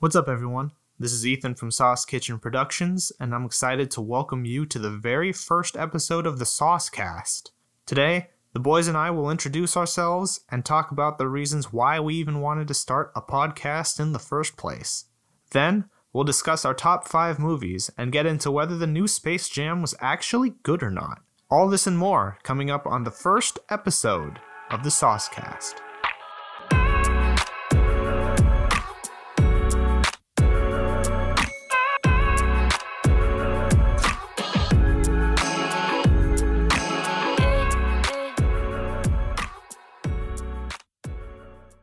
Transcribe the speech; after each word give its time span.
What's 0.00 0.16
up, 0.16 0.30
everyone? 0.30 0.70
This 0.98 1.12
is 1.12 1.26
Ethan 1.26 1.56
from 1.56 1.70
Sauce 1.70 2.06
Kitchen 2.06 2.38
Productions, 2.38 3.12
and 3.20 3.34
I'm 3.34 3.44
excited 3.44 3.90
to 3.90 4.00
welcome 4.00 4.46
you 4.46 4.64
to 4.64 4.78
the 4.78 4.88
very 4.88 5.30
first 5.30 5.76
episode 5.76 6.26
of 6.26 6.38
the 6.38 6.46
Sauce 6.46 6.88
Cast. 6.88 7.52
Today, 7.84 8.28
the 8.54 8.60
boys 8.60 8.88
and 8.88 8.96
I 8.96 9.10
will 9.10 9.30
introduce 9.30 9.76
ourselves 9.76 10.40
and 10.50 10.64
talk 10.64 10.90
about 10.90 11.18
the 11.18 11.28
reasons 11.28 11.70
why 11.70 12.00
we 12.00 12.14
even 12.14 12.40
wanted 12.40 12.66
to 12.68 12.72
start 12.72 13.12
a 13.14 13.20
podcast 13.20 14.00
in 14.00 14.12
the 14.12 14.18
first 14.18 14.56
place. 14.56 15.04
Then, 15.50 15.90
we'll 16.14 16.24
discuss 16.24 16.64
our 16.64 16.72
top 16.72 17.06
five 17.06 17.38
movies 17.38 17.90
and 17.98 18.10
get 18.10 18.24
into 18.24 18.50
whether 18.50 18.78
the 18.78 18.86
new 18.86 19.06
Space 19.06 19.50
Jam 19.50 19.82
was 19.82 19.94
actually 20.00 20.54
good 20.62 20.82
or 20.82 20.90
not. 20.90 21.20
All 21.50 21.68
this 21.68 21.86
and 21.86 21.98
more 21.98 22.38
coming 22.42 22.70
up 22.70 22.86
on 22.86 23.04
the 23.04 23.10
first 23.10 23.58
episode 23.68 24.40
of 24.70 24.82
the 24.82 24.90
Sauce 24.90 25.28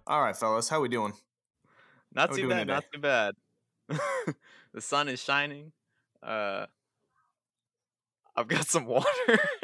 All 0.07 0.21
right, 0.21 0.35
fellas, 0.35 0.69
how 0.69 0.79
we 0.79 0.87
doing? 0.87 1.11
Not 2.13 2.29
How 2.29 2.35
too 2.35 2.41
doing 2.43 2.57
bad, 2.57 2.67
not 2.67 2.85
too 2.93 2.99
bad. 3.01 3.33
the 4.73 4.81
sun 4.81 5.09
is 5.09 5.21
shining. 5.21 5.73
Uh 6.23 6.65
I've 8.35 8.47
got 8.47 8.67
some 8.67 8.85
water. 8.85 9.07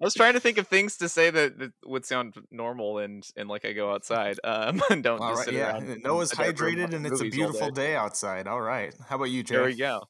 I 0.00 0.04
was 0.04 0.14
trying 0.14 0.34
to 0.34 0.40
think 0.40 0.58
of 0.58 0.68
things 0.68 0.96
to 0.98 1.08
say 1.08 1.28
that, 1.30 1.58
that 1.58 1.72
would 1.84 2.06
sound 2.06 2.34
normal 2.50 2.98
and 2.98 3.28
and 3.36 3.48
like 3.48 3.66
I 3.66 3.72
go 3.74 3.92
outside. 3.92 4.40
Um 4.42 4.82
and 4.90 5.02
don't 5.02 5.20
All 5.20 5.30
just 5.32 5.40
right, 5.40 5.44
sit 5.46 5.54
yeah. 5.54 5.72
around. 5.72 5.90
in 5.90 6.00
Noah's 6.00 6.32
a 6.32 6.36
dark 6.36 6.58
room 6.60 6.76
hydrated 6.76 6.94
and 6.94 7.06
it's 7.06 7.20
a 7.20 7.28
beautiful 7.28 7.68
day. 7.70 7.88
day 7.88 7.96
outside. 7.96 8.46
All 8.46 8.62
right. 8.62 8.94
How 9.06 9.16
about 9.16 9.26
you, 9.26 9.42
Jay? 9.42 9.56
There 9.56 9.64
we 9.64 9.76
go. 9.76 10.04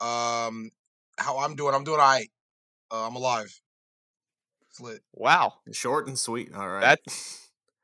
Um, 0.00 0.70
how 1.18 1.38
I'm 1.38 1.56
doing? 1.56 1.74
I'm 1.74 1.84
doing 1.84 2.00
all 2.00 2.06
right. 2.06 2.30
Uh, 2.90 3.06
I'm 3.06 3.16
alive. 3.16 3.60
Wow. 5.12 5.54
Short 5.72 6.06
and 6.06 6.18
sweet. 6.18 6.52
All 6.54 6.68
right. 6.68 6.80
That's 6.80 7.40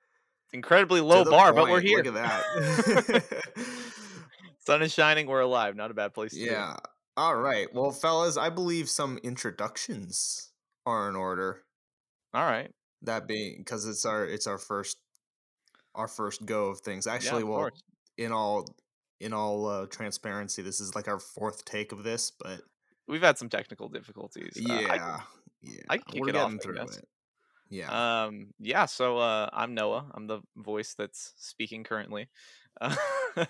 Incredibly 0.53 1.01
low 1.01 1.25
bar, 1.25 1.53
but 1.53 1.71
we're 1.71 1.81
here. 1.81 2.03
Look 2.03 2.15
at 2.15 2.15
that. 2.15 3.23
Sun 4.67 4.83
is 4.83 4.93
shining, 4.93 5.27
we're 5.27 5.41
alive. 5.41 5.77
Not 5.77 5.91
a 5.91 5.95
bad 5.95 6.13
place 6.13 6.33
to 6.33 6.39
be. 6.41 6.47
yeah. 6.47 6.77
All 7.17 7.37
right. 7.37 7.69
Well, 7.73 7.91
fellas, 7.93 8.37
I 8.37 8.51
believe 8.51 8.89
some 8.89 9.19
introductions 9.19 10.51
are 10.87 11.09
in 11.09 11.17
order. 11.17 11.63
All 12.35 12.45
right. 12.45 12.71
That 13.03 13.27
being 13.29 13.59
because 13.59 13.87
it's 13.87 14.05
our 14.05 14.27
it's 14.27 14.47
our 14.47 14.59
first 14.59 14.99
our 15.95 16.09
first 16.09 16.45
go 16.45 16.67
of 16.67 16.81
things. 16.81 17.07
Yeah, 17.07 17.15
Actually, 17.15 17.43
of 17.43 17.49
well, 17.49 17.59
course. 17.59 17.83
in 18.19 18.33
all 18.33 18.67
in 19.21 19.33
all 19.33 19.67
uh, 19.67 19.87
transparency, 19.87 20.63
this 20.63 20.81
is 20.81 20.95
like 20.95 21.09
our 21.09 21.19
fourth 21.19 21.65
take 21.65 21.93
of 21.93 22.03
this, 22.05 22.31
but 22.31 22.61
We've 23.09 23.23
had 23.23 23.39
some 23.39 23.49
technical 23.49 23.89
difficulties. 23.89 24.57
Uh, 24.69 24.73
I 24.73 25.21
yeah, 25.63 25.83
I 25.89 25.99
can 25.99 26.13
kick 26.13 26.23
we're 26.23 26.29
it 26.31 26.37
off, 26.37 26.53
through 26.63 26.81
it. 26.81 27.05
Yeah. 27.71 28.25
Um, 28.25 28.49
yeah, 28.59 28.87
so 28.87 29.19
uh, 29.19 29.49
I'm 29.53 29.75
Noah. 29.75 30.11
I'm 30.13 30.27
the 30.27 30.41
voice 30.57 30.95
that's 30.99 31.33
speaking 31.37 31.85
currently. 31.85 32.29
Uh, 32.81 32.97
uh, 33.37 33.45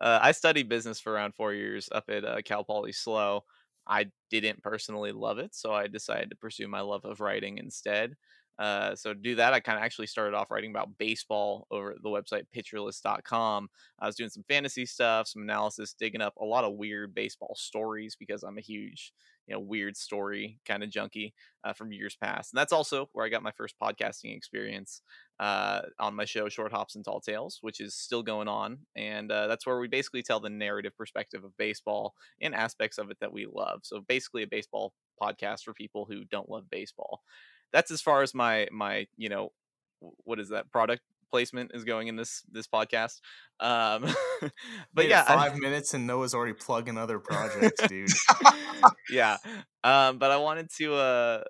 I 0.00 0.32
studied 0.32 0.68
business 0.68 1.00
for 1.00 1.12
around 1.12 1.34
four 1.34 1.54
years 1.54 1.88
up 1.90 2.04
at 2.08 2.24
uh, 2.24 2.42
Cal 2.44 2.64
Poly 2.64 2.92
SLO. 2.92 3.44
I 3.86 4.06
didn't 4.30 4.62
personally 4.62 5.12
love 5.12 5.38
it, 5.38 5.54
so 5.54 5.72
I 5.72 5.86
decided 5.88 6.30
to 6.30 6.36
pursue 6.36 6.68
my 6.68 6.80
love 6.80 7.04
of 7.04 7.20
writing 7.20 7.58
instead. 7.58 8.14
Uh, 8.58 8.94
so 8.94 9.12
to 9.12 9.18
do 9.18 9.34
that, 9.34 9.52
I 9.52 9.60
kind 9.60 9.78
of 9.78 9.84
actually 9.84 10.06
started 10.06 10.34
off 10.36 10.50
writing 10.50 10.70
about 10.70 10.96
baseball 10.96 11.66
over 11.70 11.92
at 11.92 12.02
the 12.02 12.08
website 12.08 12.44
pitcherlist.com. 12.56 13.68
I 13.98 14.06
was 14.06 14.16
doing 14.16 14.30
some 14.30 14.44
fantasy 14.48 14.86
stuff, 14.86 15.26
some 15.26 15.42
analysis, 15.42 15.94
digging 15.98 16.20
up 16.20 16.36
a 16.36 16.44
lot 16.44 16.64
of 16.64 16.74
weird 16.74 17.14
baseball 17.14 17.54
stories 17.56 18.16
because 18.16 18.42
I'm 18.42 18.58
a 18.58 18.62
huge, 18.62 19.12
you 19.46 19.54
know, 19.54 19.60
weird 19.60 19.96
story 19.96 20.58
kind 20.66 20.82
of 20.82 20.90
junkie 20.90 21.34
uh, 21.64 21.72
from 21.72 21.92
years 21.92 22.16
past. 22.16 22.52
And 22.52 22.58
that's 22.58 22.72
also 22.72 23.08
where 23.12 23.26
I 23.26 23.28
got 23.28 23.42
my 23.42 23.52
first 23.52 23.74
podcasting 23.82 24.34
experience 24.36 25.02
uh, 25.40 25.82
on 25.98 26.14
my 26.14 26.24
show, 26.24 26.48
Short 26.48 26.72
Hops 26.72 26.94
and 26.94 27.04
Tall 27.04 27.20
Tales, 27.20 27.58
which 27.60 27.80
is 27.80 27.94
still 27.94 28.22
going 28.22 28.48
on. 28.48 28.78
And 28.96 29.30
uh, 29.30 29.46
that's 29.46 29.66
where 29.66 29.78
we 29.78 29.88
basically 29.88 30.22
tell 30.22 30.40
the 30.40 30.50
narrative 30.50 30.96
perspective 30.96 31.44
of 31.44 31.56
baseball 31.56 32.14
and 32.40 32.54
aspects 32.54 32.98
of 32.98 33.10
it 33.10 33.18
that 33.20 33.32
we 33.32 33.46
love. 33.46 33.80
So 33.82 34.00
basically, 34.08 34.42
a 34.42 34.48
baseball 34.48 34.92
podcast 35.20 35.62
for 35.62 35.74
people 35.74 36.06
who 36.08 36.24
don't 36.24 36.48
love 36.48 36.70
baseball. 36.70 37.20
That's 37.72 37.90
as 37.90 38.00
far 38.00 38.22
as 38.22 38.34
my 38.34 38.68
my 38.72 39.06
you 39.16 39.28
know 39.28 39.50
what 40.00 40.38
is 40.38 40.50
that 40.50 40.70
product 40.70 41.02
placement 41.30 41.70
is 41.74 41.84
going 41.84 42.08
in 42.08 42.16
this 42.16 42.42
this 42.50 42.66
podcast. 42.66 43.20
Um, 43.60 44.06
but 44.94 45.08
yeah, 45.08 45.24
I- 45.26 45.34
five 45.48 45.58
minutes 45.58 45.94
and 45.94 46.06
Noah's 46.06 46.34
already 46.34 46.52
plugging 46.54 46.98
other 46.98 47.18
projects, 47.18 47.80
dude. 47.88 48.10
yeah. 49.10 49.36
Um, 49.82 50.18
but 50.18 50.30
I 50.30 50.36
wanted 50.38 50.70
to 50.78 50.94
uh 50.94 51.44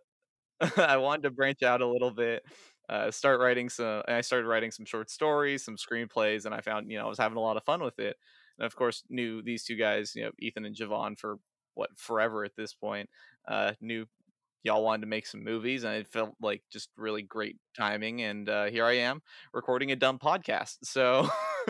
I 0.77 0.97
wanted 0.99 1.23
to 1.25 1.31
branch 1.31 1.63
out 1.63 1.81
a 1.81 1.87
little 1.87 2.11
bit, 2.11 2.45
uh 2.89 3.11
start 3.11 3.41
writing 3.41 3.69
some 3.69 4.03
and 4.07 4.17
I 4.17 4.21
started 4.21 4.47
writing 4.47 4.71
some 4.71 4.87
short 4.87 5.11
stories, 5.11 5.65
some 5.65 5.77
screenplays, 5.77 6.47
and 6.47 6.55
I 6.55 6.61
found, 6.61 6.91
you 6.91 6.99
know, 6.99 7.07
I 7.07 7.09
was 7.09 7.19
having 7.19 7.39
a 7.39 7.41
lot 7.43 7.57
of 7.57 7.65
fun 7.65 7.83
with 7.83 7.99
it. 7.99 8.17
And 8.59 8.67
of 8.67 8.77
course 8.77 9.03
knew 9.11 9.43
these 9.43 9.65
two 9.65 9.77
guys, 9.77 10.13
you 10.15 10.25
know, 10.25 10.31
Ethan 10.39 10.65
and 10.65 10.77
Javon 10.77 11.19
for 11.19 11.39
what 11.75 11.91
forever 11.97 12.45
at 12.45 12.57
this 12.57 12.73
point. 12.75 13.09
Uh 13.49 13.73
knew 13.81 14.07
y'all 14.65 14.83
wanted 14.83 15.03
to 15.03 15.07
make 15.07 15.27
some 15.27 15.45
movies 15.45 15.85
and 15.85 15.95
it 15.95 16.09
felt 16.09 16.35
like 16.41 16.63
just 16.73 16.89
really 16.97 17.23
great 17.23 17.57
timing 17.77 18.23
and 18.23 18.49
uh 18.49 18.65
here 18.65 18.85
I 18.85 18.95
am 18.95 19.21
recording 19.53 19.93
a 19.93 19.97
dumb 19.97 20.19
podcast. 20.19 20.79
So 20.83 21.29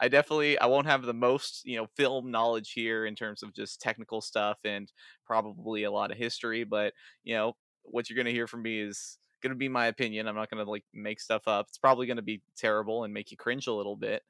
I 0.00 0.08
definitely 0.08 0.58
I 0.58 0.66
won't 0.66 0.86
have 0.86 1.02
the 1.02 1.14
most, 1.14 1.62
you 1.64 1.76
know, 1.76 1.86
film 1.96 2.30
knowledge 2.30 2.72
here 2.72 3.04
in 3.04 3.14
terms 3.14 3.42
of 3.42 3.54
just 3.54 3.80
technical 3.80 4.20
stuff 4.20 4.58
and 4.64 4.90
probably 5.26 5.84
a 5.84 5.90
lot 5.90 6.10
of 6.10 6.16
history, 6.16 6.64
but 6.64 6.94
you 7.22 7.34
know, 7.34 7.52
what 7.82 8.08
you're 8.08 8.16
to 8.26 8.32
hear 8.32 8.46
from 8.46 8.62
me 8.62 8.80
is 8.80 9.18
to 9.52 9.58
be 9.58 9.68
my 9.68 9.86
opinion. 9.86 10.26
I'm 10.26 10.34
not 10.34 10.50
to 10.64 10.70
like 10.70 10.84
make 10.94 11.20
stuff 11.20 11.46
up. 11.46 11.66
It's 11.68 11.78
probably 11.78 12.06
to 12.16 12.22
be 12.22 12.42
terrible 12.56 13.04
and 13.04 13.12
make 13.12 13.30
you 13.30 13.36
cringe 13.36 13.66
a 13.66 13.74
little 13.74 13.94
bit, 13.94 14.22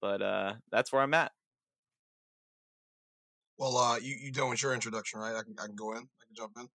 but 0.00 0.22
uh 0.22 0.54
that's 0.72 0.92
where 0.92 1.02
I'm 1.02 1.14
at. 1.14 1.30
Well, 3.58 3.76
uh, 3.76 3.98
you 3.98 4.16
you 4.18 4.32
done 4.32 4.48
with 4.48 4.62
your 4.62 4.74
introduction, 4.74 5.20
right? 5.20 5.36
I 5.36 5.42
can 5.42 5.54
I 5.62 5.66
can 5.66 5.76
go 5.76 5.92
in. 5.92 5.98
I 5.98 6.24
can 6.26 6.34
jump 6.34 6.52
in. 6.58 6.68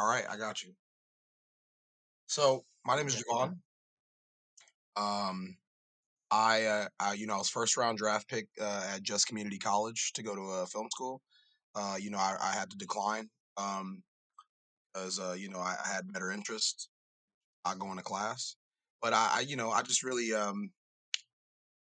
All 0.00 0.06
right, 0.06 0.24
I 0.30 0.38
got 0.38 0.62
you. 0.62 0.72
So 2.26 2.64
my 2.86 2.96
name 2.96 3.06
is 3.06 3.22
Javon. 3.22 3.56
Um, 4.96 5.58
I, 6.30 6.64
uh, 6.64 6.88
I 6.98 7.12
you 7.12 7.26
know 7.26 7.34
I 7.34 7.38
was 7.38 7.50
first 7.50 7.76
round 7.76 7.98
draft 7.98 8.26
pick 8.26 8.48
uh, 8.58 8.92
at 8.94 9.02
Just 9.02 9.26
Community 9.26 9.58
College 9.58 10.14
to 10.14 10.22
go 10.22 10.34
to 10.34 10.40
a 10.40 10.66
film 10.66 10.88
school. 10.90 11.20
Uh, 11.74 11.96
you 12.00 12.08
know 12.10 12.16
I, 12.16 12.34
I 12.42 12.52
had 12.52 12.70
to 12.70 12.78
decline 12.78 13.28
um, 13.58 14.02
as 14.96 15.20
uh, 15.20 15.34
you 15.36 15.50
know 15.50 15.58
I, 15.58 15.76
I 15.84 15.88
had 15.92 16.10
better 16.10 16.30
interests. 16.30 16.88
I 17.66 17.74
go 17.74 17.90
into 17.90 18.02
class, 18.02 18.56
but 19.02 19.12
I, 19.12 19.30
I 19.34 19.40
you 19.40 19.56
know 19.56 19.70
I 19.70 19.82
just 19.82 20.02
really 20.02 20.32
um 20.32 20.70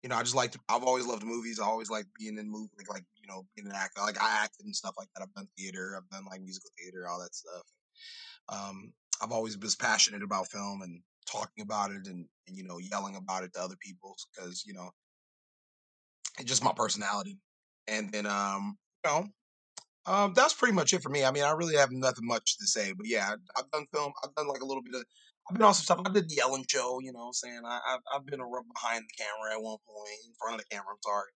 you 0.04 0.10
know 0.10 0.18
I 0.18 0.22
just 0.22 0.36
liked 0.36 0.56
I've 0.70 0.84
always 0.84 1.08
loved 1.08 1.24
movies. 1.24 1.60
I 1.60 1.66
always 1.66 1.90
liked 1.90 2.10
being 2.20 2.38
in 2.38 2.48
movies 2.48 2.76
like 2.78 2.90
like 2.90 3.06
you 3.20 3.28
know 3.28 3.48
being 3.56 3.68
an 3.68 3.74
actor. 3.76 4.02
Like 4.02 4.22
I 4.22 4.44
acted 4.44 4.68
and 4.68 4.76
stuff 4.76 4.94
like 5.00 5.08
that. 5.16 5.24
I've 5.24 5.34
done 5.34 5.48
theater. 5.58 5.98
I've 5.98 6.10
done 6.10 6.26
like 6.30 6.42
musical 6.42 6.70
theater, 6.78 7.08
all 7.08 7.20
that 7.20 7.34
stuff. 7.34 7.64
Um, 8.50 8.94
I've 9.22 9.32
always 9.32 9.56
been 9.56 9.70
passionate 9.80 10.24
about 10.24 10.50
film 10.50 10.82
and 10.82 11.02
talking 11.30 11.64
about 11.64 11.92
it 11.92 12.08
and, 12.08 12.26
and 12.48 12.58
you 12.58 12.64
know 12.64 12.78
yelling 12.78 13.16
about 13.16 13.44
it 13.44 13.54
to 13.54 13.62
other 13.62 13.76
people 13.80 14.16
because 14.36 14.64
you 14.66 14.74
know 14.74 14.90
it's 16.40 16.50
just 16.50 16.64
my 16.64 16.74
personality. 16.76 17.40
And 17.88 18.12
then 18.12 18.26
um 18.26 18.78
you 19.06 19.12
know 19.12 19.26
um 20.06 20.34
that's 20.36 20.54
pretty 20.54 20.74
much 20.74 20.94
it 20.94 21.02
for 21.02 21.10
me. 21.10 21.24
I 21.24 21.32
mean 21.32 21.44
I 21.44 21.52
really 21.52 21.78
have 21.78 21.92
nothing 21.92 22.28
much 22.28 22.58
to 22.58 22.68
say, 22.68 22.94
but 22.94 23.08
yeah 23.08 23.36
I've 23.58 23.72
done 23.72 23.86
film. 23.94 24.12
I've 24.24 24.36
done 24.36 24.48
like 24.48 24.62
a 24.62 24.66
little 24.66 24.84
bit 24.84 24.96
of. 24.96 25.06
I've 25.50 25.58
been 25.58 25.66
on 25.66 25.74
some 25.74 25.84
stuff. 25.84 26.00
I 26.06 26.10
did 26.10 26.30
the 26.30 26.40
Ellen 26.42 26.64
show, 26.70 27.00
you 27.02 27.12
know 27.12 27.20
I'm 27.20 27.34
saying? 27.34 27.64
I, 27.66 27.78
I've, 27.86 28.00
I've 28.16 28.26
been 28.26 28.40
a 28.40 28.46
behind 28.46 29.04
the 29.04 29.24
camera 29.24 29.54
at 29.54 29.62
one 29.62 29.76
point, 29.86 30.20
in 30.26 30.34
front 30.40 30.56
of 30.56 30.62
the 30.62 30.74
camera, 30.74 30.94
I'm 30.94 31.04
sorry. 31.04 31.32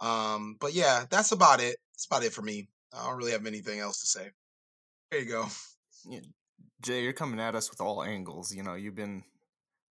Um, 0.00 0.56
but 0.58 0.72
yeah, 0.72 1.04
that's 1.10 1.32
about 1.32 1.60
it. 1.60 1.76
That's 1.92 2.06
about 2.06 2.24
it 2.24 2.32
for 2.32 2.40
me. 2.40 2.68
I 2.94 3.06
don't 3.06 3.18
really 3.18 3.32
have 3.32 3.44
anything 3.44 3.80
else 3.80 4.00
to 4.00 4.06
say. 4.06 4.30
There 5.10 5.20
you 5.20 5.26
go. 5.26 5.46
Yeah, 6.06 6.20
Jay, 6.82 7.02
you're 7.02 7.12
coming 7.12 7.40
at 7.40 7.54
us 7.54 7.70
with 7.70 7.80
all 7.80 8.02
angles. 8.02 8.54
You 8.54 8.62
know, 8.62 8.74
you've 8.74 8.94
been, 8.94 9.24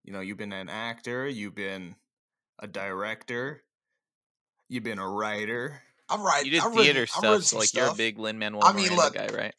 you 0.03 0.13
know, 0.13 0.19
you've 0.19 0.37
been 0.37 0.53
an 0.53 0.69
actor, 0.69 1.27
you've 1.27 1.55
been 1.55 1.95
a 2.59 2.67
director, 2.67 3.63
you've 4.69 4.83
been 4.83 4.99
a 4.99 5.07
writer. 5.07 5.81
I'm 6.09 6.21
right. 6.21 6.45
You 6.45 6.51
did 6.51 6.59
I've 6.61 6.67
written- 6.67 6.83
theater 6.83 7.07
I've 7.15 7.23
written 7.23 7.41
stuff, 7.41 7.43
so 7.43 7.47
some 7.47 7.59
like 7.59 7.73
you're 7.73 7.93
a 7.93 7.95
big 7.95 8.19
Lin 8.19 8.37
Manuel 8.37 8.63
I 8.63 8.73
mean, 8.73 8.93
Miranda 8.93 9.03
look, 9.03 9.13
guy, 9.13 9.27
right? 9.35 9.55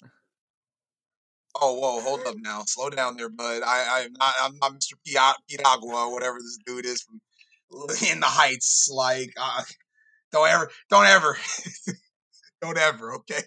Oh, 1.60 1.74
whoa, 1.74 2.00
hold 2.00 2.26
up 2.26 2.36
now. 2.38 2.62
Slow 2.66 2.90
down 2.90 3.16
there, 3.16 3.28
bud. 3.28 3.62
I, 3.64 4.04
I'm 4.04 4.12
not, 4.14 4.34
I'm 4.42 4.56
not 4.58 4.72
Mr. 4.72 4.94
Pia- 5.06 5.34
Piragua, 5.48 6.10
whatever 6.10 6.38
this 6.38 6.58
dude 6.66 6.84
is 6.84 7.02
from 7.02 7.20
in 8.10 8.20
the 8.20 8.26
Heights. 8.26 8.90
Like, 8.92 9.32
uh, 9.40 9.62
don't 10.32 10.48
ever, 10.48 10.70
don't 10.90 11.06
ever, 11.06 11.38
don't 12.62 12.78
ever. 12.78 13.14
Okay. 13.14 13.42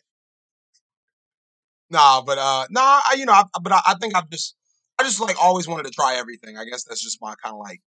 Nah, 1.89 2.21
but 2.21 2.37
uh, 2.37 2.65
nah, 2.69 2.81
I, 2.81 3.15
you 3.17 3.25
know, 3.25 3.33
I, 3.33 3.43
but 3.61 3.71
I, 3.71 3.81
I 3.87 3.93
think 3.95 4.15
I've 4.15 4.29
just, 4.29 4.55
I 4.99 5.03
just 5.03 5.21
like 5.21 5.41
always 5.41 5.67
wanted 5.67 5.83
to 5.85 5.91
try 5.91 6.15
everything. 6.15 6.57
I 6.57 6.65
guess 6.65 6.83
that's 6.83 7.01
just 7.01 7.21
my 7.21 7.35
kind 7.41 7.53
of 7.53 7.59
like 7.59 7.81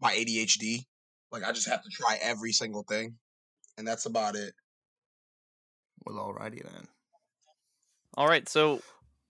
my 0.00 0.12
ADHD. 0.12 0.84
Like 1.32 1.42
I 1.42 1.52
just 1.52 1.68
have 1.68 1.82
to 1.82 1.88
try 1.90 2.18
every 2.22 2.52
single 2.52 2.84
thing, 2.84 3.16
and 3.76 3.86
that's 3.86 4.06
about 4.06 4.36
it. 4.36 4.54
Well, 6.04 6.16
alrighty 6.16 6.62
then. 6.62 6.86
All 8.16 8.28
right, 8.28 8.48
so 8.48 8.80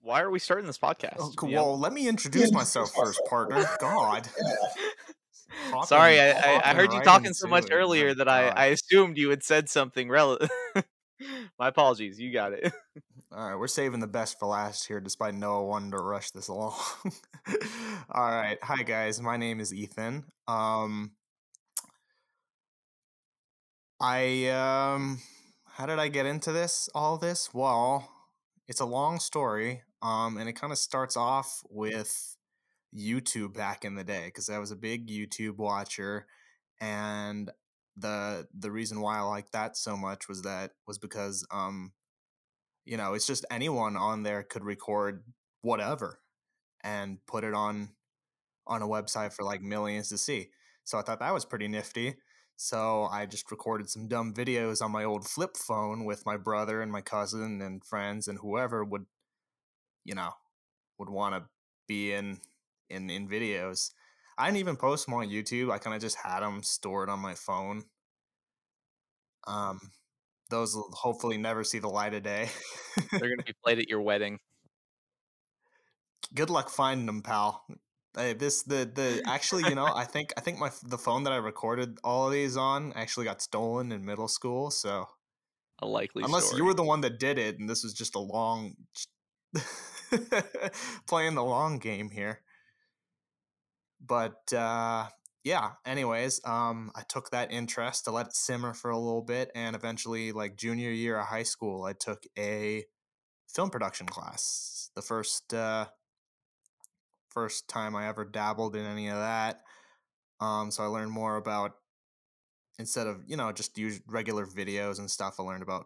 why 0.01 0.21
are 0.21 0.29
we 0.29 0.37
starting 0.37 0.67
this 0.67 0.77
podcast? 0.77 1.15
Oh, 1.19 1.31
You 1.47 1.55
know? 1.55 1.63
well, 1.65 1.79
let 1.79 1.91
me 1.93 2.07
introduce 2.07 2.51
myself 2.53 2.93
first, 2.93 3.19
partner. 3.27 3.65
God. 3.79 4.29
Hopping- 5.71 5.87
Sorry, 5.87 6.19
I, 6.19 6.31
I, 6.31 6.71
I 6.71 6.73
heard 6.75 6.91
you 6.91 6.99
right 6.99 7.05
talking 7.05 7.33
so 7.33 7.47
much 7.47 7.65
it, 7.65 7.73
earlier 7.73 8.13
that 8.13 8.27
I, 8.27 8.49
I 8.49 8.65
assumed 8.67 9.17
you 9.17 9.29
had 9.29 9.41
said 9.43 9.69
something 9.69 10.09
relevant. 10.09 10.51
My 11.57 11.69
apologies. 11.69 12.19
You 12.19 12.31
got 12.33 12.53
it. 12.53 12.73
All 13.35 13.49
right, 13.49 13.59
we're 13.59 13.67
saving 13.67 13.99
the 13.99 14.07
best 14.07 14.39
for 14.39 14.45
last 14.45 14.87
here, 14.87 15.01
despite 15.01 15.35
Noah 15.35 15.65
wanting 15.65 15.91
to 15.91 15.97
rush 15.97 16.31
this 16.31 16.47
along. 16.47 16.79
All 18.09 18.31
right, 18.31 18.57
hi 18.63 18.81
guys. 18.83 19.21
My 19.21 19.35
name 19.35 19.59
is 19.59 19.73
Ethan. 19.73 20.23
Um, 20.47 21.11
I 23.99 24.47
um, 24.47 25.19
how 25.65 25.85
did 25.85 25.99
I 25.99 26.07
get 26.07 26.25
into 26.25 26.53
this? 26.53 26.87
All 26.95 27.17
this? 27.17 27.53
Well, 27.53 28.09
it's 28.69 28.79
a 28.79 28.85
long 28.85 29.19
story. 29.19 29.81
Um, 30.01 30.37
and 30.37 30.47
it 30.47 30.53
kind 30.53 30.71
of 30.71 30.79
starts 30.79 31.17
off 31.17 31.61
with 31.69 32.37
YouTube 32.97 33.53
back 33.53 33.83
in 33.83 33.95
the 33.95 34.05
day 34.05 34.27
because 34.27 34.49
I 34.49 34.59
was 34.59 34.71
a 34.71 34.77
big 34.77 35.09
YouTube 35.09 35.57
watcher, 35.57 36.25
and 36.79 37.51
the 37.97 38.47
the 38.57 38.71
reason 38.71 39.01
why 39.01 39.17
I 39.17 39.23
liked 39.23 39.51
that 39.51 39.75
so 39.75 39.97
much 39.97 40.29
was 40.29 40.43
that 40.43 40.71
was 40.87 40.97
because 40.97 41.45
um 41.51 41.91
you 42.85 42.97
know 42.97 43.13
it's 43.13 43.27
just 43.27 43.45
anyone 43.51 43.97
on 43.97 44.23
there 44.23 44.43
could 44.43 44.63
record 44.63 45.23
whatever 45.61 46.19
and 46.83 47.17
put 47.25 47.43
it 47.43 47.53
on 47.53 47.89
on 48.67 48.81
a 48.81 48.87
website 48.87 49.33
for 49.33 49.43
like 49.43 49.61
millions 49.61 50.09
to 50.09 50.17
see. 50.17 50.49
So 50.83 50.97
i 50.97 51.01
thought 51.01 51.19
that 51.19 51.33
was 51.33 51.45
pretty 51.45 51.67
nifty. 51.67 52.15
So 52.55 53.07
i 53.11 53.25
just 53.25 53.51
recorded 53.51 53.89
some 53.89 54.07
dumb 54.07 54.33
videos 54.33 54.81
on 54.81 54.91
my 54.91 55.03
old 55.03 55.27
flip 55.27 55.57
phone 55.57 56.05
with 56.05 56.25
my 56.25 56.37
brother 56.37 56.81
and 56.81 56.91
my 56.91 57.01
cousin 57.01 57.61
and 57.61 57.83
friends 57.83 58.27
and 58.27 58.39
whoever 58.39 58.83
would 58.85 59.05
you 60.03 60.15
know 60.15 60.31
would 60.99 61.09
want 61.09 61.35
to 61.35 61.49
be 61.87 62.13
in 62.13 62.39
in 62.89 63.09
in 63.09 63.27
videos. 63.27 63.91
I 64.37 64.45
didn't 64.47 64.59
even 64.59 64.75
post 64.75 65.05
them 65.05 65.15
on 65.15 65.29
youtube 65.29 65.71
i 65.71 65.77
kind 65.79 65.95
of 65.95 66.01
just 66.01 66.17
had 66.17 66.41
them 66.41 66.61
stored 66.63 67.09
on 67.09 67.19
my 67.19 67.33
phone. 67.33 67.85
Um 69.47 69.91
those 70.55 70.75
will 70.75 70.89
hopefully 70.93 71.37
never 71.37 71.63
see 71.63 71.79
the 71.79 71.89
light 71.99 72.13
of 72.13 72.23
day 72.23 72.49
They're 73.11 73.29
going 73.31 73.39
to 73.39 73.45
be 73.45 73.55
played 73.63 73.79
at 73.79 73.89
your 73.89 74.01
wedding. 74.01 74.39
good 76.33 76.49
luck 76.49 76.69
finding 76.69 77.05
them, 77.05 77.21
pal. 77.21 77.65
Hey, 78.15 78.33
this 78.33 78.63
the 78.63 78.89
the 78.99 79.21
actually, 79.25 79.63
you 79.69 79.75
know, 79.75 79.85
I 80.03 80.05
think 80.05 80.33
I 80.37 80.41
think 80.41 80.57
my 80.59 80.71
the 80.83 80.97
phone 80.97 81.23
that 81.23 81.33
I 81.33 81.37
recorded 81.37 81.97
all 82.03 82.27
of 82.27 82.33
these 82.33 82.55
on 82.57 82.93
actually 82.95 83.25
got 83.25 83.41
stolen 83.41 83.91
in 83.91 84.05
middle 84.05 84.27
school. 84.27 84.71
So 84.71 85.07
A 85.79 85.85
likely 85.85 86.23
unless 86.23 86.45
story. 86.45 86.59
you 86.59 86.65
were 86.65 86.73
the 86.73 86.83
one 86.83 87.01
that 87.01 87.19
did 87.19 87.37
it, 87.37 87.59
and 87.59 87.69
this 87.69 87.83
was 87.83 87.93
just 87.93 88.15
a 88.15 88.19
long 88.19 88.75
playing 91.07 91.35
the 91.35 91.43
long 91.43 91.79
game 91.79 92.09
here. 92.09 92.41
But 93.99 94.53
uh, 94.53 95.07
yeah, 95.45 95.73
anyways, 95.85 96.41
um, 96.43 96.91
I 96.95 97.03
took 97.07 97.29
that 97.29 97.51
interest 97.51 98.05
to 98.05 98.11
let 98.11 98.25
it 98.25 98.35
simmer 98.35 98.73
for 98.73 98.89
a 98.89 98.97
little 98.97 99.21
bit, 99.21 99.51
and 99.53 99.75
eventually, 99.75 100.31
like 100.31 100.57
junior 100.57 100.89
year 100.89 101.19
of 101.19 101.27
high 101.27 101.43
school, 101.43 101.83
I 101.83 101.93
took 101.93 102.23
a 102.37 102.83
film 103.47 103.69
production 103.69 104.07
class. 104.07 104.89
The 104.95 105.03
first 105.03 105.53
uh, 105.53 105.85
first 107.29 107.67
time 107.67 107.95
I 107.95 108.07
ever 108.07 108.25
dabbled 108.25 108.75
in 108.75 108.87
any 108.87 109.07
of 109.07 109.17
that. 109.17 109.61
Um, 110.41 110.71
so 110.71 110.83
I 110.83 110.87
learned 110.87 111.11
more 111.11 111.35
about 111.37 111.73
instead 112.79 113.05
of 113.05 113.21
you 113.27 113.37
know 113.37 113.51
just 113.51 113.77
use 113.77 114.01
regular 114.07 114.47
videos 114.47 114.97
and 114.97 115.11
stuff. 115.11 115.39
I 115.39 115.43
learned 115.43 115.63
about 115.63 115.85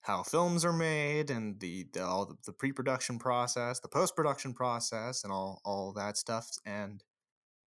how 0.00 0.22
films 0.22 0.64
are 0.64 0.72
made 0.72 1.30
and 1.30 1.60
the, 1.60 1.86
the 1.92 2.02
all 2.02 2.24
the, 2.24 2.36
the 2.46 2.52
pre-production 2.54 3.18
process, 3.18 3.80
the 3.80 3.88
post-production 3.88 4.54
process, 4.54 5.24
and 5.24 5.32
all 5.32 5.60
all 5.62 5.92
that 5.92 6.16
stuff. 6.16 6.48
And 6.64 7.04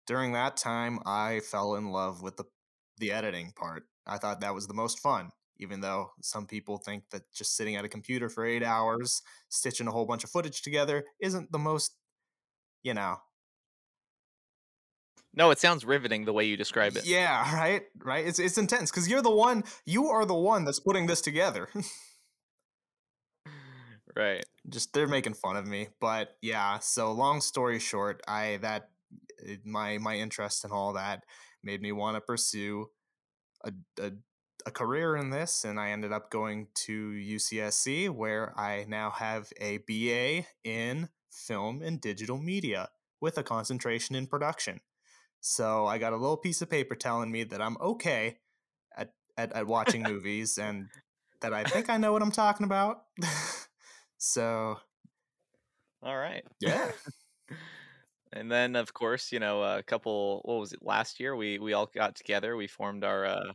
during 0.07 0.31
that 0.33 0.57
time, 0.57 0.99
I 1.05 1.41
fell 1.41 1.75
in 1.75 1.91
love 1.91 2.21
with 2.23 2.37
the 2.37 2.45
the 2.97 3.11
editing 3.11 3.51
part. 3.55 3.83
I 4.07 4.17
thought 4.17 4.41
that 4.41 4.55
was 4.55 4.67
the 4.67 4.73
most 4.73 4.99
fun, 4.99 5.31
even 5.59 5.81
though 5.81 6.11
some 6.21 6.47
people 6.47 6.77
think 6.77 7.03
that 7.11 7.23
just 7.33 7.55
sitting 7.55 7.75
at 7.75 7.85
a 7.85 7.89
computer 7.89 8.29
for 8.29 8.45
eight 8.45 8.63
hours, 8.63 9.21
stitching 9.49 9.87
a 9.87 9.91
whole 9.91 10.05
bunch 10.05 10.23
of 10.23 10.31
footage 10.31 10.61
together, 10.63 11.05
isn't 11.21 11.51
the 11.51 11.59
most, 11.59 11.95
you 12.83 12.93
know. 12.93 13.17
No, 15.33 15.51
it 15.51 15.59
sounds 15.59 15.85
riveting 15.85 16.25
the 16.25 16.33
way 16.33 16.45
you 16.45 16.57
describe 16.57 16.97
it. 16.97 17.05
Yeah, 17.05 17.53
right, 17.55 17.83
right. 18.03 18.25
It's 18.25 18.39
it's 18.39 18.57
intense 18.57 18.89
because 18.91 19.07
you're 19.07 19.21
the 19.21 19.29
one. 19.31 19.63
You 19.85 20.07
are 20.07 20.25
the 20.25 20.33
one 20.35 20.65
that's 20.65 20.79
putting 20.79 21.05
this 21.07 21.21
together. 21.21 21.69
Right. 24.15 24.43
just 24.69 24.93
they're 24.93 25.07
making 25.07 25.35
fun 25.35 25.57
of 25.57 25.67
me 25.67 25.89
but 25.99 26.37
yeah 26.41 26.79
so 26.79 27.11
long 27.11 27.39
story 27.39 27.77
short 27.77 28.21
i 28.27 28.57
that 28.61 28.89
it- 29.39 29.65
my 29.65 29.97
my 29.97 30.15
interest 30.15 30.63
in 30.65 30.71
all 30.71 30.93
that 30.93 31.23
made 31.63 31.81
me 31.81 31.91
want 31.91 32.15
to 32.15 32.21
pursue 32.21 32.87
a, 33.63 33.71
a 34.01 34.11
a 34.65 34.71
career 34.71 35.15
in 35.15 35.29
this 35.29 35.63
and 35.63 35.79
i 35.79 35.91
ended 35.91 36.11
up 36.11 36.29
going 36.29 36.67
to 36.73 37.11
ucsc 37.11 38.09
where 38.09 38.53
i 38.59 38.85
now 38.87 39.09
have 39.09 39.47
a 39.61 39.77
ba 39.87 40.45
in 40.63 41.09
film 41.31 41.81
and 41.81 42.01
digital 42.01 42.37
media 42.37 42.89
with 43.21 43.37
a 43.37 43.43
concentration 43.43 44.15
in 44.15 44.27
production. 44.27 44.79
So 45.39 45.85
i 45.85 45.97
got 45.97 46.13
a 46.13 46.17
little 46.17 46.37
piece 46.37 46.61
of 46.61 46.69
paper 46.69 46.95
telling 46.95 47.31
me 47.31 47.43
that 47.45 47.61
i'm 47.61 47.77
okay 47.79 48.37
at 48.97 49.13
at, 49.37 49.53
at 49.53 49.67
watching 49.67 50.03
movies 50.13 50.57
and 50.57 50.87
that 51.41 51.53
i 51.53 51.63
think 51.63 51.89
i 51.89 51.97
know 51.97 52.11
what 52.11 52.21
i'm 52.21 52.31
talking 52.31 52.65
about. 52.65 53.03
So 54.19 54.77
All 56.01 56.17
right. 56.17 56.43
yeah 56.59 56.91
And 58.33 58.51
then, 58.51 58.75
of 58.75 58.93
course, 58.93 59.31
you 59.31 59.39
know, 59.39 59.63
a 59.63 59.83
couple. 59.83 60.41
What 60.45 60.59
was 60.59 60.73
it? 60.73 60.79
Last 60.83 61.19
year, 61.19 61.35
we 61.35 61.59
we 61.59 61.73
all 61.73 61.85
got 61.87 62.15
together. 62.15 62.55
We 62.57 62.67
formed 62.67 63.03
our 63.03 63.25
uh, 63.25 63.53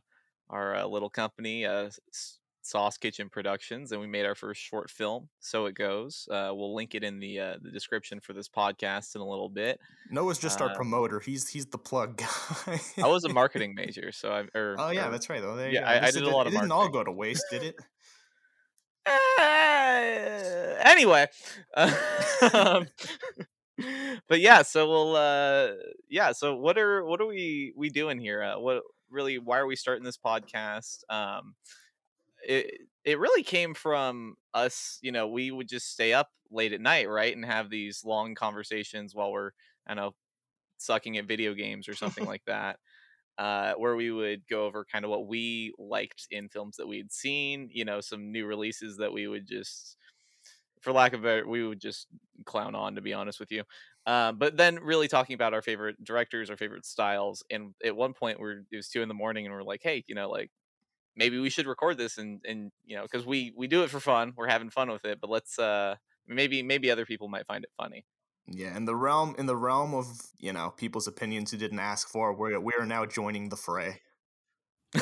our 0.51 0.77
uh, 0.77 0.87
little 0.87 1.11
company, 1.11 1.67
uh, 1.67 1.91
S- 2.11 2.39
Sauce 2.63 2.97
Kitchen 2.97 3.29
Productions, 3.29 3.93
and 3.93 4.01
we 4.01 4.07
made 4.07 4.25
our 4.25 4.35
first 4.35 4.61
short 4.61 4.89
film. 4.91 5.29
So 5.41 5.67
it 5.67 5.75
goes. 5.75 6.27
Uh, 6.31 6.53
we'll 6.55 6.75
link 6.75 6.95
it 6.95 7.05
in 7.05 7.19
the 7.21 7.39
uh, 7.41 7.57
the 7.61 7.71
description 7.71 8.21
for 8.21 8.33
this 8.33 8.49
podcast 8.49 9.15
in 9.15 9.21
a 9.21 9.29
little 9.29 9.49
bit. 9.49 9.79
Noah's 10.11 10.39
just 10.39 10.61
our 10.63 10.71
Uh, 10.71 10.75
promoter. 10.75 11.21
He's 11.21 11.49
he's 11.49 11.67
the 11.67 11.79
plug 11.79 12.17
guy. 12.17 12.81
I 13.03 13.09
was 13.09 13.25
a 13.25 13.29
marketing 13.33 13.75
major, 13.75 14.11
so 14.13 14.33
I. 14.33 14.59
Or, 14.59 14.77
oh 14.79 14.91
yeah, 14.91 15.09
or- 15.09 15.11
that's 15.11 15.29
right. 15.29 15.43
Though 15.43 15.57
there 15.57 15.69
you 15.69 15.75
yeah, 15.75 15.81
go. 15.83 15.87
I- 16.07 16.07
I 16.09 16.11
did 16.13 16.23
a 16.23 16.29
it- 16.29 16.33
lot 16.33 16.47
It 16.47 16.49
of 16.49 16.53
didn't 16.61 16.73
all 16.73 16.79
marketing. 16.85 17.01
go 17.01 17.05
to 17.05 17.13
waste, 17.13 17.45
did 17.51 17.63
it? 17.63 17.77
Uh, 19.05 20.77
anyway, 20.89 21.27
um, 22.55 22.87
but 24.29 24.41
yeah, 24.41 24.63
so 24.63 24.89
we'll 24.89 25.17
uh, 25.17 25.69
yeah. 26.09 26.33
So 26.33 26.57
what 26.57 26.79
are 26.79 27.05
what 27.05 27.21
are 27.21 27.27
we 27.27 27.73
we 27.77 27.91
doing 27.91 28.19
here? 28.19 28.43
Uh, 28.43 28.59
what 28.59 28.83
really? 29.11 29.39
Why 29.39 29.59
are 29.59 29.67
we 29.67 29.77
starting 29.77 30.05
this 30.05 30.19
podcast? 30.19 30.99
Um, 31.11 31.55
it 32.47 32.81
it 33.05 33.19
really 33.19 33.43
came 33.43 33.75
from 33.75 34.37
us. 34.55 34.99
You 35.03 35.13
know, 35.13 35.29
we 35.29 35.51
would 35.51 35.69
just 35.69 35.91
stay 35.93 36.13
up 36.13 36.29
late 36.51 36.73
at 36.73 36.81
night, 36.81 37.09
right, 37.09 37.35
and 37.35 37.45
have 37.45 37.71
these 37.71 38.03
long 38.05 38.35
conversations 38.35 39.15
while 39.15 39.33
we're 39.33 39.51
I 39.87 39.95
don't 39.95 39.97
know 40.05 40.15
sucking 40.79 41.19
at 41.19 41.27
video 41.27 41.55
games 41.55 41.89
or 41.89 41.95
something 41.95 42.25
like 42.27 42.43
that 42.47 42.79
uh, 43.39 43.75
where 43.75 43.97
we 43.97 44.11
would 44.11 44.43
go 44.49 44.67
over 44.67 44.85
kind 44.91 45.05
of 45.05 45.11
what 45.11 45.27
we 45.27 45.73
liked 45.79 46.27
in 46.31 46.49
films 46.49 46.77
that 46.77 46.87
we 46.89 46.99
had 46.99 47.13
seen, 47.13 47.69
you 47.73 47.85
know, 47.85 48.01
some 48.01 48.33
new 48.33 48.47
releases 48.47 48.99
that 48.99 49.13
we 49.13 49.27
would 49.29 49.47
just, 49.47 49.97
for 50.83 50.93
lack 50.93 51.15
of 51.15 51.21
a 51.21 51.23
better, 51.23 51.49
we 51.49 51.67
would 51.67 51.81
just 51.81 52.09
clown 52.45 52.75
on, 52.75 52.97
to 52.97 53.01
be 53.01 53.13
honest 53.13 53.41
with 53.41 53.51
you. 53.51 53.63
Um, 54.07 54.37
but 54.37 54.57
then 54.57 54.81
really 54.83 55.09
talking 55.09 55.35
about 55.35 55.55
our 55.55 55.63
favorite 55.63 56.03
directors, 56.05 56.51
our 56.51 56.57
favorite 56.57 56.85
styles. 56.85 57.43
And 57.51 57.75
at 57.85 57.97
one 57.97 58.13
point, 58.13 58.41
we're 58.41 58.63
it 58.71 58.77
was 58.77 58.89
two 58.89 59.03
in 59.03 59.09
the 59.09 59.15
morning, 59.15 59.47
and 59.47 59.55
we're 59.55 59.63
like, 59.63 59.81
hey, 59.83 60.05
you 60.07 60.15
know, 60.15 60.29
like 60.29 60.51
maybe 61.17 61.39
we 61.39 61.51
should 61.51 61.67
record 61.67 61.99
this, 61.99 62.19
and 62.19 62.41
and 62.47 62.73
you 62.85 62.97
know, 62.97 63.03
because 63.03 63.25
we 63.25 63.53
we 63.57 63.69
do 63.69 63.85
it 63.85 63.91
for 63.91 64.01
fun, 64.01 64.33
we're 64.37 64.49
having 64.49 64.71
fun 64.71 64.91
with 64.91 65.05
it, 65.05 65.21
but 65.21 65.31
let's 65.31 65.59
uh 65.59 65.95
maybe 66.27 66.63
maybe 66.63 66.91
other 66.91 67.07
people 67.07 67.29
might 67.29 67.47
find 67.47 67.65
it 67.65 67.71
funny. 67.77 68.05
Yeah, 68.49 68.77
in 68.77 68.87
the 68.87 68.97
realm 68.97 69.37
in 69.39 69.47
the 69.47 69.57
realm 69.57 69.95
of 69.95 70.07
you 70.39 70.53
know 70.53 70.75
people's 70.77 71.07
opinions 71.07 71.53
who 71.53 71.57
didn't 71.57 71.79
ask 71.79 72.09
for, 72.09 72.35
we're 72.35 72.59
we 72.59 72.73
are 72.79 72.87
now 72.87 73.07
joining 73.07 73.51
the 73.51 73.57
fray 73.57 74.01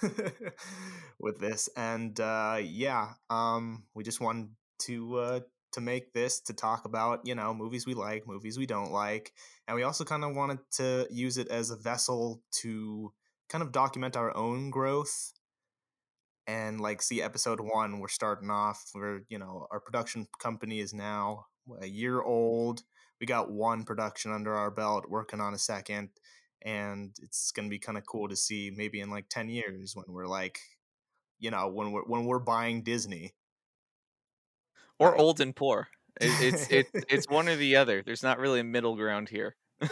with 1.18 1.38
this, 1.38 1.68
and 1.76 2.18
uh, 2.18 2.58
yeah, 2.62 3.12
um, 3.28 3.84
we 3.94 4.04
just 4.04 4.20
wanted 4.20 4.48
to 4.80 5.16
uh, 5.16 5.40
to 5.72 5.80
make 5.80 6.12
this 6.12 6.40
to 6.40 6.52
talk 6.52 6.84
about 6.84 7.20
you 7.24 7.34
know 7.34 7.54
movies 7.54 7.86
we 7.86 7.94
like, 7.94 8.26
movies 8.26 8.58
we 8.58 8.66
don't 8.66 8.92
like, 8.92 9.32
and 9.68 9.76
we 9.76 9.82
also 9.82 10.04
kind 10.04 10.24
of 10.24 10.34
wanted 10.34 10.58
to 10.72 11.06
use 11.10 11.38
it 11.38 11.48
as 11.48 11.70
a 11.70 11.76
vessel 11.76 12.42
to 12.62 13.12
kind 13.48 13.62
of 13.62 13.72
document 13.72 14.16
our 14.16 14.36
own 14.36 14.70
growth 14.70 15.32
and 16.46 16.80
like 16.80 17.02
see 17.02 17.20
episode 17.20 17.60
one 17.60 17.98
we're 17.98 18.08
starting 18.08 18.48
off 18.48 18.90
we're 18.94 19.20
you 19.28 19.38
know 19.38 19.66
our 19.70 19.80
production 19.80 20.26
company 20.40 20.78
is 20.78 20.94
now 20.94 21.44
a 21.80 21.86
year 21.86 22.22
old 22.22 22.82
we 23.20 23.26
got 23.26 23.50
one 23.50 23.84
production 23.84 24.32
under 24.32 24.54
our 24.54 24.70
belt 24.70 25.04
working 25.08 25.40
on 25.40 25.52
a 25.52 25.58
second 25.58 26.08
and 26.62 27.16
it's 27.22 27.50
gonna 27.52 27.68
be 27.68 27.78
kind 27.78 27.98
of 27.98 28.06
cool 28.06 28.28
to 28.28 28.36
see 28.36 28.72
maybe 28.74 29.00
in 29.00 29.10
like 29.10 29.28
ten 29.28 29.48
years 29.48 29.94
when 29.94 30.06
we're 30.08 30.26
like, 30.26 30.58
you 31.38 31.50
know, 31.50 31.68
when 31.68 31.92
we're 31.92 32.02
when 32.02 32.24
we're 32.24 32.38
buying 32.38 32.82
Disney 32.82 33.34
or 35.00 35.16
old 35.16 35.40
and 35.40 35.56
poor. 35.56 35.88
It, 36.20 36.30
it's 36.40 36.68
it, 36.70 36.86
it's 37.08 37.28
one 37.28 37.48
or 37.48 37.56
the 37.56 37.76
other. 37.76 38.02
There's 38.02 38.22
not 38.22 38.38
really 38.38 38.60
a 38.60 38.64
middle 38.64 38.94
ground 38.94 39.28
here. 39.28 39.56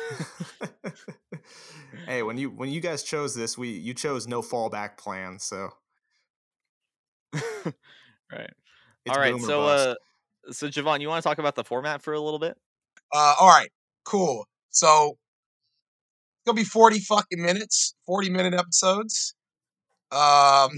hey, 2.06 2.22
when 2.22 2.36
you 2.36 2.50
when 2.50 2.68
you 2.68 2.80
guys 2.80 3.02
chose 3.02 3.34
this, 3.34 3.56
we 3.56 3.70
you 3.70 3.94
chose 3.94 4.28
no 4.28 4.42
fallback 4.42 4.98
plan, 4.98 5.38
so 5.38 5.70
right. 7.34 8.50
It's 9.04 9.16
all 9.16 9.18
right, 9.18 9.40
so 9.40 9.62
uh, 9.62 9.94
so 10.50 10.68
Javon, 10.68 11.00
you 11.00 11.08
want 11.08 11.22
to 11.22 11.28
talk 11.28 11.38
about 11.38 11.54
the 11.54 11.64
format 11.64 12.02
for 12.02 12.12
a 12.12 12.20
little 12.20 12.38
bit? 12.38 12.58
Uh, 13.14 13.34
all 13.40 13.48
right, 13.48 13.70
cool. 14.04 14.46
So 14.70 15.12
it's 15.12 16.46
gonna 16.46 16.56
be 16.56 16.64
forty 16.64 17.00
fucking 17.00 17.40
minutes, 17.40 17.94
forty 18.04 18.28
minute 18.28 18.52
episodes. 18.52 19.34
Um, 20.12 20.70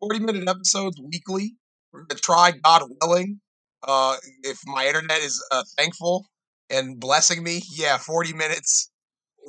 forty 0.00 0.20
minute 0.20 0.48
episodes 0.48 1.00
weekly. 1.00 1.56
We're 1.92 2.04
gonna 2.04 2.20
try, 2.20 2.52
God 2.62 2.82
willing. 3.00 3.40
Uh, 3.82 4.16
if 4.42 4.58
my 4.66 4.86
internet 4.86 5.18
is 5.20 5.42
uh, 5.50 5.64
thankful 5.76 6.26
and 6.68 7.00
blessing 7.00 7.42
me, 7.42 7.62
yeah, 7.74 7.98
forty 7.98 8.32
minutes, 8.32 8.90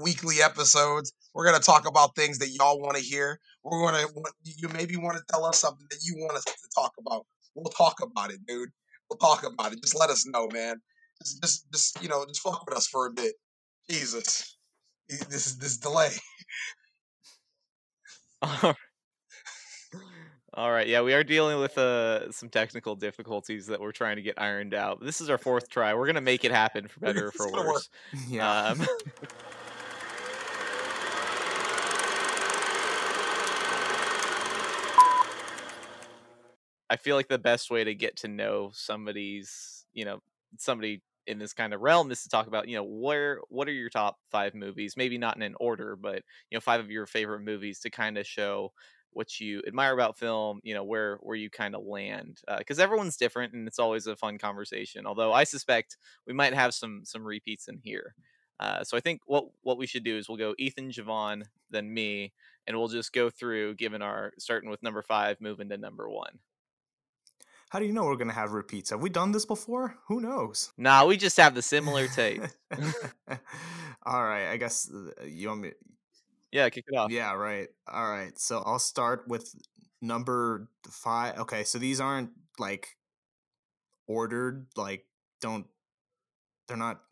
weekly 0.02 0.42
episodes. 0.42 1.14
We're 1.34 1.46
gonna 1.46 1.60
talk 1.60 1.88
about 1.88 2.16
things 2.16 2.40
that 2.40 2.50
y'all 2.50 2.80
want 2.82 2.98
to 2.98 3.04
hear. 3.04 3.40
We're 3.64 3.86
gonna 3.86 4.06
you 4.44 4.70
maybe 4.70 4.98
want 4.98 5.18
to 5.18 5.24
tell 5.32 5.46
us 5.46 5.60
something 5.60 5.86
that 5.90 6.00
you 6.04 6.16
want 6.18 6.38
us 6.38 6.44
to 6.46 6.70
talk 6.76 6.94
about. 7.00 7.26
We'll 7.56 7.72
talk 7.72 8.02
about 8.02 8.32
it, 8.32 8.40
dude. 8.48 8.70
We'll 9.10 9.18
talk 9.18 9.46
about 9.46 9.74
it. 9.74 9.82
Just 9.82 10.00
let 10.00 10.10
us 10.10 10.26
know, 10.28 10.48
man. 10.52 10.82
Just, 11.22 11.42
just, 11.42 11.72
just 11.72 12.04
you 12.04 12.10
know, 12.10 12.26
just 12.28 12.42
fuck 12.42 12.66
with 12.66 12.76
us 12.78 12.88
for 12.88 13.08
a 13.08 13.12
bit. 13.12 13.34
Jesus, 13.90 14.58
this 15.10 15.48
is 15.48 15.58
this 15.58 15.78
delay. 15.78 16.10
All 20.54 20.70
right, 20.70 20.86
yeah, 20.86 21.02
we 21.02 21.14
are 21.14 21.24
dealing 21.24 21.60
with 21.62 21.78
uh, 21.78 22.30
some 22.30 22.50
technical 22.50 22.98
difficulties 22.98 23.68
that 23.68 23.80
we're 23.80 23.94
trying 23.94 24.18
to 24.18 24.22
get 24.22 24.36
ironed 24.38 24.74
out. 24.74 25.00
This 25.00 25.22
is 25.22 25.30
our 25.30 25.38
fourth 25.38 25.70
try. 25.70 25.94
We're 25.94 26.08
gonna 26.08 26.20
make 26.20 26.44
it 26.44 26.52
happen 26.52 26.90
for 26.90 27.00
better 27.00 27.28
or 27.28 27.32
for 27.38 27.50
worse. 27.52 27.90
Yeah. 28.28 28.66
Um, 28.66 28.86
I 36.90 36.98
feel 36.98 37.16
like 37.16 37.30
the 37.30 37.38
best 37.40 37.72
way 37.72 37.86
to 37.86 37.96
get 37.96 38.18
to 38.18 38.28
know 38.28 38.72
somebody's, 38.74 39.86
you 39.94 40.04
know, 40.04 40.20
somebody 40.58 41.02
in 41.28 41.40
this 41.40 41.54
kind 41.54 41.74
of 41.74 41.80
realm 41.80 42.12
is 42.12 42.24
to 42.24 42.30
talk 42.30 42.48
about, 42.48 42.68
you 42.68 42.76
know, 42.76 42.84
where 42.84 43.40
what 43.48 43.70
are 43.70 43.72
your 43.72 43.90
top 43.90 44.18
five 44.30 44.54
movies? 44.54 44.98
Maybe 44.98 45.18
not 45.18 45.38
in 45.38 45.44
an 45.44 45.56
order, 45.62 45.96
but 45.96 46.24
you 46.50 46.58
know, 46.58 46.60
five 46.60 46.82
of 46.82 46.92
your 46.92 47.06
favorite 47.06 47.40
movies 47.40 47.80
to 47.82 47.90
kind 47.90 48.18
of 48.18 48.28
show 48.28 48.74
what 49.14 49.40
you 49.40 49.62
admire 49.68 49.94
about 49.94 50.18
film, 50.18 50.60
you 50.64 50.74
know, 50.74 50.84
where 50.84 51.18
where 51.22 51.36
you 51.36 51.50
kind 51.50 51.76
of 51.76 51.86
land, 51.86 52.42
because 52.58 52.80
uh, 52.80 52.84
everyone's 52.84 53.18
different 53.18 53.54
and 53.54 53.68
it's 53.68 53.80
always 53.80 54.08
a 54.08 54.16
fun 54.16 54.38
conversation. 54.38 55.06
Although 55.06 55.34
I 55.34 55.44
suspect 55.44 55.98
we 56.26 56.34
might 56.34 56.54
have 56.54 56.74
some 56.74 57.02
some 57.04 57.24
repeats 57.24 57.68
in 57.68 57.80
here. 57.84 58.16
Uh, 58.60 58.84
so 58.84 58.96
I 58.96 59.00
think 59.00 59.22
what 59.26 59.46
what 59.64 59.78
we 59.78 59.88
should 59.88 60.04
do 60.04 60.18
is 60.18 60.30
we'll 60.30 60.38
go 60.38 60.54
Ethan, 60.60 60.92
Javon, 60.92 61.44
then 61.72 61.92
me, 61.92 62.32
and 62.68 62.78
we'll 62.78 62.88
just 62.88 63.12
go 63.12 63.30
through, 63.30 63.76
given 63.76 64.02
our 64.02 64.34
starting 64.38 64.70
with 64.70 64.84
number 64.84 65.02
five, 65.02 65.42
moving 65.42 65.70
to 65.70 65.78
number 65.78 66.10
one. 66.10 66.40
How 67.72 67.80
do 67.80 67.86
you 67.86 67.94
know 67.94 68.04
we're 68.04 68.18
gonna 68.18 68.34
have 68.34 68.52
repeats? 68.52 68.92
Have 68.92 69.02
we 69.02 69.10
done 69.10 69.32
this 69.32 69.46
before? 69.46 69.96
Who 70.10 70.20
knows? 70.22 70.74
Nah, 70.78 71.06
we 71.06 71.18
just 71.18 71.38
have 71.38 71.56
the 71.56 71.62
similar 71.62 72.08
tape. 72.16 72.44
All 74.06 74.24
right, 74.24 74.52
I 74.52 74.58
guess 74.58 74.92
uh, 74.94 75.24
you 75.26 75.48
want 75.48 75.62
me. 75.62 75.72
Yeah, 76.52 76.70
kick 76.70 76.86
it 76.88 76.96
off. 76.96 77.12
Yeah, 77.12 77.34
right. 77.34 77.70
All 77.92 78.10
right, 78.10 78.38
so 78.38 78.62
I'll 78.66 78.80
start 78.80 79.28
with 79.28 79.56
number 80.02 80.68
five. 80.90 81.38
Okay, 81.40 81.64
so 81.64 81.78
these 81.80 82.02
aren't 82.02 82.32
like 82.60 82.98
ordered. 84.08 84.68
Like, 84.76 85.06
don't. 85.42 85.66
They're 86.68 86.78
not. 86.78 87.02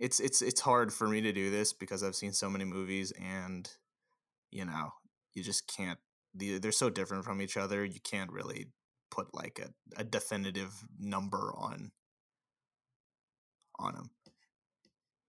It's 0.00 0.18
it's 0.18 0.42
it's 0.42 0.60
hard 0.60 0.92
for 0.92 1.06
me 1.06 1.20
to 1.20 1.32
do 1.32 1.50
this 1.50 1.72
because 1.72 2.02
I've 2.02 2.16
seen 2.16 2.32
so 2.32 2.50
many 2.50 2.64
movies, 2.64 3.12
and 3.12 3.68
you 4.50 4.64
know, 4.64 4.90
you 5.34 5.42
just 5.42 5.68
can't. 5.68 5.98
They're 6.34 6.72
so 6.72 6.90
different 6.90 7.24
from 7.24 7.42
each 7.42 7.56
other. 7.56 7.84
You 7.84 8.00
can't 8.00 8.32
really 8.32 8.68
put 9.10 9.34
like 9.34 9.60
a, 9.60 10.00
a 10.00 10.04
definitive 10.04 10.72
number 10.98 11.54
on 11.56 11.92
on 13.78 13.94
him. 13.94 14.10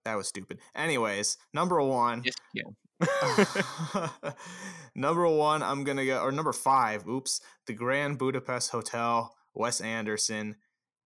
That 0.05 0.15
was 0.15 0.27
stupid. 0.27 0.59
Anyways, 0.75 1.37
number 1.53 1.81
one. 1.81 2.23
Yes, 2.23 2.35
yeah. 2.53 4.09
number 4.95 5.27
one, 5.27 5.61
I'm 5.61 5.83
gonna 5.83 6.05
go 6.05 6.21
or 6.21 6.31
number 6.31 6.53
five. 6.53 7.07
Oops, 7.07 7.41
the 7.67 7.73
Grand 7.73 8.17
Budapest 8.17 8.71
Hotel, 8.71 9.35
Wes 9.53 9.81
Anderson. 9.81 10.55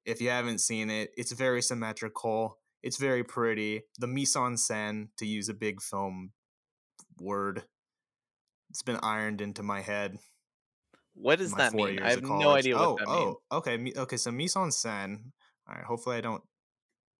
If 0.05 0.21
you 0.21 0.29
haven't 0.29 0.59
seen 0.59 0.89
it, 0.89 1.11
it's 1.17 1.31
very 1.31 1.61
symmetrical. 1.61 2.57
It's 2.83 2.97
very 2.97 3.23
pretty. 3.23 3.83
The 3.97 4.07
mise 4.07 4.35
en 4.35 4.55
scène, 4.55 5.09
to 5.17 5.25
use 5.25 5.49
a 5.49 5.53
big 5.53 5.81
film 5.81 6.31
word, 7.19 7.63
it's 8.69 8.83
been 8.83 8.99
ironed 9.01 9.41
into 9.41 9.63
my 9.63 9.81
head 9.81 10.19
what 11.19 11.39
does 11.39 11.51
that 11.53 11.73
mean? 11.73 11.99
I 12.01 12.11
have 12.11 12.23
no 12.23 12.51
idea 12.51 12.75
what 12.75 12.87
oh, 12.87 12.95
that 12.97 13.07
oh, 13.07 13.25
means. 13.25 13.35
Oh, 13.51 13.57
okay, 13.57 13.93
okay. 13.97 14.17
So 14.17 14.31
mise 14.31 14.55
en 14.55 14.69
scène. 14.69 15.31
All 15.67 15.75
right. 15.75 15.83
Hopefully, 15.83 16.17
I 16.17 16.21
don't 16.21 16.41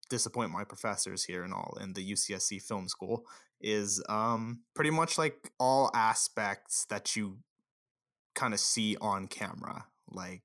disappoint 0.09 0.51
my 0.51 0.63
professors 0.63 1.23
here 1.23 1.43
and 1.43 1.53
all 1.53 1.77
in 1.81 1.93
the 1.93 2.11
UCSC 2.11 2.61
Film 2.61 2.87
School. 2.87 3.25
Is 3.61 4.01
um 4.07 4.61
pretty 4.73 4.91
much 4.91 5.17
like 5.17 5.51
all 5.59 5.91
aspects 5.93 6.85
that 6.85 7.15
you 7.15 7.39
kind 8.33 8.53
of 8.53 8.59
see 8.59 8.95
on 9.01 9.27
camera, 9.27 9.85
like 10.09 10.43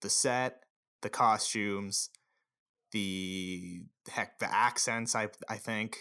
the 0.00 0.08
set, 0.08 0.62
the 1.02 1.10
costumes, 1.10 2.08
the 2.92 3.82
heck, 4.10 4.38
the 4.38 4.52
accents. 4.52 5.14
I 5.14 5.28
I 5.48 5.56
think 5.56 5.98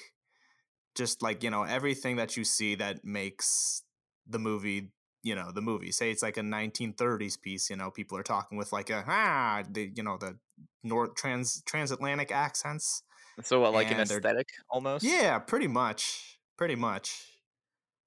just 0.96 1.22
like 1.22 1.44
you 1.44 1.50
know 1.50 1.64
everything 1.64 2.16
that 2.16 2.38
you 2.38 2.44
see 2.46 2.76
that 2.76 3.04
makes 3.04 3.84
the 4.26 4.40
movie 4.40 4.92
you 5.24 5.36
know 5.36 5.52
the 5.52 5.62
movie 5.62 5.92
say 5.92 6.12
it's 6.12 6.22
like 6.22 6.38
a 6.38 6.42
1930s 6.42 7.42
piece 7.42 7.70
you 7.70 7.76
know 7.76 7.90
people 7.90 8.18
are 8.18 8.24
talking 8.24 8.58
with 8.58 8.72
like 8.72 8.90
a 8.90 9.04
ah 9.08 9.64
the 9.70 9.92
you 9.96 10.04
know 10.04 10.18
the 10.18 10.38
north 10.84 11.16
trans 11.16 11.64
transatlantic 11.66 12.32
accents 12.32 13.04
so 13.42 13.62
what 13.62 13.74
like 13.74 13.92
an 13.92 14.00
aesthetic 14.00 14.48
almost? 14.70 15.04
Yeah 15.04 15.40
pretty 15.40 15.68
much 15.68 16.38
pretty 16.58 16.76
much. 16.76 17.26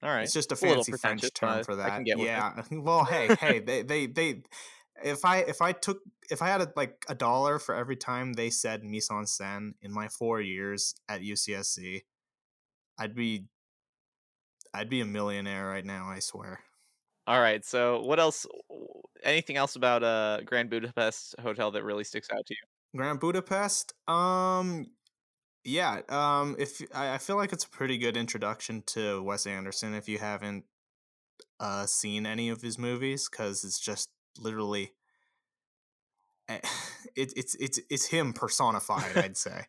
All 0.03 0.11
right 0.11 0.23
it's 0.23 0.33
just 0.33 0.53
a 0.53 0.57
fancy 0.57 0.93
a 0.93 0.99
french 0.99 1.33
term 1.35 1.65
for 1.65 1.77
that. 1.77 2.03
yeah 2.07 2.53
well 2.71 3.05
hey 3.05 3.35
hey 3.41 3.59
they 3.59 3.83
they 3.83 4.07
they 4.07 4.43
if 5.03 5.25
i 5.25 5.39
if 5.39 5.61
i 5.61 5.73
took 5.73 6.01
if 6.31 6.41
i 6.41 6.47
had 6.47 6.61
a, 6.63 6.73
like 6.77 7.05
a 7.09 7.15
dollar 7.15 7.59
for 7.59 7.75
every 7.75 7.97
time 7.97 8.35
they 8.35 8.51
said 8.51 8.83
mise 8.85 9.11
en 9.11 9.25
scène 9.25 9.75
in 9.83 9.93
my 9.93 10.09
four 10.09 10.41
years 10.41 10.95
at 11.09 11.21
ucsc 11.21 12.03
i'd 12.99 13.15
be 13.15 13.45
i'd 14.73 14.89
be 14.89 15.01
a 15.01 15.05
millionaire 15.05 15.67
right 15.67 15.85
now 15.85 16.09
i 16.09 16.19
swear 16.19 16.61
all 17.27 17.41
right. 17.41 17.65
So, 17.65 18.03
what 18.03 18.21
else? 18.21 18.47
Anything 19.23 19.57
else 19.57 19.77
about 19.77 20.03
uh 20.03 20.41
Grand 20.45 20.71
Budapest 20.71 21.35
Hotel 21.41 21.71
that 21.73 21.85
really 21.85 22.05
sticks 22.05 22.29
out 22.33 22.47
to 22.47 22.55
you? 22.55 22.99
Grand 22.99 23.21
Budapest. 23.21 23.93
Um, 24.09 24.87
yeah. 25.65 26.01
Um, 26.09 26.57
if 26.59 26.81
I, 26.95 27.15
I 27.15 27.19
feel 27.19 27.37
like 27.37 27.53
it's 27.53 27.65
a 27.65 27.69
pretty 27.69 27.99
good 27.99 28.17
introduction 28.17 28.83
to 28.89 29.23
Wes 29.23 29.47
Anderson 29.47 29.95
if 29.95 30.09
you 30.09 30.19
haven't 30.19 30.65
uh 31.59 31.87
seen 31.87 32.27
any 32.27 32.49
of 32.49 32.63
his 32.63 32.79
movies, 32.79 33.29
because 33.29 33.65
it's 33.65 33.81
just 33.81 34.11
literally 34.39 34.93
eh, 36.49 36.61
it, 37.17 37.33
it's 37.37 37.57
it's 37.57 37.81
it's 37.91 38.07
him 38.07 38.33
personified. 38.33 39.17
I'd 39.17 39.37
say 39.37 39.65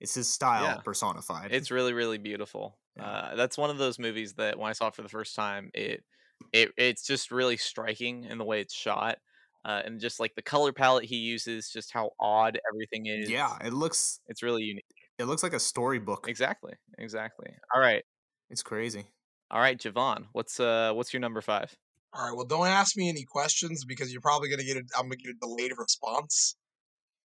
it's 0.00 0.14
his 0.14 0.30
style 0.30 0.64
yeah. 0.64 0.76
personified. 0.84 1.52
It's 1.52 1.70
really 1.70 1.94
really 1.94 2.18
beautiful. 2.18 2.76
Yeah. 2.96 3.06
Uh, 3.06 3.36
that's 3.36 3.56
one 3.56 3.70
of 3.70 3.78
those 3.78 3.98
movies 3.98 4.34
that 4.34 4.58
when 4.58 4.68
I 4.68 4.72
saw 4.72 4.88
it 4.88 4.94
for 4.94 5.02
the 5.02 5.08
first 5.08 5.34
time, 5.34 5.70
it 5.72 6.04
it 6.52 6.72
it's 6.76 7.06
just 7.06 7.30
really 7.30 7.56
striking 7.56 8.24
in 8.24 8.38
the 8.38 8.44
way 8.44 8.60
it's 8.60 8.74
shot. 8.74 9.18
Uh, 9.64 9.82
and 9.84 10.00
just 10.00 10.20
like 10.20 10.34
the 10.34 10.42
color 10.42 10.72
palette 10.72 11.04
he 11.04 11.16
uses, 11.16 11.68
just 11.68 11.92
how 11.92 12.10
odd 12.18 12.58
everything 12.72 13.06
is. 13.06 13.28
Yeah, 13.28 13.56
it 13.62 13.72
looks. 13.72 14.20
It's 14.28 14.42
really 14.42 14.62
unique. 14.62 14.84
It 15.18 15.24
looks 15.24 15.42
like 15.42 15.52
a 15.52 15.60
storybook. 15.60 16.26
Exactly. 16.28 16.74
Exactly. 16.96 17.50
All 17.74 17.80
right. 17.80 18.04
It's 18.50 18.62
crazy. 18.62 19.06
All 19.50 19.60
right, 19.60 19.78
Javon, 19.78 20.26
what's 20.32 20.60
uh 20.60 20.92
what's 20.94 21.12
your 21.12 21.20
number 21.20 21.40
five? 21.40 21.74
All 22.14 22.26
right. 22.26 22.36
Well, 22.36 22.46
don't 22.46 22.66
ask 22.66 22.96
me 22.96 23.08
any 23.08 23.24
questions 23.24 23.84
because 23.84 24.12
you're 24.12 24.20
probably 24.20 24.48
gonna 24.48 24.64
get 24.64 24.76
a, 24.76 24.84
I'm 24.96 25.06
gonna 25.06 25.16
get 25.16 25.34
a 25.34 25.46
delayed 25.46 25.72
response. 25.76 26.56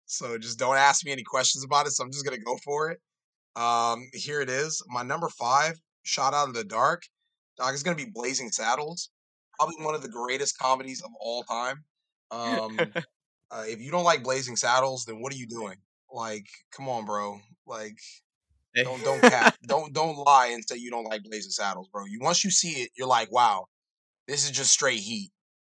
So 0.05 0.37
just 0.37 0.59
don't 0.59 0.77
ask 0.77 1.05
me 1.05 1.11
any 1.11 1.23
questions 1.23 1.63
about 1.63 1.85
it. 1.87 1.91
So 1.91 2.03
I'm 2.03 2.11
just 2.11 2.25
gonna 2.25 2.39
go 2.39 2.57
for 2.63 2.91
it. 2.91 2.99
Um, 3.55 4.09
here 4.13 4.41
it 4.41 4.49
is. 4.49 4.83
My 4.87 5.03
number 5.03 5.29
five, 5.29 5.79
Shot 6.03 6.33
Out 6.33 6.49
of 6.49 6.55
the 6.55 6.63
Dark. 6.63 7.03
Dog, 7.57 7.73
it's 7.73 7.83
gonna 7.83 7.95
be 7.95 8.05
Blazing 8.05 8.51
Saddles, 8.51 9.09
probably 9.57 9.83
one 9.83 9.95
of 9.95 10.01
the 10.01 10.09
greatest 10.09 10.57
comedies 10.57 11.01
of 11.01 11.11
all 11.19 11.43
time. 11.43 11.83
Um, 12.31 12.93
uh, 13.51 13.63
if 13.67 13.79
you 13.81 13.91
don't 13.91 14.03
like 14.03 14.23
Blazing 14.23 14.55
Saddles, 14.55 15.05
then 15.05 15.21
what 15.21 15.33
are 15.33 15.37
you 15.37 15.47
doing? 15.47 15.75
Like, 16.11 16.45
come 16.71 16.89
on, 16.89 17.05
bro. 17.05 17.39
Like, 17.65 17.97
Don't 18.75 19.03
don't 19.03 19.21
cap. 19.21 19.55
don't 19.65 19.93
don't 19.93 20.17
lie 20.17 20.47
and 20.47 20.63
say 20.67 20.77
you 20.77 20.89
don't 20.89 21.05
like 21.05 21.23
Blazing 21.23 21.51
Saddles, 21.51 21.89
bro. 21.89 22.05
You 22.05 22.19
once 22.21 22.43
you 22.43 22.51
see 22.51 22.81
it, 22.81 22.91
you're 22.97 23.07
like, 23.07 23.31
wow, 23.31 23.65
this 24.27 24.45
is 24.45 24.51
just 24.51 24.71
straight 24.71 24.99
heat. 24.99 25.31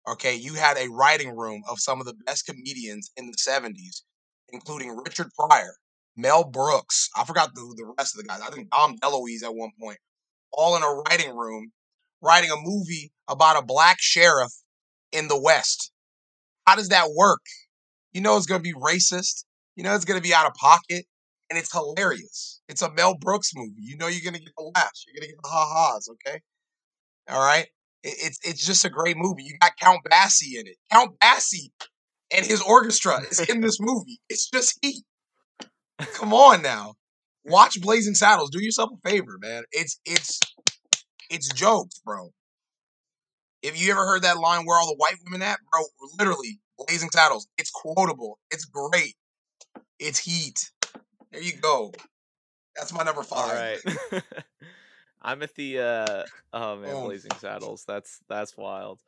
Okay, 0.08 0.34
you 0.36 0.54
had 0.54 0.76
a 0.78 0.88
writing 0.90 1.36
room 1.36 1.62
of 1.68 1.78
some 1.80 2.00
of 2.00 2.06
the 2.06 2.14
best 2.26 2.46
comedians 2.46 3.10
in 3.16 3.26
the 3.26 3.36
'70s, 3.36 4.02
including 4.50 4.96
Richard 4.96 5.28
Pryor, 5.38 5.74
Mel 6.16 6.44
Brooks. 6.44 7.10
I 7.16 7.24
forgot 7.24 7.54
the 7.54 7.60
the 7.76 7.92
rest 7.98 8.16
of 8.16 8.22
the 8.22 8.28
guys. 8.28 8.40
I 8.40 8.50
think 8.50 8.70
Dom 8.70 8.96
DeLuise 8.98 9.44
at 9.44 9.54
one 9.54 9.70
point, 9.80 9.98
all 10.52 10.76
in 10.76 10.82
a 10.82 10.86
writing 10.86 11.36
room, 11.36 11.72
writing 12.22 12.50
a 12.50 12.56
movie 12.56 13.12
about 13.28 13.62
a 13.62 13.64
black 13.64 13.98
sheriff 14.00 14.52
in 15.12 15.28
the 15.28 15.40
West. 15.40 15.92
How 16.66 16.76
does 16.76 16.88
that 16.88 17.10
work? 17.14 17.40
You 18.12 18.20
know 18.20 18.36
it's 18.36 18.46
gonna 18.46 18.60
be 18.60 18.74
racist. 18.74 19.44
You 19.76 19.84
know 19.84 19.94
it's 19.94 20.04
gonna 20.04 20.20
be 20.20 20.34
out 20.34 20.46
of 20.46 20.54
pocket 20.54 21.06
and 21.50 21.58
it's 21.58 21.72
hilarious. 21.72 22.60
It's 22.68 22.82
a 22.82 22.92
Mel 22.92 23.16
Brooks 23.16 23.52
movie. 23.54 23.80
You 23.80 23.96
know 23.96 24.08
you're 24.08 24.24
gonna 24.24 24.42
get 24.42 24.52
the 24.56 24.70
laughs. 24.74 25.04
You're 25.06 25.20
gonna 25.20 25.28
get 25.32 25.42
the 25.42 25.48
ha-has. 25.48 26.08
Okay, 26.12 26.40
all 27.28 27.44
right. 27.44 27.66
It, 28.02 28.14
it's 28.18 28.38
it's 28.44 28.66
just 28.66 28.84
a 28.84 28.90
great 28.90 29.16
movie. 29.16 29.44
You 29.44 29.56
got 29.60 29.72
Count 29.80 30.00
Basie 30.10 30.58
in 30.58 30.66
it. 30.66 30.76
Count 30.92 31.18
Basie 31.20 31.70
and 32.34 32.44
his 32.44 32.60
orchestra 32.62 33.20
is 33.30 33.40
in 33.40 33.60
this 33.60 33.78
movie. 33.80 34.20
It's 34.28 34.50
just 34.50 34.78
heat. 34.82 35.04
Come 36.14 36.32
on 36.32 36.62
now, 36.62 36.94
watch 37.48 37.80
Blazing 37.80 38.14
Saddles. 38.14 38.50
Do 38.50 38.62
yourself 38.62 38.90
a 38.92 39.08
favor, 39.08 39.38
man. 39.40 39.64
It's 39.72 40.00
it's 40.04 40.40
it's 41.30 41.48
jokes, 41.48 41.98
bro. 42.04 42.32
If 43.62 43.80
you 43.80 43.90
ever 43.90 44.06
heard 44.06 44.22
that 44.22 44.38
line, 44.38 44.64
"Where 44.64 44.78
all 44.78 44.86
the 44.86 44.96
white 44.96 45.16
women 45.24 45.42
at?" 45.42 45.58
Bro, 45.70 45.82
literally, 46.18 46.60
Blazing 46.78 47.10
Saddles. 47.10 47.48
It's 47.58 47.70
quotable. 47.70 48.38
It's 48.50 48.64
great. 48.64 49.14
It's 49.98 50.18
heat. 50.18 50.70
There 51.32 51.42
you 51.42 51.56
go. 51.56 51.92
That's 52.76 52.92
my 52.92 53.02
number 53.02 53.22
five. 53.22 53.50
All 53.50 53.54
right. 53.54 54.22
I'm 55.22 55.42
at 55.42 55.54
the 55.54 55.80
uh 55.80 56.24
oh 56.52 56.76
man, 56.76 56.92
Boom. 56.92 57.04
Blazing 57.04 57.32
Saddles. 57.38 57.84
That's 57.86 58.20
that's 58.28 58.56
wild. 58.56 59.00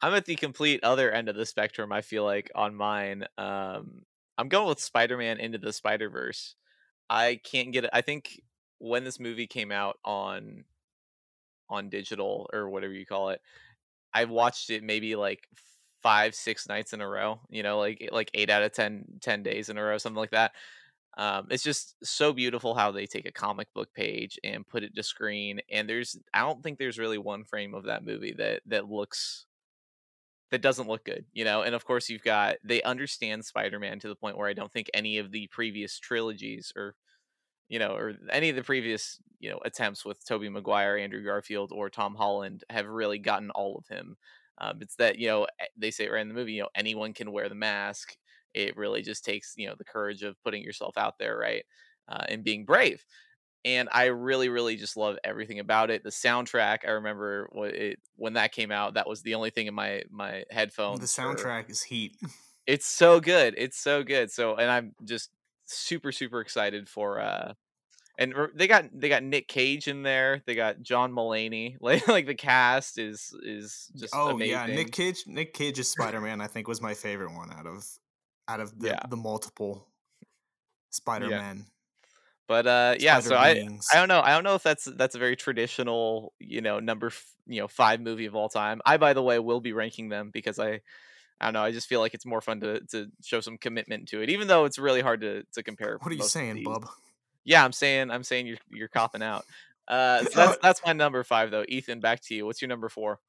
I'm 0.00 0.14
at 0.14 0.24
the 0.24 0.36
complete 0.36 0.82
other 0.84 1.10
end 1.10 1.28
of 1.28 1.36
the 1.36 1.44
spectrum, 1.44 1.92
I 1.92 2.00
feel 2.02 2.24
like, 2.24 2.50
on 2.54 2.74
mine. 2.74 3.26
Um 3.36 4.02
I'm 4.38 4.48
going 4.48 4.68
with 4.68 4.78
Spider-Man 4.80 5.38
into 5.38 5.58
the 5.58 5.72
Spider-Verse. 5.72 6.54
I 7.10 7.40
can't 7.42 7.72
get 7.72 7.84
it. 7.84 7.90
I 7.92 8.00
think 8.02 8.40
when 8.78 9.04
this 9.04 9.18
movie 9.20 9.46
came 9.46 9.72
out 9.72 9.98
on 10.04 10.64
on 11.70 11.88
digital 11.88 12.48
or 12.52 12.68
whatever 12.68 12.92
you 12.92 13.06
call 13.06 13.30
it, 13.30 13.40
I 14.14 14.24
watched 14.24 14.70
it 14.70 14.82
maybe 14.82 15.16
like 15.16 15.48
five, 16.02 16.34
six 16.34 16.68
nights 16.68 16.92
in 16.92 17.00
a 17.00 17.08
row, 17.08 17.40
you 17.50 17.62
know, 17.62 17.78
like 17.78 18.08
like 18.12 18.30
eight 18.34 18.50
out 18.50 18.62
of 18.62 18.72
10, 18.72 19.04
10 19.20 19.42
days 19.42 19.68
in 19.68 19.78
a 19.78 19.82
row, 19.82 19.98
something 19.98 20.18
like 20.18 20.30
that. 20.32 20.52
Um, 21.16 21.48
it's 21.50 21.64
just 21.64 21.96
so 22.04 22.32
beautiful 22.32 22.74
how 22.74 22.92
they 22.92 23.06
take 23.06 23.26
a 23.26 23.32
comic 23.32 23.72
book 23.74 23.92
page 23.94 24.38
and 24.44 24.66
put 24.66 24.84
it 24.84 24.94
to 24.94 25.02
screen. 25.02 25.60
And 25.70 25.88
there's, 25.88 26.16
I 26.32 26.40
don't 26.40 26.62
think 26.62 26.78
there's 26.78 26.98
really 26.98 27.18
one 27.18 27.44
frame 27.44 27.74
of 27.74 27.84
that 27.84 28.04
movie 28.04 28.34
that 28.38 28.62
that 28.66 28.88
looks 28.90 29.46
that 30.50 30.62
doesn't 30.62 30.88
look 30.88 31.04
good, 31.04 31.26
you 31.32 31.44
know. 31.44 31.62
And 31.62 31.74
of 31.74 31.84
course, 31.84 32.08
you've 32.08 32.22
got 32.22 32.56
they 32.64 32.82
understand 32.82 33.44
Spider-Man 33.44 34.00
to 34.00 34.08
the 34.08 34.16
point 34.16 34.36
where 34.38 34.48
I 34.48 34.54
don't 34.54 34.72
think 34.72 34.90
any 34.94 35.18
of 35.18 35.32
the 35.32 35.48
previous 35.48 35.98
trilogies 35.98 36.72
or 36.76 36.94
you 37.68 37.78
know, 37.78 37.94
or 37.94 38.14
any 38.30 38.48
of 38.50 38.56
the 38.56 38.62
previous, 38.62 39.20
you 39.40 39.50
know, 39.50 39.58
attempts 39.64 40.04
with 40.04 40.24
Tobey 40.24 40.48
Maguire, 40.48 40.96
Andrew 40.96 41.22
Garfield, 41.24 41.72
or 41.72 41.90
Tom 41.90 42.14
Holland 42.14 42.64
have 42.70 42.86
really 42.86 43.18
gotten 43.18 43.50
all 43.50 43.76
of 43.76 43.86
him. 43.88 44.16
Um, 44.58 44.78
it's 44.80 44.96
that 44.96 45.18
you 45.18 45.28
know 45.28 45.46
they 45.76 45.90
say 45.90 46.04
it 46.06 46.12
right 46.12 46.22
in 46.22 46.28
the 46.28 46.34
movie, 46.34 46.52
you 46.54 46.62
know, 46.62 46.68
anyone 46.74 47.12
can 47.14 47.32
wear 47.32 47.48
the 47.48 47.54
mask. 47.54 48.16
It 48.54 48.76
really 48.76 49.02
just 49.02 49.24
takes 49.24 49.54
you 49.56 49.68
know 49.68 49.74
the 49.78 49.84
courage 49.84 50.22
of 50.22 50.42
putting 50.42 50.62
yourself 50.62 50.96
out 50.98 51.18
there, 51.18 51.36
right, 51.38 51.64
uh, 52.08 52.24
and 52.28 52.44
being 52.44 52.64
brave. 52.64 53.04
And 53.64 53.88
I 53.92 54.06
really, 54.06 54.48
really 54.48 54.76
just 54.76 54.96
love 54.96 55.18
everything 55.24 55.58
about 55.58 55.90
it. 55.90 56.04
The 56.04 56.10
soundtrack, 56.10 56.78
I 56.86 56.92
remember 56.92 57.48
when 57.52 57.70
it 57.74 57.98
when 58.16 58.34
that 58.34 58.52
came 58.52 58.70
out, 58.70 58.94
that 58.94 59.08
was 59.08 59.22
the 59.22 59.34
only 59.34 59.50
thing 59.50 59.66
in 59.66 59.74
my 59.74 60.02
my 60.10 60.44
headphones. 60.50 61.00
The 61.00 61.06
for- 61.06 61.34
soundtrack 61.36 61.68
is 61.70 61.82
heat. 61.82 62.16
it's 62.66 62.86
so 62.86 63.20
good. 63.20 63.54
It's 63.58 63.78
so 63.78 64.02
good. 64.02 64.30
So, 64.30 64.54
and 64.56 64.70
I'm 64.70 64.94
just 65.04 65.30
super 65.66 66.12
super 66.12 66.40
excited 66.40 66.88
for 66.88 67.20
uh 67.20 67.52
and 68.18 68.34
they 68.54 68.66
got 68.66 68.86
they 68.94 69.08
got 69.08 69.22
Nick 69.22 69.48
Cage 69.48 69.86
in 69.86 70.02
there. 70.02 70.42
They 70.46 70.54
got 70.54 70.80
John 70.82 71.12
Mulaney. 71.12 71.76
Like 71.80 72.06
like 72.08 72.26
the 72.26 72.34
cast 72.34 72.98
is 72.98 73.32
is 73.44 73.90
just 73.96 74.14
oh 74.16 74.30
amazing. 74.30 74.52
yeah, 74.52 74.66
Nick 74.66 74.92
Cage. 74.92 75.24
Nick 75.26 75.52
Cage's 75.52 75.90
Spider 75.92 76.20
Man, 76.20 76.40
I 76.40 76.46
think, 76.46 76.68
was 76.68 76.80
my 76.80 76.94
favorite 76.94 77.34
one 77.34 77.52
out 77.52 77.66
of 77.66 77.84
out 78.48 78.60
of 78.60 78.78
the, 78.78 78.88
Yeah. 78.88 79.00
the 79.08 79.16
multiple 79.16 79.86
Spider 80.90 81.28
Man. 81.28 81.66
But 82.48 82.66
uh 82.66 82.94
yeah, 82.98 83.20
so 83.20 83.36
I. 83.36 83.68
I 83.92 83.96
don't 83.96 84.08
know. 84.08 84.20
I 84.20 84.32
don't 84.32 84.42
know 84.42 84.54
if 84.54 84.62
that's 84.62 84.84
that's 84.84 85.14
a 85.14 85.18
very 85.18 85.36
traditional, 85.36 86.32
you 86.40 86.62
know, 86.62 86.80
number 86.80 87.08
f- 87.08 87.26
you 87.46 87.60
know, 87.60 87.68
5 87.68 88.00
movie 88.00 88.26
of 88.26 88.34
all 88.34 88.48
time. 88.48 88.80
I 88.84 88.96
by 88.96 89.12
the 89.12 89.22
way 89.22 89.38
will 89.38 89.60
be 89.60 89.72
ranking 89.72 90.08
them 90.08 90.30
because 90.32 90.58
I 90.58 90.80
I 91.40 91.44
don't 91.46 91.52
know, 91.52 91.62
I 91.62 91.70
just 91.70 91.86
feel 91.86 92.00
like 92.00 92.14
it's 92.14 92.26
more 92.26 92.40
fun 92.40 92.60
to 92.60 92.80
to 92.86 93.08
show 93.22 93.40
some 93.40 93.58
commitment 93.58 94.08
to 94.08 94.22
it 94.22 94.30
even 94.30 94.48
though 94.48 94.64
it's 94.64 94.78
really 94.78 95.02
hard 95.02 95.20
to 95.20 95.44
to 95.52 95.62
compare 95.62 95.98
What 96.00 96.10
are 96.10 96.16
you 96.16 96.22
saying, 96.22 96.64
bub? 96.64 96.88
Yeah, 97.44 97.64
I'm 97.64 97.72
saying 97.72 98.10
I'm 98.10 98.24
saying 98.24 98.46
you're 98.46 98.58
you're 98.70 98.88
copping 98.88 99.22
out. 99.22 99.44
Uh 99.86 100.24
so 100.24 100.30
that's 100.34 100.58
that's 100.62 100.80
my 100.84 100.94
number 100.94 101.22
5 101.22 101.50
though. 101.50 101.64
Ethan, 101.68 102.00
back 102.00 102.22
to 102.22 102.34
you. 102.34 102.46
What's 102.46 102.62
your 102.62 102.70
number 102.70 102.88
4? 102.88 103.20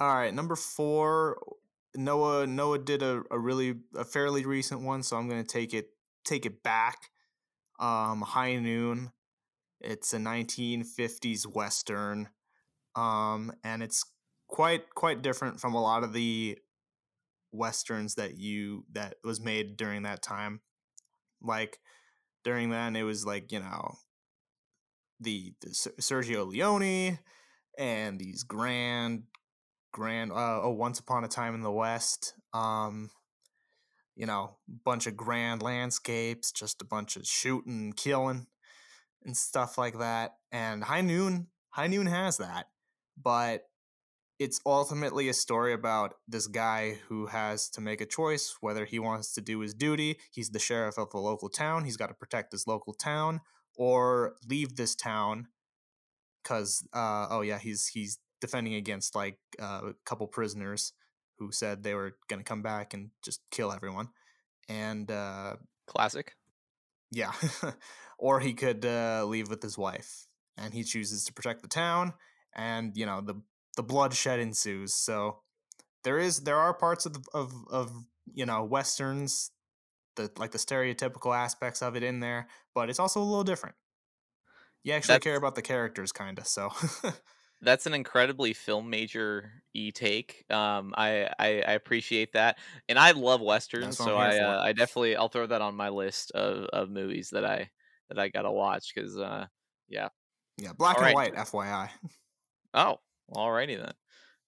All 0.00 0.14
right, 0.14 0.32
number 0.32 0.54
four. 0.54 1.38
Noah 1.96 2.46
Noah 2.46 2.78
did 2.78 3.02
a, 3.02 3.22
a 3.30 3.38
really 3.38 3.74
a 3.96 4.04
fairly 4.04 4.44
recent 4.44 4.82
one, 4.82 5.02
so 5.02 5.16
I'm 5.16 5.28
gonna 5.28 5.42
take 5.42 5.74
it 5.74 5.90
take 6.24 6.46
it 6.46 6.62
back. 6.62 7.10
Um, 7.78 8.22
High 8.22 8.56
Noon. 8.56 9.12
It's 9.80 10.12
a 10.12 10.18
1950s 10.18 11.46
western, 11.46 12.28
um, 12.96 13.52
and 13.62 13.82
it's 13.82 14.04
quite 14.48 14.92
quite 14.94 15.22
different 15.22 15.60
from 15.60 15.74
a 15.74 15.82
lot 15.82 16.02
of 16.02 16.12
the 16.12 16.58
westerns 17.52 18.16
that 18.16 18.36
you 18.36 18.84
that 18.92 19.14
was 19.22 19.40
made 19.40 19.76
during 19.76 20.02
that 20.02 20.22
time. 20.22 20.60
Like 21.40 21.78
during 22.42 22.70
then, 22.70 22.96
it 22.96 23.04
was 23.04 23.24
like 23.24 23.52
you 23.52 23.60
know 23.60 23.98
the, 25.20 25.52
the 25.60 25.68
Sergio 25.68 26.46
Leone 26.46 27.18
and 27.78 28.18
these 28.18 28.42
grand 28.42 29.22
grand 29.92 30.32
uh, 30.32 30.60
oh 30.62 30.70
once 30.70 30.98
upon 30.98 31.24
a 31.24 31.28
time 31.28 31.54
in 31.54 31.62
the 31.62 31.72
west 31.72 32.34
um 32.52 33.10
you 34.18 34.26
know 34.26 34.56
bunch 34.84 35.06
of 35.06 35.16
grand 35.16 35.62
landscapes 35.62 36.52
just 36.52 36.82
a 36.82 36.84
bunch 36.84 37.16
of 37.16 37.24
shooting 37.24 37.94
killing 37.96 38.46
and 39.24 39.36
stuff 39.36 39.78
like 39.78 39.98
that 39.98 40.32
and 40.52 40.84
high 40.84 41.00
noon 41.00 41.46
high 41.70 41.86
noon 41.86 42.06
has 42.06 42.36
that 42.36 42.66
but 43.16 43.62
it's 44.38 44.60
ultimately 44.66 45.28
a 45.28 45.34
story 45.34 45.72
about 45.72 46.14
this 46.28 46.46
guy 46.46 46.98
who 47.08 47.26
has 47.26 47.68
to 47.70 47.80
make 47.80 48.00
a 48.00 48.06
choice 48.06 48.56
whether 48.60 48.84
he 48.84 48.98
wants 48.98 49.32
to 49.32 49.40
do 49.40 49.60
his 49.60 49.72
duty 49.72 50.18
he's 50.32 50.50
the 50.50 50.58
sheriff 50.58 50.98
of 50.98 51.08
a 51.14 51.18
local 51.18 51.48
town 51.48 51.84
he's 51.84 51.96
got 51.96 52.08
to 52.08 52.14
protect 52.14 52.52
his 52.52 52.66
local 52.66 52.92
town 52.92 53.40
or 53.76 54.34
leave 54.48 54.74
this 54.74 54.96
town 54.96 55.46
because 56.42 56.84
uh, 56.92 57.28
oh 57.30 57.42
yeah 57.42 57.58
he's 57.58 57.86
he's 57.86 58.18
defending 58.40 58.74
against 58.74 59.14
like 59.14 59.38
uh, 59.60 59.82
a 59.90 59.92
couple 60.04 60.26
prisoners 60.26 60.92
who 61.38 61.52
said 61.52 61.82
they 61.82 61.94
were 61.94 62.16
going 62.28 62.40
to 62.40 62.44
come 62.44 62.62
back 62.62 62.94
and 62.94 63.10
just 63.22 63.40
kill 63.50 63.72
everyone 63.72 64.08
and 64.68 65.10
uh, 65.10 65.56
Classic. 65.86 66.34
yeah 67.10 67.32
or 68.18 68.40
he 68.40 68.52
could 68.52 68.84
uh, 68.84 69.24
leave 69.26 69.48
with 69.48 69.62
his 69.62 69.78
wife 69.78 70.26
and 70.56 70.74
he 70.74 70.82
chooses 70.82 71.24
to 71.24 71.32
protect 71.32 71.62
the 71.62 71.68
town 71.68 72.12
and 72.54 72.96
you 72.96 73.06
know 73.06 73.20
the 73.20 73.34
the 73.76 73.82
bloodshed 73.82 74.40
ensues 74.40 74.92
so 74.92 75.38
there 76.04 76.18
is 76.18 76.40
there 76.40 76.56
are 76.56 76.74
parts 76.74 77.06
of 77.06 77.12
the, 77.14 77.22
of 77.32 77.52
of 77.70 77.92
you 78.34 78.44
know 78.44 78.64
westerns 78.64 79.50
the 80.16 80.30
like 80.36 80.50
the 80.50 80.58
stereotypical 80.58 81.34
aspects 81.36 81.80
of 81.80 81.96
it 81.96 82.02
in 82.02 82.20
there 82.20 82.48
but 82.74 82.90
it's 82.90 82.98
also 82.98 83.20
a 83.20 83.22
little 83.22 83.44
different 83.44 83.76
you 84.82 84.92
actually 84.92 85.18
care 85.20 85.36
about 85.36 85.54
the 85.54 85.62
characters 85.62 86.12
kind 86.12 86.38
of 86.38 86.46
so 86.46 86.70
That's 87.60 87.86
an 87.86 87.94
incredibly 87.94 88.52
film 88.52 88.88
major 88.88 89.62
e 89.74 89.90
take. 89.90 90.44
Um, 90.50 90.94
I, 90.96 91.28
I 91.38 91.46
I 91.66 91.72
appreciate 91.72 92.32
that, 92.34 92.58
and 92.88 92.98
I 92.98 93.10
love 93.10 93.40
westerns, 93.40 93.96
so 93.96 94.16
I 94.16 94.38
uh, 94.38 94.62
I 94.62 94.72
definitely 94.72 95.16
I'll 95.16 95.28
throw 95.28 95.46
that 95.46 95.60
on 95.60 95.74
my 95.74 95.88
list 95.88 96.30
of, 96.32 96.66
of 96.66 96.88
movies 96.88 97.30
that 97.30 97.44
I 97.44 97.70
that 98.08 98.18
I 98.18 98.28
gotta 98.28 98.50
watch 98.50 98.92
because 98.94 99.18
uh 99.18 99.46
yeah 99.88 100.08
yeah, 100.56 100.72
black 100.72 100.96
Alright. 100.96 101.28
and 101.28 101.36
white 101.36 101.46
fyi 101.46 101.90
oh 102.74 102.98
alrighty 103.34 103.76
then, 103.76 103.94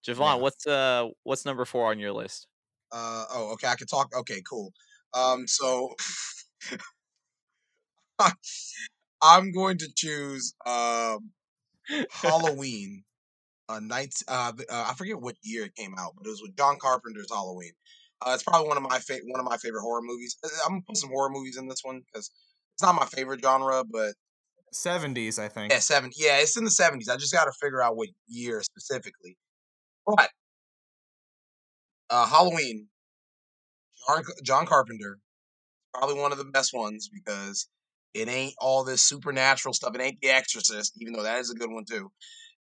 Javon, 0.07 0.37
Yeah. 0.37 0.43
what's 0.43 0.67
uh 0.67 1.09
what's 1.25 1.45
number 1.45 1.65
four 1.65 1.91
on 1.91 1.99
your 1.99 2.13
list? 2.13 2.47
Uh, 2.93 3.25
oh, 3.33 3.53
okay. 3.53 3.69
I 3.69 3.75
can 3.77 3.87
talk. 3.87 4.13
Okay, 4.17 4.43
cool. 4.49 4.73
Um, 5.15 5.47
so 5.47 5.95
I'm 9.23 9.53
going 9.53 9.79
to 9.79 9.89
choose 9.95 10.55
um 10.67 11.31
Halloween. 12.11 13.05
Uh, 13.69 13.81
night. 13.81 14.15
Uh, 14.27 14.53
uh, 14.69 14.87
I 14.91 14.95
forget 14.95 15.21
what 15.21 15.37
year 15.43 15.65
it 15.65 15.77
came 15.77 15.95
out, 15.97 16.13
but 16.17 16.27
it 16.27 16.31
was 16.31 16.43
with 16.43 16.57
John 16.57 16.77
Carpenter's 16.81 17.31
Halloween. 17.31 17.73
Uh, 18.21 18.33
it's 18.35 18.43
probably 18.43 18.67
one 18.69 18.77
of 18.77 18.83
my 18.83 18.99
fa- 18.99 19.21
one 19.27 19.41
of 19.41 19.47
my 19.47 19.57
favorite 19.57 19.83
horror 19.83 20.03
movies. 20.03 20.37
Uh, 20.45 20.49
I'm 20.65 20.73
gonna 20.73 20.83
put 20.87 20.97
some 20.97 21.11
horror 21.11 21.31
movies 21.31 21.57
in 21.57 21.69
this 21.69 21.81
one 21.83 22.03
because 22.07 22.31
it's 22.75 22.83
not 22.83 22.97
my 22.97 23.07
favorite 23.07 23.41
genre, 23.43 23.85
but 23.85 24.15
70s, 24.73 25.39
I 25.39 25.49
think. 25.49 25.73
Yeah, 25.73 25.79
seven. 25.79 26.11
Yeah, 26.17 26.39
it's 26.39 26.57
in 26.57 26.65
the 26.65 26.71
seventies. 26.71 27.09
I 27.09 27.17
just 27.17 27.33
got 27.33 27.45
to 27.45 27.53
figure 27.61 27.83
out 27.83 27.97
what 27.97 28.09
year 28.27 28.63
specifically. 28.63 29.37
But 30.07 30.31
uh, 32.09 32.27
Halloween, 32.27 32.89
John, 34.07 34.23
John 34.45 34.67
Carpenter, 34.67 35.19
probably 35.95 36.21
one 36.21 36.33
of 36.33 36.39
the 36.39 36.45
best 36.45 36.73
ones 36.73 37.09
because 37.13 37.69
it 38.15 38.29
ain't 38.29 38.55
all 38.59 38.85
this 38.85 39.03
supernatural 39.03 39.75
stuff. 39.75 39.95
It 39.95 40.01
ain't 40.01 40.21
The 40.21 40.31
Exorcist, 40.31 40.95
even 41.01 41.13
though 41.13 41.23
that 41.23 41.41
is 41.41 41.51
a 41.51 41.55
good 41.55 41.71
one 41.71 41.85
too. 41.85 42.11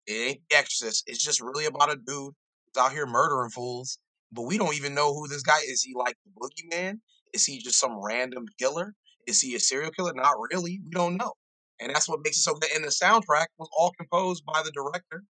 It 0.06 0.12
ain't 0.12 0.40
The 0.48 0.56
Exorcist. 0.56 1.04
It's 1.06 1.22
just 1.22 1.40
really 1.40 1.66
about 1.66 1.92
a 1.92 1.96
dude 1.96 2.06
who's 2.34 2.82
out 2.82 2.92
here 2.92 3.06
murdering 3.06 3.50
fools. 3.50 3.98
But 4.32 4.42
we 4.42 4.58
don't 4.58 4.76
even 4.76 4.94
know 4.94 5.12
who 5.12 5.26
this 5.26 5.42
guy 5.42 5.58
is. 5.66 5.82
He 5.82 5.94
like 5.94 6.16
the 6.24 6.30
boogeyman? 6.40 7.00
Is 7.32 7.44
he 7.44 7.58
just 7.58 7.80
some 7.80 7.98
random 8.00 8.46
killer? 8.58 8.94
Is 9.26 9.40
he 9.40 9.54
a 9.54 9.60
serial 9.60 9.90
killer? 9.90 10.12
Not 10.14 10.36
really. 10.52 10.80
We 10.84 10.90
don't 10.90 11.16
know. 11.16 11.34
And 11.80 11.94
that's 11.94 12.08
what 12.08 12.20
makes 12.22 12.36
it 12.38 12.42
so 12.42 12.54
good. 12.54 12.70
And 12.74 12.84
the 12.84 12.88
soundtrack 12.88 13.46
was 13.58 13.68
all 13.76 13.92
composed 13.98 14.44
by 14.44 14.62
the 14.64 14.70
director. 14.70 15.24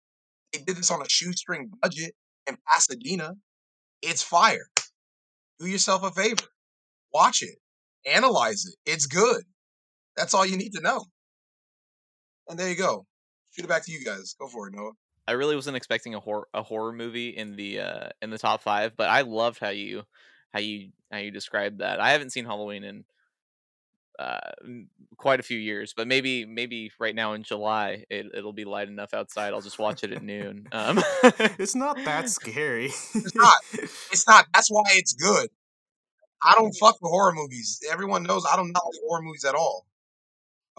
They 0.53 0.61
did 0.61 0.77
this 0.77 0.91
on 0.91 1.01
a 1.01 1.09
shoestring 1.09 1.71
budget 1.81 2.15
in 2.47 2.59
Pasadena. 2.69 3.35
It's 4.03 4.23
fire. 4.23 4.69
Do 5.59 5.67
yourself 5.67 6.03
a 6.03 6.11
favor. 6.11 6.45
Watch 7.13 7.43
it. 7.43 7.59
Analyze 8.07 8.67
it. 8.67 8.75
It's 8.91 9.07
good. 9.07 9.45
That's 10.21 10.35
all 10.35 10.45
you 10.45 10.59
need 10.59 10.75
to 10.75 10.83
know. 10.83 11.07
And 12.47 12.59
there 12.59 12.69
you 12.69 12.77
go. 12.77 13.07
Shoot 13.53 13.65
it 13.65 13.69
back 13.69 13.87
to 13.87 13.93
you 13.93 14.05
guys. 14.05 14.35
Go 14.39 14.49
for 14.49 14.69
it, 14.69 14.75
Noah. 14.75 14.93
I 15.27 15.33
really 15.33 15.55
wasn't 15.55 15.79
expecting 15.79 16.15
a 16.15 16.21
horror 16.21 16.47
a 16.53 16.63
horror 16.63 16.93
movie 16.93 17.31
in 17.31 17.57
the 17.57 17.81
uh 17.81 18.09
in 18.21 18.29
the 18.29 18.39
top 18.39 18.63
five, 18.63 18.97
but 18.97 19.09
I 19.09 19.23
loved 19.23 19.61
how 19.61 19.71
you 19.71 20.03
how 20.53 20.61
you 20.61 20.91
how 21.11 21.19
you 21.19 21.31
described 21.31 21.79
that. 21.79 22.01
I 22.01 22.11
haven't 22.11 22.31
seen 22.31 22.45
Halloween 22.45 22.85
in 22.85 23.05
uh 24.19 24.51
quite 25.17 25.41
a 25.41 25.43
few 25.43 25.59
years, 25.59 25.95
but 25.97 26.07
maybe 26.07 26.45
maybe 26.45 26.91
right 26.99 27.15
now 27.15 27.33
in 27.33 27.45
July 27.45 28.05
it 28.11 28.27
it'll 28.35 28.53
be 28.53 28.65
light 28.67 28.89
enough 28.89 29.15
outside. 29.15 29.55
I'll 29.55 29.63
just 29.63 29.79
watch 29.79 30.05
it 30.05 30.13
at 30.13 30.23
noon. 30.23 30.67
Um, 30.73 30.99
It's 31.59 31.75
not 31.75 31.97
that 32.05 32.29
scary. 32.29 32.87
It's 32.87 33.35
not. 33.35 33.57
It's 34.13 34.27
not. 34.27 34.47
That's 34.53 34.69
why 34.71 34.83
it's 34.91 35.15
good. 35.15 35.49
I 36.43 36.55
don't 36.55 36.73
fuck 36.73 36.99
with 37.01 37.11
horror 37.11 37.33
movies. 37.35 37.81
Everyone 37.91 38.23
knows 38.25 38.45
I 38.51 38.57
don't 38.57 38.73
know 38.73 38.81
horror 39.07 39.23
movies 39.23 39.45
at 39.45 39.55
all. 39.55 39.87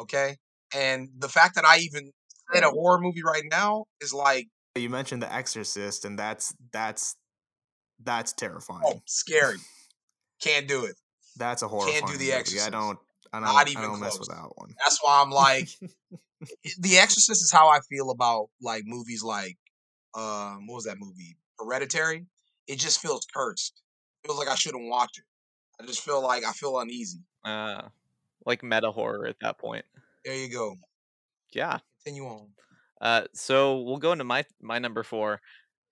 Okay? 0.01 0.37
And 0.75 1.09
the 1.17 1.29
fact 1.29 1.55
that 1.55 1.65
I 1.65 1.77
even 1.79 2.11
said 2.53 2.63
a 2.63 2.69
horror 2.69 2.99
movie 2.99 3.23
right 3.23 3.43
now 3.49 3.85
is 4.01 4.13
like, 4.13 4.47
you 4.75 4.89
mentioned 4.89 5.21
The 5.21 5.33
Exorcist, 5.33 6.05
and 6.05 6.17
that's 6.17 6.55
that's 6.71 7.15
that's 8.03 8.33
oh, 8.33 8.35
terrifying. 8.37 9.01
scary. 9.05 9.57
Can't 10.41 10.67
do 10.67 10.85
it. 10.85 10.95
That's 11.37 11.61
a 11.61 11.67
horror. 11.67 11.91
Can't 11.91 12.07
do 12.07 12.17
The 12.17 12.31
movie. 12.31 12.59
I 12.59 12.69
don't. 12.69 12.97
I 13.33 13.39
don't, 13.39 13.45
Not 13.45 13.67
I 13.67 13.71
even 13.71 13.83
don't 13.83 13.99
mess 13.99 14.17
with 14.19 14.27
close. 14.27 14.37
that 14.39 14.49
one. 14.55 14.73
That's 14.79 14.99
why 15.01 15.21
I'm 15.21 15.29
like, 15.29 15.69
The 16.79 16.97
Exorcist 16.97 17.41
is 17.43 17.51
how 17.51 17.69
I 17.69 17.79
feel 17.89 18.09
about 18.09 18.49
like 18.61 18.83
movies 18.85 19.23
like, 19.23 19.57
um, 20.15 20.67
what 20.67 20.75
was 20.75 20.85
that 20.85 20.97
movie? 20.99 21.37
Hereditary. 21.59 22.25
It 22.67 22.79
just 22.79 22.99
feels 22.99 23.25
cursed. 23.33 23.81
feels 24.25 24.37
like 24.37 24.47
I 24.49 24.55
shouldn't 24.55 24.89
watch 24.89 25.11
it. 25.17 25.23
I 25.81 25.85
just 25.85 26.01
feel 26.01 26.21
like 26.21 26.43
I 26.43 26.51
feel 26.51 26.79
uneasy. 26.79 27.19
uh, 27.45 27.83
like 28.45 28.63
meta 28.63 28.91
horror 28.91 29.27
at 29.27 29.39
that 29.41 29.58
point. 29.58 29.86
There 30.25 30.36
you 30.36 30.49
go. 30.51 30.75
Yeah. 31.54 31.80
Continue 32.04 32.27
on. 32.30 32.47
Uh, 32.99 33.23
so 33.34 33.82
we'll 33.82 33.97
go 33.97 34.12
into 34.12 34.23
my 34.23 34.45
my 34.62 34.77
number 34.77 35.04
four, 35.04 35.41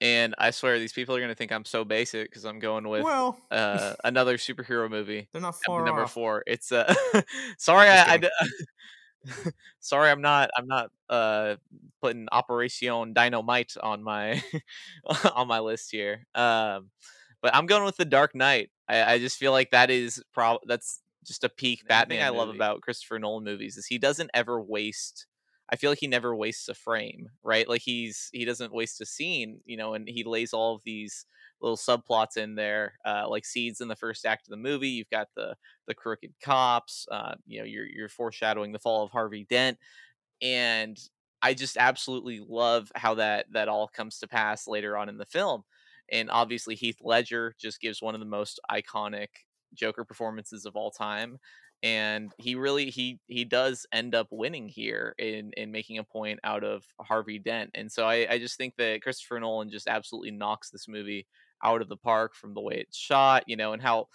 and 0.01 0.35
I 0.38 0.51
swear 0.51 0.77
these 0.79 0.93
people 0.93 1.15
are 1.15 1.19
gonna 1.19 1.35
think 1.35 1.51
I'm 1.51 1.65
so 1.65 1.83
basic 1.83 2.29
because 2.29 2.45
I'm 2.45 2.59
going 2.59 2.88
with 2.88 3.03
well, 3.03 3.38
uh 3.51 3.95
another 4.03 4.38
superhero 4.38 4.89
movie. 4.89 5.27
they're 5.31 5.41
not 5.41 5.55
far 5.65 5.83
number 5.85 6.03
off. 6.03 6.13
four. 6.13 6.43
It's 6.45 6.71
uh 6.71 6.93
sorry 7.57 7.89
I 7.89 8.21
sorry, 9.79 10.12
I'm 10.12 10.21
not 10.21 10.51
I'm 10.55 10.67
not 10.67 10.91
uh 11.09 11.55
putting 12.01 12.27
Operation 12.31 13.13
Dynamite 13.13 13.73
on 13.81 14.03
my 14.03 14.41
on 15.35 15.47
my 15.47 15.59
list 15.59 15.91
here. 15.91 16.25
Um 16.35 16.89
but 17.41 17.55
I'm 17.55 17.65
going 17.65 17.85
with 17.85 17.97
the 17.97 18.05
Dark 18.05 18.35
Knight. 18.35 18.69
I, 18.88 19.13
I 19.13 19.19
just 19.19 19.38
feel 19.38 19.51
like 19.51 19.71
that 19.71 19.89
is 19.89 20.21
prob 20.33 20.59
that's 20.67 21.01
just 21.29 21.45
a 21.45 21.49
peak 21.49 21.87
Batman. 21.87 22.17
Thing 22.17 22.25
I 22.25 22.29
love 22.29 22.47
movie. 22.49 22.57
about 22.57 22.81
Christopher 22.81 23.19
Nolan 23.19 23.45
movies 23.45 23.77
is 23.77 23.85
he 23.85 23.97
doesn't 23.97 24.31
ever 24.33 24.61
waste 24.61 25.25
I 25.71 25.75
feel 25.75 25.91
like 25.91 25.99
he 25.99 26.07
never 26.07 26.35
wastes 26.35 26.67
a 26.67 26.73
frame, 26.73 27.29
right? 27.43 27.69
Like 27.69 27.83
he's 27.83 28.29
he 28.33 28.43
doesn't 28.43 28.73
waste 28.73 29.01
a 29.01 29.05
scene, 29.05 29.61
you 29.65 29.77
know, 29.77 29.93
and 29.93 30.07
he 30.09 30.23
lays 30.23 30.51
all 30.51 30.75
of 30.75 30.83
these 30.83 31.25
little 31.61 31.77
subplots 31.77 32.37
in 32.37 32.55
there, 32.55 32.93
uh, 33.05 33.29
like 33.29 33.45
seeds 33.45 33.79
in 33.79 33.87
the 33.87 33.95
first 33.95 34.25
act 34.25 34.47
of 34.47 34.51
the 34.51 34.57
movie. 34.57 34.89
You've 34.89 35.09
got 35.11 35.27
the 35.35 35.55
the 35.87 35.93
crooked 35.93 36.33
cops, 36.43 37.05
uh, 37.11 37.35
you 37.45 37.59
know, 37.59 37.65
you're 37.65 37.85
you're 37.85 38.09
foreshadowing 38.09 38.71
the 38.71 38.79
fall 38.79 39.03
of 39.03 39.11
Harvey 39.11 39.45
Dent, 39.47 39.77
and 40.41 40.97
I 41.41 41.53
just 41.53 41.77
absolutely 41.77 42.41
love 42.47 42.91
how 42.95 43.15
that 43.15 43.45
that 43.53 43.69
all 43.69 43.87
comes 43.87 44.19
to 44.19 44.27
pass 44.27 44.67
later 44.67 44.97
on 44.97 45.09
in 45.09 45.17
the 45.17 45.25
film. 45.25 45.63
And 46.11 46.31
obviously, 46.31 46.73
Heath 46.73 46.97
Ledger 47.01 47.53
just 47.59 47.79
gives 47.79 48.01
one 48.01 48.15
of 48.15 48.21
the 48.21 48.25
most 48.25 48.59
iconic 48.71 49.27
Joker 49.73 50.03
performances 50.03 50.65
of 50.65 50.75
all 50.75 50.91
time 50.91 51.39
and 51.82 52.34
he 52.38 52.55
really 52.55 52.89
he 52.89 53.19
he 53.27 53.45
does 53.45 53.86
end 53.93 54.13
up 54.13 54.27
winning 54.32 54.67
here 54.67 55.15
in 55.17 55.51
in 55.55 55.71
making 55.71 55.97
a 55.97 56.03
point 56.03 56.39
out 56.43 56.63
of 56.63 56.84
Harvey 56.99 57.39
Dent. 57.39 57.71
And 57.73 57.91
so 57.91 58.05
I, 58.05 58.27
I 58.29 58.38
just 58.38 58.58
think 58.58 58.75
that 58.77 59.01
Christopher 59.01 59.39
Nolan 59.39 59.69
just 59.69 59.88
absolutely 59.88 60.32
knocks 60.32 60.69
this 60.69 60.88
movie 60.88 61.25
out 61.63 61.82
of 61.82 61.88
the 61.89 61.97
park 61.97 62.36
from 62.36 62.53
the 62.53 62.62
way 62.62 62.75
it's 62.75 62.97
shot, 62.97 63.43
you 63.47 63.55
know, 63.55 63.73
and 63.73 63.82
how 63.82 64.08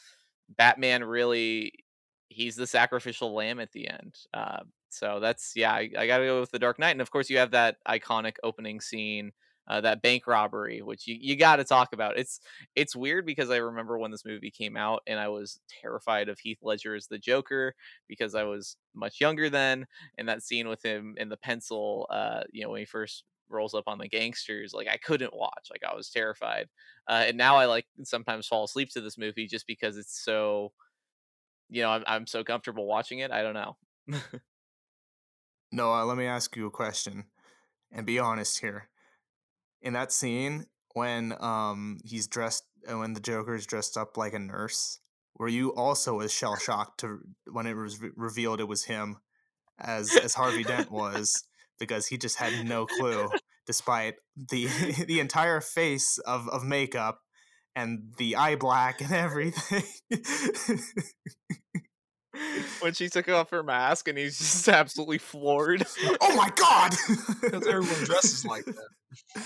Batman 0.57 1.05
really 1.05 1.73
he's 2.29 2.57
the 2.57 2.67
sacrificial 2.67 3.35
lamb 3.35 3.61
at 3.61 3.73
the 3.73 3.89
end. 3.89 4.15
Uh, 4.35 4.61
so 4.91 5.19
that's 5.21 5.53
yeah, 5.57 5.73
I, 5.73 5.91
I 5.97 6.07
got 6.07 6.19
to 6.19 6.27
go 6.27 6.41
with 6.41 6.51
the 6.51 6.59
Dark 6.59 6.79
Knight, 6.79 6.91
and 6.91 7.01
of 7.01 7.11
course 7.11 7.31
you 7.31 7.39
have 7.39 7.53
that 7.53 7.77
iconic 7.89 8.37
opening 8.43 8.81
scene. 8.81 9.33
Uh, 9.67 9.81
that 9.81 10.03
bank 10.03 10.27
robbery, 10.27 10.83
which 10.83 11.07
you, 11.07 11.17
you 11.19 11.37
got 11.37 11.57
to 11.57 11.65
talk 11.65 11.93
about. 11.95 12.19
It's 12.19 12.41
it's 12.77 12.95
weird 12.95 13.25
because 13.25 13.51
I 13.51 13.57
remember 13.57 13.99
when 13.99 14.11
this 14.11 14.25
movie 14.25 14.51
came 14.51 14.77
out 14.77 15.03
and 15.07 15.19
I 15.19 15.29
was 15.29 15.61
terrified 15.81 16.29
of 16.29 16.39
Heath 16.39 16.59
Ledger 16.63 16.95
as 16.95 17.07
the 17.07 17.19
Joker 17.19 17.75
because 18.07 18.35
I 18.35 18.43
was 18.45 18.77
much 18.95 19.21
younger 19.21 19.49
then, 19.49 19.87
and 20.19 20.29
that 20.29 20.43
scene 20.43 20.69
with 20.69 20.85
him 20.85 21.15
in 21.17 21.29
the 21.29 21.39
pencil, 21.39 22.07
uh, 22.11 22.43
you 22.53 22.63
know, 22.63 22.71
when 22.71 22.81
he 22.81 22.85
first 22.85 23.25
rolls 23.49 23.75
up 23.75 23.85
on 23.87 23.99
the 23.99 24.09
gangsters, 24.09 24.73
like 24.75 24.89
I 24.89 24.97
couldn't 24.97 25.35
watch, 25.35 25.69
like 25.71 25.83
I 25.89 25.95
was 25.95 26.11
terrified. 26.11 26.69
Uh, 27.09 27.25
and 27.27 27.37
now 27.37 27.57
I 27.57 27.67
like 27.67 27.87
sometimes 28.03 28.47
fall 28.47 28.65
asleep 28.65 28.91
to 28.91 29.01
this 29.01 29.19
movie 29.19 29.47
just 29.47 29.67
because 29.67 29.97
it's 29.97 30.23
so, 30.25 30.73
you 31.71 31.83
know, 31.83 31.91
I'm 31.91 32.05
I'm 32.07 32.27
so 32.27 32.45
comfortable 32.45 32.87
watching 32.87 33.21
it. 33.21 33.31
I 33.31 33.43
don't 33.43 33.55
know. 33.55 33.77
Noah, 35.73 36.05
let 36.05 36.17
me 36.17 36.27
ask 36.27 36.55
you 36.57 36.67
a 36.67 36.71
question, 36.71 37.25
and 37.91 38.07
be 38.07 38.19
honest 38.19 38.61
here. 38.61 38.89
In 39.85 39.93
that 39.93 40.11
scene, 40.11 40.67
when 40.95 41.35
um 41.41 41.99
he's 42.05 42.27
dressed, 42.27 42.65
uh, 42.91 42.99
when 42.99 43.13
the 43.13 43.21
Joker's 43.21 43.67
dressed 43.67 43.97
up 43.97 44.17
like 44.17 44.33
a 44.33 44.39
nurse, 44.39 44.99
were 45.39 45.49
you 45.49 45.75
also 45.75 46.21
as 46.21 46.33
shell 46.33 46.57
shocked 46.57 47.01
to 47.01 47.21
when 47.53 47.67
it 47.67 47.75
was 47.75 48.01
re- 48.01 48.11
revealed 48.17 48.61
it 48.61 48.69
was 48.69 48.85
him, 48.85 49.19
as 49.79 50.17
as 50.17 50.35
Harvey 50.35 50.65
Dent 50.65 50.91
was, 50.91 51.45
because 51.79 52.07
he 52.07 52.17
just 52.17 52.39
had 52.39 52.67
no 52.67 52.87
clue, 52.87 53.29
despite 53.67 54.15
the 54.37 54.67
the 55.07 55.21
entire 55.21 55.61
face 55.61 56.19
of 56.19 56.49
of 56.49 56.65
makeup 56.65 57.21
and 57.77 58.15
the 58.19 58.37
eye 58.37 58.57
black 58.57 59.01
and 59.01 59.13
everything. 59.27 59.83
when 62.81 62.93
she 62.93 63.09
took 63.09 63.29
off 63.29 63.51
her 63.51 63.63
mask 63.63 64.09
and 64.09 64.19
he's 64.19 64.39
just 64.39 64.69
absolutely 64.81 65.19
floored. 65.19 65.85
oh 66.21 66.37
my 66.37 66.51
god! 66.57 66.95
Because 67.41 67.67
everyone 67.67 68.05
dresses 68.05 68.45
like 68.45 68.65
that. 68.65 68.89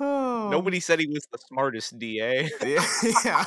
Oh. 0.00 0.48
Nobody 0.50 0.80
said 0.80 0.98
he 0.98 1.06
was 1.06 1.26
the 1.30 1.38
smartest 1.38 1.96
DA. 1.98 2.48
Yeah. 2.66 2.84
yeah. 3.24 3.44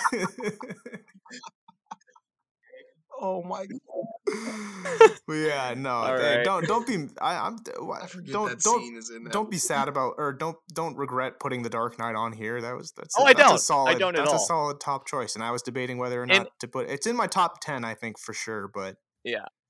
Oh 3.18 3.44
my 3.44 3.66
god. 3.66 5.10
yeah, 5.30 5.74
no, 5.76 6.02
right. 6.14 6.44
don't 6.44 6.68
don't 6.68 6.86
be. 6.86 7.08
I, 7.22 7.36
I'm 7.48 7.58
I 8.02 8.08
forget 8.08 8.34
don't 8.34 8.60
don't 8.62 8.82
scene 8.82 8.98
is 8.98 9.10
in 9.10 9.24
that. 9.24 9.32
don't 9.34 9.50
be 9.50 9.58
sad 9.58 9.88
about 9.88 10.16
or 10.18 10.34
don't 10.34 10.58
don't 10.74 10.98
regret 10.98 11.40
putting 11.40 11.64
the 11.64 11.70
Dark 11.70 11.98
Knight 11.98 12.16
on 12.16 12.34
here. 12.34 12.60
That 12.62 12.76
was 12.76 12.92
that's 12.92 13.16
Oh, 13.18 13.24
a, 13.24 13.28
I 13.28 13.34
that's 13.34 13.40
don't. 13.40 13.52
I 13.52 13.56
A 13.56 13.60
solid, 13.60 14.00
don't 14.00 14.16
at 14.16 14.20
that's 14.20 14.30
all. 14.32 14.36
a 14.36 14.46
solid 14.46 14.80
top 14.82 15.08
choice, 15.08 15.36
and 15.36 15.44
I 15.44 15.52
was 15.52 15.62
debating 15.62 15.98
whether 15.98 16.22
or 16.22 16.26
not 16.26 16.36
And- 16.38 16.48
to 16.60 16.68
put. 16.68 16.90
It's 16.90 17.08
in 17.08 17.16
my 17.16 17.28
top 17.28 17.62
ten, 17.62 17.86
I 17.86 17.94
think 17.96 18.20
for 18.20 18.34
sure. 18.34 18.68
But 18.74 18.98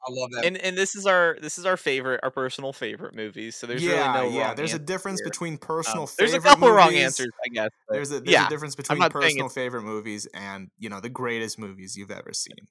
I 0.07 0.11
love 0.11 0.31
that. 0.31 0.45
and 0.45 0.57
and 0.57 0.77
this 0.77 0.95
is 0.95 1.05
our 1.05 1.37
this 1.41 1.57
is 1.57 1.65
our 1.65 1.77
favorite 1.77 2.19
our 2.23 2.31
personal 2.31 2.73
favorite 2.73 3.15
movies. 3.15 3.55
So 3.55 3.67
there's 3.67 3.83
yeah, 3.83 4.13
really 4.13 4.31
no 4.31 4.37
yeah. 4.37 4.53
There's 4.53 4.73
a 4.73 4.79
difference 4.79 5.19
here. 5.21 5.29
between 5.29 5.53
Um, 5.53 5.59
personal. 5.59 6.09
there's 6.17 6.33
a 6.33 6.39
couple 6.39 6.69
wrong 6.69 6.93
answers, 6.93 7.31
I 7.45 7.49
guess. 7.49 7.69
There's 7.89 8.11
a 8.11 8.19
there's 8.19 8.27
yeah, 8.33 8.45
a 8.47 8.49
difference 8.49 8.75
between 8.75 8.99
personal 9.09 9.49
favorite 9.49 9.83
movies 9.83 10.27
and 10.33 10.69
you 10.77 10.89
know 10.89 10.99
the 10.99 11.09
greatest 11.09 11.57
movies 11.59 11.95
you've 11.97 12.11
ever 12.11 12.33
seen. 12.33 12.67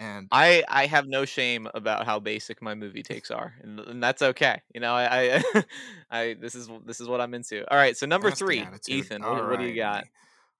And 0.00 0.26
I 0.32 0.64
I 0.68 0.86
have 0.86 1.06
no 1.06 1.24
shame 1.24 1.68
about 1.72 2.04
how 2.04 2.18
basic 2.18 2.60
my 2.60 2.74
movie 2.74 3.02
takes 3.02 3.30
are, 3.30 3.54
and, 3.62 3.78
and 3.80 4.02
that's 4.02 4.22
okay. 4.22 4.60
You 4.74 4.80
know, 4.80 4.92
I, 4.92 5.36
I 5.36 5.64
I 6.10 6.34
this 6.40 6.54
is 6.56 6.68
this 6.84 7.00
is 7.00 7.08
what 7.08 7.20
I'm 7.20 7.32
into. 7.34 7.64
All 7.70 7.78
right, 7.78 7.96
so 7.96 8.06
number 8.06 8.28
that's 8.28 8.40
three. 8.40 8.66
Ethan, 8.88 9.22
what, 9.22 9.48
what 9.48 9.60
do 9.60 9.66
you 9.66 9.76
got? 9.76 10.04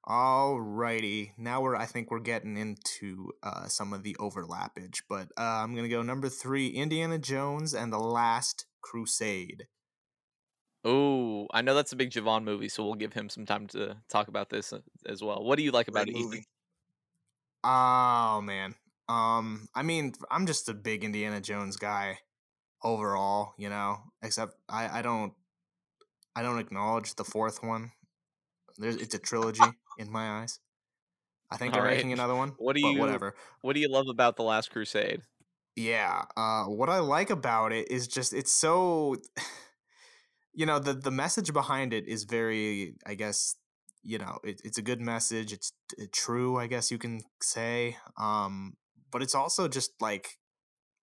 Alrighty. 0.07 1.33
Now 1.39 1.63
we're 1.63 1.77
I 1.77 1.87
think 1.87 2.11
we're 2.11 2.21
getting 2.21 2.57
into 2.57 3.33
uh, 3.43 3.69
some 3.69 3.93
of 3.95 4.03
the 4.03 4.15
overlappage, 4.21 5.03
but 5.09 5.29
uh, 5.39 5.63
I'm 5.63 5.75
gonna 5.75 5.89
go 5.89 6.03
number 6.03 6.29
three: 6.29 6.69
Indiana 6.69 7.19
Jones 7.19 7.73
and 7.75 7.93
the 7.93 7.99
Last 7.99 8.67
Crusade. 8.83 9.67
Oh, 10.85 11.47
I 11.53 11.63
know 11.63 11.75
that's 11.75 11.93
a 11.93 11.97
big 11.97 12.11
Javon 12.11 12.45
movie, 12.45 12.69
so 12.69 12.85
we'll 12.85 12.95
give 12.95 13.15
him 13.15 13.31
some 13.31 13.47
time 13.47 13.67
to 13.69 13.97
talk 14.11 14.29
about 14.29 14.51
this 14.51 14.73
uh, 14.73 14.81
as 15.07 15.23
well. 15.23 15.43
What 15.43 15.57
do 15.57 15.63
you 15.63 15.71
like 15.73 15.89
about 15.89 16.07
Great 16.07 16.17
it, 16.17 16.17
Ethan? 16.17 16.31
movie. 16.31 16.47
Oh 17.65 18.41
man, 18.43 18.75
um, 19.09 19.69
I 19.75 19.83
mean, 19.83 20.13
I'm 20.31 20.47
just 20.47 20.69
a 20.69 20.75
big 20.75 21.05
Indiana 21.05 21.41
Jones 21.41 21.77
guy 21.77 22.19
overall, 22.83 23.55
you 23.59 23.71
know. 23.71 23.99
Except 24.23 24.55
I 24.69 24.99
I 24.99 25.03
don't 25.03 25.33
I 26.37 26.43
don't 26.43 26.59
acknowledge 26.59 27.15
the 27.15 27.25
fourth 27.25 27.63
one. 27.63 27.93
There's 28.79 28.97
it's 28.97 29.15
a 29.15 29.19
trilogy 29.19 29.79
in 29.99 30.11
my 30.11 30.41
eyes. 30.41 30.61
I 31.51 31.57
think 31.57 31.73
they're 31.73 31.83
All 31.83 31.89
right. 31.89 31.97
making 31.97 32.13
another 32.13 32.35
one, 32.35 32.55
What 32.59 32.75
do 32.75 32.81
you- 32.87 32.99
whatever. 32.99 33.35
What 33.61 33.75
do 33.75 33.81
you 33.81 33.89
love 33.91 34.07
about 34.09 34.37
the 34.37 34.43
Last 34.43 34.71
Crusade? 34.71 35.21
Yeah. 35.77 36.25
Uh, 36.37 36.65
what 36.65 36.89
I 36.89 36.99
like 37.01 37.31
about 37.31 37.73
it 37.73 37.91
is 37.91 38.07
just 38.09 38.33
it's 38.33 38.53
so, 38.53 39.17
you 40.55 40.67
know, 40.67 40.79
the 40.79 40.95
the 40.95 41.11
message 41.11 41.53
behind 41.53 41.93
it 41.93 42.07
is 42.07 42.25
very, 42.25 42.95
I 43.07 43.15
guess, 43.15 43.57
you 44.03 44.19
know, 44.19 44.39
it, 44.45 44.61
it's 44.65 44.79
a 44.79 44.83
good 44.83 45.01
message. 45.01 45.53
It's 45.53 45.73
true, 46.13 46.57
I 46.59 46.67
guess 46.67 46.91
you 46.91 46.99
can 46.99 47.23
say. 47.43 47.97
Um, 48.19 48.75
but 49.11 49.23
it's 49.23 49.35
also 49.35 49.69
just 49.69 49.93
like, 50.01 50.39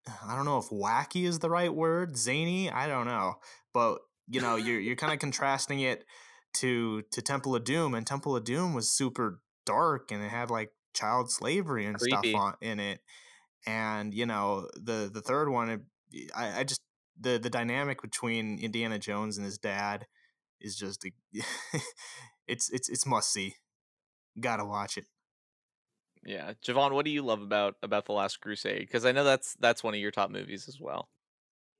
I 0.27 0.35
don't 0.35 0.45
know 0.45 0.57
if 0.57 0.69
wacky 0.69 1.25
is 1.25 1.39
the 1.39 1.49
right 1.49 1.73
word, 1.73 2.17
zany. 2.17 2.69
I 2.69 2.87
don't 2.87 3.07
know, 3.07 3.35
but 3.73 3.99
you 4.27 4.39
know, 4.41 4.55
you're 4.55 4.79
you're 4.79 4.95
kind 4.95 5.13
of 5.13 5.19
contrasting 5.25 5.81
it 5.81 6.05
to 6.55 7.03
to 7.11 7.21
Temple 7.21 7.55
of 7.55 7.63
Doom, 7.63 7.93
and 7.93 8.05
Temple 8.05 8.35
of 8.35 8.43
Doom 8.43 8.73
was 8.73 8.91
super 8.91 9.41
dark 9.65 10.11
and 10.11 10.23
it 10.23 10.29
had 10.29 10.49
like 10.49 10.71
child 10.93 11.31
slavery 11.31 11.85
and 11.85 11.97
Creepy. 11.97 12.31
stuff 12.31 12.41
on, 12.41 12.53
in 12.61 12.79
it 12.79 12.99
and 13.65 14.13
you 14.13 14.25
know 14.25 14.67
the 14.75 15.09
the 15.11 15.21
third 15.21 15.49
one 15.49 15.69
it- 15.69 16.31
I, 16.35 16.59
I 16.59 16.63
just 16.63 16.81
the 17.19 17.37
the 17.37 17.49
dynamic 17.49 18.01
between 18.01 18.59
indiana 18.59 18.99
jones 18.99 19.37
and 19.37 19.45
his 19.45 19.57
dad 19.57 20.07
is 20.59 20.75
just 20.75 21.05
a, 21.05 21.11
it's 22.47 22.69
it's 22.71 22.89
it's 22.89 23.05
must 23.05 23.31
see 23.31 23.55
gotta 24.39 24.65
watch 24.65 24.97
it 24.97 25.05
Yeah, 26.23 26.53
Javon, 26.65 26.91
what 26.91 27.05
do 27.05 27.11
you 27.11 27.23
love 27.23 27.41
about 27.41 27.75
about 27.81 28.05
the 28.05 28.11
Last 28.13 28.41
Crusade? 28.41 28.81
Because 28.81 29.05
I 29.05 29.11
know 29.11 29.23
that's 29.23 29.55
that's 29.59 29.83
one 29.83 29.95
of 29.95 29.99
your 29.99 30.11
top 30.11 30.29
movies 30.29 30.67
as 30.67 30.79
well. 30.79 31.09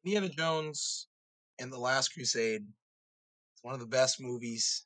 Indiana 0.04 0.30
Jones 0.30 1.08
and 1.60 1.72
the 1.72 1.78
Last 1.78 2.14
Crusade 2.14 2.66
is 3.62 3.64
one 3.64 3.74
of 3.74 3.80
the 3.80 3.86
best 3.88 4.22
movies 4.22 4.86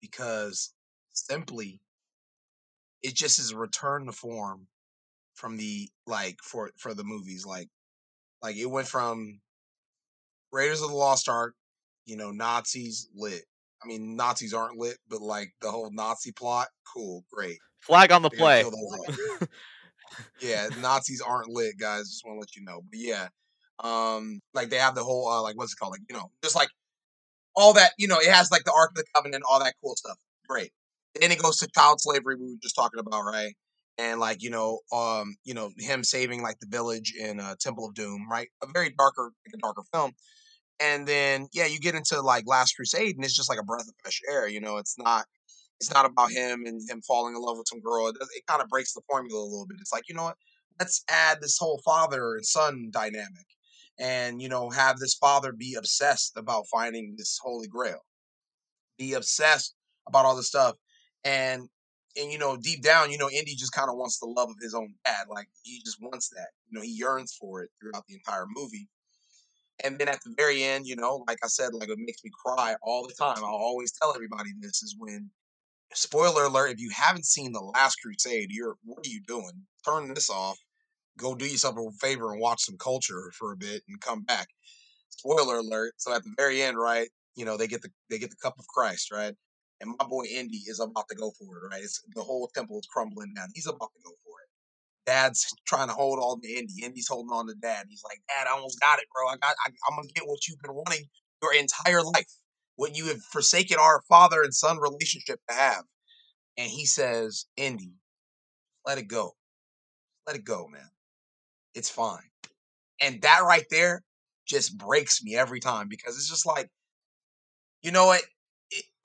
because 0.00 0.72
simply 1.12 1.80
it 3.02 3.14
just 3.14 3.38
is 3.38 3.52
a 3.52 3.56
return 3.56 4.06
to 4.06 4.12
form 4.12 4.66
from 5.34 5.56
the 5.56 5.88
like 6.06 6.36
for 6.42 6.70
for 6.76 6.94
the 6.94 7.04
movies 7.04 7.44
like 7.46 7.68
like 8.42 8.56
it 8.56 8.66
went 8.66 8.88
from 8.88 9.40
Raiders 10.52 10.82
of 10.82 10.90
the 10.90 10.96
Lost 10.96 11.28
Ark, 11.28 11.54
you 12.06 12.16
know, 12.16 12.30
Nazis 12.30 13.08
lit. 13.14 13.42
I 13.82 13.86
mean, 13.86 14.16
Nazis 14.16 14.54
aren't 14.54 14.78
lit, 14.78 14.96
but 15.08 15.20
like 15.20 15.50
the 15.60 15.70
whole 15.70 15.90
Nazi 15.92 16.32
plot, 16.32 16.68
cool, 16.92 17.24
great. 17.32 17.58
Flag 17.80 18.10
on 18.10 18.22
the 18.22 18.30
They're 18.30 18.38
play. 18.38 18.62
kill 18.62 18.70
those 18.70 19.38
all. 19.40 19.48
yeah, 20.40 20.68
Nazis 20.80 21.20
aren't 21.20 21.48
lit, 21.48 21.74
guys. 21.78 22.08
Just 22.08 22.24
want 22.26 22.36
to 22.36 22.40
let 22.40 22.56
you 22.56 22.64
know. 22.64 22.80
But 22.90 22.98
yeah, 22.98 23.28
um, 23.80 24.40
like 24.54 24.70
they 24.70 24.78
have 24.78 24.94
the 24.94 25.04
whole 25.04 25.28
uh, 25.28 25.42
like 25.42 25.56
what's 25.56 25.72
it 25.72 25.76
called? 25.76 25.92
Like 25.92 26.00
you 26.08 26.16
know, 26.16 26.30
just 26.42 26.56
like 26.56 26.70
all 27.58 27.74
that. 27.74 27.92
You 27.98 28.08
know, 28.08 28.18
it 28.18 28.30
has 28.30 28.50
like 28.50 28.64
the 28.64 28.72
Ark 28.72 28.92
of 28.92 28.96
the 28.96 29.04
Covenant, 29.14 29.44
all 29.48 29.58
that 29.58 29.74
cool 29.82 29.96
stuff. 29.96 30.16
Great. 30.48 30.70
Then 31.20 31.32
it 31.32 31.42
goes 31.42 31.58
to 31.58 31.68
child 31.74 32.00
slavery. 32.00 32.36
We 32.36 32.52
were 32.52 32.58
just 32.62 32.76
talking 32.76 33.00
about, 33.00 33.22
right? 33.24 33.54
And 33.98 34.20
like 34.20 34.42
you 34.42 34.50
know, 34.50 34.78
um, 34.92 35.34
you 35.44 35.54
know, 35.54 35.70
him 35.76 36.04
saving 36.04 36.42
like 36.42 36.58
the 36.60 36.68
village 36.68 37.12
in 37.18 37.40
uh, 37.40 37.56
Temple 37.60 37.86
of 37.86 37.94
Doom, 37.94 38.26
right? 38.30 38.48
A 38.62 38.66
very 38.72 38.90
darker, 38.96 39.32
like 39.46 39.54
a 39.54 39.58
darker 39.58 39.82
film. 39.92 40.12
And 40.80 41.06
then 41.08 41.48
yeah, 41.52 41.66
you 41.66 41.80
get 41.80 41.96
into 41.96 42.20
like 42.22 42.44
Last 42.46 42.74
Crusade, 42.76 43.16
and 43.16 43.24
it's 43.24 43.34
just 43.36 43.50
like 43.50 43.58
a 43.58 43.64
breath 43.64 43.88
of 43.88 43.94
fresh 44.00 44.20
air. 44.30 44.46
You 44.48 44.60
know, 44.60 44.76
it's 44.76 44.96
not 44.96 45.26
it's 45.80 45.92
not 45.92 46.06
about 46.06 46.30
him 46.30 46.64
and 46.66 46.80
him 46.88 47.02
falling 47.02 47.34
in 47.34 47.42
love 47.42 47.58
with 47.58 47.68
some 47.68 47.80
girl. 47.80 48.08
It, 48.08 48.16
it 48.36 48.46
kind 48.46 48.62
of 48.62 48.68
breaks 48.68 48.92
the 48.94 49.02
formula 49.08 49.42
a 49.42 49.44
little 49.44 49.66
bit. 49.66 49.78
It's 49.80 49.92
like, 49.92 50.08
you 50.08 50.14
know 50.14 50.24
what? 50.24 50.36
Let's 50.78 51.02
add 51.08 51.38
this 51.40 51.58
whole 51.58 51.80
father 51.84 52.36
and 52.36 52.46
son 52.46 52.90
dynamic 52.92 53.46
and, 53.98 54.40
you 54.40 54.48
know, 54.48 54.70
have 54.70 54.98
this 54.98 55.14
father 55.14 55.52
be 55.52 55.74
obsessed 55.74 56.36
about 56.36 56.66
finding 56.70 57.14
this 57.16 57.38
holy 57.42 57.66
grail, 57.66 58.04
be 58.98 59.14
obsessed 59.14 59.74
about 60.06 60.24
all 60.24 60.36
this 60.36 60.48
stuff. 60.48 60.76
And, 61.24 61.68
and, 62.16 62.32
you 62.32 62.38
know, 62.38 62.56
deep 62.56 62.82
down, 62.82 63.10
you 63.10 63.18
know, 63.18 63.30
Indy 63.30 63.54
just 63.54 63.72
kind 63.72 63.90
of 63.90 63.96
wants 63.96 64.18
the 64.18 64.26
love 64.26 64.50
of 64.50 64.56
his 64.60 64.74
own 64.74 64.94
dad. 65.04 65.26
Like, 65.28 65.48
he 65.62 65.80
just 65.84 65.98
wants 66.00 66.28
that. 66.30 66.48
You 66.68 66.78
know, 66.78 66.82
he 66.84 66.92
yearns 66.92 67.36
for 67.40 67.62
it 67.62 67.70
throughout 67.80 68.04
the 68.08 68.14
entire 68.14 68.46
movie. 68.54 68.88
And 69.84 69.98
then 69.98 70.08
at 70.08 70.20
the 70.24 70.34
very 70.36 70.64
end, 70.64 70.86
you 70.86 70.96
know, 70.96 71.24
like 71.28 71.38
I 71.44 71.46
said, 71.46 71.72
like 71.72 71.88
it 71.88 71.98
makes 71.98 72.24
me 72.24 72.30
cry 72.44 72.74
all 72.82 73.06
the 73.06 73.14
time. 73.14 73.38
I'll 73.38 73.44
always 73.44 73.92
tell 73.92 74.12
everybody 74.14 74.50
this 74.60 74.82
is 74.82 74.96
when 74.98 75.30
spoiler 75.94 76.44
alert 76.44 76.70
if 76.70 76.80
you 76.80 76.90
haven't 76.90 77.24
seen 77.24 77.52
the 77.52 77.60
last 77.60 77.96
crusade 77.96 78.48
you're 78.50 78.76
what 78.84 79.06
are 79.06 79.10
you 79.10 79.20
doing 79.26 79.52
turn 79.84 80.12
this 80.12 80.28
off 80.28 80.58
go 81.18 81.34
do 81.34 81.46
yourself 81.46 81.76
a 81.76 81.90
favor 82.00 82.32
and 82.32 82.40
watch 82.40 82.62
some 82.62 82.76
culture 82.78 83.30
for 83.38 83.52
a 83.52 83.56
bit 83.56 83.82
and 83.88 84.00
come 84.00 84.22
back 84.22 84.48
spoiler 85.10 85.58
alert 85.58 85.92
so 85.96 86.14
at 86.14 86.22
the 86.24 86.32
very 86.36 86.62
end 86.62 86.78
right 86.78 87.08
you 87.36 87.44
know 87.44 87.56
they 87.56 87.66
get 87.66 87.82
the 87.82 87.90
they 88.10 88.18
get 88.18 88.30
the 88.30 88.36
cup 88.42 88.54
of 88.58 88.66
christ 88.66 89.10
right 89.12 89.34
and 89.80 89.94
my 89.98 90.06
boy 90.06 90.24
indy 90.24 90.62
is 90.66 90.80
about 90.80 91.08
to 91.08 91.16
go 91.16 91.30
for 91.38 91.58
it 91.58 91.68
right 91.70 91.82
it's 91.82 92.00
the 92.14 92.22
whole 92.22 92.48
temple 92.54 92.78
is 92.78 92.88
crumbling 92.92 93.32
down 93.34 93.48
he's 93.54 93.66
about 93.66 93.90
to 93.94 94.00
go 94.04 94.12
for 94.24 94.40
it 94.40 94.48
dad's 95.06 95.46
trying 95.66 95.88
to 95.88 95.94
hold 95.94 96.18
on 96.18 96.40
to 96.40 96.48
indy 96.48 96.84
indy's 96.84 97.08
holding 97.08 97.30
on 97.30 97.46
to 97.46 97.54
dad 97.60 97.86
he's 97.88 98.02
like 98.04 98.20
dad 98.28 98.46
i 98.48 98.54
almost 98.54 98.80
got 98.80 98.98
it 98.98 99.04
bro 99.14 99.28
i 99.28 99.36
got 99.36 99.54
I, 99.66 99.70
i'm 99.88 99.96
gonna 99.96 100.08
get 100.14 100.26
what 100.26 100.46
you've 100.48 100.60
been 100.60 100.74
wanting 100.74 101.06
your 101.42 101.54
entire 101.54 102.02
life 102.02 102.26
what 102.78 102.96
you 102.96 103.06
have 103.06 103.20
forsaken 103.32 103.76
our 103.78 104.02
father 104.08 104.40
and 104.42 104.54
son 104.54 104.78
relationship 104.78 105.40
to 105.48 105.54
have. 105.54 105.82
And 106.56 106.70
he 106.70 106.86
says, 106.86 107.46
Indy, 107.56 107.92
let 108.86 108.98
it 108.98 109.08
go. 109.08 109.32
Let 110.26 110.36
it 110.36 110.44
go, 110.44 110.68
man. 110.68 110.88
It's 111.78 111.88
fine. 111.88 112.28
And 113.00 113.22
that 113.22 113.44
right 113.44 113.64
there 113.70 114.02
just 114.48 114.76
breaks 114.76 115.22
me 115.22 115.36
every 115.36 115.60
time 115.60 115.86
because 115.88 116.16
it's 116.16 116.28
just 116.28 116.44
like, 116.44 116.68
you 117.82 117.92
know 117.92 118.06
what? 118.06 118.22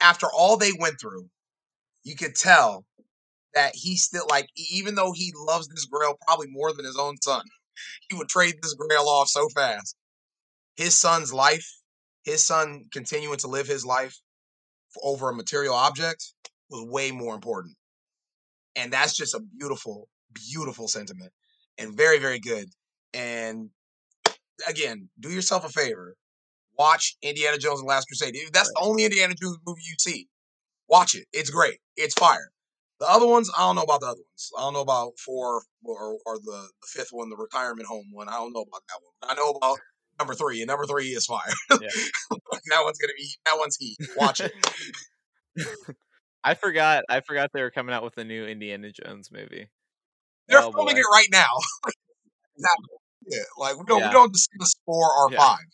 After 0.02 0.26
all 0.36 0.58
they 0.58 0.72
went 0.80 1.00
through, 1.00 1.28
you 2.04 2.16
could 2.16 2.34
tell 2.34 2.84
that 3.54 3.76
he 3.76 3.96
still 3.96 4.26
like, 4.28 4.50
even 4.72 4.96
though 4.96 5.12
he 5.14 5.32
loves 5.36 5.68
this 5.68 5.86
grail 5.86 6.18
probably 6.26 6.48
more 6.50 6.74
than 6.74 6.84
his 6.84 6.98
own 6.98 7.18
son, 7.22 7.44
he 8.10 8.18
would 8.18 8.28
trade 8.28 8.56
this 8.64 8.74
grail 8.74 9.08
off 9.08 9.28
so 9.28 9.48
fast. 9.50 9.96
His 10.76 10.96
son's 10.96 11.32
life, 11.32 11.70
his 12.24 12.44
son 12.44 12.86
continuing 12.92 13.38
to 13.38 13.48
live 13.48 13.68
his 13.68 13.86
life 13.86 14.18
over 15.04 15.30
a 15.30 15.36
material 15.36 15.76
object 15.76 16.34
was 16.72 16.90
way 16.90 17.12
more 17.12 17.36
important. 17.36 17.76
And 18.76 18.92
that's 18.92 19.16
just 19.16 19.36
a 19.36 19.42
beautiful, 19.60 20.08
beautiful 20.34 20.88
sentiment 20.88 21.32
and 21.78 21.96
very, 21.96 22.20
very 22.20 22.40
good. 22.40 22.68
And 23.14 23.70
again, 24.68 25.10
do 25.20 25.30
yourself 25.30 25.66
a 25.66 25.70
favor. 25.70 26.16
Watch 26.78 27.18
Indiana 27.22 27.58
Jones 27.58 27.80
and 27.80 27.88
the 27.88 27.94
Last 27.94 28.06
Crusade. 28.06 28.36
If 28.36 28.52
that's 28.52 28.70
the 28.70 28.82
only 28.82 29.06
Indiana 29.06 29.36
Jones 29.40 29.58
movie 29.66 29.82
you 29.84 29.96
see, 30.00 30.28
watch 30.88 31.16
it. 31.16 31.28
It's 31.32 31.50
great. 31.50 31.80
It's 31.96 32.16
fire. 32.16 32.50
The 33.00 33.10
other 33.10 33.28
ones, 33.28 33.52
I 33.56 33.62
don't 33.62 33.76
know 33.76 33.84
about 33.84 34.00
the 34.00 34.08
other 34.08 34.22
ones. 34.22 34.50
I 34.58 34.62
don't 34.62 34.74
know 34.74 34.82
about 34.82 35.12
four 35.24 35.64
or, 35.84 36.18
or 36.26 36.38
the, 36.38 36.70
the 36.82 36.88
fifth 36.88 37.10
one, 37.12 37.30
the 37.30 37.36
retirement 37.36 37.88
home 37.88 38.06
one. 38.12 38.30
I 38.30 38.34
don't 38.34 38.54
know 38.54 38.62
about 38.62 38.82
that 38.88 39.00
one. 39.02 39.32
I 39.32 39.36
know 39.36 39.52
about 39.52 39.78
number 40.20 40.34
three, 40.34 40.62
and 40.62 40.68
number 40.68 40.86
three 40.86 41.08
is 41.08 41.26
fire. 41.26 41.42
that 41.70 42.82
one's 42.84 42.98
gonna 42.98 43.14
be 43.18 43.30
that 43.46 43.58
one's 43.58 43.78
heat. 43.78 43.98
Watch 44.16 44.42
it. 44.42 44.54
I 46.44 46.54
forgot. 46.56 47.04
I 47.10 47.22
forgot 47.22 47.52
they 47.54 47.62
were 47.62 47.72
coming 47.72 47.94
out 47.94 48.04
with 48.04 48.18
a 48.18 48.24
new 48.24 48.46
Indiana 48.46 48.92
Jones 48.92 49.30
movie. 49.32 49.68
They're 50.48 50.62
Oh, 50.62 50.72
filming 50.76 50.96
boy. 50.96 50.98
it 50.98 51.06
right 51.12 51.28
now. 51.32 51.50
Exactly. 52.58 52.98
yeah, 53.28 53.44
like 53.58 53.78
we 53.78 53.84
don't 53.88 54.02
Yeah. 54.02 54.08
we 54.08 54.12
don't 54.12 54.34
discuss 54.34 54.74
four 54.86 55.12
or 55.12 55.32
Yeah. 55.32 55.40
five. 55.40 55.66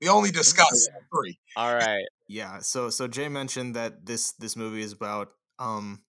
We 0.00 0.08
only 0.08 0.30
discuss 0.32 0.88
three. 1.12 1.38
All 1.56 1.74
right. 1.74 2.06
yeah 2.28 2.58
so 2.60 2.90
so 2.90 3.08
jay 3.08 3.28
mentioned 3.28 3.74
that 3.74 4.06
this 4.06 4.32
this 4.32 4.56
movie 4.56 4.82
is 4.82 4.92
about 4.92 5.32
um 5.58 6.02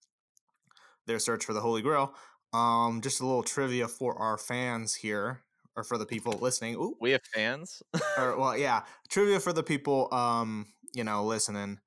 their 1.08 1.19
search 1.19 1.45
for 1.45 1.54
the 1.54 1.62
holy 1.62 1.82
grail 1.82 2.13
um 2.54 3.02
just 3.02 3.21
a 3.21 3.26
little 3.26 3.43
trivia 3.43 3.88
for 3.88 4.15
our 4.17 4.38
fans 4.38 4.95
here 4.95 5.41
or 5.76 5.84
for 5.84 5.97
the 5.97 6.06
people 6.06 6.34
listening 6.34 6.76
Ooh, 6.76 6.95
We 7.00 7.12
have 7.12 7.21
fans. 7.34 7.82
or 8.17 8.38
well 8.38 8.58
yeah 8.58 8.84
trivia 9.10 9.39
for 9.39 9.54
the 9.54 9.63
people 9.63 10.13
um 10.13 10.67
you 10.93 11.04
know 11.04 11.24
listening 11.26 11.80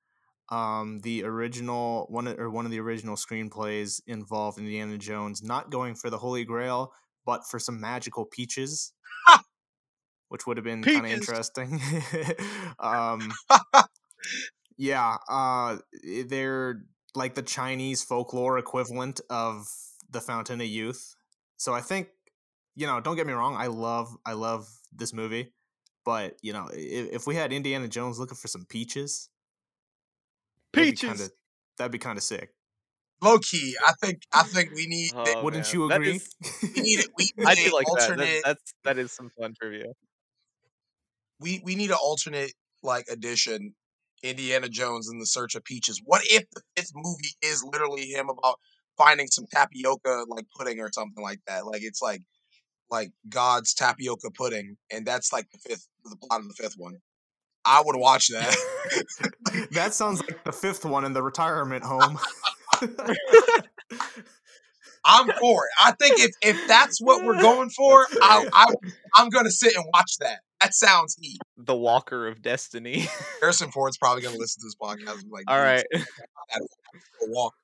um 0.50 1.00
the 1.00 1.24
original 1.24 2.07
one 2.11 2.28
or 2.28 2.50
one 2.50 2.64
of 2.64 2.70
the 2.70 2.80
original 2.80 3.16
screenplays 3.16 4.00
involved 4.07 4.59
indiana 4.59 4.98
jones 4.98 5.42
not 5.42 5.70
going 5.70 5.94
for 5.94 6.11
the 6.11 6.18
holy 6.18 6.44
grail 6.44 6.92
but 7.24 7.46
for 7.46 7.59
some 7.59 7.80
magical 7.80 8.24
peaches. 8.24 8.92
Which 10.28 10.46
would 10.46 10.57
have 10.57 10.64
been 10.64 10.83
kind 10.83 11.07
of 11.07 11.12
interesting. 11.12 11.80
Um 12.78 13.33
yeah 14.76 15.18
uh 15.28 15.76
they're 16.26 16.80
like 17.14 17.35
the 17.35 17.42
Chinese 17.42 18.02
folklore 18.02 18.59
equivalent 18.59 19.20
of 19.30 19.66
the 20.11 20.20
Fountain 20.20 20.61
of 20.61 20.66
Youth. 20.66 21.14
So 21.57 21.72
I 21.72 21.80
think, 21.80 22.09
you 22.74 22.87
know, 22.87 23.00
don't 23.00 23.14
get 23.16 23.26
me 23.26 23.33
wrong, 23.33 23.54
I 23.57 23.68
love 23.68 24.09
I 24.26 24.33
love 24.33 24.66
this 24.92 25.12
movie, 25.12 25.52
but 26.04 26.37
you 26.42 26.52
know, 26.52 26.68
if, 26.72 27.12
if 27.12 27.26
we 27.26 27.37
had 27.37 27.52
Indiana 27.52 27.87
Jones 27.87 28.18
looking 28.18 28.37
for 28.37 28.48
some 28.48 28.64
peaches, 28.64 29.28
Peaches. 30.74 31.08
kinda, 31.08 31.30
that'd 31.78 31.92
be 31.92 31.98
kind 31.98 32.16
of 32.18 32.24
sick. 32.24 32.50
Low 33.22 33.38
key, 33.38 33.74
I 33.87 33.92
think 34.02 34.22
I 34.32 34.42
think 34.42 34.70
we 34.74 34.87
need 34.87 35.12
Oh, 35.14 35.42
Wouldn't 35.44 35.64
man. 35.66 35.72
you 35.74 35.90
agree? 35.90 36.16
is- 36.16 36.34
we 36.62 36.80
need 36.82 36.98
it. 37.00 37.08
we 37.16 37.24
need 37.37 37.46
I 37.46 37.52
an 37.52 37.56
do 37.58 37.72
like 37.72 37.87
that. 37.87 37.90
alternate 38.02 38.24
that. 38.26 38.42
That's 38.44 38.74
that 38.84 38.98
is 38.98 39.12
some 39.12 39.30
fun 39.38 39.54
trivia. 39.60 39.87
we 41.40 41.60
we 41.64 41.74
need 41.74 41.90
an 41.90 41.96
alternate 42.02 42.52
like 42.82 43.06
edition 43.10 43.74
Indiana 44.22 44.68
Jones 44.68 45.08
in 45.12 45.18
the 45.18 45.26
search 45.26 45.54
of 45.54 45.64
peaches. 45.64 46.00
What 46.04 46.22
if 46.24 46.44
the 46.52 46.62
fifth 46.76 46.92
movie 46.94 47.34
is 47.42 47.62
literally 47.64 48.06
him 48.06 48.28
about 48.30 48.56
finding 48.96 49.26
some 49.28 49.44
tapioca 49.52 50.24
like 50.28 50.46
pudding 50.56 50.80
or 50.80 50.90
something 50.92 51.22
like 51.22 51.40
that? 51.46 51.66
Like 51.66 51.82
it's 51.82 52.02
like 52.02 52.22
like 52.90 53.10
God's 53.28 53.74
tapioca 53.74 54.30
pudding, 54.30 54.76
and 54.90 55.06
that's 55.06 55.32
like 55.32 55.46
the 55.50 55.58
fifth 55.58 55.88
the 56.04 56.16
plot 56.16 56.40
of 56.40 56.48
the 56.48 56.54
fifth 56.54 56.74
one. 56.76 56.96
I 57.64 57.83
would 57.85 57.96
watch 57.96 58.29
that. 58.29 58.55
that 59.72 59.94
sounds 59.94 60.20
like 60.20 60.44
the 60.44 60.53
fifth 60.53 60.85
one 60.85 61.05
in 61.05 61.12
the 61.12 61.22
retirement 61.22 61.85
home. 61.85 62.18
I'm 65.07 65.27
for 65.38 65.66
it. 65.66 65.70
I 65.79 65.92
think 65.92 66.18
if 66.18 66.31
if 66.42 66.66
that's 66.66 67.00
what 67.00 67.24
we're 67.24 67.40
going 67.40 67.70
for, 67.70 68.07
I, 68.22 68.48
I 68.53 68.66
I'm 69.16 69.29
gonna 69.29 69.50
sit 69.50 69.77
and 69.77 69.85
watch 69.92 70.16
that. 70.20 70.40
That 70.61 70.72
sounds 70.74 71.14
heat. 71.20 71.38
the 71.59 71.77
Walker 71.77 72.27
of 72.27 72.40
Destiny. 72.40 73.07
Harrison 73.40 73.70
Ford's 73.70 73.98
probably 73.98 74.22
gonna 74.22 74.38
listen 74.38 74.62
to 74.62 74.66
this 74.66 74.74
podcast 74.77 75.20
and 75.20 75.24
be 75.24 75.31
like, 75.31 75.44
all 75.48 75.61
right, 75.61 75.85
"Dude, 75.92 76.07
a 76.53 77.27
walk. 77.27 77.55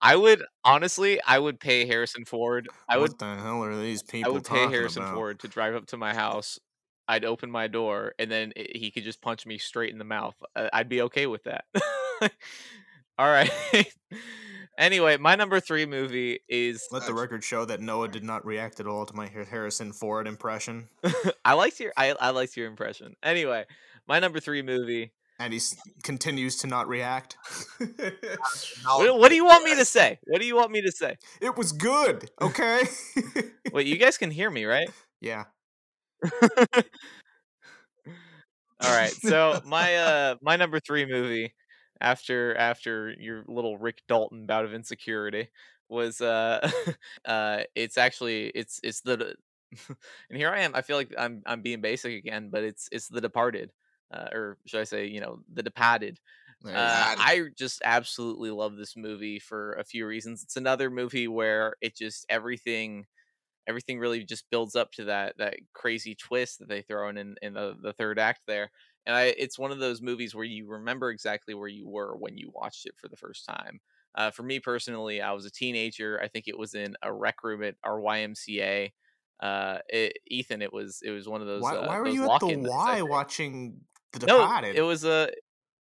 I 0.00 0.16
would 0.16 0.42
honestly, 0.64 1.20
I 1.24 1.38
would 1.38 1.60
pay 1.60 1.86
Harrison 1.86 2.24
Ford. 2.24 2.68
I 2.88 2.98
would 2.98 3.10
what 3.10 3.18
the 3.20 3.36
hell 3.36 3.62
are 3.62 3.80
these 3.80 4.02
people? 4.02 4.32
I 4.32 4.34
would 4.34 4.44
pay 4.44 4.56
talking 4.56 4.70
Harrison 4.70 5.02
about? 5.02 5.14
Ford 5.14 5.38
to 5.40 5.48
drive 5.48 5.76
up 5.76 5.86
to 5.86 5.96
my 5.96 6.12
house. 6.12 6.58
I'd 7.08 7.24
open 7.24 7.50
my 7.50 7.66
door 7.66 8.14
and 8.18 8.30
then 8.30 8.52
he 8.56 8.90
could 8.90 9.04
just 9.04 9.20
punch 9.20 9.44
me 9.46 9.58
straight 9.58 9.92
in 9.92 9.98
the 9.98 10.04
mouth. 10.04 10.34
Uh, 10.56 10.68
I'd 10.72 10.88
be 10.88 11.02
okay 11.02 11.26
with 11.26 11.44
that. 11.44 11.64
All 13.18 13.26
right. 13.28 13.50
anyway, 14.78 15.16
my 15.18 15.34
number 15.34 15.60
three 15.60 15.84
movie 15.86 16.40
is 16.48 16.86
Let 16.90 17.06
the 17.06 17.14
record 17.14 17.44
show 17.44 17.64
that 17.64 17.80
Noah 17.80 18.08
did 18.08 18.24
not 18.24 18.44
react 18.46 18.80
at 18.80 18.86
all 18.86 19.04
to 19.04 19.14
my 19.14 19.28
Harrison 19.28 19.92
Ford 19.92 20.26
impression, 20.26 20.88
I 21.44 21.52
liked 21.54 21.78
your 21.80 21.92
I, 21.96 22.14
I 22.18 22.30
liked 22.30 22.56
your 22.56 22.66
impression. 22.68 23.14
Anyway, 23.22 23.64
my 24.08 24.18
number 24.18 24.40
three 24.40 24.62
movie. 24.62 25.12
and 25.38 25.52
he 25.52 25.58
s- 25.58 25.76
continues 26.02 26.56
to 26.58 26.66
not 26.66 26.88
react. 26.88 27.36
What, 27.78 29.18
what 29.18 29.28
do 29.28 29.34
you 29.34 29.44
want 29.44 29.64
me 29.64 29.74
to 29.76 29.84
say? 29.84 30.18
What 30.24 30.40
do 30.40 30.46
you 30.46 30.56
want 30.56 30.70
me 30.70 30.82
to 30.82 30.92
say? 30.92 31.16
it 31.40 31.56
was 31.56 31.72
good, 31.72 32.30
okay? 32.40 32.82
Wait, 33.72 33.86
you 33.86 33.96
guys 33.98 34.16
can 34.18 34.30
hear 34.30 34.50
me, 34.50 34.64
right? 34.64 34.88
yeah. 35.20 35.44
All 38.80 38.90
right. 38.92 39.16
So 39.20 39.60
my 39.64 39.96
uh 39.96 40.36
my 40.42 40.56
number 40.56 40.80
three 40.80 41.06
movie 41.06 41.54
after 42.00 42.54
after 42.56 43.14
your 43.18 43.44
little 43.48 43.78
Rick 43.78 44.02
Dalton 44.08 44.46
bout 44.46 44.64
of 44.64 44.74
insecurity 44.74 45.48
was 45.88 46.20
uh 46.20 46.68
uh 47.24 47.62
it's 47.74 47.96
actually 47.98 48.46
it's 48.48 48.80
it's 48.82 49.00
the 49.02 49.34
and 50.30 50.38
here 50.38 50.50
I 50.50 50.60
am. 50.60 50.74
I 50.74 50.82
feel 50.82 50.96
like 50.96 51.14
I'm 51.18 51.42
I'm 51.46 51.62
being 51.62 51.80
basic 51.80 52.18
again, 52.18 52.50
but 52.50 52.64
it's 52.64 52.88
it's 52.92 53.08
The 53.08 53.20
Departed. 53.20 53.72
Uh, 54.12 54.28
or 54.32 54.58
should 54.66 54.80
I 54.80 54.84
say, 54.84 55.06
you 55.06 55.20
know, 55.20 55.40
The 55.52 55.62
Departed. 55.62 56.18
Uh. 56.74 57.06
I 57.18 57.44
just 57.56 57.80
absolutely 57.84 58.50
love 58.50 58.76
this 58.76 58.96
movie 58.96 59.38
for 59.38 59.72
a 59.74 59.84
few 59.84 60.06
reasons. 60.06 60.42
It's 60.42 60.56
another 60.56 60.90
movie 60.90 61.28
where 61.28 61.74
it 61.80 61.96
just 61.96 62.26
everything 62.28 63.06
everything 63.66 63.98
really 63.98 64.24
just 64.24 64.50
builds 64.50 64.74
up 64.76 64.92
to 64.92 65.04
that 65.04 65.36
that 65.38 65.56
crazy 65.72 66.14
twist 66.14 66.58
that 66.58 66.68
they 66.68 66.82
throw 66.82 67.08
in 67.08 67.16
in, 67.16 67.36
in 67.42 67.54
the, 67.54 67.76
the 67.80 67.92
third 67.92 68.18
act 68.18 68.40
there. 68.46 68.70
And 69.06 69.16
I, 69.16 69.34
it's 69.36 69.58
one 69.58 69.72
of 69.72 69.78
those 69.78 70.00
movies 70.00 70.34
where 70.34 70.44
you 70.44 70.68
remember 70.68 71.10
exactly 71.10 71.54
where 71.54 71.68
you 71.68 71.88
were 71.88 72.16
when 72.16 72.36
you 72.38 72.52
watched 72.54 72.86
it 72.86 72.94
for 72.96 73.08
the 73.08 73.16
first 73.16 73.46
time. 73.46 73.80
Uh, 74.14 74.30
for 74.30 74.42
me 74.42 74.60
personally, 74.60 75.20
I 75.20 75.32
was 75.32 75.44
a 75.44 75.50
teenager. 75.50 76.20
I 76.22 76.28
think 76.28 76.46
it 76.46 76.58
was 76.58 76.74
in 76.74 76.94
a 77.02 77.12
rec 77.12 77.42
room 77.42 77.62
at 77.64 77.74
our 77.82 77.98
YMCA. 77.98 78.92
Uh, 79.40 79.78
it, 79.88 80.18
Ethan, 80.28 80.62
it 80.62 80.72
was 80.72 81.00
it 81.02 81.10
was 81.10 81.28
one 81.28 81.40
of 81.40 81.46
those. 81.46 81.62
why, 81.62 81.76
uh, 81.76 81.88
why 81.88 81.98
were 81.98 82.06
you 82.08 82.22
at 82.22 82.24
the 82.24 82.28
lock-in 82.28 82.62
nights, 82.62 82.74
I 82.74 83.02
Y 83.02 83.02
watching 83.02 83.80
The 84.12 84.26
No, 84.26 84.62
it 84.74 84.82
was 84.82 85.04
a 85.04 85.30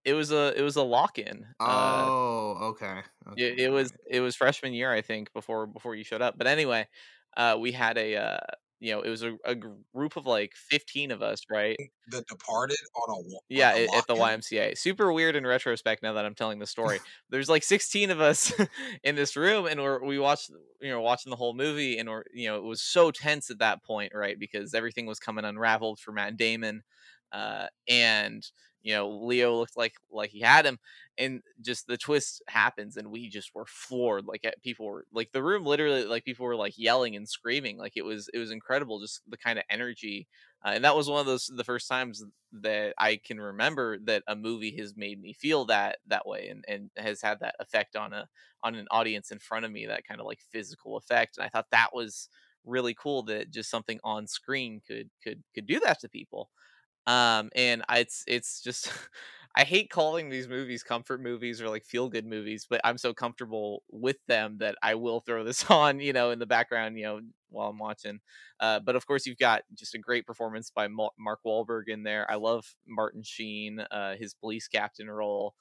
it 0.05 0.13
was 0.13 0.31
a 0.31 0.57
it 0.57 0.61
was 0.61 0.77
a 0.77 0.83
lock 0.83 1.19
in. 1.19 1.45
Uh, 1.59 2.05
Oh, 2.09 2.57
okay. 2.61 3.01
okay. 3.27 3.43
it, 3.43 3.59
it 3.59 3.69
was 3.69 3.91
it 4.09 4.19
was 4.21 4.35
freshman 4.35 4.73
year 4.73 4.91
i 4.91 5.01
think 5.01 5.31
before 5.33 5.67
before 5.67 5.95
you 5.95 6.03
showed 6.03 6.21
up 6.21 6.37
but 6.37 6.47
anyway 6.47 6.87
uh 7.37 7.57
we 7.59 7.71
had 7.71 7.97
a 7.97 8.15
uh 8.15 8.37
you 8.79 8.91
know 8.91 9.01
it 9.01 9.09
was 9.09 9.23
a, 9.23 9.37
a 9.45 9.55
group 9.55 10.17
of 10.17 10.25
like 10.25 10.53
15 10.55 11.11
of 11.11 11.21
us 11.21 11.43
right? 11.49 11.77
The 12.07 12.23
Departed 12.27 12.77
on 12.95 13.09
a 13.09 13.13
on 13.13 13.39
yeah 13.47 13.73
a 13.73 13.87
at 13.95 14.07
the 14.07 14.15
ymca 14.15 14.77
super 14.77 15.13
weird 15.13 15.35
in 15.35 15.45
retrospect 15.45 16.03
now 16.03 16.13
that 16.13 16.25
i'm 16.25 16.35
telling 16.35 16.59
the 16.59 16.67
story. 16.67 16.99
There's 17.29 17.49
like 17.49 17.63
16 17.63 18.09
of 18.11 18.19
us 18.19 18.51
in 19.03 19.15
this 19.15 19.35
room 19.37 19.67
and 19.67 19.81
we're 19.81 20.03
we 20.03 20.19
watched 20.19 20.49
you 20.81 20.89
know 20.89 21.01
watching 21.01 21.29
the 21.29 21.35
whole 21.35 21.53
movie 21.53 21.97
and 21.99 22.09
we're 22.09 22.23
you 22.33 22.49
know 22.49 22.57
it 22.57 22.63
was 22.63 22.81
so 22.81 23.11
tense 23.11 23.49
at 23.49 23.59
that 23.59 23.83
point 23.83 24.13
right? 24.15 24.37
Because 24.37 24.73
everything 24.73 25.05
was 25.05 25.19
coming 25.19 25.45
unraveled 25.45 25.99
for 25.99 26.11
matt 26.11 26.35
damon 26.35 26.83
uh 27.31 27.67
and 27.87 28.51
you 28.83 28.93
know 28.93 29.09
leo 29.09 29.57
looked 29.59 29.77
like 29.77 29.93
like 30.11 30.29
he 30.31 30.39
had 30.41 30.65
him 30.65 30.79
and 31.17 31.41
just 31.61 31.87
the 31.87 31.97
twist 31.97 32.41
happens 32.47 32.97
and 32.97 33.09
we 33.11 33.29
just 33.29 33.51
were 33.53 33.65
floored 33.67 34.25
like 34.25 34.43
people 34.63 34.85
were 34.85 35.05
like 35.13 35.31
the 35.31 35.43
room 35.43 35.65
literally 35.65 36.05
like 36.05 36.23
people 36.23 36.45
were 36.45 36.55
like 36.55 36.73
yelling 36.77 37.15
and 37.15 37.27
screaming 37.27 37.77
like 37.77 37.93
it 37.95 38.03
was 38.05 38.29
it 38.33 38.39
was 38.39 38.51
incredible 38.51 38.99
just 38.99 39.21
the 39.27 39.37
kind 39.37 39.59
of 39.59 39.65
energy 39.69 40.27
uh, 40.65 40.69
and 40.69 40.83
that 40.83 40.95
was 40.95 41.09
one 41.09 41.19
of 41.19 41.25
those 41.25 41.49
the 41.55 41.63
first 41.63 41.87
times 41.87 42.23
that 42.51 42.93
i 42.97 43.17
can 43.23 43.39
remember 43.39 43.97
that 43.99 44.23
a 44.27 44.35
movie 44.35 44.75
has 44.77 44.95
made 44.95 45.21
me 45.21 45.33
feel 45.33 45.65
that 45.65 45.97
that 46.07 46.25
way 46.27 46.47
and 46.49 46.63
and 46.67 46.89
has 46.97 47.21
had 47.21 47.39
that 47.39 47.55
effect 47.59 47.95
on 47.95 48.13
a 48.13 48.27
on 48.63 48.75
an 48.75 48.87
audience 48.91 49.31
in 49.31 49.39
front 49.39 49.65
of 49.65 49.71
me 49.71 49.85
that 49.85 50.05
kind 50.07 50.19
of 50.19 50.25
like 50.25 50.39
physical 50.51 50.97
effect 50.97 51.37
and 51.37 51.45
i 51.45 51.49
thought 51.49 51.67
that 51.71 51.89
was 51.93 52.29
really 52.65 52.93
cool 52.93 53.23
that 53.23 53.49
just 53.51 53.69
something 53.71 53.99
on 54.03 54.27
screen 54.27 54.81
could 54.85 55.09
could 55.23 55.41
could 55.55 55.65
do 55.65 55.79
that 55.79 55.99
to 55.99 56.09
people 56.09 56.49
um 57.07 57.49
and 57.55 57.83
I, 57.89 57.99
it's 57.99 58.23
it's 58.27 58.61
just 58.61 58.91
i 59.55 59.63
hate 59.63 59.89
calling 59.89 60.29
these 60.29 60.47
movies 60.47 60.83
comfort 60.83 61.21
movies 61.21 61.61
or 61.61 61.69
like 61.69 61.83
feel 61.83 62.09
good 62.09 62.25
movies 62.25 62.67
but 62.69 62.79
i'm 62.83 62.97
so 62.97 63.13
comfortable 63.13 63.83
with 63.91 64.17
them 64.27 64.57
that 64.59 64.75
i 64.83 64.95
will 64.95 65.19
throw 65.19 65.43
this 65.43 65.65
on 65.69 65.99
you 65.99 66.13
know 66.13 66.31
in 66.31 66.39
the 66.39 66.45
background 66.45 66.97
you 66.97 67.03
know 67.03 67.19
while 67.49 67.69
i'm 67.69 67.79
watching. 67.79 68.19
Uh 68.59 68.79
but 68.79 68.95
of 68.95 69.05
course 69.05 69.25
you've 69.25 69.37
got 69.37 69.63
just 69.73 69.95
a 69.95 69.97
great 69.99 70.25
performance 70.25 70.71
by 70.73 70.87
mark 70.87 71.39
Wahlberg 71.45 71.83
in 71.87 72.03
there. 72.03 72.29
I 72.31 72.35
love 72.35 72.65
martin 72.87 73.23
sheen 73.23 73.79
uh 73.91 74.15
his 74.15 74.33
police 74.33 74.67
captain 74.67 75.09
role. 75.09 75.53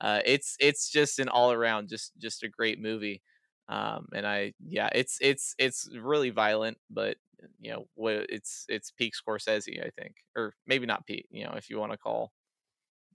Uh 0.00 0.20
it's 0.24 0.56
it's 0.60 0.90
just 0.90 1.18
an 1.18 1.28
all 1.28 1.52
around 1.52 1.88
just 1.88 2.12
just 2.18 2.42
a 2.42 2.48
great 2.48 2.80
movie. 2.80 3.22
Um 3.68 4.08
and 4.14 4.26
i 4.26 4.54
yeah 4.66 4.88
it's 4.92 5.18
it's 5.20 5.54
it's 5.58 5.88
really 6.00 6.30
violent 6.30 6.78
but 6.90 7.16
you 7.60 7.70
know 7.72 7.86
what 7.94 8.26
it's 8.28 8.64
it's 8.68 8.90
peak 8.90 9.14
Scorsese, 9.14 9.84
I 9.84 9.90
think, 10.00 10.16
or 10.36 10.54
maybe 10.66 10.86
not 10.86 11.06
peak. 11.06 11.26
You 11.30 11.44
know, 11.44 11.52
if 11.56 11.70
you 11.70 11.78
want 11.78 11.92
to 11.92 11.98
call, 11.98 12.32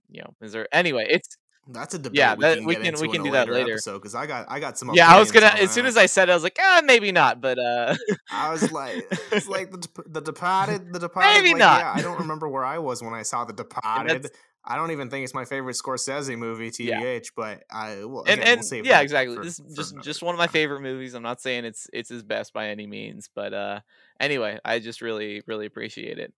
you 0.08 0.20
know, 0.22 0.34
is 0.40 0.52
there 0.52 0.68
anyway? 0.72 1.06
It's 1.08 1.36
That's 1.68 1.94
a 1.94 1.98
debate. 1.98 2.18
Yeah, 2.18 2.34
we 2.34 2.42
that- 2.42 2.56
can 2.58 2.66
we 2.66 2.74
can- 2.76 2.94
we 3.00 3.08
can 3.08 3.22
do 3.22 3.30
that 3.32 3.46
later 3.48 3.54
later. 3.54 3.72
episode 3.72 3.98
because 3.98 4.14
I 4.14 4.26
got 4.26 4.46
I 4.50 4.58
got 4.60 4.78
some. 4.78 4.90
yeah. 4.94 5.08
I 5.14 5.18
was 5.18 5.30
gonna 5.32 5.46
as 5.46 5.70
soon 5.70 5.86
as 5.86 5.96
I 5.96 6.06
said, 6.06 6.28
it, 6.28 6.32
I 6.32 6.34
was 6.34 6.42
like, 6.42 6.56
ah, 6.60 6.82
maybe 6.84 7.12
not, 7.12 7.40
but 7.40 7.58
uh, 7.58 7.94
I 8.30 8.50
was 8.50 8.70
like, 8.72 9.06
it's 9.30 9.48
like 9.48 9.70
the 9.70 9.86
the 10.06 10.20
Departed, 10.20 10.92
the 10.92 10.98
Departed. 11.06 11.34
Maybe 11.42 11.50
like, 11.50 11.58
not. 11.58 11.80
Yeah, 11.80 11.92
I 11.94 12.02
don't 12.02 12.18
remember 12.20 12.48
where 12.48 12.64
I 12.64 12.78
was 12.78 13.02
when 13.02 13.14
I 13.14 13.22
saw 13.22 13.44
the 13.44 13.52
Departed. 13.64 14.30
I 14.64 14.76
don't 14.76 14.92
even 14.92 15.10
think 15.10 15.24
it's 15.24 15.34
my 15.34 15.44
favorite 15.44 15.74
Scorsese 15.74 16.38
movie, 16.38 16.70
Yeah. 16.78 17.18
But 17.36 17.64
I 17.68 18.04
well, 18.04 18.22
and 18.28 18.40
again, 18.40 18.46
and 18.52 18.58
we'll 18.60 18.62
save 18.62 18.86
yeah, 18.86 19.00
exactly. 19.00 19.34
for- 19.36 19.42
this 19.44 19.58
is 19.58 19.74
just 19.74 19.94
just 20.02 20.22
one 20.22 20.34
of 20.36 20.38
my 20.38 20.46
favorite 20.46 20.82
movies. 20.82 21.14
I'm 21.14 21.22
not 21.24 21.40
saying 21.40 21.64
it's 21.64 21.88
it's 21.92 22.08
his 22.08 22.22
best 22.22 22.52
by 22.52 22.68
any 22.68 22.86
means, 22.86 23.28
but 23.34 23.52
uh, 23.52 23.80
anyway, 24.22 24.58
I 24.64 24.78
just 24.78 25.02
really 25.02 25.42
really 25.46 25.66
appreciate 25.66 26.18
it. 26.18 26.32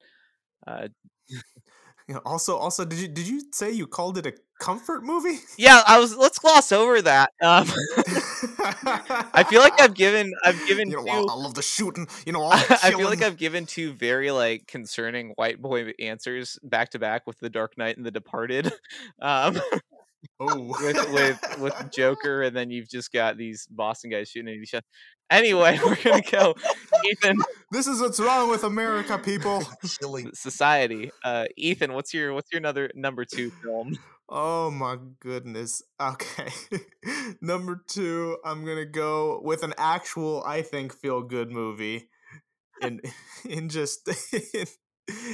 Uh, 0.67 0.89
You 2.07 2.15
know, 2.17 2.21
also, 2.27 2.59
also, 2.59 2.85
did 2.85 2.99
you 2.99 3.09
did 3.09 3.27
you 3.27 3.41
say 3.53 3.73
you 3.73 3.87
called 3.87 4.19
it 4.19 4.27
a 4.27 4.35
comfort 4.61 5.05
movie? 5.05 5.39
yeah, 5.57 5.83
I 5.87 5.99
was. 5.99 6.15
Let's 6.15 6.39
gloss 6.39 6.71
over 6.71 7.01
that. 7.01 7.33
Um, 7.41 7.67
I 9.33 9.43
feel 9.49 9.63
like 9.63 9.81
I've 9.81 9.95
given 10.05 10.31
I've 10.45 10.61
given 10.69 10.91
you 10.91 10.97
know, 10.97 11.05
two. 11.05 11.11
I, 11.11 11.33
I 11.33 11.35
love 11.35 11.55
the 11.55 11.63
shooting. 11.63 12.07
You 12.27 12.35
know, 12.35 12.45
I 12.53 12.91
feel 12.91 13.07
like. 13.07 13.23
I've 13.23 13.39
given 13.39 13.65
two 13.65 13.95
very 13.95 14.31
like 14.33 14.67
concerning 14.67 15.31
white 15.37 15.63
boy 15.63 15.93
answers 15.99 16.59
back 16.63 16.91
to 16.91 16.99
back 16.99 17.27
with 17.27 17.39
The 17.41 17.49
Dark 17.49 17.79
Knight 17.79 17.97
and 17.97 18.05
The 18.05 18.11
Departed, 18.11 18.71
um, 19.23 19.59
oh 20.41 20.61
with 20.83 21.11
with 21.11 21.59
with 21.59 21.91
Joker, 21.91 22.43
and 22.43 22.55
then 22.55 22.71
you've 22.71 22.91
just 22.91 23.13
got 23.13 23.39
these 23.39 23.67
Boston 23.71 24.11
guys 24.11 24.29
shooting 24.29 24.55
at 24.55 24.61
each 24.61 24.75
other. 24.75 24.85
Anyway, 25.31 25.79
we're 25.85 25.97
gonna 26.03 26.23
go, 26.31 26.55
Ethan. 27.11 27.39
This 27.71 27.87
is 27.87 28.01
what's 28.01 28.21
wrong 28.21 28.51
with 28.51 28.65
America, 28.65 29.19
people. 29.19 29.63
Killing. 30.01 30.31
Society. 30.35 31.11
Uh, 31.25 31.47
Ethan, 31.57 31.93
what's 31.93 32.13
your 32.15 32.35
what's 32.35 32.51
your 32.53 32.59
another 32.59 32.91
number 32.95 33.25
two 33.25 33.51
film? 33.63 33.99
Oh 34.29 34.71
my 34.71 34.97
goodness. 35.21 35.83
Okay. 36.01 36.49
Number 37.41 37.83
two, 37.89 38.39
I'm 38.45 38.65
gonna 38.65 38.87
go 38.87 39.41
with 39.43 39.63
an 39.63 39.75
actual, 39.77 40.43
I 40.45 40.63
think, 40.63 40.95
feel 40.95 41.23
good 41.23 41.51
movie. 41.51 42.09
In 42.81 43.01
in 43.45 43.69
just 43.69 44.09
in, 44.53 44.67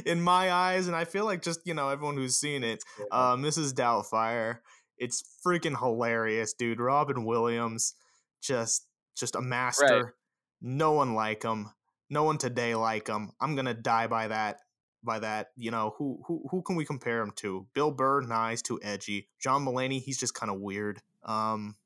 in 0.04 0.20
my 0.20 0.52
eyes, 0.52 0.86
and 0.86 0.96
I 0.96 1.04
feel 1.04 1.24
like 1.24 1.42
just, 1.42 1.60
you 1.64 1.74
know, 1.74 1.88
everyone 1.88 2.16
who's 2.16 2.36
seen 2.36 2.64
it, 2.64 2.82
uh, 3.10 3.36
Mrs. 3.36 3.72
Doubtfire. 3.72 4.58
It's 4.98 5.22
freaking 5.44 5.78
hilarious, 5.78 6.52
dude. 6.52 6.78
Robin 6.78 7.24
Williams, 7.24 7.94
just 8.42 8.86
just 9.20 9.36
a 9.36 9.40
master. 9.40 10.14
No 10.60 10.92
one 10.92 11.14
like 11.14 11.42
him. 11.42 11.70
No 12.08 12.24
one 12.24 12.38
today 12.38 12.74
like 12.74 13.08
him. 13.08 13.32
I'm 13.40 13.54
gonna 13.56 13.74
die 13.74 14.06
by 14.08 14.28
that. 14.28 14.60
By 15.02 15.18
that, 15.20 15.48
you 15.56 15.70
know, 15.70 15.94
who 15.96 16.22
who 16.26 16.46
who 16.50 16.60
can 16.62 16.76
we 16.76 16.84
compare 16.84 17.22
him 17.22 17.30
to? 17.36 17.66
Bill 17.72 17.90
Burr, 17.90 18.20
nice, 18.20 18.60
too 18.60 18.78
edgy. 18.82 19.30
John 19.38 19.64
Mulaney, 19.64 20.02
he's 20.02 20.18
just 20.20 20.34
kind 20.34 20.52
of 20.52 20.60
weird. 20.60 21.00
Um, 21.22 21.76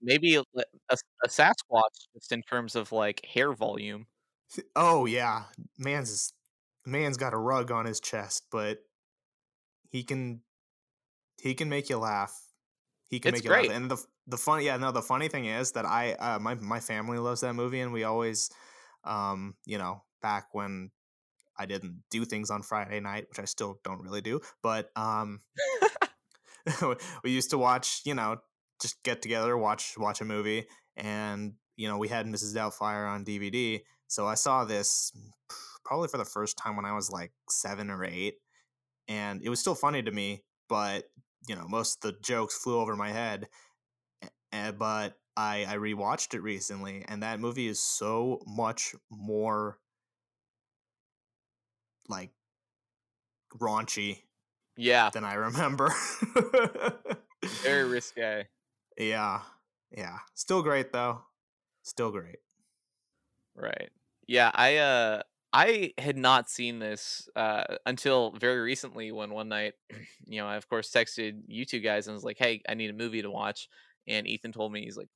Maybe 0.00 0.36
a, 0.36 0.42
a, 0.54 0.96
a 1.24 1.28
Sasquatch, 1.28 2.06
just 2.14 2.30
in 2.30 2.42
terms 2.42 2.76
of 2.76 2.92
like 2.92 3.24
hair 3.24 3.52
volume. 3.52 4.06
oh 4.74 5.06
yeah, 5.06 5.44
man's 5.78 6.32
man's 6.84 7.16
got 7.16 7.34
a 7.34 7.38
rug 7.38 7.70
on 7.70 7.86
his 7.86 8.00
chest, 8.00 8.46
but 8.50 8.78
he 9.88 10.04
can 10.04 10.42
he 11.40 11.54
can 11.54 11.68
make 11.68 11.88
you 11.90 11.98
laugh. 11.98 12.38
He 13.08 13.20
can 13.20 13.34
It's 13.34 13.38
make 13.38 13.44
you 13.44 13.50
great. 13.50 13.68
laugh. 13.68 13.76
And 13.76 13.90
the 13.90 14.04
the 14.26 14.36
funny 14.36 14.64
yeah, 14.66 14.76
no, 14.76 14.92
the 14.92 15.02
funny 15.02 15.28
thing 15.28 15.46
is 15.46 15.72
that 15.72 15.86
I 15.86 16.12
uh, 16.14 16.38
my 16.38 16.54
my 16.54 16.80
family 16.80 17.18
loves 17.18 17.40
that 17.42 17.54
movie 17.54 17.80
and 17.80 17.92
we 17.92 18.04
always 18.04 18.50
um, 19.04 19.54
you 19.64 19.78
know, 19.78 20.02
back 20.20 20.48
when 20.52 20.90
I 21.58 21.66
didn't 21.66 22.02
do 22.10 22.24
things 22.24 22.50
on 22.50 22.62
Friday 22.62 23.00
night, 23.00 23.26
which 23.28 23.38
I 23.38 23.44
still 23.44 23.78
don't 23.84 24.02
really 24.02 24.20
do, 24.20 24.40
but 24.62 24.90
um 24.96 25.40
we 27.24 27.30
used 27.30 27.50
to 27.50 27.58
watch, 27.58 28.00
you 28.04 28.14
know, 28.14 28.38
just 28.80 29.02
get 29.02 29.22
together, 29.22 29.56
watch 29.56 29.96
watch 29.96 30.20
a 30.20 30.24
movie 30.24 30.66
and 30.96 31.54
you 31.76 31.88
know, 31.88 31.98
we 31.98 32.08
had 32.08 32.26
Mrs. 32.26 32.54
Doubtfire 32.54 33.08
on 33.08 33.24
DVD. 33.24 33.82
So 34.08 34.26
I 34.26 34.34
saw 34.34 34.64
this 34.64 35.12
probably 35.84 36.08
for 36.08 36.16
the 36.16 36.24
first 36.24 36.56
time 36.56 36.74
when 36.74 36.86
I 36.86 36.94
was 36.94 37.10
like 37.10 37.32
7 37.50 37.90
or 37.90 38.04
8 38.04 38.34
and 39.08 39.42
it 39.42 39.48
was 39.48 39.60
still 39.60 39.74
funny 39.74 40.02
to 40.02 40.10
me, 40.10 40.42
but 40.68 41.04
you 41.48 41.54
know, 41.54 41.66
most 41.68 42.04
of 42.04 42.12
the 42.12 42.18
jokes 42.22 42.56
flew 42.56 42.78
over 42.78 42.96
my 42.96 43.10
head. 43.10 43.48
A- 44.52 44.72
but 44.72 45.20
I 45.36 45.64
I 45.66 45.76
rewatched 45.76 46.34
it 46.34 46.40
recently, 46.40 47.04
and 47.06 47.22
that 47.22 47.40
movie 47.40 47.66
is 47.68 47.80
so 47.80 48.42
much 48.46 48.94
more 49.10 49.80
like 52.08 52.32
raunchy 53.54 54.22
Yeah, 54.76 55.12
than 55.12 55.24
I 55.24 55.34
remember. 55.34 55.90
very 57.62 57.84
risque. 57.84 58.48
yeah, 58.96 59.42
yeah. 59.90 60.18
Still 60.34 60.62
great 60.62 60.92
though. 60.92 61.24
Still 61.82 62.10
great. 62.10 62.40
Right. 63.54 63.90
Yeah, 64.26 64.50
I 64.54 64.76
uh 64.78 65.22
I 65.52 65.94
had 65.98 66.16
not 66.16 66.50
seen 66.50 66.78
this 66.78 67.28
uh 67.36 67.76
until 67.86 68.32
very 68.32 68.60
recently 68.60 69.12
when 69.12 69.30
one 69.30 69.48
night, 69.48 69.74
you 70.26 70.40
know, 70.40 70.46
I 70.46 70.56
of 70.56 70.68
course 70.68 70.90
texted 70.92 71.42
you 71.46 71.64
two 71.64 71.80
guys 71.80 72.06
and 72.06 72.14
was 72.14 72.24
like, 72.24 72.38
"Hey, 72.38 72.62
I 72.68 72.74
need 72.74 72.90
a 72.90 72.94
movie 72.94 73.22
to 73.22 73.30
watch." 73.30 73.68
And 74.08 74.26
Ethan 74.26 74.52
told 74.52 74.72
me 74.72 74.82
he's 74.84 74.96
like, 74.96 75.08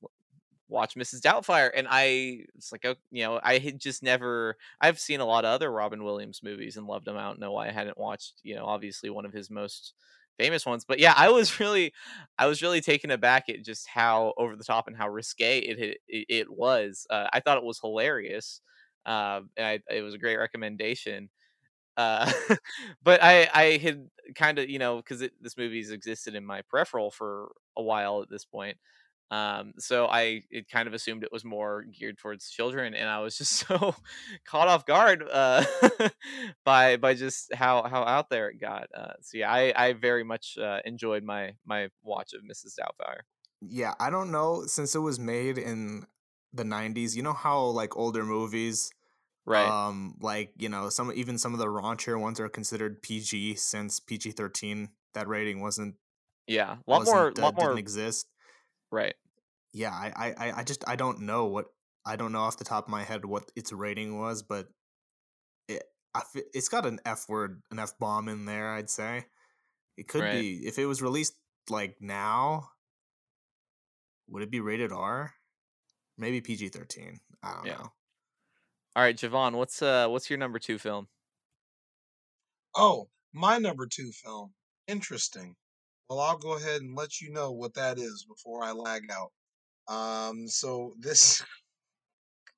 "Watch 0.67 0.95
Mrs. 0.95 1.21
Doubtfire." 1.21 1.69
And 1.75 1.87
I 1.89 2.45
it's 2.55 2.71
like, 2.71 2.85
you 3.11 3.23
know, 3.23 3.39
I 3.43 3.57
had 3.57 3.79
just 3.79 4.03
never 4.03 4.57
I've 4.79 4.99
seen 4.99 5.19
a 5.19 5.25
lot 5.25 5.45
of 5.45 5.51
other 5.51 5.71
Robin 5.71 6.03
Williams 6.03 6.41
movies 6.43 6.77
and 6.77 6.87
loved 6.87 7.05
them 7.05 7.17
I 7.17 7.23
don't 7.23 7.39
know 7.39 7.51
why 7.51 7.67
I 7.67 7.71
hadn't 7.71 7.97
watched, 7.97 8.35
you 8.43 8.55
know, 8.55 8.65
obviously 8.65 9.09
one 9.09 9.25
of 9.25 9.33
his 9.33 9.49
most 9.49 9.93
famous 10.39 10.65
ones. 10.65 10.85
But 10.85 10.99
yeah, 10.99 11.13
I 11.17 11.29
was 11.29 11.59
really 11.59 11.93
I 12.37 12.47
was 12.47 12.61
really 12.61 12.81
taken 12.81 13.11
aback 13.11 13.49
at 13.49 13.63
just 13.65 13.87
how 13.87 14.33
over 14.37 14.55
the 14.55 14.63
top 14.63 14.87
and 14.87 14.95
how 14.95 15.09
risque 15.09 15.59
it 15.59 15.97
it, 16.07 16.25
it 16.29 16.49
was. 16.51 17.05
Uh, 17.09 17.27
I 17.33 17.39
thought 17.41 17.57
it 17.57 17.63
was 17.63 17.79
hilarious 17.79 18.61
um, 19.05 19.49
and 19.57 19.65
I, 19.65 19.79
it 19.93 20.01
was 20.03 20.13
a 20.13 20.17
great 20.19 20.37
recommendation. 20.37 21.29
Uh, 21.97 22.31
but 23.03 23.21
I 23.23 23.49
I 23.53 23.77
had 23.77 24.09
kind 24.35 24.59
of 24.59 24.69
you 24.69 24.79
know 24.79 24.97
because 24.97 25.19
this 25.41 25.57
movie's 25.57 25.91
existed 25.91 26.35
in 26.35 26.45
my 26.45 26.61
peripheral 26.63 27.11
for 27.11 27.51
a 27.77 27.81
while 27.83 28.21
at 28.21 28.29
this 28.29 28.45
point. 28.45 28.77
Um, 29.29 29.73
so 29.79 30.07
I 30.07 30.43
it 30.49 30.69
kind 30.69 30.87
of 30.89 30.93
assumed 30.93 31.23
it 31.23 31.31
was 31.31 31.45
more 31.45 31.83
geared 31.83 32.17
towards 32.17 32.49
children, 32.49 32.93
and 32.93 33.09
I 33.09 33.19
was 33.19 33.37
just 33.37 33.53
so 33.67 33.95
caught 34.45 34.67
off 34.67 34.85
guard 34.85 35.23
uh, 35.31 35.63
by 36.65 36.97
by 36.97 37.13
just 37.13 37.53
how 37.53 37.83
how 37.83 38.03
out 38.03 38.29
there 38.29 38.49
it 38.49 38.59
got. 38.59 38.89
Uh, 38.93 39.13
so 39.21 39.37
yeah, 39.37 39.51
I 39.51 39.73
I 39.75 39.93
very 39.93 40.23
much 40.23 40.57
uh, 40.57 40.81
enjoyed 40.85 41.23
my 41.23 41.55
my 41.65 41.89
watch 42.03 42.33
of 42.33 42.43
Mrs. 42.43 42.75
Doubtfire. 42.77 43.21
Yeah, 43.61 43.93
I 43.99 44.09
don't 44.09 44.31
know 44.31 44.65
since 44.65 44.95
it 44.95 44.99
was 44.99 45.19
made 45.19 45.57
in 45.57 46.05
the 46.53 46.63
90s. 46.63 47.15
You 47.15 47.21
know 47.23 47.33
how 47.33 47.63
like 47.65 47.95
older 47.95 48.23
movies 48.25 48.91
Right. 49.45 49.75
um 49.75 50.17
like, 50.21 50.53
you 50.57 50.69
know, 50.69 50.89
some 50.89 51.11
even 51.15 51.37
some 51.39 51.53
of 51.53 51.59
the 51.59 51.67
raunchier 51.67 52.19
ones 52.19 52.39
are 52.39 52.49
considered 52.49 53.01
PG 53.03 53.55
since 53.57 53.99
PG-13 53.99 54.91
that 55.13 55.27
rating 55.27 55.61
wasn't 55.61 55.95
yeah. 56.47 56.73
A 56.73 56.89
lot 56.89 56.99
wasn't, 56.99 57.15
more. 57.15 57.31
lot 57.45 57.55
more. 57.55 57.67
didn't 57.67 57.79
exist. 57.79 58.27
Right. 58.91 59.15
Yeah, 59.73 59.91
I, 59.91 60.11
I 60.15 60.33
I- 60.47 60.57
I 60.59 60.63
just 60.63 60.83
I 60.87 60.95
don't 60.95 61.21
know 61.21 61.45
what 61.45 61.65
I 62.05 62.15
don't 62.15 62.31
know 62.31 62.39
off 62.41 62.57
the 62.57 62.63
top 62.65 62.85
of 62.85 62.89
my 62.89 63.03
head 63.03 63.23
what 63.25 63.51
its 63.55 63.71
rating 63.71 64.19
was, 64.19 64.43
but 64.43 64.67
it 65.67 65.83
I, 66.13 66.21
fe- 66.33 66.43
it's 66.53 66.67
got 66.67 66.85
an 66.85 66.99
F 67.05 67.29
word, 67.29 67.61
an 67.71 67.79
F 67.79 67.97
bomb 67.99 68.27
in 68.27 68.45
there. 68.45 68.73
I'd 68.73 68.89
say 68.89 69.25
it 69.97 70.07
could 70.07 70.21
Right. 70.23 70.41
be 70.41 70.67
if 70.67 70.77
it 70.77 70.85
was 70.85 71.01
released 71.01 71.35
like 71.69 71.95
now. 72.01 72.69
Would 74.27 74.43
it 74.43 74.51
be 74.51 74.59
rated 74.61 74.91
R? 74.91 75.33
Maybe 76.17 76.41
PG 76.41 76.69
thirteen. 76.69 77.19
I 77.43 77.53
don't 77.53 77.65
Yeah. 77.65 77.73
know. 77.77 77.91
All 78.95 79.03
right, 79.03 79.15
Javon, 79.15 79.53
what's 79.53 79.81
uh 79.81 80.07
what's 80.09 80.29
your 80.29 80.37
number 80.39 80.59
two 80.59 80.77
film? 80.77 81.07
Oh, 82.75 83.09
my 83.33 83.57
number 83.57 83.87
two 83.87 84.11
film. 84.11 84.53
Interesting. 84.87 85.55
Well, 86.09 86.19
I'll 86.19 86.37
go 86.37 86.57
ahead 86.57 86.81
and 86.81 86.95
let 86.95 87.21
you 87.21 87.31
know 87.31 87.51
what 87.51 87.73
that 87.75 87.97
is 87.97 88.25
before 88.27 88.63
I 88.63 88.71
lag 88.71 89.03
out. 89.11 89.31
Um, 89.87 90.47
so 90.47 90.93
this 90.99 91.43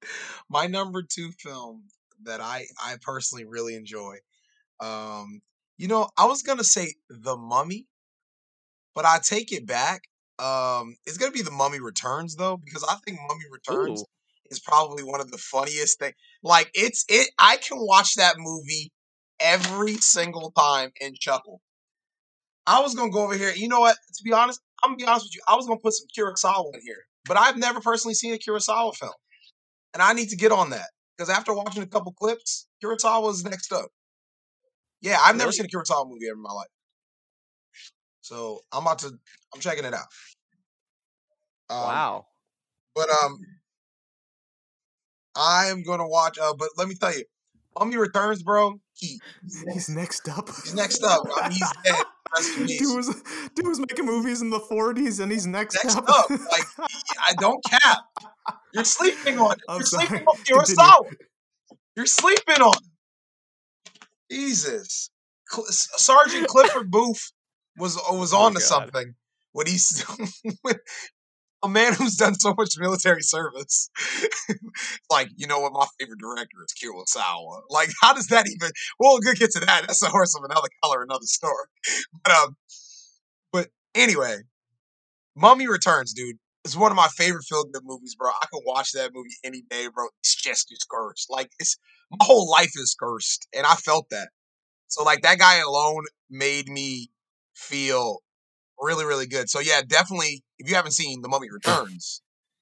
my 0.50 0.68
number 0.68 1.04
two 1.04 1.32
film 1.40 1.84
that 2.24 2.42
I 2.42 2.66
I 2.84 2.96
personally 3.02 3.46
really 3.46 3.76
enjoy. 3.76 4.18
Um, 4.80 5.42
you 5.78 5.88
know, 5.88 6.10
I 6.18 6.26
was 6.26 6.42
gonna 6.44 6.64
say 6.64 6.96
The 7.10 7.36
Mummy, 7.38 7.88
but 8.96 9.06
I 9.06 9.20
take 9.20 9.52
it 9.52 9.66
back. 9.66 10.04
Um, 10.40 10.96
it's 11.06 11.18
gonna 11.18 11.32
be 11.32 11.42
The 11.42 11.52
Mummy 11.52 11.80
Returns 11.80 12.36
though, 12.36 12.58
because 12.58 12.84
I 12.84 12.96
think 13.06 13.20
Mummy 13.28 13.46
Returns 13.52 14.02
Ooh. 14.02 14.06
is 14.52 14.60
probably 14.60 15.04
one 15.04 15.22
of 15.22 15.32
the 15.32 15.38
funniest 15.38 16.00
things. 16.00 16.16
Like 16.44 16.72
it's 16.74 17.06
it 17.10 17.30
I 17.38 17.58
can 17.58 17.78
watch 17.80 18.16
that 18.16 18.36
movie 18.38 18.92
every 19.40 19.96
single 19.96 20.52
time 20.52 20.92
and 21.02 21.16
chuckle. 21.18 21.62
I 22.66 22.82
was 22.82 22.96
gonna 22.96 23.12
go 23.12 23.24
over 23.24 23.36
here. 23.36 23.52
You 23.56 23.68
know 23.68 23.80
what? 23.80 23.96
To 23.96 24.24
be 24.24 24.34
honest, 24.34 24.62
I'm 24.84 24.92
gonna 24.92 24.98
be 24.98 25.06
honest 25.06 25.26
with 25.26 25.36
you. 25.36 25.42
I 25.48 25.56
was 25.56 25.68
gonna 25.68 25.80
put 25.80 25.94
some 25.94 26.08
Kurosawa 26.18 26.74
in 26.74 26.82
here, 26.82 27.04
but 27.26 27.38
I've 27.38 27.58
never 27.58 27.82
personally 27.82 28.14
seen 28.14 28.34
a 28.34 28.38
Kurosawa 28.38 28.96
film, 28.96 29.14
and 29.94 30.02
I 30.02 30.14
need 30.14 30.30
to 30.30 30.36
get 30.36 30.52
on 30.52 30.70
that 30.70 30.90
because 31.18 31.30
after 31.30 31.54
watching 31.54 31.84
a 31.84 31.88
couple 31.88 32.14
clips, 32.14 32.68
Kurosawa 32.84 33.32
is 33.32 33.44
next 33.44 33.72
up. 33.74 33.90
Yeah, 35.02 35.18
I've 35.22 35.36
never 35.36 35.52
seen 35.52 35.66
a 35.66 35.70
Kurosawa 35.70 36.08
movie 36.10 36.28
ever 36.28 36.38
in 36.38 36.42
my 36.42 36.54
life, 36.54 36.68
so 38.22 38.62
I'm 38.72 38.84
about 38.84 39.00
to. 39.00 39.12
I'm 39.54 39.60
checking 39.60 39.86
it 39.86 39.94
out. 39.94 40.08
Um, 41.70 41.82
wow. 41.82 42.26
But 42.96 43.10
um, 43.10 43.40
I 45.36 45.68
am 45.68 45.84
gonna 45.84 46.08
watch. 46.08 46.38
Uh, 46.40 46.54
but 46.58 46.70
let 46.78 46.88
me 46.88 46.96
tell 46.96 47.14
you, 47.14 47.26
Mummy 47.78 47.98
Returns, 47.98 48.44
bro. 48.44 48.80
He 49.04 49.20
He's 49.74 49.90
next 49.90 50.28
up. 50.30 50.48
he's 50.64 50.74
next 50.74 51.04
up. 51.04 51.24
I 51.36 51.50
mean, 51.50 51.58
he's 51.58 51.72
dead. 51.84 52.04
Rest 52.36 52.58
in 52.58 52.66
peace. 52.66 52.80
Dude 52.80 52.96
was 52.96 53.24
dude 53.56 53.68
was 53.68 53.80
making 53.80 54.06
movies 54.06 54.42
in 54.42 54.50
the 54.50 54.60
forties 54.60 55.20
and 55.20 55.32
he's 55.32 55.46
next, 55.46 55.76
Next 55.84 55.98
up. 55.98 56.06
up, 56.10 56.30
like 56.52 56.66
I 57.20 57.34
don't 57.40 57.64
cap. 57.66 57.98
You're 58.74 58.84
sleeping 58.86 59.38
on 59.40 59.52
it. 59.54 59.60
I'm 59.68 59.78
You're 59.80 59.86
sorry. 59.86 60.08
sleeping 60.08 60.26
on 60.28 60.36
Continue. 60.38 60.76
Kurosawa. 60.76 61.14
You're 61.96 62.06
sleeping 62.06 62.62
on. 62.62 62.74
it. 62.76 64.34
Jesus, 64.36 65.10
Cl- 65.52 65.66
Sergeant 65.70 66.48
Clifford 66.48 66.90
Booth 66.90 67.32
was 67.78 67.96
was 68.10 68.34
Oh, 68.34 68.44
on 68.46 68.54
to 68.54 68.60
God. 68.60 68.66
something 68.66 69.16
What 69.52 69.68
he's 69.68 70.04
when 70.62 70.76
a 71.64 71.70
man 71.70 71.94
who's 71.94 72.16
done 72.16 72.36
so 72.36 72.54
much 72.58 72.76
military 72.78 73.22
service. 73.22 73.90
like, 75.10 75.30
you 75.36 75.48
know 75.48 75.60
what? 75.60 75.74
My 75.74 75.86
favorite 76.00 76.20
director 76.20 76.58
is 76.66 76.74
Kurosawa. 76.74 77.62
Like, 77.70 77.90
how 78.02 78.14
does 78.14 78.28
that 78.28 78.46
even? 78.48 78.72
We'll 79.00 79.20
get 79.20 79.52
to 79.52 79.60
that. 79.62 79.88
That's 79.88 80.04
a 80.04 80.10
horse 80.10 80.36
of 80.36 80.44
another 80.44 80.68
color, 80.84 81.04
another 81.04 81.26
story. 81.26 81.68
But 82.24 82.34
um, 82.34 82.56
but 83.52 83.68
anyway, 83.96 84.38
Mummy 85.36 85.68
Returns, 85.68 86.14
dude. 86.14 86.38
it's 86.66 86.76
one 86.76 86.92
of 86.92 86.96
my 86.96 87.08
favorite 87.10 87.44
feel 87.44 87.66
good 87.66 87.84
movies, 87.86 88.16
bro. 88.16 88.30
I 88.30 88.46
can 88.52 88.62
watch 88.66 88.92
that 88.94 89.12
movie 89.14 89.36
any 89.44 89.64
day, 89.70 89.88
bro. 89.94 90.08
It's 90.22 90.36
just 90.36 90.72
it's 90.72 90.86
cursed. 90.90 91.30
Like 91.30 91.52
it's 91.60 91.78
my 92.12 92.18
whole 92.22 92.50
life 92.50 92.72
is 92.76 92.96
cursed, 93.00 93.48
and 93.56 93.66
I 93.66 93.76
felt 93.76 94.10
that. 94.12 94.30
So 94.88 95.04
like 95.04 95.22
that 95.24 95.40
guy 95.40 95.58
alone 95.60 96.04
made 96.30 96.68
me 96.70 97.10
feel 97.56 98.20
really, 98.84 99.06
really 99.06 99.28
good. 99.28 99.50
So 99.50 99.60
yeah, 99.60 99.82
definitely. 99.88 100.44
If 100.60 100.70
you 100.70 100.76
haven't 100.76 100.92
seen 100.92 101.22
The 101.22 101.30
Mummy 101.30 101.48
Returns, 101.52 102.22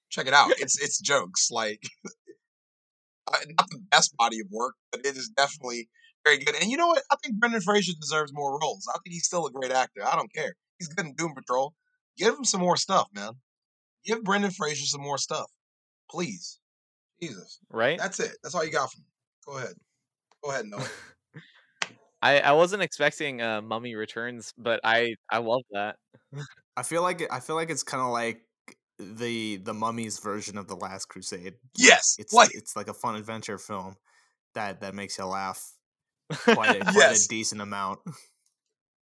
check 0.10 0.28
it 0.28 0.34
out. 0.34 0.52
It's 0.60 0.80
it's 0.82 1.00
jokes. 1.00 1.50
Like 1.52 1.82
uh, 3.28 3.38
not 3.58 3.70
the 3.70 3.80
best 3.90 4.16
body 4.18 4.40
of 4.40 4.48
work, 4.52 4.76
but 4.92 5.06
it 5.06 5.18
is 5.18 5.30
definitely 5.30 5.90
very 6.24 6.38
good. 6.38 6.56
And 6.62 6.70
you 6.70 6.78
know 6.78 6.88
what? 6.88 7.04
I 7.12 7.16
think 7.24 7.40
Brendan 7.40 7.62
Fraser 7.62 7.94
deserves 8.00 8.32
more 8.34 8.60
roles. 8.62 8.88
I 8.90 8.98
think 9.04 9.14
he's 9.14 9.26
still 9.26 9.48
a 9.48 9.52
great 9.52 9.72
actor. 9.72 10.02
I 10.06 10.16
don't 10.16 10.34
care. 10.34 10.54
He's 10.78 10.88
good 10.88 11.06
in 11.06 11.16
Doom 11.16 11.34
Patrol. 11.36 11.74
Give 12.18 12.36
him 12.36 12.46
some 12.46 12.62
more 12.62 12.78
stuff, 12.78 13.08
man. 13.14 13.34
Give 14.06 14.24
Brendan 14.24 14.52
Fraser 14.52 14.86
some 14.86 15.02
more 15.02 15.18
stuff, 15.18 15.50
please. 16.10 16.60
Jesus. 17.22 17.60
Right. 17.70 18.00
That's 18.00 18.20
it. 18.20 18.32
That's 18.42 18.56
all 18.56 18.66
you 18.66 18.72
got 18.72 18.92
from 18.92 19.02
me. 19.02 19.08
Go 19.46 19.58
ahead. 19.58 19.76
Go 20.44 20.52
ahead, 20.52 20.66
Noah. 20.66 20.88
I 22.22 22.40
I 22.40 22.52
wasn't 22.54 22.84
expecting 22.84 23.42
uh, 23.42 23.62
Mummy 23.62 23.96
Returns, 23.96 24.54
but 24.58 24.80
I 24.84 25.16
I 25.30 25.40
love 25.40 25.62
that. 25.72 25.96
I 26.78 26.84
feel 26.84 27.02
like 27.02 27.22
I 27.32 27.40
feel 27.40 27.56
like 27.56 27.70
it's 27.70 27.84
kind 27.84 28.02
of 28.02 28.12
like 28.12 28.42
the 29.00 29.58
the 29.58 29.74
Mummy's 29.74 30.20
version 30.20 30.58
of 30.58 30.68
the 30.68 30.76
Last 30.76 31.06
Crusade. 31.06 31.56
Yes, 31.78 32.16
It's 32.20 32.34
like 32.34 32.54
it's 32.54 32.76
like 32.76 32.88
a 32.88 32.94
fun 32.94 33.16
adventure 33.16 33.58
film 33.58 33.96
that 34.54 34.82
that 34.82 34.94
makes 34.94 35.18
you 35.18 35.26
laugh 35.26 35.64
quite 36.44 36.76
a, 36.76 36.80
quite 36.84 36.96
Yes. 36.96 37.26
a 37.26 37.30
decent 37.30 37.62
amount. 37.62 38.00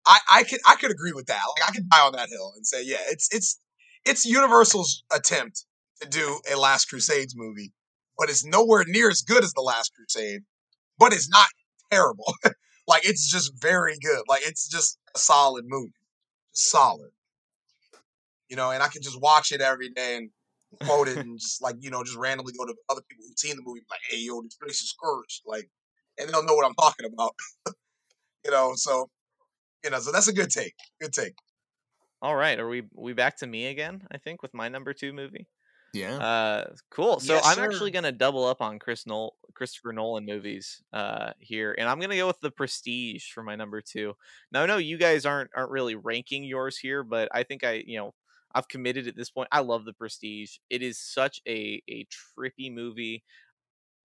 I 0.06 0.20
I 0.30 0.44
could 0.44 0.60
I 0.66 0.76
could 0.76 0.92
agree 0.92 1.12
with 1.14 1.28
that. 1.28 1.42
Like 1.60 1.70
I 1.70 1.74
could 1.74 1.90
die 1.90 2.00
on 2.02 2.14
that 2.14 2.30
hill 2.30 2.54
and 2.56 2.66
say, 2.66 2.84
yeah, 2.84 2.98
it's 3.10 3.28
it's 3.34 3.60
it's 4.06 4.26
Universal's 4.26 5.04
attempt 5.14 5.66
to 6.02 6.08
do 6.08 6.40
a 6.52 6.56
Last 6.58 6.86
Crusades 6.86 7.34
movie, 7.36 7.74
but 8.18 8.30
it's 8.30 8.46
nowhere 8.46 8.86
near 8.88 9.10
as 9.10 9.22
good 9.22 9.44
as 9.44 9.54
the 9.54 9.62
Last 9.62 9.92
Crusade. 9.96 10.42
But 10.98 11.14
it's 11.14 11.30
not 11.30 11.48
terrible. 11.92 12.34
like 12.90 13.06
it's 13.08 13.32
just 13.32 13.54
very 13.62 13.96
good. 14.02 14.24
Like 14.28 14.42
it's 14.46 14.68
just 14.68 14.98
a 15.16 15.20
solid 15.20 15.66
movie, 15.68 15.94
solid. 16.52 17.12
You 18.50 18.58
know, 18.58 18.72
and 18.72 18.82
I 18.82 18.88
can 18.88 19.04
just 19.04 19.22
watch 19.22 19.52
it 19.52 19.62
every 19.62 19.90
day 19.90 20.18
and 20.18 20.32
quote 20.82 21.08
it 21.08 21.18
and 21.18 21.40
just 21.40 21.62
like 21.62 21.76
you 21.80 21.92
know 21.92 22.04
just 22.04 22.18
randomly 22.18 22.54
go 22.58 22.66
to 22.66 22.74
other 22.90 23.02
people 23.08 23.26
who've 23.28 23.38
seen 23.38 23.56
the 23.56 23.62
movie 23.64 23.82
like, 23.90 24.02
hey 24.10 24.18
yo, 24.18 24.42
this 24.42 24.56
place 24.56 24.82
is 24.82 24.96
cursed, 25.02 25.44
like, 25.46 25.70
and 26.18 26.30
they'll 26.30 26.44
know 26.44 26.56
what 26.56 26.66
I'm 26.66 26.74
talking 26.74 27.06
about. 27.06 27.36
you 28.44 28.52
know, 28.52 28.74
so 28.76 29.10
you 29.84 29.92
know, 29.92 30.00
so 30.00 30.12
that's 30.12 30.28
a 30.28 30.34
good 30.34 30.50
take. 30.50 30.74
Good 31.00 31.14
take. 31.14 31.36
All 32.24 32.36
right, 32.36 32.60
are 32.60 32.68
we 32.68 32.84
we 32.96 33.14
back 33.14 33.38
to 33.38 33.48
me 33.48 33.68
again? 33.68 34.02
I 34.12 34.18
think 34.18 34.42
with 34.42 34.54
my 34.56 34.68
number 34.68 34.94
two 34.94 35.14
movie. 35.14 35.48
Yeah. 35.94 36.22
Uh, 36.22 36.76
cool. 36.90 37.20
So 37.20 37.40
Yes, 37.40 37.44
I'm 37.44 37.60
sir. 37.60 37.60
actually 37.60 37.92
gonna 37.92 38.12
double 38.12 38.44
up 38.46 38.62
on 38.62 38.78
Chris 38.80 39.06
Nol- 39.06 39.38
Christopher 39.54 39.94
Nolan 39.94 40.26
movies 40.26 40.84
uh 40.94 41.34
here, 41.40 41.74
and 41.78 41.88
I'm 41.88 42.00
gonna 42.00 42.18
go 42.18 42.28
with 42.28 42.42
The 42.42 42.52
Prestige 42.52 43.32
for 43.32 43.44
my 43.44 43.56
number 43.56 43.82
two. 43.82 44.16
Now 44.52 44.64
I 44.64 44.66
know 44.66 44.78
you 44.78 44.98
guys 44.98 45.26
aren't 45.26 45.52
aren't 45.56 45.72
really 45.72 45.96
ranking 45.96 46.44
yours 46.44 46.78
here, 46.78 47.04
but 47.04 47.30
I 47.34 47.44
think 47.44 47.64
I 47.64 47.84
you 47.88 47.98
know 47.98 48.16
I've 48.54 48.68
committed 48.68 49.08
at 49.08 49.16
this 49.16 49.30
point. 49.30 49.48
I 49.52 49.62
love 49.62 49.86
The 49.86 49.94
Prestige. 49.94 50.58
It 50.70 50.82
is 50.84 51.00
such 51.00 51.42
a 51.48 51.82
a 51.88 52.06
trippy 52.06 52.72
movie. 52.74 53.24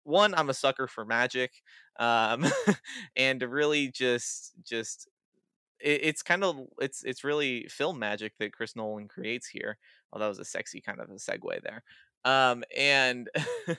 One, 0.04 0.34
I'm 0.34 0.50
a 0.50 0.54
sucker 0.54 0.86
for 0.86 1.04
magic, 1.06 1.62
um, 1.98 2.44
and 3.16 3.40
to 3.40 3.48
really 3.48 3.88
just 3.88 4.52
just 4.62 5.08
it, 5.80 6.00
it's 6.04 6.22
kind 6.22 6.44
of 6.44 6.68
it's 6.80 7.04
it's 7.04 7.24
really 7.24 7.68
film 7.68 7.98
magic 7.98 8.36
that 8.38 8.52
Chris 8.52 8.76
Nolan 8.76 9.08
creates 9.08 9.48
here. 9.48 9.78
Oh, 10.14 10.20
that 10.20 10.28
was 10.28 10.40
a 10.40 10.46
sexy 10.46 10.80
kind 10.82 11.00
of 11.00 11.10
a 11.10 11.14
segue 11.14 11.62
there. 11.64 11.84
Um, 12.24 12.64
and 12.76 13.28
it, 13.68 13.78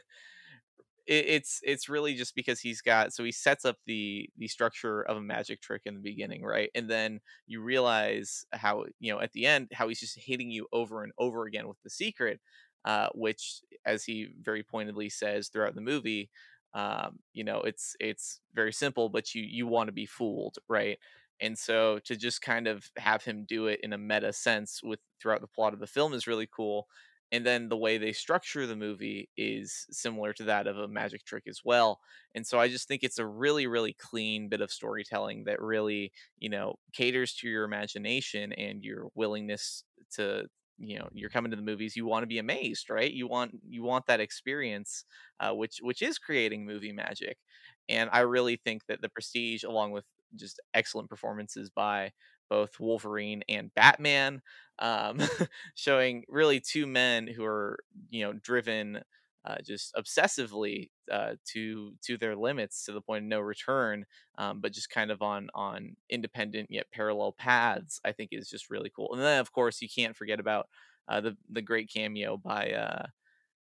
it's 1.07 1.59
it's 1.63 1.89
really 1.89 2.15
just 2.15 2.35
because 2.35 2.59
he's 2.59 2.81
got 2.81 3.13
so 3.13 3.23
he 3.23 3.31
sets 3.31 3.65
up 3.65 3.77
the 3.85 4.29
the 4.37 4.47
structure 4.47 5.01
of 5.03 5.17
a 5.17 5.21
magic 5.21 5.61
trick 5.61 5.83
in 5.85 5.93
the 5.95 6.01
beginning, 6.01 6.43
right? 6.43 6.69
And 6.75 6.89
then 6.89 7.19
you 7.47 7.61
realize 7.61 8.45
how 8.53 8.85
you 8.99 9.13
know 9.13 9.19
at 9.21 9.33
the 9.33 9.45
end 9.45 9.69
how 9.73 9.87
he's 9.87 9.99
just 9.99 10.17
hitting 10.19 10.51
you 10.51 10.67
over 10.73 11.03
and 11.03 11.13
over 11.17 11.45
again 11.45 11.67
with 11.67 11.81
the 11.83 11.89
secret, 11.89 12.39
uh, 12.85 13.09
which 13.13 13.61
as 13.85 14.03
he 14.03 14.29
very 14.41 14.63
pointedly 14.63 15.09
says 15.09 15.49
throughout 15.49 15.75
the 15.75 15.81
movie, 15.81 16.29
um, 16.73 17.19
you 17.33 17.43
know 17.43 17.59
it's 17.61 17.95
it's 17.99 18.41
very 18.53 18.73
simple, 18.73 19.09
but 19.09 19.35
you 19.35 19.43
you 19.43 19.67
want 19.67 19.87
to 19.87 19.93
be 19.93 20.05
fooled, 20.07 20.57
right? 20.67 20.97
And 21.41 21.57
so 21.57 21.99
to 22.05 22.15
just 22.15 22.41
kind 22.41 22.67
of 22.67 22.89
have 22.97 23.23
him 23.23 23.45
do 23.47 23.67
it 23.67 23.79
in 23.83 23.93
a 23.93 23.97
meta 23.97 24.31
sense 24.33 24.81
with 24.83 24.99
throughout 25.21 25.41
the 25.41 25.47
plot 25.47 25.73
of 25.73 25.79
the 25.79 25.87
film 25.87 26.13
is 26.13 26.27
really 26.27 26.47
cool 26.53 26.87
and 27.31 27.45
then 27.45 27.69
the 27.69 27.77
way 27.77 27.97
they 27.97 28.13
structure 28.13 28.67
the 28.67 28.75
movie 28.75 29.29
is 29.35 29.85
similar 29.89 30.31
to 30.33 30.43
that 30.43 30.67
of 30.67 30.77
a 30.77 30.87
magic 30.87 31.23
trick 31.25 31.43
as 31.47 31.61
well 31.65 31.99
and 32.35 32.45
so 32.45 32.59
i 32.59 32.67
just 32.67 32.87
think 32.87 33.03
it's 33.03 33.19
a 33.19 33.25
really 33.25 33.67
really 33.67 33.93
clean 33.93 34.47
bit 34.49 34.61
of 34.61 34.71
storytelling 34.71 35.43
that 35.45 35.61
really 35.61 36.11
you 36.37 36.49
know 36.49 36.75
caters 36.93 37.33
to 37.33 37.47
your 37.47 37.63
imagination 37.63 38.53
and 38.53 38.83
your 38.83 39.07
willingness 39.15 39.83
to 40.11 40.45
you 40.77 40.99
know 40.99 41.07
you're 41.13 41.29
coming 41.29 41.51
to 41.51 41.55
the 41.57 41.63
movies 41.63 41.95
you 41.95 42.05
want 42.05 42.23
to 42.23 42.27
be 42.27 42.37
amazed 42.37 42.89
right? 42.89 43.11
You 43.11 43.27
want 43.27 43.51
you 43.67 43.83
want 43.83 44.05
that 44.07 44.19
experience 44.19 45.05
uh, 45.39 45.51
which 45.53 45.77
which 45.81 46.01
is 46.01 46.17
creating 46.17 46.65
movie 46.65 46.91
magic 46.91 47.37
and 47.89 48.09
i 48.11 48.19
really 48.19 48.57
think 48.57 48.85
that 48.87 49.01
the 49.01 49.09
prestige 49.09 49.63
along 49.63 49.91
with 49.91 50.05
just 50.35 50.59
excellent 50.73 51.09
performances 51.09 51.69
by 51.69 52.11
both 52.49 52.79
Wolverine 52.79 53.43
and 53.49 53.73
Batman, 53.73 54.41
um, 54.79 55.19
showing 55.75 56.23
really 56.27 56.59
two 56.59 56.85
men 56.85 57.27
who 57.27 57.43
are 57.45 57.79
you 58.09 58.23
know 58.23 58.33
driven 58.33 59.01
uh, 59.45 59.57
just 59.63 59.93
obsessively 59.95 60.89
uh, 61.11 61.33
to 61.53 61.93
to 62.03 62.17
their 62.17 62.35
limits 62.35 62.85
to 62.85 62.91
the 62.91 63.01
point 63.01 63.25
of 63.25 63.29
no 63.29 63.39
return, 63.39 64.05
um, 64.37 64.59
but 64.59 64.73
just 64.73 64.89
kind 64.89 65.11
of 65.11 65.21
on 65.21 65.49
on 65.53 65.95
independent 66.09 66.69
yet 66.71 66.87
parallel 66.91 67.31
paths. 67.31 67.99
I 68.03 68.11
think 68.11 68.29
is 68.31 68.49
just 68.49 68.69
really 68.69 68.91
cool. 68.95 69.13
And 69.13 69.21
then 69.21 69.39
of 69.39 69.51
course 69.51 69.81
you 69.81 69.89
can't 69.93 70.15
forget 70.15 70.39
about 70.39 70.67
uh, 71.07 71.21
the 71.21 71.37
the 71.49 71.61
great 71.61 71.91
cameo 71.93 72.37
by 72.37 72.71
uh, 72.71 73.05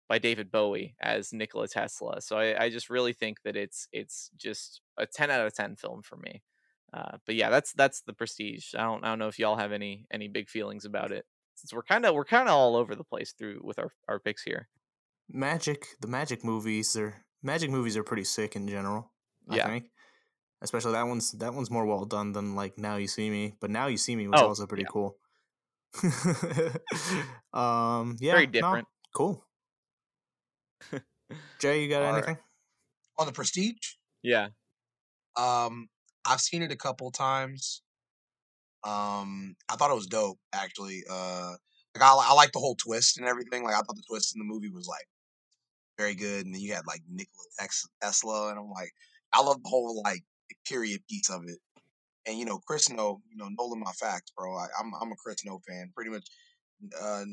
by 0.07 0.20
David 0.20 0.51
Bowie 0.51 0.95
as 1.01 1.34
Nikola 1.34 1.68
Tesla. 1.68 2.22
So 2.22 2.38
I, 2.38 2.66
I 2.66 2.70
just 2.70 2.89
really 2.89 3.14
think 3.14 3.41
that 3.43 3.55
it's 3.55 3.88
it's 3.91 4.30
just 4.38 4.82
a 4.97 5.07
ten 5.07 5.32
out 5.32 5.45
of 5.45 5.53
ten 5.55 5.76
film 5.76 6.03
for 6.03 6.18
me. 6.18 6.43
Uh, 6.93 7.17
but 7.25 7.35
yeah, 7.35 7.49
that's 7.49 7.73
that's 7.73 8.01
the 8.01 8.13
prestige. 8.13 8.73
I 8.75 8.83
don't 8.83 9.03
I 9.03 9.09
don't 9.09 9.19
know 9.19 9.27
if 9.29 9.39
y'all 9.39 9.57
have 9.57 9.71
any 9.71 10.07
any 10.11 10.27
big 10.27 10.49
feelings 10.49 10.85
about 10.85 11.11
it. 11.11 11.25
Since 11.55 11.73
we're 11.73 11.83
kind 11.83 12.05
of 12.05 12.15
we're 12.15 12.25
kind 12.25 12.49
of 12.49 12.55
all 12.55 12.75
over 12.75 12.95
the 12.95 13.03
place 13.03 13.33
through 13.33 13.61
with 13.63 13.79
our 13.79 13.93
our 14.07 14.19
picks 14.19 14.43
here. 14.43 14.67
Magic, 15.29 15.87
the 16.01 16.07
magic 16.07 16.43
movies 16.43 16.95
are 16.97 17.25
magic 17.41 17.69
movies 17.71 17.95
are 17.97 18.03
pretty 18.03 18.23
sick 18.23 18.55
in 18.55 18.67
general. 18.67 19.11
I 19.49 19.57
Yeah. 19.57 19.67
think. 19.67 19.89
Especially 20.61 20.93
that 20.93 21.07
one's 21.07 21.31
that 21.33 21.53
one's 21.53 21.71
more 21.71 21.85
well 21.85 22.05
done 22.05 22.33
than 22.33 22.55
like 22.55 22.77
Now 22.77 22.97
You 22.97 23.07
See 23.07 23.29
Me, 23.29 23.55
but 23.61 23.71
Now 23.71 23.87
You 23.87 23.97
See 23.97 24.15
Me 24.15 24.27
was 24.27 24.41
Oh, 24.41 24.43
also 24.43 24.67
pretty 24.67 24.85
yeah. 24.85 24.89
cool. 24.89 25.17
um, 27.53 28.17
yeah, 28.19 28.37
Very 28.37 28.47
no, 28.59 28.79
different. 28.79 28.87
cool. 29.15 29.45
Jay, 31.59 31.83
you 31.83 31.89
got 31.89 32.01
All 32.01 32.11
right. 32.13 32.25
anything? 32.25 32.37
On 33.19 33.25
the 33.25 33.31
Prestige, 33.33 33.95
Yeah. 34.23 34.49
um, 35.37 35.89
I've 36.26 36.41
seen 36.41 36.61
it 36.61 36.72
a 36.72 36.78
couple 36.78 37.11
times. 37.11 37.82
Um, 38.84 39.55
I 39.69 39.76
thought 39.76 39.91
it 39.91 39.95
was 39.95 40.07
dope 40.07 40.39
actually. 40.53 41.03
Uh, 41.09 41.53
like 41.95 42.03
I, 42.03 42.13
I 42.13 42.34
like 42.34 42.51
the 42.51 42.59
whole 42.59 42.76
twist 42.76 43.17
and 43.17 43.28
everything. 43.28 43.63
Like 43.63 43.76
I 43.76 43.78
thought 43.78 43.95
the 43.95 44.03
twist 44.09 44.36
in 44.36 44.39
the 44.39 44.51
movie 44.51 44.69
was 44.69 44.88
like 44.88 45.07
very 45.97 46.15
good, 46.15 46.45
and 46.45 46.53
then 46.53 46.61
you 46.61 46.74
had 46.74 46.88
like 46.88 47.01
Nikola 47.09 47.69
Tesla, 48.01 48.49
and 48.49 48.59
I'm 48.59 48.69
like, 48.69 48.91
I 49.34 49.41
love 49.41 49.61
the 49.61 49.69
whole 49.69 50.01
like 50.03 50.24
period 50.67 51.01
piece 51.09 51.30
of 51.30 51.41
it. 51.47 51.59
And 52.28 52.38
you 52.38 52.45
know, 52.45 52.59
Chris 52.67 52.89
No, 52.89 53.22
you 53.30 53.38
know, 53.38 53.49
Nolan 53.57 53.80
my 53.80 53.91
facts, 53.91 54.32
bro. 54.36 54.55
I, 54.55 54.67
I'm 54.80 54.91
I'm 55.01 55.11
a 55.11 55.15
Chris 55.15 55.45
No 55.45 55.59
fan, 55.67 55.91
pretty 55.95 56.11
much. 56.11 56.28
Uh, 56.99 57.26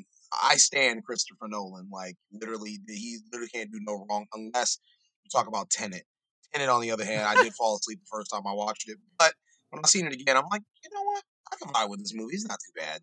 I 0.42 0.56
stand 0.56 1.04
Christopher 1.04 1.48
Nolan. 1.48 1.88
Like 1.92 2.16
literally, 2.32 2.78
he 2.86 3.18
literally 3.32 3.50
can't 3.50 3.70
do 3.72 3.80
no 3.82 4.06
wrong 4.08 4.26
unless 4.34 4.78
you 5.24 5.30
talk 5.30 5.46
about 5.46 5.70
Tenet. 5.70 6.04
Tenet, 6.52 6.68
on 6.68 6.80
the 6.80 6.90
other 6.90 7.04
hand, 7.04 7.22
I 7.26 7.34
did 7.42 7.52
fall 7.54 7.76
asleep 7.76 8.00
the 8.00 8.08
first 8.10 8.30
time 8.30 8.42
I 8.46 8.52
watched 8.52 8.88
it, 8.88 8.98
but 9.18 9.32
when 9.70 9.82
I 9.84 9.88
seen 9.88 10.06
it 10.06 10.12
again, 10.12 10.36
I'm 10.36 10.46
like, 10.50 10.62
you 10.82 10.90
know 10.94 11.02
what? 11.02 11.22
I 11.52 11.56
can 11.56 11.72
vibe 11.72 11.90
with 11.90 12.00
this 12.00 12.14
movie. 12.14 12.34
It's 12.34 12.46
not 12.46 12.58
too 12.58 12.80
bad. 12.80 13.00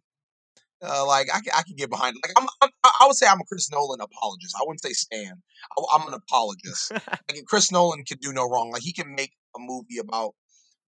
Uh, 0.83 1.05
like 1.07 1.27
I 1.33 1.39
can, 1.39 1.53
I 1.55 1.63
can 1.63 1.75
get 1.75 1.89
behind 1.89 2.15
it. 2.15 2.21
Like 2.27 2.33
I'm, 2.37 2.47
I'm, 2.61 2.69
I 2.83 3.07
would 3.07 3.15
say 3.15 3.25
I'm 3.27 3.39
a 3.39 3.45
Chris 3.45 3.71
Nolan 3.71 4.01
apologist. 4.01 4.55
I 4.59 4.63
wouldn't 4.63 4.81
say 4.81 4.91
stan. 4.91 5.41
I, 5.77 5.83
I'm 5.95 6.07
an 6.07 6.13
apologist. 6.13 6.91
like 6.91 7.43
Chris 7.47 7.71
Nolan 7.71 8.03
can 8.03 8.17
do 8.19 8.33
no 8.33 8.47
wrong. 8.47 8.71
Like 8.71 8.81
he 8.83 8.93
can 8.93 9.15
make 9.15 9.31
a 9.55 9.59
movie 9.59 9.97
about 9.99 10.35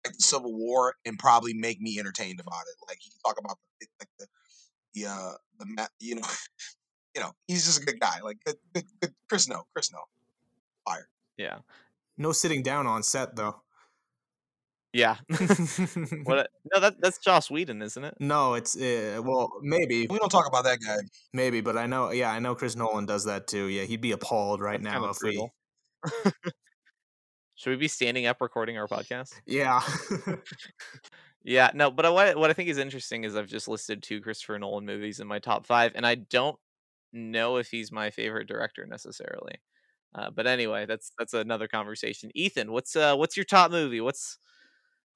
like 0.05 0.15
the 0.17 0.23
Civil 0.23 0.53
War 0.55 0.95
and 1.07 1.19
probably 1.19 1.55
make 1.55 1.81
me 1.81 1.99
entertained 1.99 2.41
about 2.41 2.63
it. 2.63 2.77
Like 2.89 2.99
he 3.01 3.11
can 3.11 3.21
talk 3.25 3.39
about 3.39 3.59
the 3.81 3.87
like 4.01 4.09
the 4.19 4.27
the 4.95 5.07
uh 5.09 5.33
the 5.59 5.89
you 6.01 6.17
know 6.17 6.23
you 7.15 7.21
know 7.23 7.33
he's 7.47 7.65
just 7.65 7.81
a 7.81 7.85
good 7.87 8.01
guy. 8.01 8.21
Like 8.23 8.39
good, 8.45 8.57
good, 8.75 8.85
good. 9.01 9.15
Chris 9.29 9.49
No, 9.49 9.65
Chris 9.73 9.93
No, 9.93 10.01
fire. 10.87 11.09
yeah. 11.37 11.59
No 12.19 12.33
sitting 12.33 12.63
down 12.63 12.87
on 12.87 13.03
set 13.03 13.37
though. 13.37 13.63
Yeah. 14.93 15.17
what? 15.29 16.39
A, 16.39 16.47
no, 16.73 16.81
that 16.81 16.95
that's 17.01 17.19
Joss 17.19 17.51
Whedon, 17.51 17.83
isn't 17.83 18.03
it? 18.03 18.15
no, 18.19 18.55
it's 18.55 18.75
uh, 18.77 19.21
well, 19.23 19.51
maybe, 19.61 20.07
We 20.09 20.19
don't 20.19 20.31
talk 20.31 20.47
about 20.47 20.65
that 20.65 20.79
guy. 20.85 20.97
maybe, 21.35 21.61
but 21.61 21.77
I 21.77 21.87
know. 21.87 22.11
Yeah, 22.13 22.31
I 22.31 22.39
know 22.39 22.55
Chris 22.55 22.77
Nolan 22.77 23.05
does 23.05 23.25
that 23.25 23.47
too. 23.47 23.67
Yeah, 23.67 23.83
he'd 23.83 24.01
be 24.01 24.13
appalled 24.13 24.61
right 24.63 24.83
That's 24.83 24.95
now 24.95 25.01
kinda 25.01 25.11
if 25.11 26.33
we. 26.33 26.33
Should 27.57 27.71
we 27.71 27.77
be 27.77 27.89
standing 27.89 28.27
up 28.27 28.41
recording 28.41 28.79
our 28.79 28.87
podcast? 28.87 29.33
Yeah. 29.47 29.83
Yeah, 31.49 31.71
no, 31.75 31.93
but 31.93 32.05
I- 32.05 32.11
what 32.11 32.37
what 32.37 32.51
I 32.51 32.55
think 32.55 32.69
is 32.71 32.77
interesting 32.79 33.23
is 33.23 33.37
I've 33.37 33.47
just 33.47 33.69
listed 33.69 34.03
two 34.03 34.21
Christopher 34.21 34.59
Nolan 34.59 34.85
movies 34.85 35.21
in 35.21 35.29
my 35.29 35.39
top 35.39 35.65
five, 35.65 35.93
and 35.95 36.05
I 36.05 36.17
don't 36.17 36.59
know 37.13 37.59
if 37.59 37.69
he's 37.69 37.93
my 37.93 38.11
favorite 38.11 38.49
director 38.49 38.85
necessarily. 38.85 39.55
Uh, 40.17 40.31
but 40.31 40.47
anyway, 40.49 40.87
that's 40.87 41.13
that's 41.19 41.35
another 41.35 41.69
conversation. 41.69 42.31
Ethan, 42.35 42.73
what's 42.73 42.97
uh 42.97 43.17
what's 43.17 43.37
your 43.37 43.45
top 43.45 43.71
movie? 43.73 44.01
What's 44.03 44.39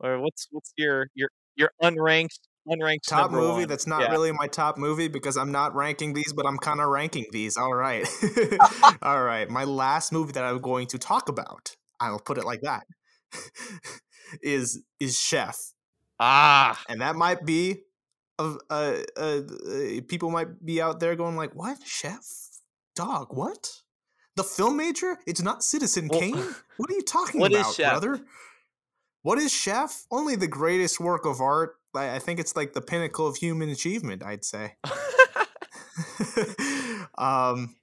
or 0.01 0.21
what's 0.21 0.49
what's 0.53 0.73
your 0.79 1.09
your 1.15 1.31
your 1.57 1.71
unranked 1.83 2.41
unranked 2.69 3.09
top 3.09 3.31
movie 3.31 3.65
one? 3.65 3.67
that's 3.67 3.87
not 3.87 4.03
Yeah. 4.03 4.11
really 4.11 4.33
my 4.33 4.47
top 4.47 4.77
movie 4.79 5.09
because 5.09 5.37
I'm 5.37 5.53
not 5.53 5.75
ranking 5.75 6.13
these, 6.13 6.33
but 6.33 6.47
I'm 6.47 6.59
kind 6.59 6.81
of 6.81 6.89
ranking 6.89 7.27
these. 7.33 7.57
All 7.57 7.75
right. 7.75 8.07
All 9.03 9.23
right. 9.25 9.49
My 9.49 9.65
last 9.65 10.13
movie 10.13 10.33
that 10.33 10.45
I'm 10.45 10.61
going 10.61 10.87
to 10.89 10.99
talk 10.99 11.29
about, 11.29 11.77
I'll 12.01 12.21
put 12.21 12.39
it 12.39 12.45
like 12.45 12.61
that, 12.63 12.85
is 14.43 14.83
is 15.01 15.19
Chef. 15.19 15.73
Ah, 16.19 16.79
And 16.89 17.01
that 17.01 17.17
might 17.17 17.45
be 17.45 17.83
of 18.39 18.59
uh, 18.71 18.99
uh, 19.17 19.41
uh 19.69 20.01
people 20.09 20.31
might 20.31 20.65
be 20.65 20.81
out 20.81 21.01
there 21.01 21.15
going 21.17 21.37
like, 21.37 21.55
"What? 21.55 21.79
Chef? 21.87 22.25
Dog, 22.95 23.29
what? 23.37 23.83
The 24.41 24.45
film 24.45 24.79
major? 24.79 25.19
It's 25.27 25.43
not 25.43 25.63
Citizen 25.63 26.09
Well, 26.09 26.19
Kane? 26.19 26.55
What 26.79 26.91
are 26.91 26.95
you 26.95 27.03
talking 27.03 27.43
what 27.43 27.53
is 27.53 27.59
about, 27.61 27.75
Chef? 27.75 27.91
brother?" 27.91 28.21
What 29.21 29.39
is 29.39 29.53
Chef? 29.53 30.07
Only 30.11 30.35
the 30.35 30.47
greatest 30.49 30.99
work 30.99 31.27
of 31.27 31.43
art. 31.43 31.75
I 31.95 32.15
I 32.17 32.19
think 32.21 32.41
it's 32.41 32.57
like 32.57 32.73
the 32.73 32.81
pinnacle 32.81 33.27
of 33.27 33.37
human 33.37 33.69
achievement, 33.69 34.23
I'd 34.25 34.43
say. 34.47 34.77
um 37.19 37.77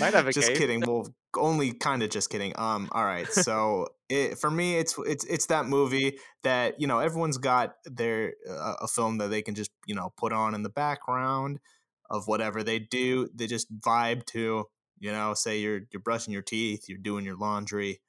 might 0.00 0.14
have 0.14 0.26
a 0.26 0.32
just 0.38 0.48
case. 0.48 0.58
kidding 0.58 0.80
well 0.80 1.06
only 1.36 1.72
kind 1.72 2.02
of 2.02 2.08
just 2.08 2.30
kidding 2.30 2.52
um 2.56 2.88
all 2.92 3.04
right 3.04 3.28
so 3.30 3.86
it, 4.08 4.38
for 4.38 4.50
me 4.50 4.76
it's 4.76 4.96
it's 5.06 5.24
it's 5.24 5.46
that 5.46 5.66
movie 5.66 6.18
that 6.42 6.80
you 6.80 6.86
know 6.86 7.00
everyone's 7.00 7.38
got 7.38 7.74
their 7.84 8.32
uh, 8.48 8.74
a 8.80 8.88
film 8.88 9.18
that 9.18 9.28
they 9.28 9.42
can 9.42 9.54
just 9.54 9.70
you 9.86 9.94
know 9.94 10.10
put 10.16 10.32
on 10.32 10.54
in 10.54 10.62
the 10.62 10.70
background 10.70 11.60
of 12.08 12.26
whatever 12.26 12.62
they 12.62 12.78
do 12.78 13.28
they 13.34 13.46
just 13.46 13.68
vibe 13.78 14.24
to 14.24 14.64
you 15.00 15.10
know 15.10 15.34
say 15.34 15.58
you're 15.58 15.80
you're 15.90 16.00
brushing 16.00 16.32
your 16.32 16.42
teeth 16.42 16.88
you're 16.88 16.98
doing 16.98 17.24
your 17.24 17.36
laundry 17.36 18.00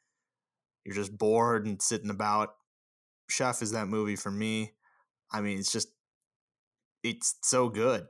you're 0.84 0.96
just 0.96 1.18
bored 1.18 1.66
and 1.66 1.82
sitting 1.82 2.10
about. 2.10 2.56
Chef 3.30 3.62
is 3.62 3.72
that 3.72 3.88
movie 3.88 4.16
for 4.16 4.32
me. 4.32 4.74
I 5.32 5.42
mean 5.42 5.60
it's 5.60 5.72
just 5.72 5.90
it's 7.04 7.36
so 7.44 7.70
good. 7.70 8.06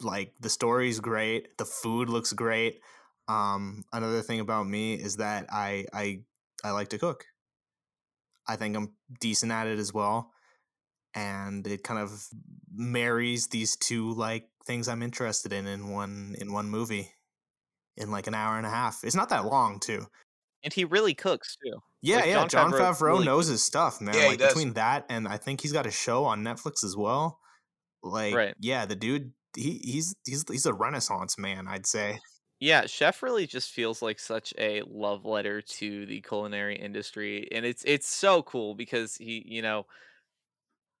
Like 0.00 0.34
the 0.40 0.50
story's 0.50 1.00
great 1.00 1.56
the 1.58 1.64
food 1.64 2.08
looks 2.08 2.32
great. 2.32 2.80
Um 3.28 3.84
another 3.92 4.22
thing 4.22 4.40
about 4.40 4.66
me 4.66 4.94
is 4.94 5.16
that 5.16 5.46
i 5.50 5.86
i 5.92 6.20
i 6.64 6.70
like 6.70 6.88
to 6.88 6.98
cook. 6.98 7.24
I 8.46 8.56
think 8.56 8.76
i'm 8.76 8.92
decent 9.20 9.52
at 9.52 9.68
it 9.68 9.78
as 9.78 9.94
well 9.94 10.32
and 11.14 11.66
it 11.66 11.84
kind 11.84 12.00
of 12.00 12.26
marries 12.74 13.48
these 13.48 13.76
two 13.76 14.12
like 14.14 14.48
things 14.66 14.88
i'm 14.88 15.02
interested 15.02 15.52
in 15.52 15.66
in 15.66 15.90
one 15.90 16.34
in 16.40 16.52
one 16.52 16.68
movie 16.68 17.12
in 17.96 18.10
like 18.10 18.26
an 18.26 18.34
hour 18.34 18.56
and 18.56 18.66
a 18.66 18.70
half 18.70 19.00
it's 19.04 19.14
not 19.16 19.28
that 19.28 19.44
long 19.44 19.78
too 19.80 20.06
and 20.64 20.72
he 20.72 20.84
really 20.84 21.14
cooks 21.14 21.56
too. 21.64 21.78
yeah 22.02 22.16
Like, 22.16 22.26
yeah 22.26 22.34
Jon 22.46 22.48
john 22.48 22.72
Favreau 22.72 22.78
favreau 22.94 23.00
really 23.12 23.24
knows 23.26 23.44
cooks. 23.46 23.50
his 23.52 23.64
stuff 23.64 24.00
man 24.00 24.14
Yeah, 24.14 24.22
he 24.22 24.28
like 24.28 24.38
does. 24.38 24.48
between 24.54 24.72
that 24.74 25.04
and 25.08 25.26
i 25.28 25.36
think 25.36 25.60
he's 25.60 25.72
got 25.72 25.86
a 25.86 25.90
show 25.90 26.24
on 26.24 26.42
netflix 26.42 26.84
as 26.84 26.96
well 26.96 27.38
like 28.02 28.34
Right. 28.34 28.54
yeah 28.60 28.86
the 28.86 28.96
dude 28.96 29.32
he 29.56 29.80
he's 29.84 30.14
he's 30.24 30.44
he's 30.48 30.66
a 30.66 30.72
renaissance 30.72 31.36
man 31.38 31.66
i'd 31.68 31.86
say 31.86 32.18
Yeah, 32.60 32.86
Chef 32.86 33.24
really 33.24 33.46
just 33.48 33.70
feels 33.72 34.00
like 34.02 34.20
such 34.20 34.54
a 34.56 34.82
love 34.86 35.24
letter 35.24 35.60
to 35.60 36.06
the 36.06 36.20
culinary 36.20 36.76
industry, 36.76 37.48
and 37.50 37.66
it's 37.66 37.82
it's 37.84 38.06
so 38.06 38.40
cool 38.44 38.76
because 38.76 39.16
he, 39.16 39.42
you 39.44 39.62
know, 39.62 39.84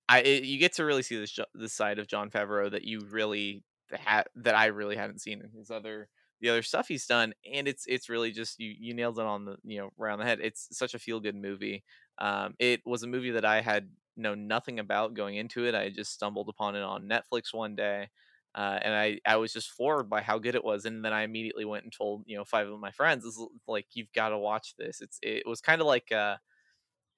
I 0.08 0.22
it, 0.22 0.42
you 0.42 0.58
get 0.58 0.72
to 0.74 0.84
really 0.84 1.04
see 1.04 1.16
this 1.16 1.30
jo- 1.30 1.44
this 1.54 1.72
side 1.72 2.00
of 2.00 2.08
John 2.08 2.30
Favreau 2.30 2.68
that 2.68 2.82
you 2.82 3.06
really 3.08 3.62
had 3.92 4.24
that 4.34 4.56
I 4.56 4.66
really 4.66 4.96
hadn't 4.96 5.20
seen 5.20 5.40
in 5.40 5.50
his 5.56 5.70
other 5.70 6.08
the 6.42 6.50
other 6.50 6.62
stuff 6.62 6.88
he's 6.88 7.06
done, 7.06 7.34
and 7.50 7.68
it's 7.68 7.86
it's 7.88 8.10
really 8.10 8.32
just 8.32 8.60
you 8.60 8.74
you 8.78 8.94
nailed 8.94 9.18
it 9.20 9.26
on 9.26 9.46
the 9.46 9.56
you 9.64 9.80
know 9.80 9.90
around 10.00 10.20
the 10.20 10.26
head. 10.26 10.40
It's 10.42 10.68
such 10.76 10.94
a 10.94 11.00
feel 11.00 11.20
good 11.20 11.36
movie. 11.36 11.84
Um, 12.18 12.54
it 12.58 12.82
was 12.86 13.04
a 13.04 13.08
movie 13.08 13.32
that 13.32 13.46
I 13.46 13.62
had 13.62 13.90
known 14.16 14.48
nothing 14.48 14.78
about 14.80 15.14
going 15.14 15.36
into 15.36 15.66
it. 15.66 15.74
I 15.74 15.90
just 15.90 16.12
stumbled 16.12 16.48
upon 16.50 16.76
it 16.76 16.82
on 16.82 17.08
Netflix 17.08 17.54
one 17.54 17.76
day. 17.76 18.10
Uh, 18.54 18.78
and 18.82 18.94
I, 18.94 19.18
I 19.24 19.36
was 19.36 19.50
just 19.52 19.70
floored 19.70 20.10
by 20.10 20.20
how 20.20 20.38
good 20.38 20.54
it 20.54 20.62
was, 20.64 20.84
and 20.84 21.02
then 21.02 21.14
I 21.14 21.22
immediately 21.22 21.64
went 21.64 21.84
and 21.84 21.92
told 21.92 22.24
you 22.26 22.36
know 22.36 22.44
five 22.44 22.68
of 22.68 22.78
my 22.80 22.90
friends, 22.92 23.24
is 23.24 23.40
like 23.66 23.86
you've 23.94 24.12
got 24.12 24.28
to 24.30 24.38
watch 24.38 24.74
this." 24.78 25.00
It's 25.00 25.18
it 25.22 25.46
was 25.46 25.62
kind 25.62 25.80
of 25.80 25.86
like 25.86 26.12
uh, 26.12 26.36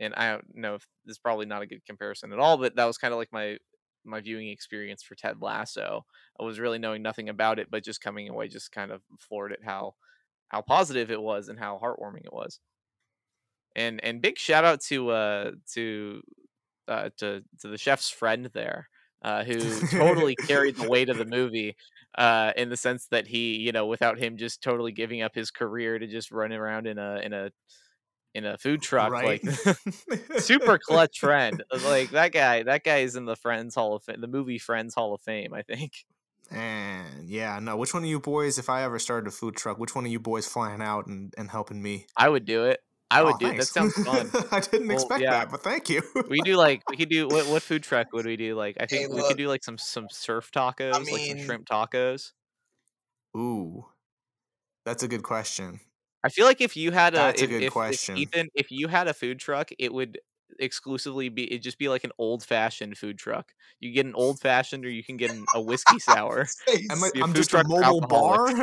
and 0.01 0.14
I 0.14 0.33
don't 0.33 0.55
know 0.55 0.75
if 0.75 0.87
this 1.05 1.14
is 1.14 1.18
probably 1.18 1.47
not 1.47 1.62
a 1.62 1.66
good 1.66 1.85
comparison 1.87 2.33
at 2.33 2.39
all, 2.39 2.57
but 2.59 2.77
that 2.77 2.85
was 2.85 2.99
kind 2.99 3.12
of 3.14 3.18
like 3.18 3.33
my 3.33 3.59
my 4.05 4.21
viewing 4.21 4.49
experience 4.49 5.03
for 5.03 5.15
Ted 5.15 5.41
Lasso. 5.43 6.05
I 6.39 6.45
was 6.45 6.61
really 6.61 6.79
knowing 6.79 7.03
nothing 7.03 7.29
about 7.29 7.59
it, 7.59 7.71
but 7.71 7.85
just 7.85 8.03
coming 8.03 8.29
away 8.29 8.49
just 8.49 8.73
kind 8.73 8.91
of 8.91 9.03
floored 9.19 9.53
at 9.53 9.65
how 9.65 9.95
how 10.49 10.63
positive 10.63 11.11
it 11.11 11.21
was 11.23 11.49
and 11.49 11.59
how 11.59 11.81
heartwarming 11.83 12.25
it 12.25 12.33
was. 12.33 12.61
And 13.77 14.03
and 14.05 14.23
big 14.23 14.39
shout 14.39 14.65
out 14.65 14.81
to 14.83 15.11
uh 15.11 15.51
to 15.73 16.23
uh 16.89 17.11
to 17.19 17.43
to 17.61 17.69
the 17.69 17.79
chef's 17.79 18.11
friend 18.11 18.51
there. 18.55 18.89
Uh, 19.23 19.43
who 19.43 19.59
totally 19.87 20.37
carried 20.37 20.77
the 20.77 20.87
weight 20.87 21.09
of 21.09 21.17
the 21.17 21.25
movie 21.25 21.75
uh, 22.19 22.53
in 22.59 22.69
the 22.69 22.77
sense 22.77 23.07
that 23.07 23.27
he, 23.27 23.57
you 23.57 23.73
know, 23.73 23.87
without 23.87 24.19
him 24.19 24.37
just 24.37 24.63
totally 24.63 24.93
giving 24.93 25.23
up 25.23 25.35
his 25.35 25.51
career 25.51 25.99
to 25.99 26.07
just 26.07 26.31
run 26.31 26.53
around 26.53 26.87
in 26.87 26.99
a 26.99 27.21
in 27.21 27.33
a 27.33 27.51
in 28.35 28.45
a 28.45 28.59
food 28.59 28.82
truck, 28.82 29.11
right 29.11 29.43
like 29.43 29.43
super 30.39 30.78
clutch 30.78 31.20
friend. 31.20 31.62
Like 31.85 32.11
that 32.11 32.32
guy, 32.32 32.62
that 32.64 32.85
guy 32.85 32.99
is 32.99 33.16
in 33.16 33.24
the 33.24 33.37
Friends 33.37 33.74
Hall 33.74 33.95
of 33.95 34.03
Fame, 34.05 34.20
the 34.20 34.26
movie 34.28 34.59
Friends 34.59 34.95
Hall 34.95 35.14
of 35.14 35.20
Fame, 35.22 35.55
I 35.55 35.62
think. 35.62 36.05
And 36.51 37.28
yeah, 37.28 37.59
no. 37.59 37.76
Which 37.76 37.95
one 37.95 38.03
of 38.03 38.09
you 38.09 38.20
boys, 38.20 38.59
if 38.59 38.68
I 38.68 38.82
ever 38.82 38.99
started 38.99 39.28
a 39.28 39.30
food 39.30 39.57
truck, 39.57 39.78
which 39.78 39.95
one 39.95 40.05
of 40.05 40.12
you 40.12 40.20
boys 40.20 40.47
flying 40.47 40.82
out 40.82 41.07
and, 41.07 41.32
and 41.39 41.51
helping 41.51 41.82
me? 41.82 42.07
I 42.16 42.28
would 42.28 42.45
do 42.45 42.64
it. 42.64 42.80
I 43.11 43.22
would 43.22 43.35
Oh, 43.35 43.39
do 43.39 43.47
it. 43.47 43.57
That 43.59 43.66
sounds 43.66 43.95
fun. 43.95 44.30
I 44.51 44.61
didn't 44.61 44.89
Well, 44.89 44.97
expect 44.97 45.20
yeah. 45.22 45.30
that, 45.30 45.51
but 45.51 45.62
thank 45.62 45.89
you. 45.89 46.03
We 46.28 46.41
do 46.41 46.57
like 46.57 46.82
we 46.89 46.97
could 46.97 47.09
do 47.11 47.28
what 47.28 47.47
what 47.47 47.62
food 47.62 47.82
truck 47.82 48.12
would 48.12 48.26
we 48.26 48.37
do? 48.37 48.55
Like 48.57 48.76
I 48.80 48.87
think 48.87 49.11
we 49.11 49.16
look. 49.16 49.28
could 49.28 49.37
do 49.37 49.47
like 49.49 49.62
some 49.62 49.78
some 49.78 50.09
surf 50.11 50.51
tacos, 50.51 51.11
like 51.11 51.20
some 51.22 51.39
shrimp 51.39 51.66
tacos. 51.66 52.32
Ooh, 53.37 53.87
that's 54.85 55.03
a 55.03 55.09
good 55.09 55.22
question. 55.22 55.80
I 56.25 56.31
feel 56.31 56.47
like 56.47 56.61
if 56.62 56.77
you 56.77 56.91
had 56.91 57.12
a, 57.14 57.18
That's 57.18 57.43
a 57.43 57.47
good 57.47 57.57
if- 57.57 57.62
if 57.64 57.72
question. 57.72 58.16
Ethan, 58.16 58.49
if 58.55 58.70
you 58.70 58.89
had 58.89 59.07
a 59.09 59.14
food 59.14 59.39
truck, 59.39 59.70
it 59.79 59.93
would 59.93 60.18
exclusively 60.61 61.29
be 61.29 61.45
it'd 61.51 61.62
just 61.62 61.79
be 61.79 61.89
like 61.89 62.05
an 62.05 62.12
old 62.16 62.43
fashioned 62.45 62.97
food 62.97 63.18
truck. 63.18 63.53
You 63.81 63.93
get 63.93 64.07
an 64.07 64.14
old 64.16 64.41
fashioned 64.41 64.85
or 64.87 64.91
you 64.91 65.05
can 65.05 65.16
get 65.18 65.31
an, 65.31 65.45
a 65.55 65.61
whiskey 65.61 65.99
sour. 65.99 66.47
Face. 66.47 66.87
Am 66.91 67.05
I, 67.05 67.11
Be 67.12 67.20
a 67.20 67.25
I'm 67.25 67.35
just 67.35 67.53
a 67.53 67.62
mobile 67.64 68.01
bar. 68.01 68.47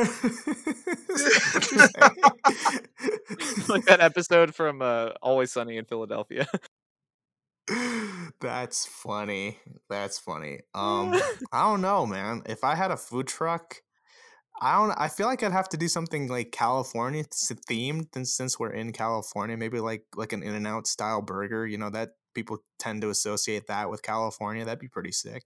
like 3.70 3.86
that 3.86 4.00
episode 4.00 4.56
from 4.56 4.82
uh, 4.82 5.10
Always 5.22 5.52
Sunny 5.52 5.78
in 5.78 5.86
Philadelphia. 5.86 6.48
That's 8.42 8.86
funny. 8.86 9.60
That's 9.90 10.18
funny. 10.20 10.62
Um, 10.74 11.14
I 11.52 11.62
don't 11.64 11.82
know, 11.82 12.06
man. 12.06 12.42
If 12.48 12.64
I 12.64 12.76
had 12.76 12.92
a 12.92 12.98
food 12.98 13.28
truck, 13.28 13.82
I 14.62 14.78
don't. 14.78 14.92
I 14.92 15.08
feel 15.08 15.26
like 15.28 15.42
I'd 15.42 15.52
have 15.52 15.70
to 15.70 15.78
do 15.78 15.88
something 15.88 16.28
like 16.28 16.52
California 16.52 17.24
s- 17.32 17.52
themed, 17.70 18.16
and 18.16 18.28
since 18.28 18.60
we're 18.60 18.72
in 18.72 18.94
California, 18.94 19.58
maybe 19.58 19.80
like 19.80 20.06
like 20.16 20.34
an 20.34 20.44
In 20.44 20.54
and 20.54 20.68
Out 20.68 20.86
style 20.88 21.22
burger. 21.22 21.66
You 21.66 21.80
know 21.80 21.90
that 21.90 22.12
people 22.36 22.60
tend 22.78 23.02
to 23.02 23.10
associate 23.10 23.68
that 23.68 23.90
with 23.90 24.04
California. 24.04 24.64
That'd 24.64 24.80
be 24.80 24.88
pretty 24.88 25.12
sick. 25.12 25.44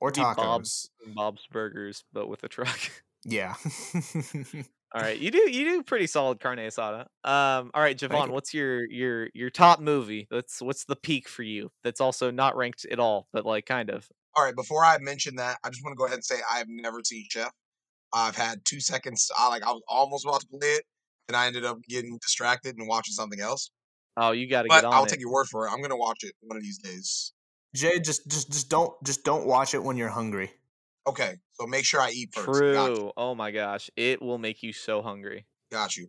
Or 0.00 0.10
Be 0.10 0.20
tacos. 0.20 0.36
Bob's. 0.36 0.90
Bob's 1.06 1.46
Burgers, 1.50 2.04
but 2.12 2.28
with 2.28 2.42
a 2.44 2.48
truck. 2.48 2.78
Yeah. 3.24 3.56
All 4.94 5.02
right, 5.02 5.18
you 5.18 5.30
do 5.30 5.50
you 5.50 5.64
do 5.64 5.82
pretty 5.82 6.06
solid 6.06 6.40
carne 6.40 6.58
asada. 6.58 7.00
Um, 7.22 7.70
all 7.74 7.82
right, 7.82 7.98
Javon, 7.98 8.28
you. 8.28 8.32
what's 8.32 8.54
your 8.54 8.88
your 8.90 9.28
your 9.34 9.50
top 9.50 9.80
movie? 9.80 10.26
That's 10.30 10.62
what's 10.62 10.84
the 10.84 10.96
peak 10.96 11.28
for 11.28 11.42
you? 11.42 11.70
That's 11.84 12.00
also 12.00 12.30
not 12.30 12.56
ranked 12.56 12.86
at 12.90 12.98
all, 12.98 13.28
but 13.32 13.44
like 13.44 13.66
kind 13.66 13.90
of. 13.90 14.08
All 14.34 14.44
right, 14.44 14.54
before 14.56 14.84
I 14.84 14.96
mention 14.98 15.36
that, 15.36 15.58
I 15.62 15.68
just 15.68 15.84
want 15.84 15.92
to 15.92 15.98
go 15.98 16.06
ahead 16.06 16.14
and 16.14 16.24
say 16.24 16.36
I've 16.50 16.68
never 16.68 17.00
seen 17.04 17.26
Chef. 17.28 17.50
I've 18.12 18.36
had 18.36 18.60
two 18.64 18.80
seconds. 18.80 19.30
I 19.38 19.48
like 19.48 19.62
I 19.62 19.70
was 19.70 19.82
almost 19.88 20.24
about 20.24 20.40
to 20.40 20.46
play 20.46 20.68
it, 20.68 20.84
and 21.28 21.36
I 21.36 21.46
ended 21.46 21.64
up 21.64 21.78
getting 21.88 22.18
distracted 22.22 22.76
and 22.78 22.88
watching 22.88 23.12
something 23.12 23.40
else. 23.40 23.70
Oh, 24.16 24.32
you 24.32 24.48
got 24.48 24.62
to 24.62 24.68
But 24.68 24.76
get 24.82 24.84
on 24.86 24.94
I'll 24.94 25.04
it. 25.04 25.10
take 25.10 25.20
your 25.20 25.32
word 25.32 25.46
for 25.50 25.66
it. 25.66 25.70
I'm 25.72 25.80
gonna 25.82 25.96
watch 25.96 26.18
it 26.22 26.32
one 26.42 26.56
of 26.56 26.62
these 26.62 26.78
days. 26.78 27.32
Jay, 27.74 28.00
just 28.00 28.28
just 28.28 28.50
just 28.50 28.68
don't 28.70 28.92
just 29.04 29.24
don't 29.24 29.46
watch 29.46 29.74
it 29.74 29.82
when 29.82 29.96
you're 29.96 30.08
hungry. 30.08 30.50
Okay, 31.06 31.36
so 31.52 31.66
make 31.66 31.84
sure 31.84 32.00
I 32.00 32.10
eat 32.10 32.30
first. 32.34 32.46
Got 32.46 32.90
you. 32.90 32.96
True. 32.96 33.12
Oh 33.16 33.34
my 33.34 33.50
gosh, 33.50 33.90
it 33.96 34.20
will 34.20 34.38
make 34.38 34.62
you 34.62 34.72
so 34.72 35.02
hungry. 35.02 35.46
Got 35.70 35.96
you. 35.96 36.08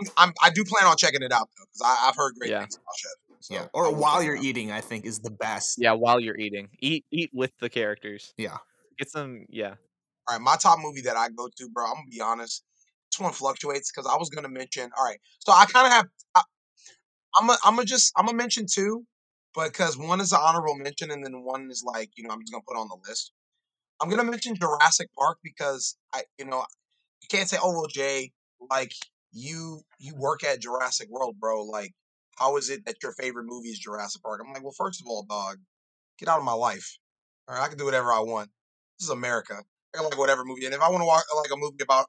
I'm, 0.00 0.08
I'm 0.16 0.34
I 0.42 0.50
do 0.50 0.64
plan 0.64 0.88
on 0.88 0.96
checking 0.96 1.22
it 1.22 1.32
out 1.32 1.48
though, 1.56 1.64
because 1.72 1.98
I've 2.08 2.16
heard 2.16 2.34
great 2.38 2.50
Yeah. 2.50 2.60
things 2.60 2.76
about 2.76 2.96
Chef. 2.96 3.10
So 3.40 3.54
yeah, 3.54 3.66
or 3.74 3.94
while 3.94 4.22
you're 4.22 4.36
eating, 4.36 4.72
I 4.72 4.80
think 4.80 5.04
is 5.04 5.18
the 5.20 5.30
best. 5.30 5.74
Yeah, 5.78 5.92
while 5.92 6.18
you're 6.18 6.38
eating, 6.38 6.70
eat 6.80 7.04
eat 7.10 7.30
with 7.34 7.52
the 7.60 7.68
characters. 7.68 8.32
Yeah. 8.38 8.56
Get 8.98 9.10
some. 9.10 9.44
Yeah. 9.50 9.74
All 10.28 10.36
right, 10.36 10.42
my 10.42 10.56
top 10.56 10.78
movie 10.80 11.02
that 11.02 11.16
I 11.16 11.28
go 11.30 11.48
to, 11.56 11.68
bro. 11.70 11.86
I'm 11.86 11.94
gonna 11.94 12.06
be 12.10 12.20
honest. 12.20 12.62
This 13.12 13.20
one 13.20 13.32
fluctuates 13.32 13.92
because 13.92 14.10
I 14.10 14.16
was 14.16 14.30
gonna 14.30 14.48
mention. 14.48 14.90
All 14.96 15.04
right, 15.04 15.18
so 15.40 15.52
I 15.52 15.66
kind 15.66 15.86
of 15.86 15.92
have. 15.92 16.06
I, 16.34 16.42
I'm 17.36 17.46
gonna 17.46 17.58
I'm 17.64 17.84
just 17.86 18.12
I'm 18.16 18.26
gonna 18.26 18.36
mention 18.38 18.66
two, 18.70 19.04
but 19.54 19.72
because 19.72 19.96
one 19.98 20.20
is 20.20 20.32
an 20.32 20.40
honorable 20.42 20.76
mention 20.76 21.10
and 21.10 21.24
then 21.24 21.42
one 21.42 21.68
is 21.70 21.84
like 21.84 22.10
you 22.16 22.24
know 22.24 22.30
I'm 22.32 22.40
just 22.40 22.52
gonna 22.52 22.64
put 22.66 22.76
on 22.76 22.88
the 22.88 22.98
list. 23.08 23.32
I'm 24.00 24.10
gonna 24.10 24.24
mention 24.24 24.56
Jurassic 24.56 25.08
Park 25.18 25.38
because 25.42 25.96
I 26.14 26.22
you 26.38 26.46
know 26.46 26.64
you 27.22 27.28
can't 27.30 27.48
say 27.48 27.58
oh 27.62 27.72
well 27.72 27.86
Jay 27.88 28.32
like 28.70 28.92
you 29.32 29.82
you 29.98 30.14
work 30.16 30.44
at 30.44 30.60
Jurassic 30.60 31.08
World, 31.10 31.36
bro. 31.40 31.64
Like 31.64 31.92
how 32.36 32.56
is 32.56 32.70
it 32.70 32.84
that 32.86 32.96
your 33.02 33.12
favorite 33.12 33.46
movie 33.46 33.68
is 33.68 33.78
Jurassic 33.78 34.22
Park? 34.22 34.40
I'm 34.44 34.52
like, 34.52 34.62
well, 34.62 34.74
first 34.76 35.00
of 35.00 35.06
all, 35.06 35.24
dog, 35.28 35.58
get 36.18 36.28
out 36.28 36.38
of 36.38 36.44
my 36.44 36.52
life. 36.52 36.98
All 37.48 37.56
right, 37.56 37.64
I 37.64 37.68
can 37.68 37.78
do 37.78 37.84
whatever 37.84 38.12
I 38.12 38.20
want. 38.20 38.50
This 38.98 39.06
is 39.06 39.10
America. 39.10 39.62
I 39.96 40.02
like 40.02 40.18
whatever 40.18 40.44
movie, 40.44 40.64
and 40.64 40.74
if 40.74 40.80
I 40.80 40.88
want 40.88 41.02
to 41.02 41.06
watch 41.06 41.24
like 41.36 41.50
a 41.52 41.56
movie 41.56 41.82
about 41.82 42.06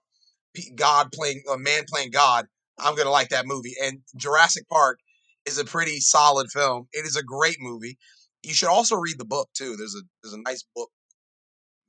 God 0.76 1.12
playing 1.12 1.44
a 1.52 1.58
man 1.58 1.84
playing 1.88 2.12
God, 2.12 2.46
I'm 2.80 2.96
gonna 2.96 3.10
like 3.10 3.30
that 3.30 3.46
movie. 3.46 3.76
And 3.84 4.00
Jurassic 4.16 4.68
Park 4.70 5.00
is 5.46 5.58
a 5.58 5.66
pretty 5.66 6.00
solid 6.00 6.52
film. 6.52 6.88
It 6.94 7.06
is 7.06 7.16
a 7.16 7.24
great 7.24 7.58
movie. 7.60 7.98
You 8.44 8.54
should 8.54 8.70
also 8.70 8.96
read 8.96 9.18
the 9.18 9.26
book 9.26 9.50
too. 9.54 9.76
There's 9.76 9.96
a 9.96 10.02
there's 10.24 10.34
a 10.34 10.42
nice 10.42 10.64
book. 10.76 10.90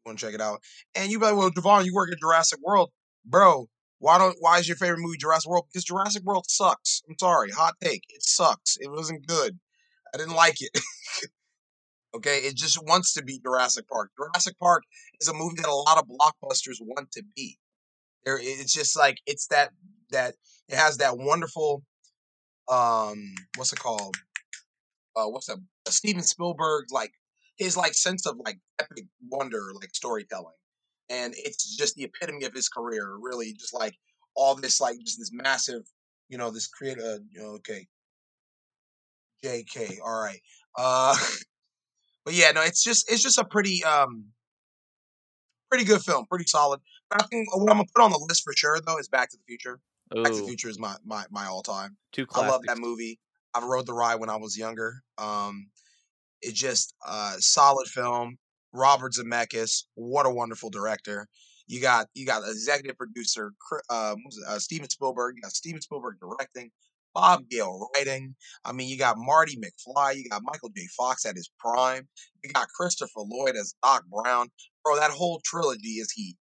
You 0.04 0.10
want 0.10 0.18
to 0.18 0.26
check 0.26 0.34
it 0.34 0.40
out? 0.40 0.60
And 0.94 1.10
you 1.10 1.18
be 1.18 1.26
like, 1.26 1.36
well, 1.36 1.50
Javon, 1.50 1.84
you 1.84 1.94
work 1.94 2.12
at 2.12 2.18
Jurassic 2.20 2.60
World, 2.62 2.90
bro. 3.24 3.68
Why 3.98 4.18
don't 4.18 4.36
why 4.40 4.58
is 4.58 4.68
your 4.68 4.76
favorite 4.76 5.00
movie 5.00 5.18
Jurassic 5.18 5.50
World? 5.50 5.66
Because 5.72 5.84
Jurassic 5.84 6.22
World 6.24 6.44
sucks. 6.48 7.02
I'm 7.08 7.16
sorry, 7.18 7.50
hot 7.50 7.74
take. 7.82 8.04
It 8.10 8.22
sucks. 8.22 8.76
It 8.78 8.90
wasn't 8.90 9.26
good. 9.26 9.58
I 10.14 10.18
didn't 10.18 10.34
like 10.34 10.56
it. 10.60 10.70
okay, 12.16 12.38
it 12.38 12.56
just 12.56 12.78
wants 12.84 13.14
to 13.14 13.22
be 13.22 13.40
Jurassic 13.44 13.88
Park. 13.88 14.10
Jurassic 14.18 14.58
Park 14.58 14.82
is 15.20 15.28
a 15.28 15.34
movie 15.34 15.56
that 15.56 15.68
a 15.68 15.74
lot 15.74 15.98
of 15.98 16.04
blockbusters 16.08 16.76
want 16.80 17.10
to 17.12 17.22
be. 17.34 17.58
There, 18.24 18.38
it's 18.40 18.72
just 18.72 18.98
like 18.98 19.18
it's 19.26 19.46
that 19.48 19.70
that 20.10 20.34
it 20.68 20.76
has 20.76 20.98
that 20.98 21.16
wonderful, 21.16 21.82
um, 22.68 23.34
what's 23.56 23.72
it 23.72 23.78
called? 23.78 24.16
Uh, 25.14 25.26
what's 25.26 25.46
that? 25.46 25.58
Steven 25.88 26.22
Spielberg 26.22 26.86
like 26.90 27.12
his 27.56 27.76
like 27.76 27.94
sense 27.94 28.26
of 28.26 28.36
like 28.44 28.58
epic 28.78 29.04
wonder, 29.30 29.72
like 29.74 29.90
storytelling, 29.94 30.54
and 31.08 31.34
it's 31.36 31.76
just 31.76 31.94
the 31.94 32.04
epitome 32.04 32.44
of 32.44 32.52
his 32.52 32.68
career. 32.68 33.16
Really, 33.20 33.52
just 33.54 33.74
like 33.74 33.94
all 34.34 34.54
this, 34.54 34.80
like 34.80 34.96
just 35.04 35.18
this 35.18 35.30
massive, 35.32 35.82
you 36.28 36.38
know, 36.38 36.50
this 36.50 36.68
you 36.80 36.96
know, 37.34 37.56
okay, 37.56 37.86
J.K. 39.42 39.98
All 40.04 40.20
right, 40.20 40.40
uh, 40.76 41.16
but 42.26 42.34
yeah, 42.34 42.50
no, 42.50 42.60
it's 42.60 42.82
just 42.82 43.10
it's 43.10 43.22
just 43.22 43.38
a 43.38 43.44
pretty 43.44 43.82
um 43.84 44.26
pretty 45.70 45.84
good 45.84 46.02
film, 46.02 46.26
pretty 46.26 46.44
solid. 46.46 46.80
But 47.08 47.22
I 47.22 47.26
think 47.26 47.54
what 47.54 47.70
I'm 47.70 47.78
gonna 47.78 47.88
put 47.94 48.02
on 48.02 48.10
the 48.10 48.18
list 48.28 48.42
for 48.42 48.52
sure 48.54 48.78
though 48.84 48.98
is 48.98 49.08
Back 49.08 49.30
to 49.30 49.38
the 49.38 49.44
Future. 49.46 49.80
Back 50.10 50.32
to 50.32 50.40
the 50.40 50.46
Future 50.46 50.68
is 50.68 50.78
my 50.78 50.96
my 51.04 51.24
my 51.30 51.46
all 51.46 51.62
time. 51.62 51.96
two 52.12 52.26
I 52.34 52.46
love 52.48 52.62
that 52.66 52.78
movie. 52.78 53.20
I 53.54 53.64
rode 53.64 53.86
the 53.86 53.94
ride 53.94 54.16
when 54.16 54.28
I 54.28 54.36
was 54.36 54.58
younger. 54.58 55.02
Um, 55.16 55.68
it's 56.42 56.60
just 56.60 56.94
a 57.06 57.34
solid 57.38 57.86
film. 57.86 58.38
Robert 58.72 59.12
Zemeckis, 59.12 59.84
what 59.94 60.26
a 60.26 60.30
wonderful 60.30 60.68
director. 60.68 61.28
You 61.68 61.80
got 61.80 62.08
you 62.14 62.26
got 62.26 62.42
executive 62.46 62.98
producer 62.98 63.52
uh, 63.88 64.16
it, 64.16 64.34
uh, 64.48 64.58
Steven 64.58 64.90
Spielberg. 64.90 65.36
You 65.36 65.42
got 65.42 65.52
Steven 65.52 65.80
Spielberg 65.80 66.16
directing, 66.20 66.70
Bob 67.16 67.48
Gale 67.48 67.88
writing. 67.94 68.34
I 68.66 68.72
mean, 68.72 68.88
you 68.88 68.98
got 68.98 69.16
Marty 69.16 69.56
McFly. 69.56 70.16
You 70.16 70.28
got 70.28 70.42
Michael 70.44 70.68
J. 70.76 70.82
Fox 70.98 71.24
at 71.24 71.34
his 71.34 71.50
prime. 71.58 72.06
You 72.44 72.52
got 72.52 72.68
Christopher 72.68 73.22
Lloyd 73.26 73.56
as 73.56 73.74
Doc 73.82 74.04
Brown. 74.10 74.48
Bro, 74.84 74.96
that 74.96 75.10
whole 75.10 75.40
trilogy 75.42 75.94
is 75.94 76.12
heat. 76.12 76.36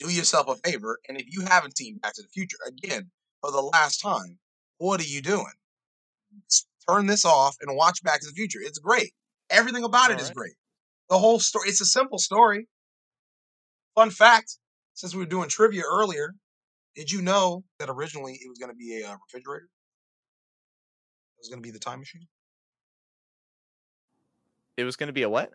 Do 0.00 0.10
yourself 0.10 0.48
a 0.48 0.56
favor, 0.68 0.98
and 1.08 1.16
if 1.16 1.26
you 1.28 1.42
haven't 1.42 1.78
seen 1.78 1.98
Back 1.98 2.14
to 2.14 2.22
the 2.22 2.28
Future 2.28 2.58
again 2.66 3.08
for 3.40 3.52
the 3.52 3.62
last 3.62 3.98
time, 3.98 4.38
what 4.78 5.00
are 5.00 5.04
you 5.04 5.22
doing? 5.22 5.52
Turn 6.90 7.06
this 7.06 7.24
off 7.24 7.56
and 7.60 7.76
watch 7.76 8.02
Back 8.02 8.20
to 8.20 8.26
the 8.26 8.32
Future. 8.32 8.58
It's 8.60 8.80
great. 8.80 9.12
Everything 9.48 9.84
about 9.84 10.10
it 10.10 10.14
is 10.14 10.22
Alright. 10.22 10.36
great. 10.36 10.54
The 11.08 11.18
whole 11.18 11.38
story. 11.38 11.68
It's 11.68 11.80
a 11.80 11.86
simple 11.86 12.18
story. 12.18 12.66
Fun 13.94 14.10
fact: 14.10 14.58
since 14.94 15.14
we 15.14 15.20
were 15.20 15.30
doing 15.30 15.48
trivia 15.48 15.84
earlier, 15.88 16.34
did 16.96 17.12
you 17.12 17.22
know 17.22 17.62
that 17.78 17.88
originally 17.88 18.32
it 18.32 18.48
was 18.48 18.58
going 18.58 18.72
to 18.72 18.76
be 18.76 19.00
a 19.02 19.08
uh, 19.08 19.16
refrigerator? 19.28 19.68
It 21.36 21.40
was 21.40 21.48
going 21.48 21.62
to 21.62 21.66
be 21.66 21.70
the 21.70 21.78
time 21.78 21.98
machine. 22.00 22.26
It 24.76 24.84
was 24.84 24.96
going 24.96 25.08
to 25.08 25.12
be 25.12 25.22
a 25.22 25.28
what? 25.28 25.50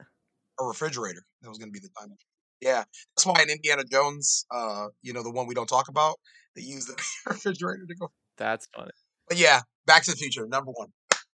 A 0.59 0.65
refrigerator. 0.65 1.23
That 1.41 1.49
was 1.49 1.57
going 1.57 1.69
to 1.69 1.73
be 1.73 1.79
the 1.79 1.89
time 1.99 2.09
machine. 2.09 2.27
Yeah, 2.61 2.83
that's 3.15 3.25
why 3.25 3.41
in 3.41 3.49
Indiana 3.49 3.83
Jones, 3.83 4.45
uh, 4.51 4.87
you 5.01 5.13
know, 5.13 5.23
the 5.23 5.31
one 5.31 5.47
we 5.47 5.55
don't 5.55 5.67
talk 5.67 5.89
about, 5.89 6.17
they 6.55 6.61
use 6.61 6.85
the 6.85 6.93
refrigerator 7.27 7.85
to 7.87 7.95
go. 7.95 8.11
That's 8.37 8.67
funny. 8.67 8.91
But 9.27 9.37
yeah, 9.37 9.61
Back 9.85 10.03
to 10.03 10.11
the 10.11 10.17
Future, 10.17 10.47
number 10.47 10.71
one. 10.71 10.89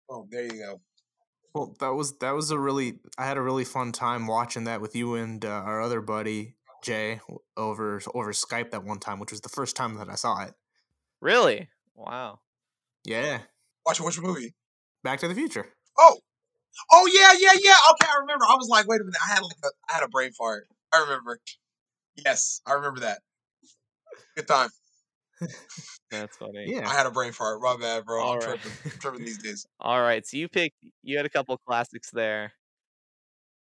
Oh, 0.10 0.28
there 0.30 0.44
you 0.44 0.52
go. 0.52 0.82
Well, 1.54 1.76
that 1.80 1.94
was 1.94 2.18
that 2.20 2.32
was 2.32 2.52
a 2.52 2.60
really 2.60 3.00
I 3.18 3.26
had 3.26 3.38
a 3.38 3.42
really 3.42 3.64
fun 3.64 3.92
time 3.92 4.28
watching 4.28 4.66
that 4.66 4.82
with 4.82 4.96
you 4.96 5.16
and 5.16 5.44
uh, 5.44 5.50
our 5.50 5.82
other 5.82 6.02
buddy 6.02 6.56
Jay 6.84 7.22
over 7.58 8.02
over 8.14 8.32
Skype 8.34 8.72
that 8.72 8.84
one 8.84 9.00
time, 9.00 9.20
which 9.20 9.32
was 9.32 9.42
the 9.42 9.50
first 9.50 9.76
time 9.76 9.96
that 9.96 10.10
I 10.10 10.16
saw 10.16 10.44
it. 10.44 10.54
Really? 11.22 11.70
Wow. 11.96 12.40
Yeah, 13.06 13.40
Watch 13.86 14.02
which 14.02 14.20
movie? 14.20 14.54
Back 15.04 15.20
to 15.20 15.28
the 15.28 15.36
Future. 15.36 15.68
Oh, 15.98 16.18
oh 16.92 17.10
yeah, 17.14 17.34
yeah, 17.40 17.58
yeah. 17.62 17.76
Okay, 17.92 18.10
I 18.12 18.20
remember. 18.22 18.46
I 18.46 18.56
was 18.56 18.68
like, 18.70 18.88
wait 18.88 19.02
a 19.02 19.04
minute. 19.04 19.20
I 19.24 19.34
had 19.34 19.44
like 19.44 19.58
a, 19.64 19.68
I 19.90 19.94
had 19.96 20.04
a 20.04 20.08
brain 20.08 20.32
fart. 20.32 20.68
I 20.94 21.02
remember. 21.02 21.40
Yes, 22.16 22.62
I 22.66 22.74
remember 22.74 23.02
that. 23.02 23.20
Good 24.36 24.48
time. 24.48 24.70
That's 26.12 26.38
funny. 26.38 26.66
Yeah, 26.68 26.88
I 26.88 26.94
had 26.94 27.06
a 27.06 27.12
brain 27.12 27.32
fart. 27.34 27.62
My 27.62 27.76
bad, 27.78 28.06
bro. 28.06 28.22
I'm 28.22 28.28
All 28.28 28.34
right. 28.38 28.44
tripping. 28.62 28.72
I'm 28.86 29.00
tripping 29.00 29.26
these 29.26 29.38
days. 29.38 29.66
All 29.80 30.02
right. 30.02 30.26
So 30.26 30.38
you 30.38 30.48
picked. 30.48 30.78
You 31.04 31.18
had 31.18 31.26
a 31.26 31.30
couple 31.30 31.58
classics 31.58 32.10
there. 32.12 32.54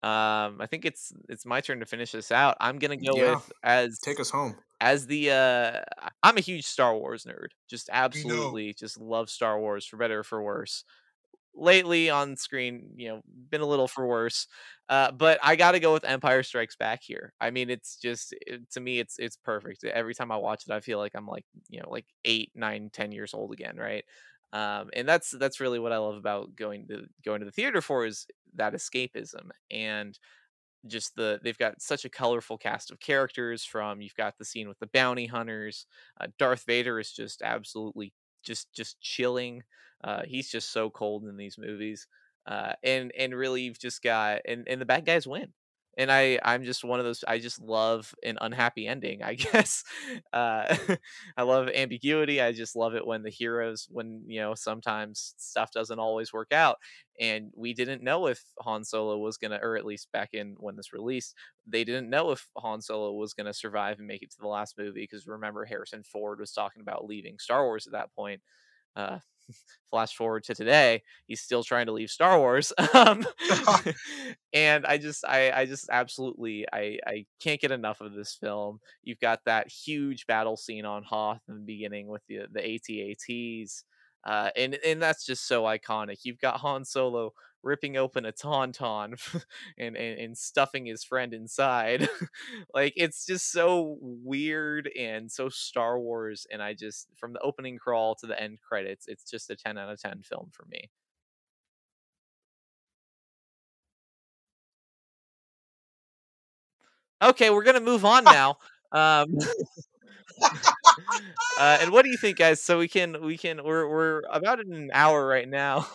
Um, 0.03 0.61
I 0.61 0.67
think 0.69 0.87
it's 0.87 1.13
it's 1.29 1.45
my 1.45 1.61
turn 1.61 1.81
to 1.81 1.87
finish 1.87 2.13
this 2.13 2.33
out. 2.33 2.57
I'm 2.61 2.79
gonna 2.79 2.97
go 2.97 3.15
Yeah. 3.17 3.35
with 3.35 3.53
as 3.63 3.99
take 3.99 4.19
us 4.19 4.31
home. 4.31 4.57
As 4.81 5.07
the 5.07 5.31
uh 5.31 5.81
I'm 6.23 6.37
a 6.39 6.41
huge 6.41 6.65
Star 6.65 6.97
Wars 6.97 7.25
nerd. 7.25 7.49
Just 7.69 7.89
We 8.13 8.25
know. 8.25 8.55
absolutely 8.55 8.75
just 8.75 8.99
love 9.01 9.31
Star 9.31 9.59
Wars 9.61 9.87
for 9.87 9.97
better 9.97 10.21
or 10.21 10.25
for 10.25 10.43
worse. 10.43 10.85
Lately 11.55 12.11
on 12.11 12.37
screen, 12.37 12.93
you 12.97 13.09
know, 13.09 13.23
been 13.27 13.61
a 13.61 13.67
little 13.67 13.89
for 13.89 14.07
worse. 14.07 14.47
Uh, 14.89 15.11
but 15.13 15.39
I 15.43 15.57
got 15.57 15.73
to 15.73 15.81
go 15.81 15.93
with 15.93 16.05
Empire 16.05 16.45
Strikes 16.45 16.77
Back 16.77 17.03
here. 17.03 17.35
I 17.41 17.51
mean, 17.51 17.71
it's 17.71 17.97
just 17.97 18.33
it, 18.47 18.71
to 18.73 18.81
me, 18.81 19.01
it's 19.01 19.19
it's 19.19 19.37
perfect. 19.37 19.85
Every 19.85 20.15
time 20.15 20.31
I 20.33 20.37
watch 20.37 20.65
it, 20.69 20.73
I 20.73 20.81
feel 20.81 20.99
like 20.99 21.13
I'm 21.15 21.27
like 21.27 21.45
you 21.69 21.81
know 21.81 21.91
like 21.91 22.07
eight, 22.25 22.53
nine, 22.55 22.91
ten 22.93 23.13
years 23.13 23.35
old 23.35 23.53
again, 23.53 23.77
right? 23.77 24.05
Um, 24.53 24.91
and 24.95 25.09
that's 25.09 25.31
that's 25.31 25.61
really 25.61 25.79
what 25.79 25.93
I 25.93 25.99
love 25.99 26.17
about 26.17 26.55
going 26.57 26.89
to 26.89 27.07
going 27.25 27.41
to 27.41 27.47
the 27.47 27.53
theater 27.53 27.81
for 27.81 28.07
is 28.07 28.27
that 28.55 28.73
escapism 28.75 29.51
and 29.71 30.19
just 30.87 31.15
the 31.17 31.41
they've 31.43 31.59
got 31.59 31.81
such 31.81 32.05
a 32.05 32.09
colorful 32.11 32.57
cast 32.59 32.91
of 32.91 33.01
characters 33.01 33.65
from 33.65 34.01
you've 34.01 34.15
got 34.15 34.39
the 34.39 34.45
scene 34.45 34.69
with 34.69 34.79
the 34.79 34.87
bounty 34.89 35.27
hunters 35.27 35.87
uh, 36.21 36.27
darth 36.39 36.65
vader 36.65 36.99
is 36.99 37.13
just 37.13 37.43
absolutely 37.43 38.13
just 38.43 38.73
just 38.73 39.01
chilling 39.01 39.63
uh 40.05 40.23
he's 40.25 40.51
just 40.51 40.71
so 40.73 40.89
cold 40.91 41.25
in 41.25 41.37
these 41.37 41.59
movies 41.59 42.07
uh 42.47 42.73
and 42.83 43.13
and 43.19 43.35
really 43.35 43.63
you've 43.63 43.79
just 43.79 44.03
got 44.03 44.41
and 44.47 44.67
and 44.69 44.81
the 44.81 44.87
bad 44.87 45.05
guys 45.05 45.27
win 45.27 45.53
and 45.99 46.11
i 46.11 46.39
i'm 46.45 46.65
just 46.65 46.85
one 46.85 46.99
of 47.01 47.05
those 47.05 47.25
i 47.29 47.39
just 47.39 47.61
love 47.61 48.15
an 48.25 48.39
unhappy 48.41 48.87
ending 48.87 49.23
i 49.23 49.35
guess 49.53 49.85
uh 50.33 50.77
i 51.37 51.43
love 51.43 51.69
ambiguity 51.75 52.41
i 52.41 52.53
just 52.53 52.77
love 52.77 52.95
it 52.95 53.07
when 53.07 53.23
the 53.23 53.31
heroes 53.31 53.87
when 53.91 54.23
you 54.27 54.41
know 54.41 54.55
sometimes 54.55 55.35
stuff 55.39 55.73
doesn't 55.73 55.99
always 55.99 56.33
work 56.33 56.53
out 56.53 56.79
and 57.21 57.51
we 57.55 57.75
didn't 57.75 58.03
know 58.03 58.27
if 58.27 58.43
Han 58.61 58.85
Solo 58.85 59.19
was 59.19 59.37
gonna, 59.37 59.59
or 59.63 59.77
at 59.77 59.85
least 59.85 60.11
back 60.13 60.31
in 60.33 60.57
when 60.59 60.77
this 60.77 60.93
released, 60.93 61.35
they 61.67 61.85
didn't 61.85 62.09
know 62.09 62.31
if 62.31 62.49
Han 62.57 62.81
Solo 62.81 63.13
was 63.13 63.35
gonna 63.35 63.53
survive 63.53 63.99
and 63.99 64.07
make 64.07 64.23
it 64.23 64.31
to 64.31 64.39
the 64.41 64.49
last 64.49 64.79
movie. 64.79 65.03
Because 65.03 65.27
remember, 65.27 65.65
Harrison 65.65 66.03
Ford 66.03 66.41
was 66.41 66.53
talking 66.53 66.81
about 66.81 67.07
leaving 67.07 67.39
Star 67.39 67.65
Wars 67.65 67.87
at 67.87 67.93
that 67.93 68.15
point. 68.15 68.41
Uh, 68.97 69.19
flash 69.91 70.15
forward 70.15 70.45
to 70.45 70.55
today, 70.55 71.03
he's 71.27 71.41
still 71.41 71.63
trying 71.65 71.87
to 71.87 71.93
leave 71.93 72.11
Star 72.11 72.39
Wars. 72.39 72.73
um, 72.95 73.27
and 74.53 74.87
I 74.87 74.99
just, 74.99 75.25
I, 75.25 75.51
I 75.51 75.67
just 75.67 75.89
absolutely, 75.91 76.67
I, 76.73 76.99
I 77.07 77.27
can't 77.41 77.61
get 77.61 77.73
enough 77.73 78.01
of 78.01 78.15
this 78.15 78.35
film. 78.35 78.81
You've 79.03 79.21
got 79.21 79.41
that 79.47 79.69
huge 79.69 80.27
battle 80.27 80.57
scene 80.57 80.85
on 80.85 81.03
Hoth 81.03 81.41
in 81.49 81.57
the 81.57 81.61
beginning 81.61 82.09
with 82.09 82.23
the 82.29 82.47
the 82.53 82.75
AT-ATs. 82.75 83.85
Uh, 84.25 84.51
and 84.55 84.79
and 84.87 85.01
that's 85.01 85.25
just 85.25 85.49
so 85.49 85.63
iconic. 85.63 86.19
You've 86.25 86.41
got 86.41 86.61
Han 86.61 86.85
Solo 86.85 87.33
ripping 87.63 87.97
open 87.97 88.25
a 88.27 88.33
tauntaun 88.33 89.15
and, 89.79 89.97
and, 89.97 90.19
and 90.19 90.39
stuffing 90.39 90.87
his 90.87 91.05
friend 91.05 91.35
inside. 91.35 92.09
like 92.75 92.93
it's 92.97 93.27
just 93.27 93.51
so 93.53 93.99
weird 94.01 94.91
and 94.99 95.31
so 95.31 95.49
Star 95.49 95.99
Wars. 95.99 96.47
And 96.53 96.63
I 96.63 96.75
just 96.75 97.09
from 97.17 97.33
the 97.33 97.41
opening 97.41 97.79
crawl 97.79 98.15
to 98.17 98.27
the 98.27 98.41
end 98.41 98.59
credits, 98.67 99.07
it's 99.09 99.29
just 99.31 99.51
a 99.51 99.57
ten 99.57 99.79
out 99.79 99.91
of 99.91 100.01
ten 100.01 100.23
film 100.23 100.51
for 100.53 100.67
me. 100.71 100.91
Okay, 107.23 107.51
we're 107.51 107.65
gonna 107.65 107.81
move 107.81 108.05
on 108.05 108.25
now. 108.31 108.57
Um, 108.93 109.39
uh, 111.59 111.79
and 111.81 111.91
what 111.93 112.05
do 112.05 112.11
you 112.11 112.17
think, 112.17 112.39
guys? 112.39 112.63
So 112.63 112.79
we 112.79 112.89
can 112.89 113.23
we 113.23 113.37
can 113.37 113.63
we're 113.65 113.89
we're 113.89 114.23
about 114.31 114.61
an 114.61 114.91
hour 114.93 115.27
right 115.27 115.49
now 115.49 115.87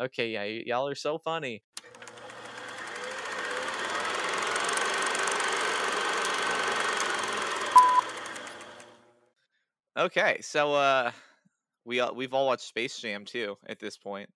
okay, 0.00 0.30
yeah, 0.30 0.42
y- 0.42 0.62
y'all 0.66 0.88
are 0.88 0.94
so 0.94 1.18
funny. 1.18 1.62
Okay, 9.98 10.38
so 10.42 10.74
uh, 10.74 11.10
we 11.84 11.98
all, 11.98 12.14
we've 12.14 12.32
all 12.32 12.46
watched 12.46 12.62
Space 12.62 12.98
Jam 12.98 13.24
too 13.24 13.56
at 13.66 13.80
this 13.80 13.96
point. 13.96 14.30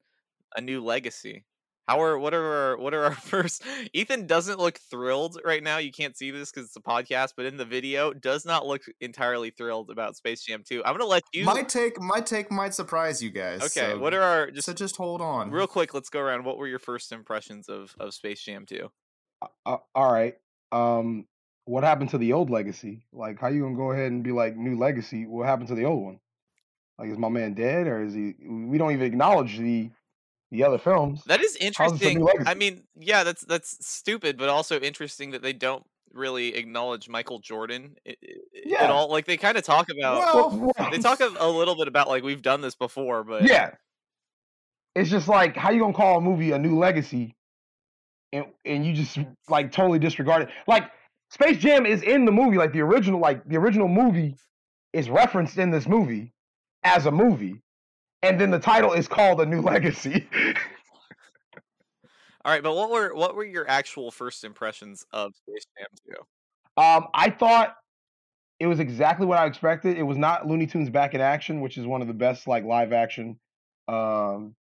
A 0.57 0.61
new 0.61 0.83
legacy. 0.83 1.45
How 1.89 2.01
are 2.01 2.19
what 2.19 2.33
are 2.33 2.45
our 2.45 2.77
what 2.79 2.95
are 2.95 3.05
our 3.05 3.15
first? 3.15 3.65
Ethan 3.93 4.27
doesn't 4.27 4.59
look 4.59 4.79
thrilled 4.79 5.41
right 5.45 5.63
now. 5.63 5.79
You 5.79 5.91
can't 5.91 6.17
see 6.17 6.31
this 6.31 6.51
because 6.51 6.67
it's 6.69 6.77
a 6.77 6.81
podcast, 6.81 7.35
but 7.37 7.45
in 7.45 7.57
the 7.57 7.65
video, 7.65 8.13
does 8.13 8.45
not 8.45 8.67
look 8.67 8.83
entirely 9.01 9.51
thrilled 9.51 9.91
about 9.91 10.17
Space 10.17 10.43
Jam 10.43 10.63
2. 10.65 10.85
I'm 10.85 10.93
gonna 10.93 11.07
let 11.07 11.25
you. 11.33 11.45
My 11.45 11.63
take, 11.63 12.01
my 12.01 12.21
take 12.21 12.53
might 12.53 12.75
surprise 12.75 13.23
you 13.23 13.31
guys. 13.31 13.63
okay, 13.63 13.93
so, 13.93 13.99
what 13.99 14.15
are 14.15 14.23
our 14.23 14.51
just 14.51 14.67
so 14.67 14.73
just 14.73 14.97
hold 14.97 15.21
on. 15.21 15.51
real 15.51 15.67
quick? 15.67 15.93
Let's 15.93 16.09
go 16.09 16.21
around. 16.21 16.45
What 16.45 16.57
were 16.57 16.69
your 16.69 16.79
first 16.79 17.11
impressions 17.11 17.69
of 17.69 17.95
of 17.99 18.15
Space 18.15 18.43
Jam 18.43 18.65
2? 18.67 18.89
Uh, 19.67 19.77
all 19.95 20.13
right. 20.13 20.37
Um, 20.71 21.27
what 21.65 21.83
happened 21.83 22.11
to 22.11 22.19
the 22.19 22.33
old 22.33 22.49
legacy? 22.49 23.05
Like, 23.13 23.41
how 23.41 23.49
you 23.49 23.63
gonna 23.63 23.77
go 23.77 23.91
ahead 23.91 24.13
and 24.13 24.23
be 24.23 24.31
like 24.31 24.57
new 24.57 24.77
legacy? 24.79 25.27
What 25.27 25.47
happened 25.47 25.69
to 25.69 25.75
the 25.75 25.85
old 25.85 26.05
one? 26.05 26.21
Like, 26.99 27.11
is 27.11 27.19
my 27.19 27.29
man 27.29 27.55
dead, 27.55 27.89
or 27.89 28.05
is 28.05 28.15
he? 28.15 28.35
We 28.47 28.79
don't 28.79 28.93
even 28.93 29.07
acknowledge 29.07 29.59
the 29.59 29.91
the 30.53 30.63
other 30.63 30.79
films. 30.79 31.25
That 31.25 31.41
is 31.41 31.57
How's 31.77 31.99
this 31.99 32.03
a 32.03 32.15
new 32.15 32.29
interesting. 32.29 32.47
I 32.47 32.55
mean, 32.55 32.85
yeah, 32.95 33.25
that's 33.25 33.43
that's 33.43 33.85
stupid, 33.85 34.37
but 34.39 34.49
also 34.49 34.79
interesting 34.79 35.33
that 35.33 35.43
they 35.43 35.53
don't 35.53 35.85
really 36.13 36.55
acknowledge 36.55 37.09
Michael 37.09 37.39
Jordan 37.41 37.97
i- 38.07 38.15
i- 38.23 38.85
at 38.85 38.91
all. 38.91 39.11
Like 39.11 39.25
they 39.27 39.37
kind 39.39 39.57
of 39.57 39.65
talk 39.65 39.89
about. 39.91 40.19
Well, 40.19 40.51
Well, 40.51 40.73
well, 40.79 40.91
they 40.91 40.99
talk 41.09 41.21
a, 41.21 41.33
a 41.41 41.49
little 41.51 41.75
bit 41.75 41.89
about 41.89 42.07
like 42.09 42.23
we've 42.23 42.43
done 42.43 42.61
this 42.61 42.77
before, 42.77 43.25
but 43.25 43.43
yeah. 43.49 43.71
It's 44.95 45.09
just 45.11 45.27
like 45.27 45.57
how 45.57 45.71
you 45.71 45.81
gonna 45.81 45.95
call 45.95 46.19
a 46.19 46.21
movie 46.21 46.53
a 46.53 46.59
new 46.59 46.79
legacy, 46.79 47.35
and 48.33 48.45
and 48.67 48.85
you 48.85 48.93
just 48.93 49.19
like 49.49 49.73
totally 49.73 49.99
disregard 49.99 50.43
it. 50.43 50.49
Like 50.69 50.91
Space 51.31 51.57
Jam 51.57 51.87
is 51.87 52.03
in 52.03 52.27
the 52.27 52.33
movie, 52.33 52.59
like 52.59 52.75
the 52.75 52.83
original, 52.83 53.19
like 53.19 53.43
the 53.49 53.57
original 53.57 53.89
movie 53.89 54.37
is 54.93 55.09
referenced 55.09 55.57
in 55.57 55.71
this 55.71 55.89
movie 55.89 56.35
as 56.85 57.07
a 57.07 57.11
movie, 57.11 57.63
and 58.23 58.41
then 58.41 58.51
the 58.51 58.59
title 58.59 58.93
is 58.93 59.09
called 59.09 59.41
a 59.41 59.47
new 59.47 59.61
legacy. 59.61 60.29
All 62.45 62.53
right, 62.53 62.63
but 62.63 62.75
what 62.75 62.91
were 62.91 63.15
what 63.15 63.37
were 63.37 63.45
your 63.45 63.69
actual 63.69 64.11
first 64.11 64.43
impressions 64.43 65.07
of 65.13 65.33
Space 65.37 65.65
Jam 65.79 65.87
2? 66.77 66.83
Um, 66.83 67.07
I 67.15 67.31
thought 67.31 67.77
it 68.59 68.67
was 68.67 68.81
exactly 68.81 69.27
what 69.27 69.39
I 69.39 69.47
expected. 69.47 69.97
It 69.97 70.03
was 70.03 70.19
not 70.19 70.47
Looney 70.49 70.67
Tunes 70.67 70.91
back 70.91 71.15
in 71.15 71.21
action, 71.21 71.61
which 71.61 71.79
is 71.79 71.87
one 71.87 72.03
of 72.03 72.09
the 72.09 72.15
best 72.15 72.47
like 72.49 72.65
live 72.65 72.93
action 72.93 73.39
um 73.89 74.55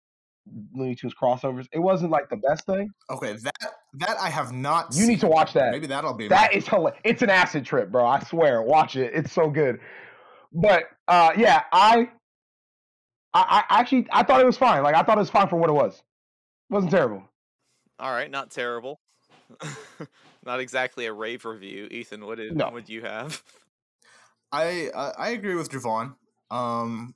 Looney 0.74 0.96
Tunes 0.96 1.14
crossovers. 1.22 1.68
It 1.72 1.80
wasn't 1.80 2.12
like 2.12 2.30
the 2.30 2.38
best 2.38 2.66
thing. 2.66 2.90
okay, 3.10 3.34
that 3.44 3.74
that 3.94 4.18
I 4.20 4.30
have 4.30 4.52
not. 4.52 4.94
You 4.94 5.08
need 5.08 5.22
to 5.22 5.28
watch 5.28 5.54
that. 5.54 5.72
Maybe 5.72 5.88
that'll 5.88 6.14
be 6.14 6.28
That 6.28 6.52
my- 6.52 6.58
is 6.58 6.68
hilarious. 6.68 7.00
It's 7.06 7.22
an 7.22 7.30
acid 7.30 7.66
trip, 7.66 7.92
bro. 7.92 8.06
I 8.06 8.20
swear. 8.22 8.62
Watch 8.62 8.98
it. 8.98 9.14
It's 9.14 9.32
so 9.32 9.50
good. 9.50 9.80
But 10.52 10.84
uh 11.08 11.32
yeah, 11.38 11.64
I 11.72 12.10
I, 13.34 13.64
I 13.70 13.80
actually 13.80 14.08
I 14.12 14.24
thought 14.24 14.42
it 14.42 14.46
was 14.46 14.58
fine. 14.58 14.84
Like 14.84 14.96
I 14.96 15.04
thought 15.04 15.18
it 15.18 15.22
was 15.22 15.30
fine 15.30 15.48
for 15.48 15.58
what 15.58 15.70
it 15.70 15.74
was. 15.74 15.96
It 15.96 16.74
wasn't 16.74 16.92
terrible. 16.92 17.24
All 18.00 18.12
right, 18.12 18.30
not 18.32 18.52
terrible. 18.52 19.00
not 20.46 20.60
exactly 20.60 21.06
a 21.06 21.14
rave 21.14 21.46
review. 21.46 21.88
Ethan, 21.92 22.26
what 22.26 22.38
did 22.38 22.56
No. 22.56 22.70
what 22.70 22.86
do 22.86 22.94
you 22.94 23.02
have? 23.02 23.42
I 24.52 24.90
I 24.96 25.12
I 25.18 25.30
agree 25.30 25.56
with 25.56 25.70
Javon. 25.70 26.16
Um, 26.50 27.16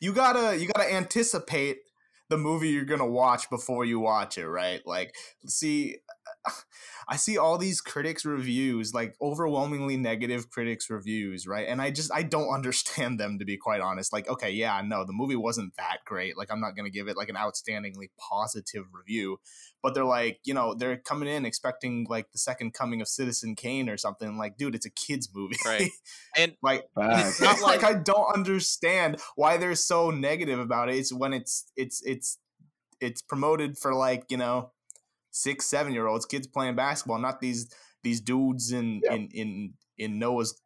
you 0.00 0.12
gotta 0.12 0.56
you 0.58 0.66
gotta 0.68 0.92
anticipate 0.92 1.78
the 2.28 2.36
movie 2.38 2.70
you're 2.70 2.84
gonna 2.84 3.06
watch 3.06 3.48
before 3.50 3.84
you 3.84 4.00
watch 4.00 4.38
it, 4.38 4.48
right? 4.48 4.80
Like, 4.86 5.14
see, 5.46 5.96
I 7.08 7.16
see 7.16 7.36
all 7.36 7.58
these 7.58 7.80
critics 7.80 8.24
reviews, 8.24 8.94
like 8.94 9.14
overwhelmingly 9.20 9.96
negative 9.96 10.50
critics 10.50 10.88
reviews, 10.88 11.46
right? 11.46 11.66
And 11.68 11.80
I 11.82 11.90
just 11.90 12.12
I 12.12 12.22
don't 12.22 12.52
understand 12.52 13.18
them 13.18 13.38
to 13.38 13.44
be 13.44 13.56
quite 13.56 13.80
honest. 13.80 14.12
Like, 14.12 14.28
okay, 14.28 14.50
yeah, 14.50 14.80
no, 14.84 15.04
the 15.04 15.12
movie 15.12 15.36
wasn't 15.36 15.76
that 15.76 15.98
great. 16.04 16.36
Like, 16.36 16.50
I'm 16.52 16.60
not 16.60 16.76
gonna 16.76 16.90
give 16.90 17.08
it 17.08 17.16
like 17.16 17.28
an 17.28 17.36
outstandingly 17.36 18.10
positive 18.18 18.84
review, 18.92 19.38
but 19.82 19.94
they're 19.94 20.04
like, 20.04 20.38
you 20.44 20.54
know, 20.54 20.74
they're 20.74 20.96
coming 20.98 21.28
in 21.28 21.44
expecting 21.44 22.06
like 22.08 22.30
the 22.32 22.38
second 22.38 22.72
coming 22.74 23.00
of 23.00 23.08
Citizen 23.08 23.56
Kane 23.56 23.88
or 23.88 23.96
something. 23.96 24.36
Like, 24.38 24.56
dude, 24.56 24.74
it's 24.74 24.86
a 24.86 24.90
kids 24.90 25.28
movie, 25.34 25.56
Right. 25.64 25.90
And 26.36 26.54
like 26.62 26.84
Facts. 26.94 27.40
not 27.42 27.60
like, 27.60 27.82
like- 27.82 27.96
I 27.96 27.98
don't 27.98 28.32
understand 28.34 29.18
why 29.36 29.56
they're 29.56 29.74
so 29.74 30.10
negative 30.10 30.58
about 30.58 30.88
it. 30.88 30.96
It's 30.96 31.12
when 31.12 31.32
it's 31.32 31.70
it's 31.76 32.02
it's 32.04 32.38
it's 33.00 33.20
promoted 33.20 33.76
for 33.76 33.92
like 33.94 34.24
you 34.30 34.36
know 34.36 34.70
six 35.32 35.66
seven 35.66 35.92
year 35.92 36.06
olds 36.06 36.24
kids 36.26 36.46
playing 36.46 36.76
basketball, 36.76 37.18
not 37.18 37.40
these 37.40 37.68
these 38.04 38.20
dudes 38.20 38.70
in 38.72 39.00
Yeah. 39.04 39.14
in 39.14 39.28
in 39.32 39.74
in 39.98 40.18
Noah's 40.20 40.60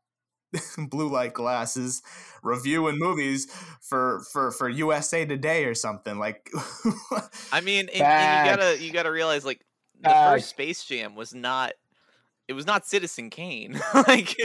blue 0.90 1.08
light 1.08 1.32
glasses 1.34 2.02
reviewing 2.42 2.98
movies 2.98 3.46
for 3.80 4.22
for 4.32 4.50
for 4.52 4.68
USA 4.68 5.24
Today 5.24 5.64
or 5.64 5.74
something 5.74 6.18
like. 6.18 6.50
I 7.52 7.60
mean, 7.62 7.88
and, 7.92 8.02
and 8.02 8.48
you 8.48 8.56
gotta 8.56 8.82
you 8.84 8.92
gotta 8.92 9.10
realize 9.10 9.44
like 9.44 9.64
the 10.00 10.08
Facts. 10.10 10.30
first 10.42 10.50
Space 10.50 10.84
Jam 10.84 11.14
was 11.14 11.34
not 11.34 11.72
it 12.48 12.52
was 12.52 12.64
not 12.66 12.86
Citizen 12.86 13.28
Kane. 13.30 13.80
like 13.94 14.36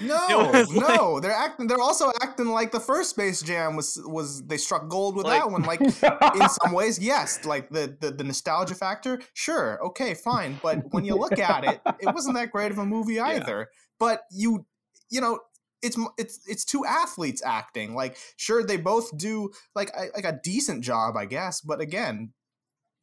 No, 0.00 0.50
was 0.52 0.74
like- 0.74 0.88
no, 0.96 1.20
they're 1.20 1.30
acting. 1.32 1.66
They're 1.68 1.80
also 1.80 2.10
acting 2.22 2.46
like 2.48 2.72
the 2.72 2.80
first 2.80 3.10
Space 3.10 3.40
Jam 3.42 3.76
was 3.76 4.00
was 4.04 4.42
they 4.46 4.56
struck 4.56 4.88
gold 4.88 5.16
with 5.16 5.26
Like- 5.26 5.40
that 5.42 5.50
one. 5.50 5.62
Like 5.62 5.80
in 5.80 5.90
some 6.48 6.72
ways, 6.72 6.98
yes, 6.98 7.44
like 7.44 7.70
the, 7.70 7.96
the 8.00 8.10
the 8.10 8.24
nostalgia 8.24 8.74
factor, 8.74 9.20
sure, 9.34 9.78
okay, 9.86 10.14
fine. 10.14 10.58
But 10.62 10.92
when 10.92 11.04
you 11.04 11.14
look 11.14 11.38
at 11.38 11.64
it, 11.64 11.80
it 12.00 12.12
wasn't 12.14 12.34
that 12.36 12.50
great 12.50 12.72
of 12.72 12.78
a 12.78 12.84
movie 12.86 13.20
either. 13.20 13.68
But 13.98 14.22
you, 14.32 14.66
you 15.10 15.20
know, 15.20 15.40
it's 15.82 15.96
it's 16.18 16.40
it's 16.46 16.64
two 16.64 16.84
athletes 16.84 17.42
acting. 17.44 17.94
Like, 17.94 18.16
sure, 18.36 18.64
they 18.64 18.76
both 18.76 19.16
do 19.16 19.50
like 19.74 19.90
a, 19.96 20.06
like 20.14 20.24
a 20.24 20.40
decent 20.42 20.82
job, 20.82 21.16
I 21.16 21.26
guess. 21.26 21.60
But 21.60 21.80
again, 21.80 22.32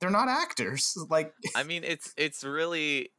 they're 0.02 0.10
not 0.10 0.28
actors. 0.28 0.98
Like, 1.10 1.34
I 1.56 1.64
mean, 1.64 1.84
it's 1.84 2.14
it's 2.18 2.44
really 2.44 3.12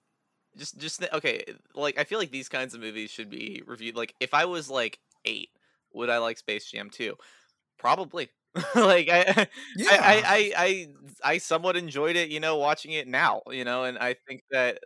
just 0.58 0.78
just 0.78 1.04
okay. 1.12 1.44
Like 1.74 1.98
I 1.98 2.04
feel 2.04 2.18
like 2.18 2.30
these 2.30 2.48
kinds 2.48 2.74
of 2.74 2.80
movies 2.80 3.10
should 3.10 3.30
be 3.30 3.62
reviewed. 3.66 3.96
Like 3.96 4.14
if 4.20 4.34
I 4.34 4.44
was 4.46 4.70
like 4.70 4.98
eight, 5.24 5.50
would 5.92 6.10
I 6.10 6.18
like 6.18 6.38
Space 6.38 6.70
Jam 6.70 6.90
2? 6.90 7.16
Probably. 7.78 8.30
like 8.74 9.08
I, 9.10 9.46
yeah, 9.76 10.00
I, 10.02 10.22
I, 10.26 10.52
I 10.56 10.88
I 11.34 11.38
somewhat 11.38 11.76
enjoyed 11.76 12.16
it, 12.16 12.30
you 12.30 12.40
know, 12.40 12.56
watching 12.56 12.92
it 12.92 13.06
now, 13.08 13.42
you 13.50 13.64
know, 13.64 13.84
and 13.84 13.98
I 13.98 14.16
think 14.28 14.42
that 14.50 14.80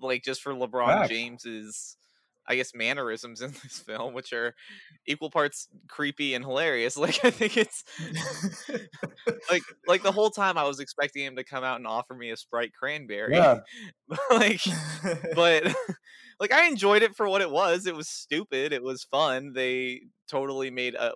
like 0.00 0.22
just 0.22 0.42
for 0.42 0.52
LeBron. 0.54 1.02
James's 1.02 1.96
I 2.48 2.56
guess 2.56 2.74
mannerisms 2.74 3.42
in 3.42 3.50
this 3.50 3.78
film, 3.78 4.14
which 4.14 4.32
are 4.32 4.54
equal 5.06 5.30
parts 5.30 5.68
creepy 5.88 6.34
and 6.34 6.44
hilarious. 6.44 6.96
Like 7.08 7.24
I 7.24 7.30
think 7.30 7.56
it's 7.56 7.84
like 9.50 9.62
like 9.86 10.02
the 10.02 10.12
whole 10.12 10.30
time 10.30 10.58
I 10.58 10.64
was 10.64 10.80
expecting 10.80 11.24
him 11.24 11.36
to 11.36 11.44
come 11.44 11.64
out 11.64 11.76
and 11.76 11.86
offer 11.86 12.12
me 12.12 12.30
a 12.30 12.36
Sprite 12.36 12.72
cranberry. 12.74 13.34
Yeah. 13.34 13.60
like 14.30 14.60
but 15.34 15.74
like 16.40 16.52
I 16.52 16.66
enjoyed 16.66 17.02
it 17.02 17.14
for 17.16 17.28
what 17.28 17.40
it 17.40 17.50
was. 17.50 17.86
It 17.86 17.94
was 17.94 18.08
stupid. 18.08 18.72
It 18.72 18.82
was 18.82 19.04
fun. 19.04 19.52
They 19.54 20.02
totally 20.28 20.70
made 20.70 20.96
uh, 20.96 21.12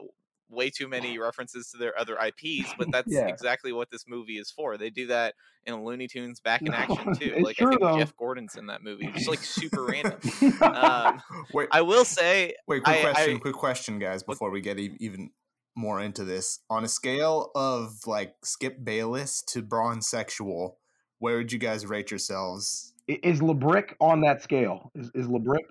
way 0.52 0.70
too 0.70 0.86
many 0.86 1.18
references 1.18 1.68
to 1.70 1.78
their 1.78 1.98
other 1.98 2.16
IPs, 2.16 2.72
but 2.78 2.90
that's 2.92 3.10
Yeah. 3.12 3.26
exactly 3.26 3.72
what 3.72 3.90
this 3.90 4.04
movie 4.06 4.38
is 4.38 4.50
for. 4.50 4.76
They 4.78 4.90
do 4.90 5.06
that 5.08 5.34
in 5.64 5.82
Looney 5.84 6.06
Tunes 6.06 6.38
Back 6.40 6.60
in 6.62 6.66
No, 6.68 6.74
Action 6.74 7.14
too. 7.18 7.32
it's 7.36 7.44
Like 7.44 7.56
true, 7.56 7.68
I 7.68 7.70
think 7.70 7.80
though. 7.80 7.98
Jeff 7.98 8.16
Gordon's 8.16 8.56
in 8.56 8.66
that 8.66 8.82
movie. 8.84 9.10
Just 9.14 9.28
like 9.28 9.40
super 9.40 9.84
random. 9.84 10.18
Um, 10.60 11.22
wait, 11.54 11.68
I 11.72 11.80
will 11.82 12.04
say 12.04 12.54
Wait, 12.68 12.84
quick 12.84 12.96
I- 12.98 13.00
question, 13.12 13.36
I- 13.36 13.38
quick 13.40 13.54
question, 13.54 13.98
guys, 13.98 14.22
before 14.22 14.50
we 14.50 14.60
get 14.60 14.78
e- 14.78 14.96
even 15.00 15.30
more 15.74 16.00
into 16.00 16.22
this. 16.24 16.58
On 16.68 16.84
a 16.84 16.88
scale 16.88 17.50
of 17.54 17.94
like 18.06 18.34
Skip 18.44 18.84
Bayless 18.84 19.42
to 19.48 19.62
Braun 19.62 20.02
Sexual, 20.02 20.78
where 21.18 21.38
would 21.38 21.50
you 21.52 21.58
guys 21.58 21.86
rate 21.86 22.10
yourselves? 22.10 22.92
Is 23.08 23.40
LeBrick 23.40 23.94
on 24.00 24.20
that 24.20 24.42
scale? 24.42 24.90
Is 24.94 25.10
is 25.14 25.26
LeBrick? 25.26 25.64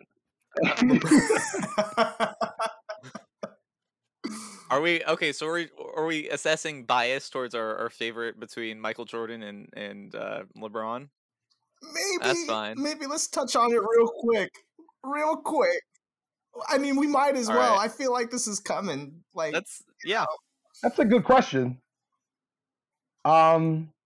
Are 4.72 4.82
we 4.82 5.04
okay? 5.04 5.34
So 5.34 5.48
are 5.48 5.54
we, 5.54 5.70
are 5.98 6.06
we 6.06 6.30
assessing 6.30 6.86
bias 6.86 7.30
towards 7.30 7.54
our, 7.54 7.78
our 7.78 7.90
favorite 7.90 8.40
between 8.40 8.80
Michael 8.80 9.06
Jordan 9.06 9.44
and 9.44 9.70
and 9.74 10.16
uh, 10.16 10.44
LeBron? 10.58 11.10
maybe, 11.82 12.18
that's 12.22 12.46
fine. 12.46 12.82
maybe 12.82 13.06
let's 13.06 13.28
touch 13.28 13.56
on 13.56 13.72
it 13.72 13.80
real 13.80 14.08
quick, 14.08 14.52
real 15.04 15.36
quick. 15.38 15.82
I 16.70 16.78
mean, 16.78 16.96
we 16.96 17.08
might 17.08 17.36
as 17.36 17.50
All 17.50 17.56
well. 17.56 17.76
right. 17.76 17.86
I 17.86 17.88
feel 17.88 18.12
like 18.12 18.30
this 18.32 18.48
is 18.48 18.60
coming. 18.60 19.24
Like, 19.34 19.54
That's 19.54 19.84
yeah. 20.06 20.26
That's 20.84 21.00
a 21.00 21.06
good 21.06 21.24
question. 21.24 21.78
Um, 23.24 23.92
I 23.94 24.01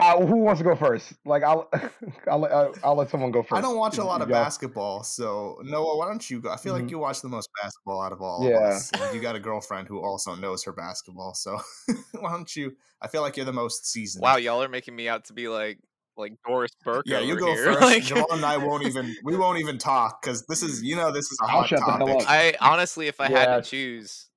Uh, 0.00 0.26
who 0.26 0.38
wants 0.38 0.58
to 0.60 0.64
go 0.64 0.74
first? 0.74 1.12
Like 1.24 1.44
I'll, 1.44 1.70
I'll, 2.30 2.38
let- 2.40 2.52
I'll, 2.52 2.74
I'll 2.82 2.96
let 2.96 3.10
someone 3.10 3.30
go 3.30 3.42
first. 3.42 3.52
I 3.52 3.60
don't 3.60 3.76
watch 3.76 3.96
a 3.98 4.04
lot 4.04 4.22
of 4.22 4.28
y'all- 4.28 4.42
basketball, 4.42 5.04
so 5.04 5.58
Noah, 5.62 5.96
why 5.98 6.08
don't 6.08 6.28
you 6.28 6.40
go? 6.40 6.50
I 6.50 6.56
feel 6.56 6.74
Mhm. 6.74 6.82
like 6.82 6.90
you 6.90 6.98
watch 6.98 7.20
the 7.22 7.28
most 7.28 7.48
basketball 7.62 8.00
out 8.02 8.10
of 8.12 8.20
all 8.20 8.44
Yeah. 8.48 8.56
of 8.56 8.62
us. 8.74 8.90
And 8.92 9.14
you 9.14 9.22
got 9.22 9.36
a 9.36 9.40
girlfriend 9.40 9.86
who 9.86 10.00
also 10.02 10.34
knows 10.34 10.64
her 10.64 10.72
basketball, 10.72 11.34
so 11.34 11.60
why 12.18 12.32
don't 12.32 12.54
you? 12.56 12.76
I 13.00 13.06
feel 13.08 13.22
like 13.22 13.36
you're 13.36 13.46
the 13.46 13.52
most 13.52 13.86
seasoned. 13.86 14.22
Wow, 14.22 14.36
y'all 14.36 14.62
are 14.62 14.68
making 14.68 14.96
me 14.96 15.08
out 15.08 15.26
to 15.26 15.32
be 15.32 15.46
like 15.48 15.78
like 16.16 16.32
Doris 16.46 16.70
Burke. 16.84 17.04
Yeah, 17.06 17.20
you 17.20 17.36
go 17.36 17.46
here. 17.54 17.64
first. 17.74 17.80
Like, 17.82 18.02
Javon 18.04 18.32
and 18.34 18.44
I 18.44 18.56
won't 18.56 18.84
even. 18.86 19.14
We 19.24 19.36
won't 19.36 19.58
even 19.58 19.78
talk 19.78 20.22
because 20.22 20.44
this 20.46 20.62
is, 20.64 20.82
you 20.82 20.96
know, 20.96 21.10
this 21.12 21.24
is 21.30 21.38
a 21.40 21.44
I'll 21.44 21.50
hot 21.60 21.68
shut 21.68 21.78
the 21.80 21.84
hell 21.86 21.98
topic. 22.06 22.22
up. 22.22 22.30
I 22.30 22.54
honestly, 22.60 23.06
if 23.08 23.20
I 23.20 23.28
had 23.30 23.62
to 23.62 23.68
choose, 23.68 24.28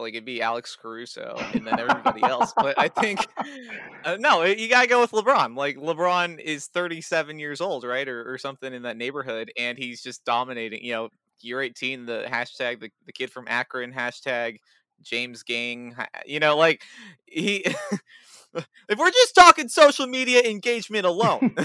like 0.00 0.14
it'd 0.14 0.24
be 0.24 0.42
Alex 0.42 0.76
Caruso 0.80 1.36
and 1.52 1.66
then 1.66 1.78
everybody 1.78 2.22
else. 2.22 2.52
But 2.56 2.78
I 2.78 2.88
think 2.88 3.20
uh, 4.04 4.16
no, 4.18 4.42
you 4.44 4.68
gotta 4.68 4.88
go 4.88 5.00
with 5.00 5.12
LeBron. 5.12 5.56
Like 5.56 5.76
LeBron 5.76 6.40
is 6.40 6.66
37 6.66 7.38
years 7.38 7.60
old, 7.60 7.84
right, 7.84 8.08
or, 8.08 8.32
or 8.32 8.38
something 8.38 8.72
in 8.72 8.82
that 8.82 8.96
neighborhood, 8.96 9.52
and 9.56 9.78
he's 9.78 10.02
just 10.02 10.24
dominating. 10.24 10.84
You 10.84 10.92
know, 10.92 11.08
year 11.40 11.60
18, 11.60 12.06
the 12.06 12.26
hashtag 12.28 12.80
the, 12.80 12.90
the 13.06 13.12
kid 13.12 13.30
from 13.30 13.46
Akron 13.48 13.92
hashtag 13.92 14.58
James 15.02 15.42
Gang. 15.42 15.96
You 16.26 16.40
know, 16.40 16.56
like 16.56 16.82
he. 17.26 17.64
if 18.54 18.98
we're 18.98 19.10
just 19.10 19.34
talking 19.34 19.68
social 19.68 20.06
media 20.06 20.42
engagement 20.42 21.06
alone, 21.06 21.54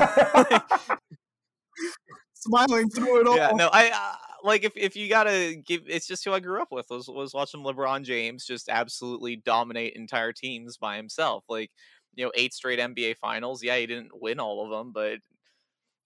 Smiling 2.34 2.90
through 2.90 3.22
it 3.22 3.28
all. 3.28 3.38
yeah, 3.38 3.52
no, 3.56 3.70
I 3.72 3.90
uh, 3.90 4.16
like 4.46 4.64
if 4.64 4.74
if 4.76 4.96
you 4.96 5.10
gotta 5.10 5.56
give, 5.56 5.82
it's 5.88 6.08
just 6.08 6.24
who 6.24 6.32
I 6.32 6.40
grew 6.40 6.62
up 6.62 6.72
with 6.72 6.88
was 6.90 7.08
was 7.08 7.34
watching 7.34 7.62
LeBron 7.62 8.04
James 8.04 8.46
just 8.46 8.70
absolutely 8.70 9.36
dominate 9.38 9.96
entire 9.96 10.32
teams 10.32 10.78
by 10.78 10.98
himself. 10.98 11.44
Like, 11.50 11.72
you 12.14 12.24
know, 12.26 12.32
eight 12.36 12.54
straight 12.54 12.80
NBA 12.80 13.18
Finals. 13.18 13.64
Yeah, 13.64 13.78
he 13.78 13.88
didn't 13.88 14.12
win 14.14 14.40
all 14.40 14.64
of 14.64 14.70
them, 14.70 14.92
but 14.94 15.20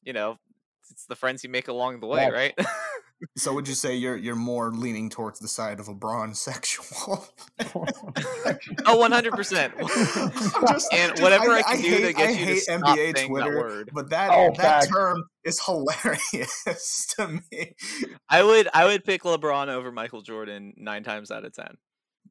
you 0.03 0.13
know, 0.13 0.37
it's 0.89 1.05
the 1.05 1.15
friends 1.15 1.43
you 1.43 1.49
make 1.49 1.67
along 1.67 1.99
the 1.99 2.07
way, 2.07 2.29
Facts. 2.29 2.33
right? 2.33 2.53
So 3.35 3.53
would 3.53 3.67
you 3.67 3.73
say 3.73 3.95
you're 3.95 4.15
you're 4.15 4.35
more 4.35 4.71
leaning 4.71 5.09
towards 5.09 5.39
the 5.39 5.47
side 5.47 5.79
of 5.79 5.87
a 5.89 5.95
bronzexual? 5.95 7.27
oh, 8.85 8.97
one 8.97 9.11
hundred 9.11 9.33
percent. 9.33 9.73
And 10.93 11.19
whatever 11.19 11.51
I, 11.51 11.61
can 11.63 11.81
do 11.81 11.89
hate, 11.89 12.01
to 12.07 12.13
get 12.13 12.27
I 12.27 12.31
you 12.31 12.37
to 12.37 12.45
hate 12.45 12.59
stop 12.59 12.81
NBA 12.97 13.17
saying 13.17 13.33
that 13.33 13.45
word. 13.47 13.89
but 13.93 14.09
that 14.11 14.29
Oh, 14.31 14.51
that 14.55 14.57
facts. 14.57 14.87
term 14.87 15.23
is 15.43 15.59
hilarious 15.63 17.13
to 17.17 17.27
me. 17.51 17.75
I 18.29 18.43
would 18.43 18.69
I 18.73 18.85
would 18.85 19.03
pick 19.03 19.23
LeBron 19.23 19.67
over 19.67 19.91
Michael 19.91 20.21
Jordan 20.21 20.73
nine 20.77 21.03
times 21.03 21.31
out 21.31 21.45
of 21.45 21.53
ten. 21.53 21.77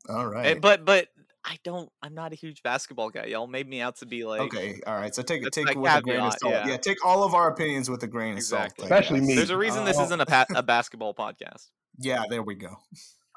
All 0.09 0.21
eh, 0.21 0.25
right, 0.25 0.47
And- 0.53 0.61
but 0.63 0.85
but 0.85 1.09
I 1.51 1.57
don't. 1.65 1.91
I'm 2.03 2.15
not 2.15 2.33
a 2.33 2.35
huge 2.37 2.63
basketball 2.63 3.09
guy. 3.09 3.25
Y'all 3.25 3.47
made 3.47 3.67
me 3.67 3.81
out 3.81 3.97
to 3.97 4.07
be 4.07 4.25
like 4.25 4.41
okay. 4.43 4.81
All 4.87 4.95
right. 4.97 5.15
So 5.15 5.23
take 5.23 5.43
take 5.51 5.65
my 5.65 5.73
it 5.73 5.79
with 5.79 5.93
a 5.97 6.03
grain 6.03 6.21
of 6.21 6.35
salt. 6.39 6.53
yeah. 6.53 6.67
Yeah. 6.69 6.77
Take 6.77 7.05
all 7.07 7.25
of 7.25 7.33
our 7.35 7.49
opinions 7.51 7.89
with 7.89 8.03
a 8.03 8.07
grain 8.07 8.33
of 8.33 8.37
Exactly. 8.39 8.87
salt. 8.87 9.01
Especially 9.01 9.21
me. 9.23 9.35
There's 9.35 9.49
a 9.51 9.57
reason 9.57 9.85
this 9.87 9.99
Uh, 9.99 10.03
isn't 10.03 10.21
a 10.21 10.27
pa- 10.27 10.45
a 10.55 10.63
basketball 10.63 11.15
podcast. 11.15 11.69
Yeah. 11.99 12.25
There 12.29 12.43
we 12.43 12.55
go. 12.55 12.69
All 12.69 12.77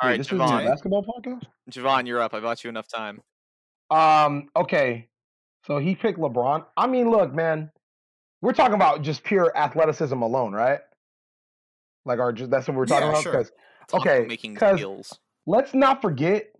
Wait, 0.04 0.10
right, 0.10 0.18
this 0.18 0.30
was 0.32 0.42
a 0.42 0.44
Javon. 0.44 0.66
basketball 0.68 1.04
podcast. 1.06 1.44
Javon, 1.72 2.06
you're 2.06 2.20
up. 2.22 2.34
I 2.34 2.42
bought 2.42 2.64
you 2.66 2.70
enough 2.70 2.88
time. 2.90 3.22
Um. 3.90 4.50
Okay. 4.58 5.08
So 5.66 5.78
he 5.78 5.96
picked 5.96 6.20
LeBron. 6.20 6.66
I 6.76 6.88
mean, 6.88 7.10
look, 7.10 7.34
man. 7.34 7.72
We're 8.42 8.54
talking 8.54 8.74
about 8.76 9.04
just 9.04 9.24
pure 9.24 9.56
athleticism 9.56 10.20
alone, 10.22 10.52
right? 10.54 10.80
Like, 12.06 12.20
our 12.20 12.34
just 12.34 12.50
that's 12.50 12.68
what 12.68 12.76
we're 12.76 12.88
talking 12.88 13.06
Yeah, 13.06 13.12
about. 13.12 13.24
sure. 13.24 13.34
'Cause 13.34 13.52
Talk 13.88 14.02
Okay, 14.02 14.26
making 14.26 14.56
'cause- 14.56 14.80
deals. 14.80 15.20
let's 15.46 15.74
not 15.74 16.02
forget 16.02 16.51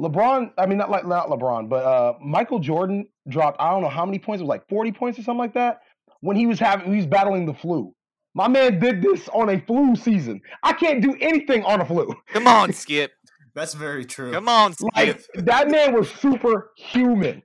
LeBron. 0.00 0.52
I 0.56 0.66
mean, 0.66 0.78
not 0.78 0.90
like 0.90 1.06
not 1.06 1.28
LeBron, 1.28 1.68
but 1.68 1.84
uh, 1.84 2.14
Michael 2.24 2.58
Jordan 2.58 3.06
dropped. 3.28 3.60
I 3.60 3.70
don't 3.70 3.82
know 3.82 3.88
how 3.88 4.06
many 4.06 4.18
points. 4.18 4.40
It 4.40 4.44
was 4.44 4.48
like 4.48 4.68
forty 4.68 4.92
points 4.92 5.18
or 5.18 5.22
something 5.22 5.38
like 5.38 5.54
that 5.54 5.82
when 6.20 6.36
he 6.36 6.46
was 6.46 6.58
having 6.58 6.90
he 6.90 6.96
was 6.96 7.06
battling 7.06 7.46
the 7.46 7.54
flu. 7.54 7.94
My 8.34 8.48
man 8.48 8.78
did 8.78 9.02
this 9.02 9.28
on 9.30 9.50
a 9.50 9.60
flu 9.60 9.96
season. 9.96 10.40
I 10.62 10.72
can't 10.72 11.02
do 11.02 11.16
anything 11.20 11.64
on 11.64 11.80
a 11.80 11.84
flu. 11.84 12.14
Come 12.28 12.46
on, 12.46 12.72
Skip. 12.72 13.12
That's 13.54 13.74
very 13.74 14.04
true. 14.04 14.32
Come 14.32 14.48
on, 14.48 14.72
Skip. 14.72 14.88
Like 14.94 15.26
that 15.34 15.70
man 15.70 15.94
was 15.94 16.10
superhuman. 16.10 17.42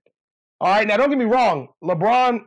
All 0.62 0.70
right, 0.70 0.88
now 0.88 0.98
don't 0.98 1.10
get 1.10 1.18
me 1.18 1.26
wrong. 1.26 1.68
LeBron, 1.84 2.42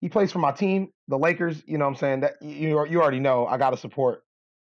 he 0.00 0.08
plays 0.08 0.30
for 0.30 0.40
my 0.40 0.52
team, 0.52 0.88
the 1.08 1.18
Lakers. 1.18 1.62
You 1.66 1.78
know 1.78 1.86
what 1.86 1.92
I'm 1.92 1.96
saying? 1.96 2.20
That 2.20 2.34
you 2.42 2.86
you 2.86 3.00
already 3.00 3.20
know. 3.20 3.46
I 3.46 3.56
got 3.56 3.70
to 3.70 3.76
support. 3.76 4.22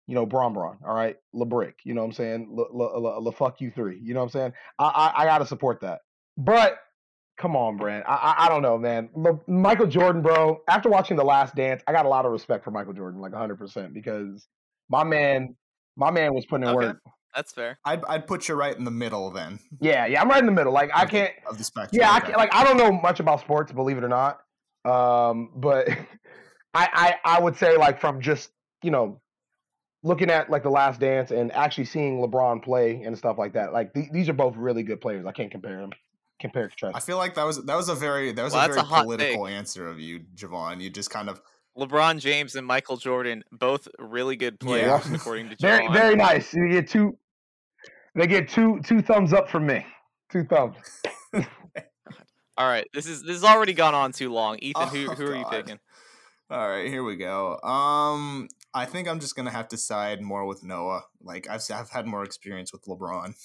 You 0.07 0.15
know, 0.15 0.25
Bron 0.25 0.53
Bron. 0.53 0.77
All 0.85 0.95
right, 0.95 1.17
LeBrick. 1.35 1.73
You 1.83 1.93
know 1.93 2.01
what 2.01 2.07
I'm 2.07 2.13
saying? 2.13 2.47
Le, 2.51 3.31
fuck 3.33 3.59
you 3.61 3.71
three. 3.71 3.99
You 4.01 4.13
know 4.13 4.21
what 4.21 4.25
I'm 4.27 4.29
saying? 4.31 4.53
I 4.79 4.85
I, 4.85 5.21
I 5.21 5.25
got 5.25 5.39
to 5.39 5.45
support 5.45 5.81
that. 5.81 6.01
But 6.37 6.79
come 7.37 7.55
on, 7.55 7.77
Brand. 7.77 8.03
I, 8.07 8.15
I 8.15 8.45
I 8.45 8.49
don't 8.49 8.61
know, 8.61 8.77
man. 8.77 9.09
Le, 9.15 9.39
Michael 9.47 9.87
Jordan, 9.87 10.21
bro. 10.21 10.61
After 10.69 10.89
watching 10.89 11.17
The 11.17 11.23
Last 11.25 11.55
Dance, 11.55 11.83
I 11.87 11.91
got 11.91 12.05
a 12.05 12.09
lot 12.09 12.25
of 12.25 12.31
respect 12.31 12.63
for 12.63 12.71
Michael 12.71 12.93
Jordan, 12.93 13.19
like 13.19 13.33
100, 13.33 13.57
percent 13.57 13.93
because 13.93 14.47
my 14.89 15.03
man, 15.03 15.55
my 15.97 16.09
man 16.11 16.33
was 16.33 16.45
putting 16.45 16.67
in 16.69 16.75
Okay. 16.75 16.87
work. 16.87 17.01
That's 17.35 17.51
fair. 17.51 17.77
I'd 17.85 18.03
I'd 18.05 18.25
put 18.27 18.47
you 18.47 18.55
right 18.55 18.75
in 18.75 18.83
the 18.85 18.91
middle 18.91 19.29
then 19.29 19.59
Yeah, 19.81 20.05
yeah. 20.07 20.21
I'm 20.21 20.29
right 20.29 20.39
in 20.39 20.45
the 20.47 20.51
middle. 20.53 20.71
Like 20.73 20.89
I 20.93 21.05
can't. 21.05 21.33
of 21.47 21.57
the 21.57 21.63
spectrum. 21.63 21.99
Yeah, 21.99 22.11
I 22.11 22.19
can't, 22.21 22.37
like 22.37 22.53
I 22.53 22.63
don't 22.63 22.77
know 22.77 22.91
much 22.91 23.19
about 23.19 23.41
sports, 23.41 23.71
believe 23.71 23.97
it 23.97 24.03
or 24.03 24.07
not. 24.07 24.39
Um, 24.85 25.51
but 25.55 25.87
I, 26.73 27.15
I 27.25 27.37
I 27.37 27.39
would 27.41 27.57
say 27.57 27.75
like 27.77 27.99
from 27.99 28.21
just 28.21 28.49
you 28.81 28.89
know 28.91 29.21
looking 30.03 30.29
at 30.29 30.49
like 30.49 30.63
the 30.63 30.69
Last 30.69 30.99
Dance 30.99 31.31
and 31.31 31.51
actually 31.53 31.85
seeing 31.85 32.19
LeBron 32.19 32.63
play 32.63 33.01
and 33.03 33.17
stuff 33.17 33.37
like 33.37 33.53
that. 33.53 33.73
Like 33.73 33.93
th- 33.93 34.09
these 34.11 34.29
are 34.29 34.33
both 34.33 34.55
really 34.55 34.83
good 34.83 35.01
players. 35.01 35.25
I 35.25 35.31
can't 35.31 35.51
compare 35.51 35.77
them. 35.77 35.91
Compare 36.39 36.69
I 36.93 36.99
feel 36.99 37.17
like 37.17 37.33
that 37.33 37.45
was 37.45 37.65
that 37.65 37.75
was 37.75 37.89
a 37.89 37.95
very 37.95 38.31
that 38.31 38.43
was 38.43 38.53
Well, 38.53 38.63
a 38.63 38.67
that's 38.67 38.77
a 38.77 38.81
very 38.81 38.87
hot 38.87 39.03
political 39.05 39.47
answer 39.47 39.87
of 39.89 39.99
you, 39.99 40.19
Javon. 40.35 40.79
You 40.81 40.91
just 40.91 41.09
kind 41.09 41.29
of 41.29 41.41
LeBron 41.75 42.19
James 42.19 42.53
and 42.55 42.65
Michael 42.65 42.97
Jordan, 42.97 43.43
both 43.51 43.87
really 43.97 44.35
good 44.35 44.59
players, 44.59 45.03
Yeah. 45.07 45.13
according 45.15 45.49
to 45.49 45.55
Very 45.59 45.87
Javon. 45.87 45.93
very 45.93 46.15
nice. 46.15 46.53
You 46.53 46.69
get 46.69 46.87
two. 46.87 47.17
They 48.13 48.27
get 48.27 48.49
two 48.49 48.79
two 48.85 49.01
thumbs 49.01 49.33
up 49.33 49.49
from 49.49 49.65
me. 49.65 49.83
Two 50.31 50.43
thumbs. 50.43 50.75
All 52.57 52.67
right, 52.67 52.87
this 52.93 53.07
is 53.07 53.21
this 53.23 53.35
has 53.35 53.43
already 53.43 53.73
gone 53.73 53.93
on 53.95 54.11
too 54.11 54.31
long. 54.31 54.57
Ethan, 54.59 54.87
who 54.89 55.11
Oh, 55.11 55.15
who 55.15 55.27
are 55.31 55.35
you 55.37 55.45
picking? 55.45 55.79
All 56.49 56.67
right, 56.69 56.87
here 56.87 57.03
we 57.03 57.15
go. 57.15 57.59
Um, 57.61 58.47
I 58.77 58.85
think 58.85 59.07
I'm 59.07 59.19
just 59.19 59.35
gonna 59.35 59.51
have 59.51 59.67
to 59.69 59.77
side 59.77 60.21
more 60.21 60.45
with 60.45 60.63
Noah. 60.63 61.03
Like 61.21 61.47
I've 61.49 61.55
s- 61.55 61.71
I've 61.71 61.89
had 61.89 62.05
more 62.07 62.23
experience 62.23 62.71
with 62.71 62.83
LeBron. 62.85 63.35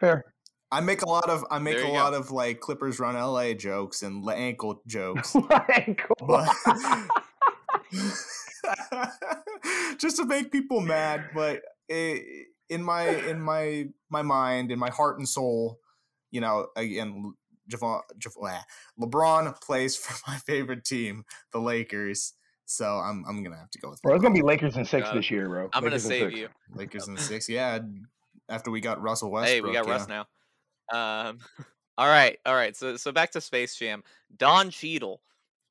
Fair. 0.00 0.24
I 0.70 0.80
make 0.80 1.02
a 1.02 1.08
lot 1.08 1.30
of 1.30 1.44
I 1.50 1.58
make 1.58 1.76
a 1.76 1.80
you 1.80 1.86
go. 1.86 1.92
lot 1.92 2.14
of 2.14 2.30
like 2.30 2.60
Clippers 2.60 2.98
run 2.98 3.14
LA 3.14 3.54
jokes 3.54 4.02
and 4.02 4.24
le- 4.24 4.34
ankle 4.34 4.82
jokes, 4.86 5.34
Like, 5.50 6.02
but 6.18 6.48
just 9.98 10.16
to 10.16 10.26
make 10.26 10.52
people 10.52 10.80
mad. 10.80 11.30
But 11.34 11.62
eh, 11.88 12.18
in 12.68 12.82
my 12.82 13.08
in 13.08 13.40
my 13.40 13.86
my 14.10 14.22
mind, 14.22 14.70
in 14.72 14.78
my 14.78 14.90
heart 14.90 15.18
and 15.18 15.28
soul, 15.28 15.78
you 16.30 16.40
know, 16.40 16.68
again, 16.76 17.34
Javon, 17.70 18.00
Javon, 18.18 18.60
LeBron 19.00 19.60
plays 19.60 19.96
for 19.96 20.14
my 20.30 20.38
favorite 20.38 20.84
team, 20.84 21.24
the 21.52 21.60
Lakers. 21.60 22.34
So 22.66 22.84
I'm 22.98 23.24
I'm 23.28 23.42
gonna 23.42 23.56
have 23.56 23.70
to 23.70 23.78
go 23.78 23.90
with 23.90 24.02
bro, 24.02 24.14
it's 24.14 24.22
gonna 24.22 24.34
be 24.34 24.42
Lakers 24.42 24.76
in 24.76 24.84
six 24.84 25.08
this 25.10 25.30
year, 25.30 25.48
bro. 25.48 25.70
I'm 25.72 25.82
gonna 25.82 25.96
Lakers 25.96 26.08
save 26.08 26.30
six. 26.30 26.40
you. 26.40 26.48
Lakers 26.74 27.08
in 27.08 27.16
six. 27.16 27.48
Yeah, 27.48 27.78
after 28.48 28.70
we 28.70 28.80
got 28.80 29.00
Russell 29.00 29.30
Westbrook. 29.30 29.64
Hey, 29.64 29.68
we 29.68 29.72
got 29.72 29.86
yeah. 29.86 29.92
Russ 29.92 30.08
now. 30.08 30.26
Um, 30.92 31.38
all 31.98 32.08
right, 32.08 32.38
all 32.44 32.54
right. 32.54 32.76
So 32.76 32.96
so 32.96 33.12
back 33.12 33.30
to 33.32 33.40
Space 33.40 33.76
Jam. 33.76 34.02
Don 34.36 34.70
Cheadle, 34.70 35.20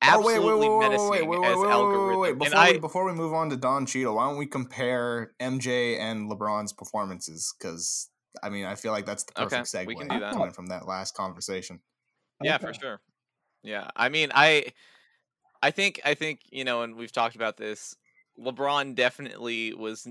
Oh 0.02 0.18
wait, 0.18 0.36
absolutely 0.36 0.68
wait, 0.68 0.68
wait, 0.68 0.78
wait, 0.78 0.88
menacing 0.88 1.10
wait, 1.10 1.22
wait, 1.22 1.40
wait, 1.40 1.50
as 1.50 1.58
wait, 1.58 1.66
wait, 1.66 1.72
algorithm. 1.72 2.08
wait, 2.08 2.16
wait. 2.16 2.30
And 2.30 2.38
Before 2.38 2.60
I 2.60 2.72
we 2.72 2.78
before 2.78 3.04
we 3.06 3.12
move 3.12 3.32
on 3.32 3.50
to 3.50 3.56
Don 3.56 3.86
Cheadle, 3.86 4.14
why 4.16 4.28
don't 4.28 4.38
we 4.38 4.46
compare 4.46 5.32
MJ 5.40 5.98
and 5.98 6.30
LeBron's 6.30 6.72
performances? 6.72 7.54
Because 7.58 8.08
I 8.42 8.50
mean, 8.50 8.66
I 8.66 8.74
feel 8.74 8.92
like 8.92 9.06
that's 9.06 9.24
the 9.24 9.42
Okay, 9.42 9.56
perfect 9.56 9.68
segue 9.68 9.86
we 9.86 9.96
can 9.96 10.08
do 10.08 10.20
that. 10.20 10.32
coming 10.34 10.50
from 10.50 10.66
that 10.66 10.86
last 10.86 11.14
conversation. 11.16 11.80
yeah, 12.42 12.58
for 12.58 12.74
sure. 12.74 13.00
Yeah, 13.62 13.88
I 13.96 14.10
mean, 14.10 14.30
I 14.34 14.66
I 15.66 15.70
think 15.72 16.00
I 16.04 16.14
think 16.14 16.40
you 16.50 16.64
know, 16.64 16.82
and 16.82 16.96
we've 16.96 17.12
talked 17.12 17.36
about 17.36 17.56
this. 17.56 17.96
LeBron 18.38 18.94
definitely 18.94 19.74
was. 19.74 20.06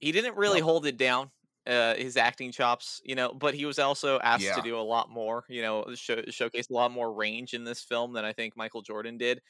He 0.00 0.12
didn't 0.12 0.36
really 0.36 0.60
hold 0.60 0.86
it 0.86 0.96
down. 0.96 1.30
Uh, 1.66 1.94
his 1.94 2.16
acting 2.18 2.52
chops, 2.52 3.00
you 3.04 3.14
know, 3.14 3.32
but 3.32 3.54
he 3.54 3.64
was 3.66 3.78
also 3.78 4.18
asked 4.20 4.44
Yeah. 4.44 4.54
to 4.54 4.62
do 4.62 4.76
a 4.78 4.82
lot 4.82 5.10
more. 5.10 5.44
You 5.48 5.62
know, 5.62 5.94
show, 5.94 6.22
showcase 6.30 6.68
a 6.70 6.74
lot 6.74 6.90
more 6.92 7.12
range 7.14 7.54
in 7.54 7.64
this 7.64 7.82
film 7.82 8.12
than 8.14 8.24
I 8.24 8.32
think 8.34 8.56
Michael 8.56 8.82
Jordan 8.82 9.16
did. 9.18 9.40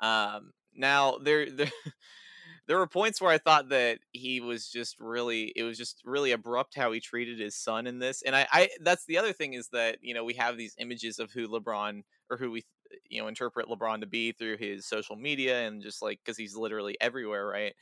Um, 0.00 0.52
now 0.74 1.18
there 1.18 1.50
there 1.50 1.70
there 2.66 2.78
were 2.78 2.86
points 2.86 3.20
where 3.20 3.30
I 3.32 3.38
thought 3.38 3.70
that 3.70 4.00
he 4.12 4.40
was 4.40 4.70
just 4.70 5.00
really 5.00 5.52
it 5.56 5.64
was 5.64 5.78
just 5.78 6.02
really 6.04 6.32
abrupt 6.32 6.74
how 6.76 6.92
he 6.92 7.00
treated 7.00 7.38
his 7.40 7.56
son 7.56 7.86
in 7.86 7.98
this. 7.98 8.22
And 8.22 8.36
I, 8.36 8.46
I 8.52 8.70
that's 8.80 9.06
the 9.06 9.18
other 9.18 9.32
thing 9.32 9.54
is 9.54 9.68
that, 9.70 9.98
you 10.02 10.14
know, 10.14 10.24
we 10.24 10.34
have 10.34 10.56
these 10.56 10.74
images 10.78 11.18
of 11.18 11.32
who 11.32 11.48
LeBron 11.48 12.02
or 12.30 12.36
who 12.36 12.50
we 12.50 12.64
you 13.08 13.20
know 13.22 13.28
interpret 13.28 13.66
LeBron 13.68 14.00
to 14.00 14.06
be 14.06 14.32
through 14.32 14.56
his 14.58 14.86
social 14.86 15.16
media 15.16 15.66
and 15.66 15.82
just 15.82 16.02
like 16.02 16.20
cuz 16.24 16.36
he's 16.36 16.56
literally 16.56 16.96
everywhere, 17.00 17.46
right? 17.46 17.74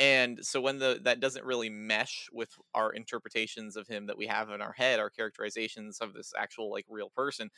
And 0.00 0.44
so 0.46 0.60
when 0.60 0.78
the 0.78 1.00
that 1.04 1.20
doesn't 1.20 1.44
really 1.44 1.70
mesh 1.70 2.28
with 2.32 2.52
our 2.74 2.92
interpretations 2.92 3.76
of 3.76 3.88
him 3.88 4.06
that 4.06 4.18
we 4.18 4.26
have 4.28 4.50
in 4.50 4.62
our 4.62 4.72
head, 4.72 5.00
our 5.00 5.10
characterizations 5.10 6.00
of 6.00 6.14
this 6.14 6.32
actual 6.36 6.70
like 6.70 6.86
real 6.88 7.10
person, 7.10 7.50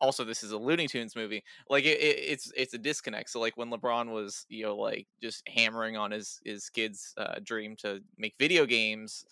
also 0.00 0.24
this 0.24 0.42
is 0.42 0.52
a 0.52 0.58
Looney 0.58 0.86
Tunes 0.88 1.16
movie. 1.16 1.42
Like 1.70 1.84
it, 1.84 1.98
it, 2.00 2.18
it's 2.18 2.52
it's 2.56 2.74
a 2.74 2.78
disconnect. 2.78 3.30
So 3.30 3.40
like 3.40 3.56
when 3.56 3.70
LeBron 3.70 4.12
was 4.12 4.44
you 4.48 4.64
know 4.64 4.76
like 4.76 5.06
just 5.22 5.46
hammering 5.48 5.96
on 5.96 6.10
his 6.10 6.40
his 6.44 6.68
kid's 6.68 7.14
uh, 7.16 7.40
dream 7.42 7.76
to 7.76 8.00
make 8.18 8.34
video 8.38 8.66
games, 8.66 9.24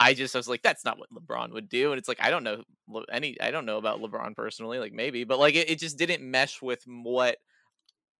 I 0.00 0.14
just 0.14 0.34
I 0.34 0.38
was 0.38 0.48
like 0.48 0.62
that's 0.62 0.84
not 0.84 0.98
what 0.98 1.10
LeBron 1.12 1.52
would 1.52 1.68
do. 1.68 1.92
And 1.92 1.98
it's 1.98 2.08
like 2.08 2.20
I 2.20 2.30
don't 2.30 2.44
know 2.44 2.62
any 3.10 3.40
I 3.40 3.50
don't 3.50 3.66
know 3.66 3.78
about 3.78 4.00
LeBron 4.00 4.34
personally. 4.34 4.78
Like 4.78 4.92
maybe, 4.92 5.24
but 5.24 5.38
like 5.38 5.54
it, 5.54 5.70
it 5.70 5.78
just 5.78 5.98
didn't 5.98 6.28
mesh 6.28 6.60
with 6.60 6.82
what 6.86 7.36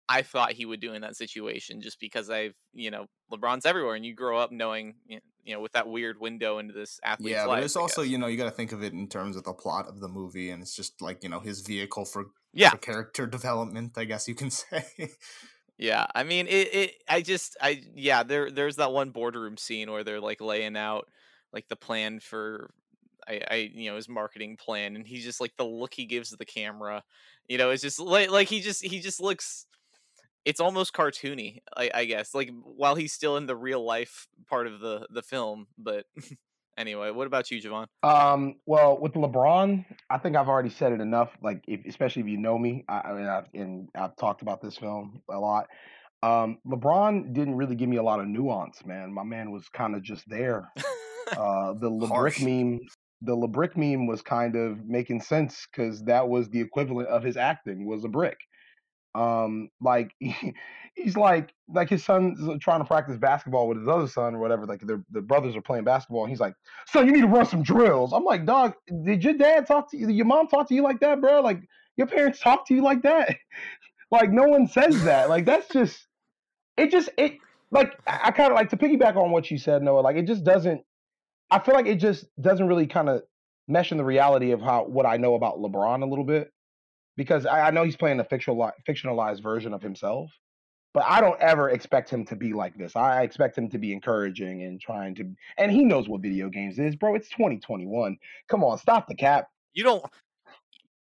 I 0.08 0.22
thought 0.22 0.52
he 0.52 0.66
would 0.66 0.80
do 0.80 0.92
in 0.92 1.02
that 1.02 1.16
situation 1.16 1.80
just 1.80 1.98
because 2.00 2.28
I've, 2.28 2.54
you 2.74 2.90
know, 2.90 3.06
LeBron's 3.32 3.64
everywhere 3.64 3.94
and 3.94 4.04
you 4.04 4.14
grow 4.14 4.38
up 4.38 4.50
knowing, 4.52 4.94
you 5.06 5.20
know, 5.46 5.60
with 5.60 5.72
that 5.72 5.88
weird 5.88 6.20
window 6.20 6.58
into 6.58 6.74
this 6.74 7.00
athlete. 7.02 7.32
Yeah, 7.32 7.44
life, 7.44 7.58
but 7.58 7.64
it's 7.64 7.76
I 7.76 7.80
also, 7.80 8.02
guess. 8.02 8.10
you 8.10 8.18
know, 8.18 8.26
you 8.26 8.36
got 8.36 8.44
to 8.44 8.50
think 8.50 8.72
of 8.72 8.82
it 8.82 8.92
in 8.92 9.08
terms 9.08 9.36
of 9.36 9.44
the 9.44 9.54
plot 9.54 9.88
of 9.88 10.00
the 10.00 10.08
movie 10.08 10.50
and 10.50 10.60
it's 10.60 10.76
just 10.76 11.00
like, 11.00 11.22
you 11.22 11.28
know, 11.28 11.40
his 11.40 11.62
vehicle 11.62 12.04
for, 12.04 12.26
yeah, 12.52 12.70
for 12.70 12.76
character 12.78 13.26
development, 13.26 13.96
I 13.96 14.04
guess 14.04 14.28
you 14.28 14.34
can 14.34 14.50
say. 14.50 14.84
yeah. 15.78 16.06
I 16.14 16.24
mean, 16.24 16.46
it, 16.46 16.74
it, 16.74 16.94
I 17.08 17.22
just, 17.22 17.56
I, 17.60 17.82
yeah, 17.94 18.22
there, 18.22 18.50
there's 18.50 18.76
that 18.76 18.92
one 18.92 19.10
boardroom 19.10 19.56
scene 19.56 19.90
where 19.90 20.04
they're 20.04 20.20
like 20.20 20.40
laying 20.40 20.76
out 20.76 21.08
like 21.52 21.68
the 21.68 21.76
plan 21.76 22.20
for, 22.20 22.70
I, 23.26 23.40
I, 23.50 23.70
you 23.74 23.90
know, 23.90 23.96
his 23.96 24.08
marketing 24.08 24.56
plan 24.56 24.96
and 24.96 25.06
he's 25.06 25.24
just 25.24 25.40
like 25.40 25.52
the 25.56 25.64
look 25.64 25.94
he 25.94 26.06
gives 26.06 26.30
the 26.30 26.44
camera, 26.44 27.02
you 27.48 27.58
know, 27.58 27.70
it's 27.70 27.82
just 27.82 28.00
like, 28.00 28.30
like 28.30 28.48
he 28.48 28.60
just, 28.60 28.84
he 28.84 29.00
just 29.00 29.20
looks, 29.20 29.66
it's 30.44 30.60
almost 30.60 30.92
cartoony, 30.92 31.60
I, 31.76 31.90
I 31.94 32.04
guess. 32.04 32.34
Like 32.34 32.50
while 32.64 32.94
he's 32.94 33.12
still 33.12 33.36
in 33.36 33.46
the 33.46 33.56
real 33.56 33.84
life 33.84 34.26
part 34.48 34.66
of 34.66 34.80
the 34.80 35.06
the 35.10 35.22
film, 35.22 35.68
but 35.78 36.06
anyway, 36.76 37.10
what 37.10 37.26
about 37.26 37.50
you, 37.50 37.60
Javon? 37.60 37.86
Um, 38.02 38.56
well, 38.66 38.98
with 39.00 39.12
LeBron, 39.12 39.84
I 40.10 40.18
think 40.18 40.36
I've 40.36 40.48
already 40.48 40.70
said 40.70 40.92
it 40.92 41.00
enough. 41.00 41.30
Like, 41.42 41.62
if, 41.68 41.84
especially 41.86 42.22
if 42.22 42.28
you 42.28 42.38
know 42.38 42.58
me, 42.58 42.84
I, 42.88 43.00
I 43.00 43.12
mean, 43.12 43.26
I've, 43.26 43.46
and 43.54 43.88
I've 43.94 44.16
talked 44.16 44.42
about 44.42 44.60
this 44.60 44.76
film 44.76 45.22
a 45.30 45.38
lot. 45.38 45.68
Um, 46.22 46.58
LeBron 46.66 47.32
didn't 47.32 47.56
really 47.56 47.74
give 47.74 47.88
me 47.88 47.96
a 47.96 48.02
lot 48.02 48.20
of 48.20 48.26
nuance, 48.26 48.84
man. 48.84 49.12
My 49.12 49.24
man 49.24 49.50
was 49.50 49.68
kind 49.68 49.94
of 49.94 50.02
just 50.02 50.28
there. 50.28 50.70
Uh, 51.32 51.74
the 51.74 51.90
LeBrick 51.90 52.42
meme, 52.42 52.80
the 53.22 53.36
LeBrick 53.36 53.76
meme 53.76 54.06
was 54.06 54.22
kind 54.22 54.56
of 54.56 54.84
making 54.86 55.20
sense 55.20 55.66
because 55.70 56.04
that 56.04 56.28
was 56.28 56.50
the 56.50 56.60
equivalent 56.60 57.08
of 57.08 57.22
his 57.22 57.36
acting 57.36 57.86
was 57.86 58.04
a 58.04 58.08
brick. 58.08 58.38
Um, 59.14 59.68
like 59.80 60.12
he's 60.94 61.16
like 61.16 61.52
like 61.68 61.90
his 61.90 62.04
son's 62.04 62.38
trying 62.62 62.80
to 62.80 62.84
practice 62.84 63.16
basketball 63.18 63.68
with 63.68 63.78
his 63.78 63.88
other 63.88 64.08
son 64.08 64.34
or 64.34 64.38
whatever. 64.38 64.66
Like 64.66 64.80
their 64.80 65.02
the 65.10 65.20
brothers 65.20 65.56
are 65.56 65.62
playing 65.62 65.84
basketball, 65.84 66.22
and 66.22 66.30
he's 66.30 66.40
like, 66.40 66.54
"Son, 66.86 67.06
you 67.06 67.12
need 67.12 67.22
to 67.22 67.26
run 67.26 67.46
some 67.46 67.62
drills." 67.62 68.12
I'm 68.12 68.24
like, 68.24 68.46
"Dog, 68.46 68.74
did 69.04 69.22
your 69.22 69.34
dad 69.34 69.66
talk 69.66 69.90
to 69.90 69.96
you? 69.96 70.08
Your 70.08 70.26
mom 70.26 70.48
talk 70.48 70.68
to 70.68 70.74
you 70.74 70.82
like 70.82 71.00
that, 71.00 71.20
bro? 71.20 71.40
Like 71.40 71.60
your 71.96 72.06
parents 72.06 72.40
talk 72.40 72.66
to 72.68 72.74
you 72.74 72.82
like 72.82 73.02
that? 73.02 73.36
like 74.10 74.30
no 74.30 74.44
one 74.44 74.66
says 74.66 75.04
that. 75.04 75.28
Like 75.28 75.44
that's 75.44 75.68
just 75.68 76.06
it. 76.76 76.90
Just 76.90 77.10
it 77.18 77.34
like 77.70 77.98
I, 78.06 78.20
I 78.24 78.30
kind 78.30 78.50
of 78.50 78.56
like 78.56 78.70
to 78.70 78.76
piggyback 78.76 79.16
on 79.16 79.30
what 79.30 79.50
you 79.50 79.58
said, 79.58 79.82
Noah. 79.82 80.00
Like 80.00 80.16
it 80.16 80.26
just 80.26 80.44
doesn't. 80.44 80.82
I 81.52 81.58
feel 81.58 81.74
like 81.74 81.86
it 81.86 81.96
just 81.96 82.24
doesn't 82.40 82.66
really 82.66 82.86
kind 82.86 83.10
of 83.10 83.22
mesh 83.68 83.92
in 83.92 83.98
the 83.98 84.04
reality 84.04 84.52
of 84.52 84.60
how 84.60 84.84
what 84.84 85.04
I 85.04 85.18
know 85.18 85.34
about 85.34 85.58
LeBron 85.58 86.02
a 86.02 86.06
little 86.06 86.24
bit 86.24 86.50
because 87.16 87.44
I, 87.44 87.68
I 87.68 87.70
know 87.70 87.84
he's 87.84 87.96
playing 87.96 88.20
a 88.20 88.24
fictional 88.24 88.72
fictionalized 88.88 89.42
version 89.42 89.74
of 89.74 89.82
himself, 89.82 90.30
but 90.94 91.04
I 91.06 91.20
don't 91.20 91.38
ever 91.40 91.68
expect 91.68 92.08
him 92.08 92.24
to 92.26 92.36
be 92.36 92.54
like 92.54 92.74
this. 92.76 92.96
I 92.96 93.22
expect 93.22 93.58
him 93.58 93.68
to 93.68 93.78
be 93.78 93.92
encouraging 93.92 94.62
and 94.62 94.80
trying 94.80 95.14
to, 95.16 95.30
and 95.58 95.70
he 95.70 95.84
knows 95.84 96.08
what 96.08 96.22
video 96.22 96.48
games 96.48 96.78
is, 96.78 96.96
bro. 96.96 97.14
It's 97.14 97.28
2021. 97.28 98.16
Come 98.48 98.64
on, 98.64 98.78
stop 98.78 99.06
the 99.06 99.14
cap. 99.14 99.48
You 99.74 99.84
don't, 99.84 100.04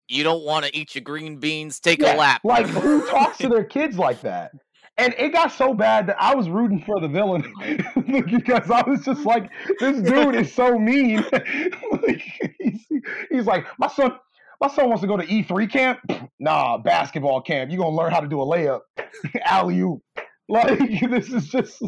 you 0.07 0.23
don't 0.23 0.45
want 0.45 0.65
to 0.65 0.75
eat 0.75 0.95
your 0.95 1.03
green 1.03 1.37
beans. 1.39 1.81
Take 1.81 1.99
Yeah, 1.99 2.15
a 2.15 2.17
lap. 2.17 2.41
Like 2.45 2.67
who 2.67 3.05
talks 3.05 3.37
to 3.39 3.49
their 3.49 3.65
kids 3.65 3.97
like 3.97 4.21
that? 4.21 4.51
And 4.99 5.13
it 5.17 5.31
got 5.31 5.51
so 5.51 5.75
bad 5.75 6.07
that 6.07 6.17
I 6.19 6.33
was 6.33 6.49
rooting 6.49 6.81
for 6.81 6.99
the 6.99 7.07
villain 7.07 7.53
because 8.29 8.71
I 8.71 8.81
was 8.87 9.05
just 9.05 9.25
like, 9.25 9.51
this 9.79 10.01
dude 10.01 10.35
is 10.35 10.51
so 10.51 10.79
mean. 10.79 11.23
like, 11.31 12.23
he's, 12.59 12.87
he's 13.29 13.45
like, 13.45 13.67
my 13.77 13.87
son, 13.87 14.17
my 14.59 14.67
son 14.67 14.87
wants 14.89 15.01
to 15.01 15.07
go 15.07 15.17
to 15.17 15.25
E3 15.25 15.71
camp. 15.71 15.99
Nah, 16.39 16.77
basketball 16.77 17.41
camp. 17.41 17.71
You're 17.71 17.79
gonna 17.79 17.95
learn 17.95 18.11
how 18.11 18.19
to 18.19 18.27
do 18.27 18.39
a 18.39 18.45
layup. 18.45 18.81
Alley 19.43 19.79
oop. 19.79 20.03
Like 20.47 20.77
this 21.09 21.33
is 21.33 21.47
just 21.47 21.81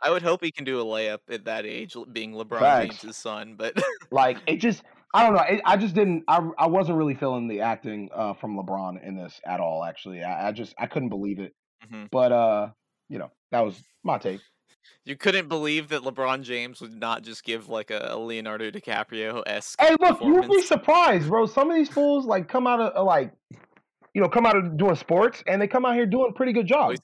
I 0.00 0.10
would 0.10 0.22
hope 0.22 0.42
he 0.42 0.50
can 0.50 0.64
do 0.64 0.80
a 0.80 0.84
layup 0.84 1.18
at 1.28 1.44
that 1.44 1.66
age, 1.66 1.94
being 2.10 2.32
LeBron 2.32 2.60
Facts. 2.60 3.02
James' 3.02 3.18
son. 3.18 3.56
But 3.58 3.78
like 4.10 4.38
it 4.46 4.56
just 4.56 4.82
I 5.12 5.22
don't 5.22 5.34
know. 5.34 5.42
It, 5.42 5.60
I 5.66 5.76
just 5.76 5.94
didn't. 5.94 6.24
I 6.28 6.40
I 6.56 6.66
wasn't 6.66 6.96
really 6.96 7.14
feeling 7.14 7.46
the 7.46 7.60
acting 7.60 8.08
uh, 8.14 8.32
from 8.32 8.56
LeBron 8.56 9.06
in 9.06 9.16
this 9.16 9.38
at 9.44 9.60
all. 9.60 9.84
Actually, 9.84 10.22
I, 10.22 10.48
I 10.48 10.52
just 10.52 10.74
I 10.78 10.86
couldn't 10.86 11.10
believe 11.10 11.40
it. 11.40 11.52
Mhm. 11.86 12.08
But 12.10 12.32
uh, 12.32 12.70
you 13.08 13.18
know, 13.18 13.30
that 13.52 13.60
was 13.60 13.82
my 14.04 14.18
take. 14.18 14.40
you 15.04 15.16
couldn't 15.16 15.48
believe 15.48 15.88
that 15.88 16.02
LeBron 16.02 16.42
James 16.42 16.80
would 16.80 16.94
not 16.94 17.22
just 17.22 17.44
give 17.44 17.68
like 17.68 17.90
a, 17.90 18.16
Leonardo 18.16 18.70
DiCaprio 18.70 19.42
esque. 19.46 19.80
Hey, 19.80 19.96
look, 20.00 20.20
you'd 20.22 20.48
be 20.48 20.62
surprised, 20.62 21.28
bro. 21.28 21.46
Some 21.46 21.70
of 21.70 21.76
these 21.76 21.88
fools 21.88 22.26
like 22.26 22.48
come 22.48 22.66
out 22.66 22.80
of 22.80 23.06
like, 23.06 23.32
you 24.14 24.20
know, 24.20 24.28
come 24.28 24.46
out 24.46 24.56
of 24.56 24.76
doing 24.76 24.94
sports, 24.96 25.42
and 25.46 25.60
they 25.60 25.66
come 25.68 25.84
out 25.84 25.94
here 25.94 26.06
doing 26.06 26.32
pretty 26.34 26.52
good 26.52 26.66
job. 26.66 26.82
Always- 26.82 27.00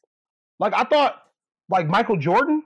Like 0.58 0.74
I 0.74 0.84
thought, 0.84 1.22
like 1.68 1.86
Michael 1.86 2.16
Jordan 2.16 2.62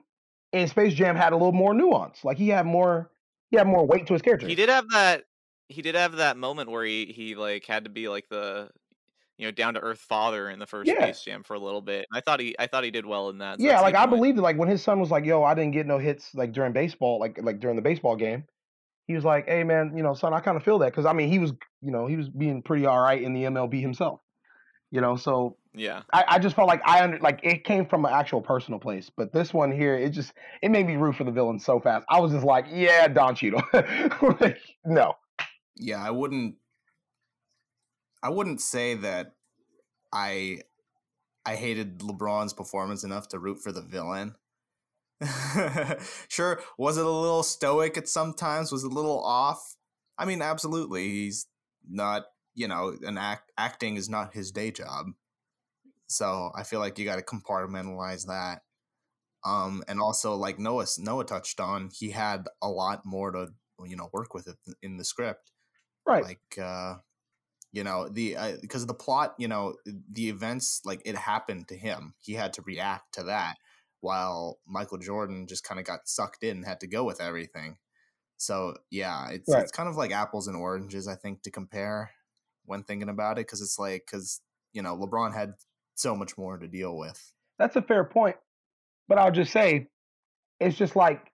in 0.53 0.67
Space 0.69 0.95
Jam 0.95 1.17
had 1.17 1.33
a 1.33 1.37
little 1.37 1.53
more 1.53 1.75
nuance. 1.75 2.25
Like 2.25 2.37
he 2.39 2.49
had 2.49 2.67
more, 2.67 3.11
he 3.51 3.57
had 3.57 3.67
more 3.67 3.87
weight 3.87 4.07
to 4.09 4.13
his 4.15 4.23
character. 4.23 4.47
He 4.49 4.55
did 4.55 4.69
have 4.69 4.89
that. 4.91 5.25
He 5.69 5.83
did 5.83 5.95
have 5.95 6.17
that 6.17 6.37
moment 6.37 6.71
where 6.71 6.85
he 6.85 7.07
he 7.07 7.37
like 7.37 7.65
had 7.67 7.85
to 7.85 7.91
be 7.91 8.09
like 8.09 8.29
the, 8.29 8.71
you 9.41 9.47
know, 9.47 9.51
down 9.53 9.75
to 9.75 9.81
earth 9.81 9.99
father 10.01 10.51
in 10.51 10.59
the 10.59 10.67
first 10.67 10.89
Yeah. 10.89 11.03
Space 11.03 11.23
Jam 11.25 11.43
for 11.43 11.55
a 11.55 11.59
little 11.59 11.81
bit. 11.81 12.07
And 12.11 12.19
I 12.19 12.21
thought 12.21 12.41
he 12.41 12.55
I 12.59 12.67
thought 12.67 12.85
he 12.85 12.91
did 12.91 13.07
well 13.07 13.31
in 13.31 13.39
that. 13.39 13.59
so 13.59 13.67
yeah, 13.67 13.81
like 13.81 13.95
I 13.95 14.01
point. 14.07 14.11
believed 14.11 14.39
it. 14.39 14.43
Like 14.43 14.59
when 14.59 14.69
his 14.69 14.83
son 14.83 15.01
was 15.01 15.11
like, 15.11 15.25
"Yo, 15.25 15.43
I 15.43 15.55
didn't 15.55 15.73
get 15.73 15.87
no 15.87 15.99
hits 15.99 16.35
like 16.35 16.53
during 16.53 16.73
baseball, 16.73 17.19
like 17.19 17.39
like 17.43 17.59
during 17.61 17.77
the 17.77 17.83
baseball 17.83 18.17
game." 18.17 18.45
He 19.07 19.15
was 19.15 19.25
like, 19.25 19.47
"Hey, 19.49 19.65
man, 19.65 19.97
you 19.97 20.03
know, 20.03 20.15
son, 20.15 20.33
I 20.35 20.41
kind 20.41 20.57
of 20.57 20.63
feel 20.63 20.79
that 20.81 20.87
because 20.93 21.07
I 21.07 21.13
mean, 21.15 21.29
he 21.31 21.39
was, 21.39 21.53
you 21.81 21.91
know, 21.91 22.07
he 22.07 22.17
was 22.17 22.29
being 22.29 22.63
pretty 22.63 22.87
all 22.87 23.01
right 23.01 23.21
in 23.21 23.33
the 23.33 23.45
MLB 23.45 23.81
himself, 23.81 24.21
you 24.91 25.01
know. 25.01 25.17
So 25.17 25.57
Yeah. 25.75 26.03
I, 26.13 26.25
I 26.29 26.39
just 26.39 26.55
felt 26.55 26.69
like 26.69 26.83
I 26.87 27.03
under 27.03 27.19
like 27.19 27.41
it 27.43 27.65
came 27.65 27.87
from 27.87 28.05
an 28.05 28.13
actual 28.13 28.41
personal 28.43 28.79
place, 28.79 29.11
but 29.17 29.33
this 29.33 29.53
one 29.55 29.73
here, 29.73 29.97
it 29.97 30.11
just 30.11 30.33
it 30.63 30.71
made 30.71 30.87
me 30.87 30.97
root 30.97 31.17
for 31.17 31.25
the 31.25 31.33
villain 31.33 31.59
so 31.59 31.81
fast. 31.81 32.05
I 32.11 32.21
was 32.21 32.31
just 32.33 32.45
like, 32.45 32.67
yeah, 32.71 33.09
Don 33.09 33.35
Cheadle. 33.35 33.63
like, 33.73 34.59
no, 34.85 35.15
yeah, 35.77 36.05
I 36.07 36.11
wouldn't 36.11 36.57
I 38.23 38.29
wouldn't 38.31 38.61
say 38.61 38.95
that 38.95 39.35
I 40.13 40.63
I 41.47 41.57
hated 41.57 42.01
LeBron's 42.01 42.53
performance 42.53 43.05
enough 43.05 43.29
to 43.29 43.39
root 43.39 43.61
for 43.63 43.73
the 43.73 43.83
villain. 43.83 44.35
sure, 46.29 46.61
was 46.79 46.97
it 46.97 47.05
a 47.05 47.11
little 47.11 47.43
stoic 47.43 47.97
at 47.97 48.09
some 48.09 48.35
times? 48.35 48.73
Was 48.73 48.85
it 48.85 48.93
a 48.93 48.95
little 48.95 49.23
off? 49.23 49.77
I 50.19 50.25
mean, 50.25 50.43
absolutely. 50.43 51.09
He's 51.09 51.47
not, 51.89 52.25
you 52.55 52.69
know, 52.69 52.95
an 53.03 53.19
act 53.19 53.51
acting 53.57 53.97
is 53.97 54.09
not 54.09 54.35
his 54.35 54.51
day 54.51 54.71
job. 54.71 55.07
So 56.09 56.51
I 56.55 56.65
feel 56.65 56.81
like 56.81 56.99
you 56.99 57.05
got 57.05 57.17
to 57.17 57.23
compartmentalize 57.23 58.27
that. 58.27 58.63
Um, 59.45 59.83
and 59.89 60.01
also 60.01 60.35
like 60.35 60.59
Noah 60.59 60.87
Noah 60.99 61.25
touched 61.25 61.61
on, 61.61 61.91
he 61.93 62.11
had 62.11 62.47
a 62.61 62.69
lot 62.69 63.07
more 63.07 63.31
to 63.33 63.49
you 63.87 63.97
know 63.97 64.11
work 64.13 64.35
with 64.35 64.47
it 64.47 64.57
in 64.83 64.97
the 64.97 65.05
script 65.05 65.53
right? 66.07 66.25
like 66.25 66.59
uh 66.61 66.97
you 67.73 67.85
know 67.85 68.09
the 68.09 68.37
uh, 68.37 68.57
because 68.61 68.87
the 68.87 68.95
plot 68.95 69.35
you 69.39 69.49
know 69.49 69.75
the 70.13 70.29
events 70.29 70.81
like 70.85 71.03
it 71.05 71.17
happened 71.17 71.69
to 71.69 71.77
him. 71.77 72.15
He 72.21 72.35
had 72.35 72.53
to 72.55 72.63
react 72.63 73.15
to 73.15 73.25
that 73.25 73.57
while 74.03 74.59
michael 74.67 74.97
jordan 74.97 75.47
just 75.47 75.63
kind 75.63 75.79
of 75.79 75.85
got 75.85 76.09
sucked 76.09 76.43
in 76.43 76.57
and 76.57 76.67
had 76.67 76.81
to 76.81 76.87
go 76.87 77.05
with 77.05 77.21
everything. 77.21 77.77
So 78.37 78.77
yeah 78.91 79.31
it's 79.31 79.49
Right. 79.49 79.63
it's 79.63 79.73
kind 79.73 79.89
of 79.89 79.97
like 79.97 80.13
apples 80.13 80.49
and 80.49 80.57
oranges 80.57 81.07
i 81.07 81.15
think 81.15 81.43
to 81.43 81.51
compare 81.51 82.11
when 82.65 82.83
thinking 82.83 83.09
about 83.11 83.39
it 83.39 83.47
because 83.47 83.61
it's 83.61 83.79
like 83.79 84.05
because 84.07 84.41
you 84.73 84.83
know 84.83 84.97
lebron 84.97 85.35
had 85.35 85.55
so 86.01 86.17
much 86.17 86.37
more 86.39 86.59
to 86.59 86.67
deal 86.67 86.97
with. 86.97 87.33
That's 87.59 87.77
a 87.77 87.83
fair 87.83 88.05
point, 88.05 88.37
but 89.07 89.19
I'll 89.19 89.31
just 89.31 89.53
say, 89.53 89.89
it's 90.59 90.77
just 90.77 90.97
like 90.97 91.30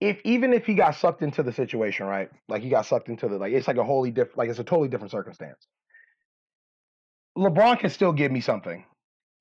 if 0.00 0.20
even 0.24 0.52
if 0.52 0.66
he 0.66 0.74
got 0.74 0.94
sucked 0.94 1.22
into 1.22 1.42
the 1.42 1.52
situation, 1.52 2.06
right? 2.06 2.28
Like 2.48 2.62
he 2.62 2.68
got 2.68 2.86
sucked 2.86 3.08
into 3.08 3.28
the 3.28 3.38
like 3.38 3.52
it's 3.52 3.66
like 3.68 3.76
a 3.76 3.84
wholly 3.84 4.10
different, 4.10 4.38
like 4.38 4.48
it's 4.50 4.58
a 4.58 4.64
totally 4.64 4.88
different 4.88 5.10
circumstance. 5.10 5.66
LeBron 7.36 7.78
can 7.78 7.90
still 7.90 8.12
give 8.12 8.32
me 8.32 8.40
something. 8.40 8.84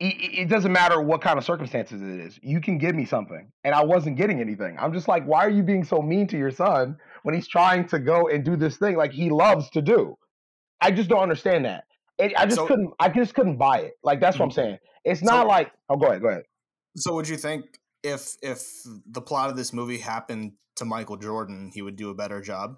It 0.02 0.50
doesn't 0.50 0.74
matter 0.74 1.00
what 1.02 1.22
kind 1.22 1.38
of 1.38 1.46
circumstances 1.46 2.02
it 2.02 2.20
is. 2.20 2.38
You 2.44 2.60
can 2.60 2.78
give 2.78 2.94
me 2.94 3.06
something, 3.06 3.50
and 3.64 3.74
I 3.74 3.82
wasn't 3.86 4.18
getting 4.18 4.42
anything. 4.42 4.76
I'm 4.78 4.92
just 4.92 5.08
like, 5.08 5.24
why 5.24 5.46
are 5.46 5.50
you 5.50 5.64
being 5.64 5.86
so 5.86 6.02
mean 6.02 6.28
to 6.28 6.38
your 6.38 6.52
son 6.52 6.98
when 7.24 7.34
he's 7.34 7.48
trying 7.48 7.88
to 7.88 8.00
go 8.00 8.28
and 8.28 8.44
do 8.44 8.58
this 8.58 8.76
thing 8.76 8.98
like 8.98 9.14
he 9.14 9.30
loves 9.30 9.70
to 9.70 9.82
do? 9.82 10.18
I 10.82 10.92
just 10.92 11.08
don't 11.10 11.22
understand 11.22 11.64
that. 11.64 11.86
It, 12.18 12.34
I 12.38 12.44
just 12.46 12.58
So- 12.58 12.68
couldn't. 12.68 12.92
I 13.00 13.08
just 13.08 13.34
couldn't 13.36 13.56
buy 13.58 13.80
it. 13.80 13.94
Like 14.04 14.20
that's 14.20 14.38
what 14.38 14.46
I'm 14.46 14.50
mm-hmm. 14.50 14.56
saying. 14.56 14.78
It's 15.06 15.22
not 15.24 15.44
So- 15.44 15.48
like. 15.48 15.72
Oh, 15.90 15.96
go 15.96 16.08
ahead. 16.08 16.22
Go 16.22 16.28
ahead. 16.28 16.44
so 16.98 17.14
would 17.16 17.30
you 17.30 17.38
think 17.38 17.66
if 18.06 18.36
if 18.42 18.62
the 19.18 19.22
plot 19.22 19.50
of 19.50 19.56
this 19.58 19.74
movie 19.74 19.98
happened 19.98 20.54
to 20.76 20.86
michael 20.86 21.18
jordan 21.18 21.72
he 21.74 21.82
would 21.82 21.96
do 21.96 22.10
a 22.10 22.16
better 22.16 22.42
job 22.42 22.78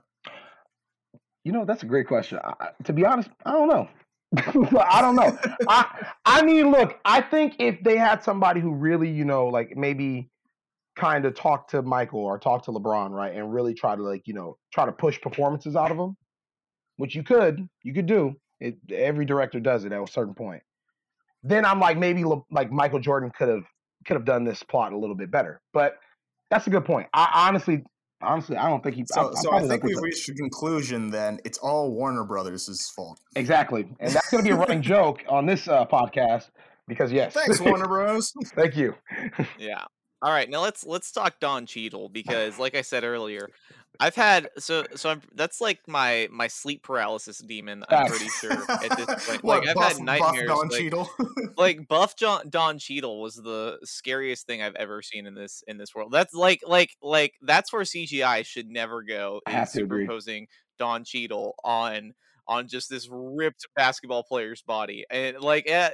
You 1.43 1.53
know, 1.53 1.63
that's 1.65 1.83
a 1.83 1.85
great 1.85 2.07
question. 2.07 2.39
I, 2.43 2.71
to 2.83 2.91
be 2.93 3.05
honest, 3.05 3.29
I 3.45 3.51
don't 3.51 3.69
know. 3.69 3.87
I 4.81 4.99
don't 5.01 5.15
know. 5.15 5.37
I 5.69 5.85
I 6.25 6.41
mean, 6.41 6.71
look, 6.71 6.99
I 7.05 7.21
think 7.21 7.55
if 7.59 7.81
they 7.83 7.97
had 7.97 8.21
somebody 8.21 8.59
who 8.59 8.73
really, 8.75 9.09
you 9.09 9.23
know, 9.23 9.47
like 9.47 9.69
maybe 9.77 10.29
kind 10.97 11.23
of 11.25 11.35
talk 11.35 11.69
to 11.69 11.81
Michael 11.81 12.19
or 12.19 12.37
talk 12.37 12.65
to 12.65 12.71
LeBron, 12.71 13.11
right, 13.11 13.33
and 13.33 13.53
really 13.53 13.73
try 13.73 13.95
to 13.95 14.03
like, 14.03 14.23
you 14.27 14.33
know, 14.33 14.57
try 14.73 14.85
to 14.85 14.91
push 14.91 15.21
performances 15.21 15.75
out 15.77 15.89
of 15.91 15.97
them, 15.97 16.17
which 16.97 17.15
you 17.15 17.23
could, 17.23 17.65
you 17.83 17.93
could 17.93 18.07
do. 18.07 18.33
It, 18.59 18.75
every 18.91 19.25
director 19.25 19.61
does 19.61 19.85
it 19.85 19.93
at 19.93 20.01
a 20.01 20.07
certain 20.11 20.33
point. 20.33 20.63
Then 21.43 21.63
I'm 21.63 21.79
like, 21.79 21.97
maybe 21.97 22.25
Le, 22.25 22.41
like 22.51 22.71
Michael 22.71 22.99
Jordan 22.99 23.31
could 23.37 23.47
have 23.47 23.63
could 24.05 24.15
have 24.15 24.25
done 24.25 24.43
this 24.43 24.63
plot 24.63 24.93
a 24.93 24.97
little 24.97 25.15
bit 25.15 25.31
better. 25.31 25.61
But 25.73 25.97
that's 26.49 26.67
a 26.67 26.69
good 26.69 26.85
point. 26.85 27.07
I 27.13 27.47
honestly, 27.47 27.83
honestly, 28.21 28.57
I 28.57 28.69
don't 28.69 28.83
think 28.83 28.95
he. 28.95 29.05
So, 29.07 29.31
I, 29.31 29.41
so 29.41 29.51
I 29.51 29.57
I 29.57 29.67
think 29.67 29.83
we 29.83 29.93
we've 29.95 30.03
reached 30.03 30.29
a 30.29 30.33
conclusion. 30.33 31.09
Then 31.09 31.39
it's 31.45 31.57
all 31.57 31.91
Warner 31.91 32.23
Brothers' 32.23 32.91
fault. 32.95 33.19
exactly, 33.35 33.87
and 33.99 34.11
that's 34.13 34.29
going 34.29 34.43
to 34.43 34.49
be 34.49 34.53
a 34.53 34.57
running 34.57 34.81
joke 34.81 35.23
on 35.27 35.45
this 35.45 35.67
uh, 35.67 35.85
podcast 35.85 36.49
because 36.87 37.11
yes, 37.11 37.33
Thanks, 37.33 37.59
Warner 37.59 37.87
Bros. 37.89 38.33
thank 38.55 38.75
you. 38.75 38.95
Yeah. 39.59 39.83
All 40.21 40.31
right, 40.31 40.49
now 40.49 40.61
let's 40.61 40.83
let's 40.83 41.11
talk 41.11 41.39
Don 41.39 41.67
Cheadle 41.67 42.09
because, 42.09 42.57
like 42.57 42.75
I 42.75 42.81
said 42.81 43.03
earlier, 43.03 43.49
I've 43.99 44.15
had 44.15 44.49
so 44.57 44.85
so 44.95 45.09
I'm, 45.09 45.21
that's 45.35 45.61
like 45.61 45.79
my 45.87 46.27
my 46.31 46.47
sleep 46.47 46.83
paralysis 46.83 47.39
demon. 47.39 47.83
I'm 47.89 48.07
pretty 48.07 48.29
sure 48.29 48.51
at 48.51 48.97
this 48.97 49.05
point. 49.27 49.43
What, 49.43 49.59
like 49.59 49.69
I've 49.69 49.75
buff, 49.75 49.93
had 49.93 50.01
nightmares. 50.01 50.47
Buff 50.47 50.57
Don 50.57 50.67
like, 50.69 50.79
Cheadle. 50.79 51.09
like 51.57 51.87
Buff 51.87 52.15
John, 52.15 52.49
Don 52.49 52.79
Cheadle 52.79 53.21
was 53.21 53.35
the 53.35 53.79
scariest 53.83 54.45
thing 54.47 54.61
I've 54.61 54.75
ever 54.75 55.01
seen 55.01 55.25
in 55.25 55.35
this 55.35 55.63
in 55.67 55.77
this 55.77 55.95
world. 55.95 56.11
That's 56.11 56.33
like 56.33 56.61
like 56.65 56.91
like 57.01 57.33
that's 57.41 57.73
where 57.73 57.83
CGI 57.83 58.45
should 58.45 58.69
never 58.69 59.03
go. 59.03 59.41
Is 59.47 59.71
to 59.73 59.83
agree. 59.83 60.07
Don 60.77 61.03
Cheadle 61.03 61.55
on 61.63 62.13
on 62.47 62.67
just 62.67 62.89
this 62.89 63.09
ripped 63.11 63.67
basketball 63.75 64.23
player's 64.23 64.61
body 64.61 65.05
and 65.09 65.39
like 65.39 65.69
eh, 65.69 65.89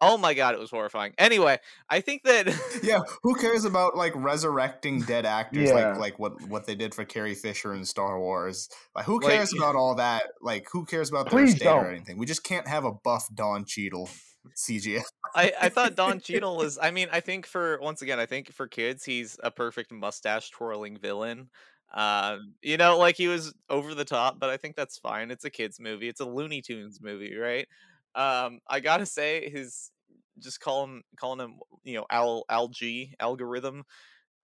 oh 0.00 0.16
my 0.18 0.34
god, 0.34 0.54
it 0.54 0.60
was 0.60 0.70
horrifying. 0.70 1.14
Anyway, 1.18 1.58
I 1.88 2.00
think 2.00 2.22
that 2.24 2.46
yeah, 2.82 3.00
who 3.22 3.34
cares 3.36 3.64
about 3.64 3.96
like 3.96 4.12
resurrecting 4.14 5.00
dead 5.02 5.26
actors 5.26 5.68
Yeah. 5.70 5.90
like 5.92 5.98
like 5.98 6.18
what 6.18 6.40
what 6.48 6.66
they 6.66 6.74
did 6.74 6.94
for 6.94 7.04
Carrie 7.04 7.34
Fisher 7.34 7.74
in 7.74 7.84
Star 7.84 8.18
Wars? 8.18 8.68
Like 8.94 9.06
who 9.06 9.20
Like- 9.20 9.32
cares 9.32 9.54
about 9.54 9.76
all 9.76 9.94
that? 9.96 10.24
Like 10.40 10.66
who 10.72 10.84
cares 10.84 11.10
about 11.10 11.30
their 11.30 11.44
estate 11.44 11.66
or 11.66 11.90
anything? 11.90 12.18
We 12.18 12.26
just 12.26 12.44
can't 12.44 12.66
have 12.68 12.84
a 12.84 12.92
buff 12.92 13.28
Don 13.34 13.64
Cheadle 13.64 14.08
CGI. 14.56 15.02
I, 15.34 15.52
I 15.62 15.68
thought 15.70 15.94
Don 15.96 16.20
Cheadle 16.20 16.56
was. 16.56 16.78
I 16.80 16.90
mean, 16.90 17.08
I 17.12 17.20
think 17.20 17.46
for 17.46 17.78
once 17.80 18.02
again, 18.02 18.20
I 18.20 18.26
think 18.26 18.52
for 18.52 18.68
kids, 18.68 19.04
he's 19.04 19.38
a 19.42 19.50
perfect 19.50 19.90
mustache 19.92 20.50
twirling 20.50 20.98
villain. 20.98 21.48
Um, 21.94 22.54
you 22.60 22.76
know, 22.76 22.98
like 22.98 23.16
he 23.16 23.28
was 23.28 23.54
over 23.70 23.94
the 23.94 24.04
top, 24.04 24.38
but 24.40 24.50
I 24.50 24.56
think 24.56 24.74
that's 24.74 24.98
fine. 24.98 25.30
It's 25.30 25.44
a 25.44 25.50
kids 25.50 25.78
movie. 25.78 26.08
It's 26.08 26.20
a 26.20 26.24
Looney 26.26 26.60
Tunes 26.60 27.00
movie, 27.00 27.36
right? 27.36 27.66
Um, 28.14 28.60
I 28.68 28.80
gotta 28.80 29.06
say, 29.06 29.50
his 29.50 29.90
just 30.38 30.60
call 30.60 30.84
him 30.84 31.02
calling 31.16 31.40
him, 31.40 31.58
you 31.82 31.94
know, 31.94 32.06
Al 32.10 32.44
Alg 32.50 33.12
algorithm. 33.20 33.84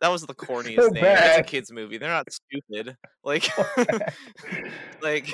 That 0.00 0.08
was 0.08 0.26
the 0.26 0.34
corniest 0.34 0.76
So 0.76 0.90
thing. 0.90 1.04
It's 1.04 1.38
a 1.38 1.42
kids 1.42 1.72
movie. 1.72 1.98
They're 1.98 2.10
not 2.10 2.26
stupid. 2.32 2.96
Like, 3.22 3.46
like 5.02 5.30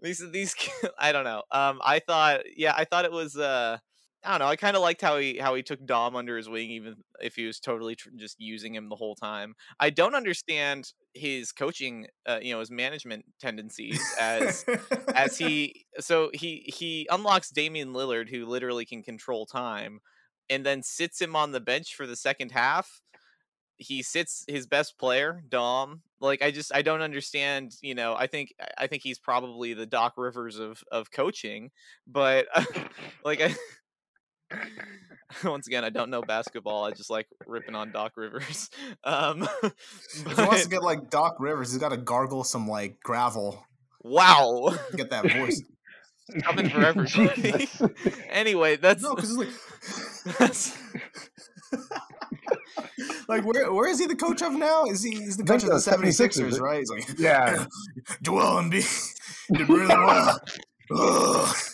these 0.00 0.22
these 0.30 0.54
I 0.96 1.10
don't 1.10 1.24
know. 1.24 1.42
Um, 1.50 1.80
I 1.84 1.98
thought, 1.98 2.42
yeah, 2.56 2.72
I 2.76 2.84
thought 2.84 3.04
it 3.04 3.12
was. 3.12 3.36
Uh, 3.36 3.78
I 4.24 4.30
don't 4.30 4.38
know. 4.40 4.46
I 4.46 4.56
kind 4.56 4.76
of 4.76 4.82
liked 4.82 5.02
how 5.02 5.18
he 5.18 5.38
how 5.38 5.54
he 5.54 5.62
took 5.62 5.84
Dom 5.84 6.16
under 6.16 6.36
his 6.36 6.48
wing, 6.48 6.70
even 6.70 6.96
if 7.20 7.34
he 7.34 7.46
was 7.46 7.60
totally 7.60 7.94
tr- 7.94 8.08
just 8.16 8.36
using 8.38 8.74
him 8.74 8.88
the 8.88 8.96
whole 8.96 9.14
time. 9.14 9.54
I 9.78 9.90
don't 9.90 10.14
understand 10.14 10.92
his 11.12 11.52
coaching, 11.52 12.06
uh, 12.26 12.38
you 12.40 12.52
know, 12.52 12.60
his 12.60 12.70
management 12.70 13.24
tendencies 13.40 14.00
as 14.18 14.64
as 15.14 15.36
he 15.38 15.84
so 16.00 16.30
he 16.32 16.72
he 16.74 17.06
unlocks 17.10 17.50
Damian 17.50 17.92
Lillard, 17.92 18.30
who 18.30 18.46
literally 18.46 18.86
can 18.86 19.02
control 19.02 19.46
time, 19.46 20.00
and 20.48 20.64
then 20.64 20.82
sits 20.82 21.20
him 21.20 21.36
on 21.36 21.52
the 21.52 21.60
bench 21.60 21.94
for 21.94 22.06
the 22.06 22.16
second 22.16 22.52
half. 22.52 23.02
He 23.76 24.02
sits 24.02 24.44
his 24.48 24.66
best 24.66 24.98
player, 24.98 25.42
Dom. 25.48 26.02
Like 26.20 26.42
I 26.42 26.50
just 26.50 26.74
I 26.74 26.82
don't 26.82 27.02
understand. 27.02 27.72
You 27.82 27.94
know, 27.94 28.14
I 28.16 28.26
think 28.26 28.54
I 28.78 28.86
think 28.86 29.02
he's 29.02 29.18
probably 29.18 29.74
the 29.74 29.86
Doc 29.86 30.14
Rivers 30.16 30.58
of 30.58 30.82
of 30.90 31.10
coaching, 31.10 31.70
but 32.06 32.46
like 33.24 33.40
I. 33.42 33.54
Once 35.44 35.66
again, 35.66 35.84
I 35.84 35.90
don't 35.90 36.10
know 36.10 36.22
basketball. 36.22 36.84
I 36.84 36.90
just 36.92 37.10
like 37.10 37.26
ripping 37.46 37.74
on 37.74 37.92
Doc 37.92 38.12
Rivers. 38.16 38.70
Um, 39.04 39.46
if 39.62 40.36
he 40.36 40.42
wants 40.42 40.64
to 40.64 40.68
get 40.70 40.82
like 40.82 41.10
Doc 41.10 41.36
Rivers, 41.38 41.72
he's 41.72 41.80
got 41.80 41.90
to 41.90 41.98
gargle 41.98 42.42
some 42.42 42.66
like 42.66 43.00
gravel 43.02 43.66
wow, 44.02 44.74
get 44.96 45.10
that 45.10 45.30
voice. 45.30 45.62
coming 46.42 46.70
for 46.70 46.84
everybody. 46.84 47.68
Anyway, 48.30 48.76
that's 48.76 49.02
no, 49.02 49.14
because 49.14 49.36
it's 49.38 50.24
that's 50.38 50.78
like, 51.72 51.82
like 53.28 53.44
where 53.44 53.72
where 53.72 53.88
is 53.88 53.98
he 53.98 54.06
the 54.06 54.16
coach 54.16 54.42
of 54.42 54.52
now? 54.52 54.84
Is 54.84 55.02
he 55.02 55.10
he's 55.10 55.36
the 55.36 55.44
coach 55.44 55.62
of 55.64 55.68
the 55.68 55.74
the 55.74 55.80
76ers, 55.80 56.52
76ers, 56.52 56.60
right? 56.60 56.78
He's 56.78 56.90
like 56.90 57.18
yeah, 57.18 57.66
Joel 58.22 58.62
Embiid 58.62 59.14
did 59.52 59.68
really 59.68 59.86
well. 59.86 60.40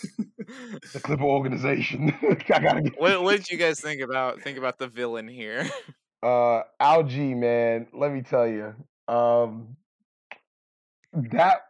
The 0.92 1.00
Clipper 1.00 1.22
organization. 1.22 2.12
I 2.22 2.58
gotta 2.60 2.82
get 2.82 3.00
what, 3.00 3.22
what 3.22 3.36
did 3.36 3.50
you 3.50 3.56
guys 3.58 3.80
think 3.80 4.00
about 4.00 4.40
think 4.40 4.58
about 4.58 4.78
the 4.78 4.88
villain 4.88 5.28
here? 5.28 5.68
uh 6.22 6.62
algae 6.78 7.34
man 7.34 7.86
let 7.94 8.12
me 8.12 8.20
tell 8.20 8.46
you 8.46 8.74
um 9.08 9.74
that 11.14 11.62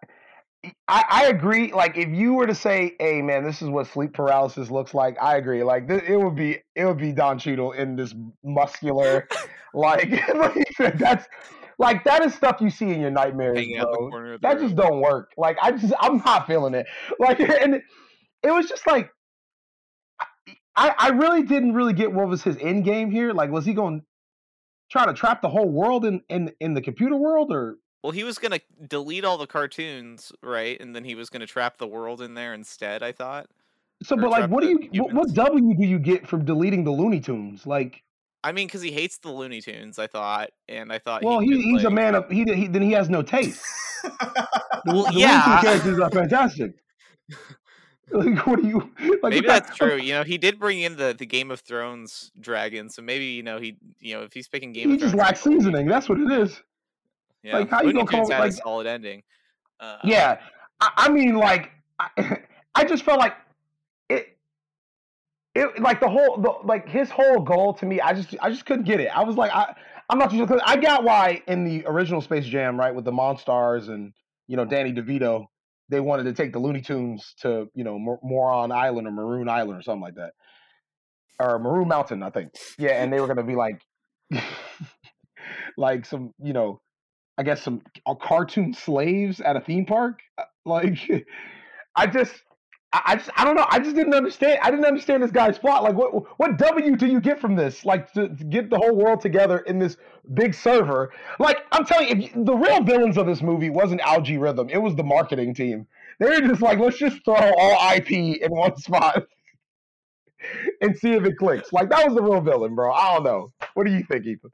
I, 0.88 1.04
I 1.08 1.26
agree 1.26 1.72
like 1.72 1.96
if 1.96 2.08
you 2.08 2.34
were 2.34 2.48
to 2.48 2.54
say 2.54 2.96
hey 2.98 3.22
man 3.22 3.44
this 3.44 3.62
is 3.62 3.68
what 3.68 3.86
sleep 3.86 4.12
paralysis 4.12 4.68
looks 4.68 4.92
like 4.92 5.16
i 5.22 5.36
agree 5.36 5.62
like 5.62 5.86
th- 5.86 6.02
it 6.02 6.16
would 6.16 6.34
be 6.34 6.58
it 6.74 6.84
would 6.84 6.98
be 6.98 7.12
don 7.12 7.38
Cheadle 7.38 7.72
in 7.72 7.94
this 7.94 8.12
muscular 8.42 9.28
like 9.72 10.10
like, 10.34 10.96
that's 10.96 11.28
like 11.80 12.04
that 12.04 12.24
is 12.24 12.34
stuff 12.34 12.60
you 12.60 12.70
see 12.70 12.90
in 12.90 13.00
your 13.00 13.10
nightmares 13.10 13.58
Hanging 13.58 13.78
out 13.78 13.88
in 13.98 14.04
the 14.04 14.10
bro. 14.10 14.38
that 14.42 14.56
room. 14.56 14.62
just 14.62 14.76
don't 14.76 15.00
work 15.00 15.32
like 15.36 15.56
i 15.60 15.72
just 15.72 15.92
i'm 16.00 16.18
not 16.18 16.46
feeling 16.46 16.74
it 16.74 16.86
like 17.18 17.40
and 17.40 17.74
it, 17.76 17.82
it 18.42 18.52
was 18.52 18.68
just 18.68 18.86
like 18.86 19.10
I, 20.76 20.94
I 20.98 21.08
really 21.10 21.42
didn't 21.42 21.74
really 21.74 21.92
get 21.92 22.12
what 22.12 22.28
was 22.28 22.42
his 22.42 22.56
end 22.58 22.84
game 22.84 23.10
here. 23.10 23.32
Like, 23.32 23.50
was 23.50 23.66
he 23.66 23.74
going 23.74 24.00
to 24.00 24.06
try 24.90 25.04
to 25.04 25.12
trap 25.12 25.42
the 25.42 25.48
whole 25.48 25.68
world 25.68 26.04
in, 26.04 26.22
in, 26.28 26.52
in 26.60 26.74
the 26.74 26.80
computer 26.80 27.16
world, 27.16 27.52
or 27.52 27.76
Well, 28.02 28.12
he 28.12 28.24
was 28.24 28.38
gonna 28.38 28.60
delete 28.88 29.24
all 29.24 29.36
the 29.38 29.46
cartoons, 29.46 30.32
right? 30.42 30.80
And 30.80 30.94
then 30.94 31.04
he 31.04 31.14
was 31.14 31.28
gonna 31.28 31.46
trap 31.46 31.78
the 31.78 31.86
world 31.86 32.22
in 32.22 32.34
there 32.34 32.54
instead. 32.54 33.02
I 33.02 33.12
thought. 33.12 33.48
so? 34.02 34.16
Or 34.16 34.22
But 34.22 34.30
like, 34.30 34.50
what 34.50 34.62
do 34.62 34.70
you 34.70 35.02
what, 35.02 35.12
what. 35.12 35.34
W 35.34 35.74
do 35.74 35.84
you 35.84 35.98
get 35.98 36.26
from 36.26 36.44
deleting 36.44 36.84
the 36.84 36.92
Looney 36.92 37.20
Tunes? 37.20 37.66
Like, 37.66 38.02
I 38.42 38.52
mean, 38.52 38.66
because 38.66 38.82
he 38.82 38.90
hates 38.92 39.18
the 39.18 39.30
Looney 39.30 39.60
Tunes. 39.60 39.98
I 39.98 40.06
thought, 40.06 40.50
and 40.68 40.92
I 40.92 40.98
thought. 40.98 41.22
well, 41.22 41.40
he, 41.40 41.60
he's 41.60 41.84
a 41.84 41.90
man 41.90 42.14
of 42.14 42.28
he, 42.30 42.44
he 42.44 42.68
then 42.68 42.82
he 42.82 42.92
has 42.92 43.10
no 43.10 43.22
taste. 43.22 43.62
The, 44.02 44.10
the 44.84 45.10
yeah. 45.12 45.28
Looney 45.28 45.42
Tunes 45.44 45.60
characters 45.62 46.00
are 46.00 46.10
fantastic. 46.10 46.72
Like, 48.12 48.44
what 48.44 48.60
do 48.60 48.66
you 48.66 48.90
like? 49.22 49.32
maybe 49.34 49.46
that's 49.46 49.76
true. 49.76 49.96
You 49.96 50.14
know, 50.14 50.24
he 50.24 50.36
did 50.36 50.58
bring 50.58 50.80
in 50.80 50.96
the, 50.96 51.14
the 51.16 51.26
Game 51.26 51.52
of 51.52 51.60
Thrones 51.60 52.32
dragon, 52.40 52.90
so 52.90 53.02
maybe 53.02 53.26
you 53.26 53.44
know 53.44 53.60
he 53.60 53.76
you 54.00 54.16
know 54.16 54.22
if 54.24 54.32
he's 54.32 54.48
picking 54.48 54.72
Game 54.72 54.88
He 54.88 54.94
of 54.94 55.00
just 55.00 55.12
Thrones, 55.12 55.22
lacks 55.22 55.40
seasoning. 55.42 55.86
That's 55.86 56.08
what 56.08 56.18
it 56.18 56.32
is. 56.32 56.60
Yeah, 57.44 57.58
like, 57.58 57.70
how 57.70 57.82
you 57.82 57.88
Looney 57.88 58.04
gonna 58.04 58.24
call 58.24 58.32
it, 58.32 58.38
like- 58.38 58.50
a 58.50 58.54
solid 58.54 58.86
ending. 58.88 59.22
Uh, 59.78 59.98
Yeah, 60.02 60.40
I, 60.80 60.90
I 60.96 61.08
mean, 61.08 61.36
like, 61.36 61.70
I, 62.00 62.38
I 62.74 62.84
just 62.84 63.04
felt 63.04 63.20
like. 63.20 63.34
It 65.54 65.80
like 65.80 66.00
the 66.00 66.08
whole 66.08 66.40
the, 66.40 66.66
like 66.66 66.88
his 66.88 67.10
whole 67.10 67.40
goal 67.40 67.74
to 67.74 67.86
me. 67.86 68.00
I 68.00 68.12
just 68.12 68.34
I 68.40 68.50
just 68.50 68.66
couldn't 68.66 68.84
get 68.84 69.00
it. 69.00 69.08
I 69.16 69.24
was 69.24 69.36
like, 69.36 69.52
I 69.52 69.74
I'm 70.08 70.18
not 70.18 70.30
too 70.30 70.38
sure. 70.46 70.60
I 70.64 70.76
got 70.76 71.04
why 71.04 71.42
in 71.48 71.64
the 71.64 71.84
original 71.86 72.20
Space 72.20 72.46
Jam, 72.46 72.78
right, 72.78 72.94
with 72.94 73.04
the 73.04 73.12
Monstars 73.12 73.88
and 73.88 74.12
you 74.46 74.56
know 74.56 74.64
Danny 74.64 74.92
DeVito, 74.92 75.46
they 75.88 76.00
wanted 76.00 76.24
to 76.24 76.32
take 76.32 76.52
the 76.52 76.58
Looney 76.60 76.80
Tunes 76.80 77.34
to 77.42 77.68
you 77.74 77.84
know 77.84 77.98
Mor- 77.98 78.20
Moron 78.22 78.70
Island 78.72 79.08
or 79.08 79.10
Maroon 79.10 79.48
Island 79.48 79.78
or 79.78 79.82
something 79.82 80.02
like 80.02 80.14
that, 80.14 80.32
or 81.40 81.58
Maroon 81.58 81.88
Mountain, 81.88 82.22
I 82.22 82.30
think. 82.30 82.52
Yeah, 82.78 83.02
and 83.02 83.12
they 83.12 83.20
were 83.20 83.26
gonna 83.26 83.42
be 83.42 83.56
like, 83.56 83.80
like 85.76 86.06
some 86.06 86.32
you 86.42 86.52
know 86.52 86.80
I 87.38 87.42
guess 87.42 87.62
some 87.62 87.82
uh, 88.06 88.14
cartoon 88.14 88.74
slaves 88.74 89.40
at 89.40 89.56
a 89.56 89.60
theme 89.60 89.86
park. 89.86 90.20
Uh, 90.38 90.44
Like, 90.66 90.98
I 91.96 92.06
just, 92.06 92.34
I, 92.92 93.16
just, 93.16 93.30
I 93.36 93.44
don't 93.44 93.54
know. 93.54 93.66
I 93.70 93.78
just 93.78 93.94
didn't 93.94 94.14
understand. 94.14 94.58
I 94.62 94.70
didn't 94.70 94.84
understand 94.84 95.22
this 95.22 95.30
guy's 95.30 95.58
plot. 95.58 95.84
Like, 95.84 95.94
what, 95.94 96.38
what 96.40 96.56
W 96.56 96.96
do 96.96 97.06
you 97.06 97.20
get 97.20 97.40
from 97.40 97.54
this? 97.54 97.84
Like, 97.84 98.12
to, 98.14 98.28
to 98.28 98.44
get 98.44 98.68
the 98.68 98.78
whole 98.78 98.96
world 98.96 99.20
together 99.20 99.58
in 99.58 99.78
this 99.78 99.96
big 100.34 100.54
server. 100.54 101.12
Like, 101.38 101.58
I'm 101.70 101.84
telling 101.84 102.08
you, 102.08 102.28
you, 102.34 102.44
the 102.44 102.54
real 102.54 102.82
villains 102.82 103.16
of 103.16 103.26
this 103.26 103.42
movie 103.42 103.70
wasn't 103.70 104.00
Al-G 104.00 104.38
Rhythm. 104.38 104.68
It 104.70 104.78
was 104.78 104.96
the 104.96 105.04
marketing 105.04 105.54
team. 105.54 105.86
They 106.18 106.26
were 106.26 106.40
just 106.40 106.62
like, 106.62 106.80
let's 106.80 106.98
just 106.98 107.24
throw 107.24 107.36
all 107.36 107.94
IP 107.94 108.10
in 108.10 108.50
one 108.50 108.76
spot 108.76 109.22
and 110.80 110.96
see 110.96 111.12
if 111.12 111.24
it 111.24 111.36
clicks. 111.38 111.72
Like, 111.72 111.90
that 111.90 112.04
was 112.04 112.16
the 112.16 112.22
real 112.22 112.40
villain, 112.40 112.74
bro. 112.74 112.92
I 112.92 113.14
don't 113.14 113.24
know. 113.24 113.52
What 113.74 113.86
do 113.86 113.92
you 113.92 114.02
think, 114.02 114.26
Ethan? 114.26 114.50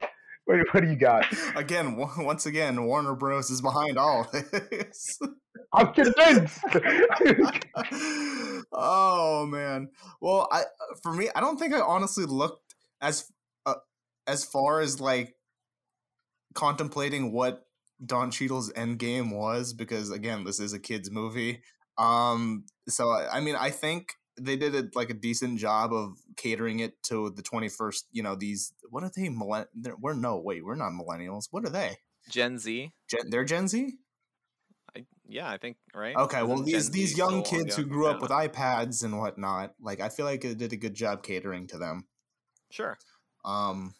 Wait, 0.47 0.73
what 0.73 0.81
do 0.81 0.89
you 0.89 0.95
got? 0.95 1.25
Again, 1.55 1.97
once 2.17 2.45
again, 2.45 2.85
Warner 2.85 3.15
Bros. 3.15 3.49
is 3.49 3.61
behind 3.61 3.97
all 3.97 4.27
this. 4.31 5.19
I'm 5.73 5.93
convinced. 5.93 6.59
oh 8.71 9.45
man. 9.45 9.89
Well, 10.21 10.47
I 10.51 10.63
for 11.03 11.13
me, 11.13 11.29
I 11.35 11.41
don't 11.41 11.57
think 11.57 11.73
I 11.73 11.81
honestly 11.81 12.25
looked 12.25 12.75
as 13.01 13.29
uh, 13.65 13.75
as 14.25 14.45
far 14.45 14.79
as 14.79 15.01
like 15.01 15.35
contemplating 16.53 17.33
what 17.33 17.65
Don 18.05 18.31
Cheadle's 18.31 18.71
end 18.75 18.99
game 18.99 19.31
was 19.31 19.73
because 19.73 20.11
again, 20.11 20.45
this 20.45 20.59
is 20.59 20.71
a 20.71 20.79
kids 20.79 21.11
movie. 21.11 21.61
Um, 21.97 22.63
so 22.87 23.09
I 23.09 23.37
I 23.37 23.39
mean, 23.41 23.55
I 23.55 23.69
think 23.69 24.13
they 24.39 24.55
did 24.55 24.75
a, 24.75 24.89
like 24.95 25.09
a 25.09 25.13
decent 25.13 25.59
job 25.59 25.93
of 25.93 26.17
catering 26.35 26.79
it 26.79 27.01
to 27.03 27.29
the 27.31 27.41
21st. 27.41 28.03
You 28.11 28.23
know, 28.23 28.35
these 28.35 28.73
what 28.89 29.03
are 29.03 29.11
they? 29.15 29.29
Millenn- 29.29 29.67
we're 29.99 30.13
no 30.13 30.37
wait, 30.37 30.63
we're 30.63 30.75
not 30.75 30.91
millennials. 30.91 31.47
What 31.51 31.65
are 31.65 31.69
they? 31.69 31.97
Gen 32.29 32.57
Z. 32.57 32.91
Gen- 33.09 33.29
they're 33.29 33.45
Gen 33.45 33.67
Z. 33.67 33.93
I, 34.95 35.05
yeah, 35.27 35.49
I 35.49 35.57
think 35.57 35.77
right. 35.93 36.15
Okay, 36.15 36.43
well 36.43 36.61
these 36.61 36.85
Gen 36.85 36.93
these 36.93 37.11
Z 37.11 37.17
young 37.17 37.45
still 37.45 37.59
kids 37.59 37.75
who 37.75 37.85
grew 37.85 38.07
up 38.07 38.21
with 38.21 38.31
iPads 38.31 39.03
and 39.03 39.17
whatnot, 39.17 39.73
like 39.81 39.99
I 39.99 40.09
feel 40.09 40.25
like 40.25 40.43
it 40.45 40.57
did 40.57 40.73
a 40.73 40.77
good 40.77 40.93
job 40.93 41.23
catering 41.23 41.67
to 41.67 41.77
them. 41.77 42.07
Sure. 42.71 42.97
Um, 43.45 43.95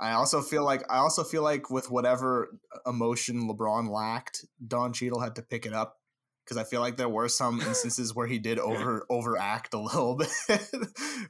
I 0.00 0.12
also 0.12 0.40
feel 0.40 0.64
like 0.64 0.82
I 0.90 0.98
also 0.98 1.24
feel 1.24 1.42
like 1.42 1.70
with 1.70 1.90
whatever 1.90 2.58
emotion 2.86 3.48
LeBron 3.48 3.88
lacked, 3.88 4.44
Don 4.66 4.92
Cheadle 4.92 5.20
had 5.20 5.36
to 5.36 5.42
pick 5.42 5.66
it 5.66 5.72
up 5.72 5.98
because 6.44 6.56
I 6.56 6.64
feel 6.64 6.80
like 6.80 6.96
there 6.96 7.08
were 7.08 7.28
some 7.28 7.60
instances 7.66 8.14
where 8.14 8.26
he 8.26 8.38
did 8.38 8.58
over 8.58 9.04
overact 9.10 9.74
a 9.74 9.80
little 9.80 10.16
bit, 10.48 10.68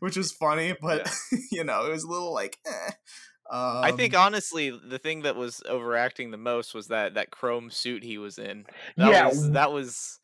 which 0.00 0.16
was 0.16 0.32
funny, 0.32 0.74
but 0.80 1.10
you 1.50 1.64
know 1.64 1.86
it 1.86 1.90
was 1.90 2.04
a 2.04 2.08
little 2.08 2.32
like. 2.32 2.58
Eh. 2.66 2.90
Um, 3.50 3.84
I 3.84 3.92
think 3.92 4.16
honestly, 4.16 4.70
the 4.70 4.98
thing 4.98 5.22
that 5.22 5.36
was 5.36 5.62
overacting 5.68 6.30
the 6.30 6.38
most 6.38 6.74
was 6.74 6.88
that 6.88 7.14
that 7.14 7.30
chrome 7.30 7.70
suit 7.70 8.02
he 8.02 8.16
was 8.16 8.38
in. 8.38 8.64
That 8.96 9.10
Yeah, 9.10 9.26
was 9.28 9.50
that 9.50 9.72
was. 9.72 10.20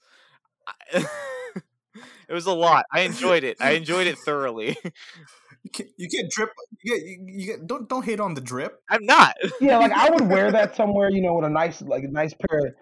it 0.95 1.07
was 2.33 2.47
a 2.47 2.53
lot. 2.53 2.87
I 2.93 3.01
enjoyed 3.01 3.45
it. 3.45 3.59
I 3.61 3.73
enjoyed 3.73 4.07
it 4.07 4.17
thoroughly. 4.19 4.77
you 5.63 5.71
get, 5.71 5.89
you 5.97 6.09
get 6.09 6.31
drip. 6.31 6.51
You 6.83 6.95
get, 6.95 7.07
you, 7.07 7.19
you 7.27 7.47
get 7.47 7.67
don't 7.67 7.89
don't 7.89 8.05
hate 8.05 8.21
on 8.21 8.35
the 8.35 8.41
drip. 8.41 8.81
I'm 8.89 9.05
not. 9.05 9.35
yeah, 9.61 9.79
like 9.79 9.93
I 9.93 10.09
would 10.11 10.29
wear 10.29 10.51
that 10.53 10.75
somewhere, 10.77 11.11
you 11.11 11.21
know, 11.21 11.35
with 11.35 11.45
a 11.45 11.51
nice, 11.51 11.83
like 11.83 12.05
a 12.05 12.09
nice 12.09 12.33
pair, 12.33 12.59
of, 12.61 12.75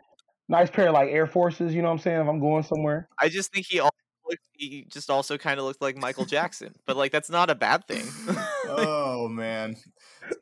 nice 0.49 0.71
pair 0.71 0.89
of 0.89 0.95
like 0.95 1.11
Air 1.11 1.27
Forces. 1.27 1.75
You 1.75 1.83
know 1.83 1.89
what 1.89 1.95
I'm 1.95 2.01
saying? 2.01 2.21
If 2.21 2.29
I'm 2.29 2.41
going 2.41 2.63
somewhere, 2.63 3.09
I 3.21 3.29
just 3.29 3.53
think 3.53 3.67
he 3.67 3.81
also 3.81 3.93
looked, 4.29 4.43
he 4.53 4.87
just 4.91 5.11
also 5.11 5.39
kind 5.39 5.59
of 5.59 5.67
looked 5.67 5.83
like 5.83 5.97
Michael 5.97 6.25
Jackson, 6.25 6.75
but 6.87 6.97
like 6.97 7.13
that's 7.13 7.31
not 7.31 7.51
a 7.51 7.55
bad 7.55 7.87
thing. 7.87 8.05
oh 8.69 9.29
man, 9.29 9.77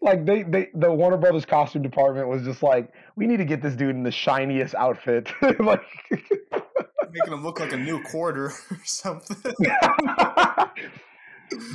like 0.00 0.24
they, 0.24 0.42
they, 0.42 0.68
the 0.74 0.90
Warner 0.90 1.16
Brothers 1.16 1.44
costume 1.44 1.82
department 1.82 2.28
was 2.28 2.42
just 2.42 2.62
like, 2.62 2.92
we 3.16 3.26
need 3.26 3.38
to 3.38 3.44
get 3.44 3.62
this 3.62 3.74
dude 3.74 3.96
in 3.96 4.02
the 4.02 4.12
shiniest 4.12 4.74
outfit, 4.74 5.30
like. 5.60 5.82
making 6.10 7.32
him 7.32 7.44
look 7.44 7.60
like 7.60 7.72
a 7.72 7.76
new 7.76 8.02
quarter 8.02 8.46
or 8.70 8.80
something. 8.84 9.54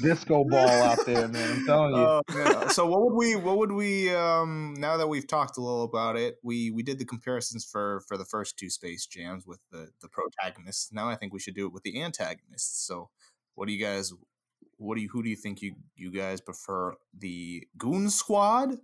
Disco 0.02 0.44
ball 0.44 0.68
out 0.68 1.06
there, 1.06 1.28
man. 1.28 1.52
I'm 1.52 1.66
telling 1.66 1.96
you. 1.96 2.02
Oh, 2.02 2.22
man. 2.34 2.70
So 2.70 2.86
what 2.88 3.02
would 3.02 3.16
we 3.16 3.36
what 3.36 3.58
would 3.58 3.72
we 3.72 4.14
um 4.14 4.74
now 4.78 4.98
that 4.98 5.08
we've 5.08 5.28
talked 5.28 5.58
a 5.58 5.62
little 5.62 5.84
about 5.84 6.16
it, 6.16 6.36
we 6.44 6.72
we 6.72 6.84
did 6.84 7.00
the 7.00 7.06
comparisons 7.06 7.66
for 7.66 8.02
for 8.08 8.18
the 8.18 8.26
first 8.26 8.58
two 8.58 8.70
space 8.70 9.06
jams 9.06 9.46
with 9.46 9.60
the 9.72 9.90
the 10.02 10.08
protagonists. 10.10 10.92
Now 10.92 11.10
I 11.10 11.16
think 11.16 11.34
we 11.34 11.40
should 11.40 11.56
do 11.56 11.66
it 11.68 11.74
with 11.74 11.84
the 11.84 12.02
antagonists. 12.02 12.86
So 12.86 13.10
what 13.56 13.68
do 13.68 13.74
you 13.74 13.84
guys 13.84 14.14
what 14.78 14.96
do 14.96 15.02
you 15.02 15.10
who 15.12 15.24
do 15.24 15.30
you 15.30 15.36
think 15.36 15.62
you 15.62 15.76
you 15.96 16.12
guys 16.12 16.40
prefer 16.42 16.96
the 17.18 17.64
Goon 17.78 18.10
Squad 18.10 18.76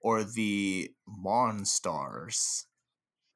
or 0.00 0.24
the 0.24 0.90
Monstars? 1.24 2.64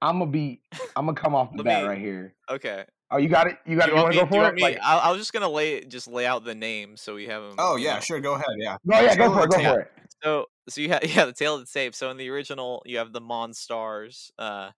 I'm 0.01 0.18
gonna 0.18 0.30
be. 0.30 0.60
I'm 0.96 1.06
gonna 1.06 1.14
come 1.18 1.34
off 1.34 1.51
the 1.52 1.59
Let 1.59 1.64
bat 1.64 1.82
me- 1.82 1.88
right 1.88 1.98
here. 1.98 2.34
okay. 2.51 2.84
Oh, 3.10 3.18
you 3.18 3.28
got 3.28 3.47
it. 3.47 3.59
You 3.66 3.76
got 3.76 3.86
Do 3.86 3.93
it. 3.93 3.94
you 3.94 3.97
You 3.98 4.02
want 4.02 4.14
want 4.16 4.31
to 4.31 4.36
go 4.36 4.43
for 4.44 4.48
it? 4.48 4.55
me? 4.55 4.62
Like, 4.62 4.78
I'll, 4.82 4.98
I'll 5.01 5.16
just 5.16 5.32
gonna 5.32 5.48
lay 5.48 5.85
just 5.85 6.09
lay 6.09 6.26
out 6.26 6.44
the 6.44 6.55
names 6.55 7.01
so 7.01 7.14
we 7.14 7.26
have 7.26 7.43
them. 7.43 7.55
Oh 7.59 7.76
yeah, 7.76 7.98
sure, 8.01 8.20
go 8.20 8.35
ahead. 8.35 8.47
Yeah. 8.59 8.76
no, 8.85 9.01
yeah, 9.01 9.14
go 9.16 9.24
Tell 9.24 9.35
for 9.35 9.44
it. 9.44 9.51
Go 9.51 9.56
tale. 9.59 9.74
for 9.74 9.81
it. 9.81 9.93
So 10.22 10.47
so 10.68 10.81
you 10.81 10.89
have 10.89 11.05
yeah 11.14 11.24
the 11.26 11.32
tale 11.32 11.55
of 11.55 11.60
the 11.60 11.66
tape. 11.72 11.94
So 11.94 12.10
in 12.10 12.16
the 12.16 12.28
original 12.31 12.82
you 12.86 12.98
have 12.98 13.12
the 13.12 13.20
Monstars, 13.20 14.31
uh, 14.39 14.70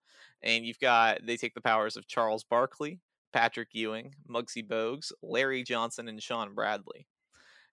and 0.43 0.65
you've 0.65 0.79
got 0.79 1.19
they 1.25 1.37
take 1.37 1.53
the 1.55 1.61
powers 1.61 1.97
of 1.97 2.07
Charles 2.07 2.43
Barkley, 2.43 2.99
Patrick 3.33 3.69
Ewing, 3.73 4.13
Muggsy 4.29 4.65
Bogues, 4.67 5.11
Larry 5.23 5.63
Johnson, 5.63 6.07
and 6.07 6.21
Shawn 6.21 6.53
Bradley. 6.53 7.07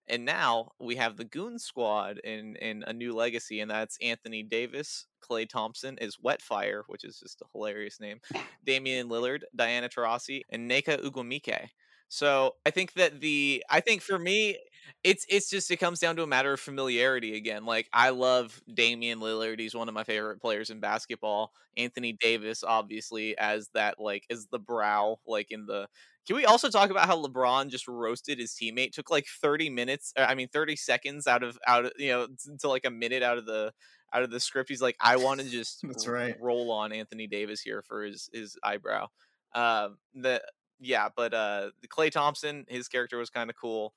And 0.08 0.24
now 0.24 0.72
we 0.78 0.96
have 0.96 1.16
the 1.16 1.24
Goon 1.24 1.58
Squad 1.58 2.18
in 2.18 2.56
in 2.56 2.84
a 2.86 2.92
new 2.92 3.14
legacy, 3.14 3.60
and 3.60 3.70
that's 3.70 3.96
Anthony 4.02 4.42
Davis, 4.42 5.06
Klay 5.22 5.48
Thompson 5.48 5.96
is 5.98 6.18
Wetfire, 6.18 6.82
which 6.88 7.04
is 7.04 7.18
just 7.18 7.40
a 7.40 7.46
hilarious 7.54 8.00
name, 8.00 8.20
Damian 8.64 9.08
Lillard, 9.08 9.40
Diana 9.56 9.88
Taurasi, 9.88 10.42
and 10.50 10.70
Nneka 10.70 11.02
Ogwumike. 11.04 11.68
So 12.08 12.54
I 12.66 12.70
think 12.70 12.92
that 12.94 13.20
the 13.20 13.64
I 13.70 13.80
think 13.80 14.02
for 14.02 14.18
me 14.18 14.58
it's 15.02 15.24
it's 15.28 15.48
just 15.50 15.70
it 15.70 15.78
comes 15.78 15.98
down 16.00 16.16
to 16.16 16.22
a 16.22 16.26
matter 16.26 16.52
of 16.52 16.60
familiarity 16.60 17.36
again. 17.36 17.64
Like 17.64 17.88
I 17.92 18.10
love 18.10 18.60
Damian 18.72 19.20
Lillard; 19.20 19.58
he's 19.58 19.74
one 19.74 19.88
of 19.88 19.94
my 19.94 20.04
favorite 20.04 20.40
players 20.40 20.70
in 20.70 20.80
basketball. 20.80 21.52
Anthony 21.76 22.12
Davis, 22.12 22.62
obviously, 22.62 23.36
as 23.38 23.68
that 23.74 23.98
like 23.98 24.24
as 24.30 24.46
the 24.48 24.58
brow, 24.58 25.18
like 25.26 25.50
in 25.50 25.66
the. 25.66 25.88
Can 26.26 26.36
we 26.36 26.44
also 26.46 26.70
talk 26.70 26.90
about 26.90 27.06
how 27.06 27.22
LeBron 27.22 27.68
just 27.68 27.86
roasted 27.86 28.38
his 28.38 28.52
teammate? 28.52 28.92
Took 28.92 29.10
like 29.10 29.26
thirty 29.26 29.68
minutes, 29.70 30.12
uh, 30.16 30.26
I 30.28 30.34
mean 30.34 30.48
thirty 30.48 30.76
seconds 30.76 31.26
out 31.26 31.42
of 31.42 31.58
out 31.66 31.86
of 31.86 31.92
you 31.98 32.08
know 32.08 32.28
to 32.60 32.68
like 32.68 32.84
a 32.86 32.90
minute 32.90 33.22
out 33.22 33.38
of 33.38 33.46
the 33.46 33.72
out 34.12 34.22
of 34.22 34.30
the 34.30 34.40
script. 34.40 34.68
He's 34.70 34.82
like, 34.82 34.96
I 35.00 35.16
want 35.16 35.40
to 35.40 35.48
just 35.48 35.84
That's 35.88 36.06
right. 36.06 36.36
roll 36.38 36.70
on 36.70 36.92
Anthony 36.92 37.26
Davis 37.26 37.60
here 37.60 37.82
for 37.82 38.02
his 38.04 38.30
his 38.32 38.56
eyebrow. 38.62 39.08
Um, 39.54 39.98
the 40.14 40.42
yeah, 40.80 41.08
but 41.14 41.34
uh, 41.34 41.70
the 41.82 41.88
Klay 41.88 42.10
Thompson, 42.10 42.64
his 42.68 42.88
character 42.88 43.18
was 43.18 43.30
kind 43.30 43.50
of 43.50 43.56
cool. 43.56 43.94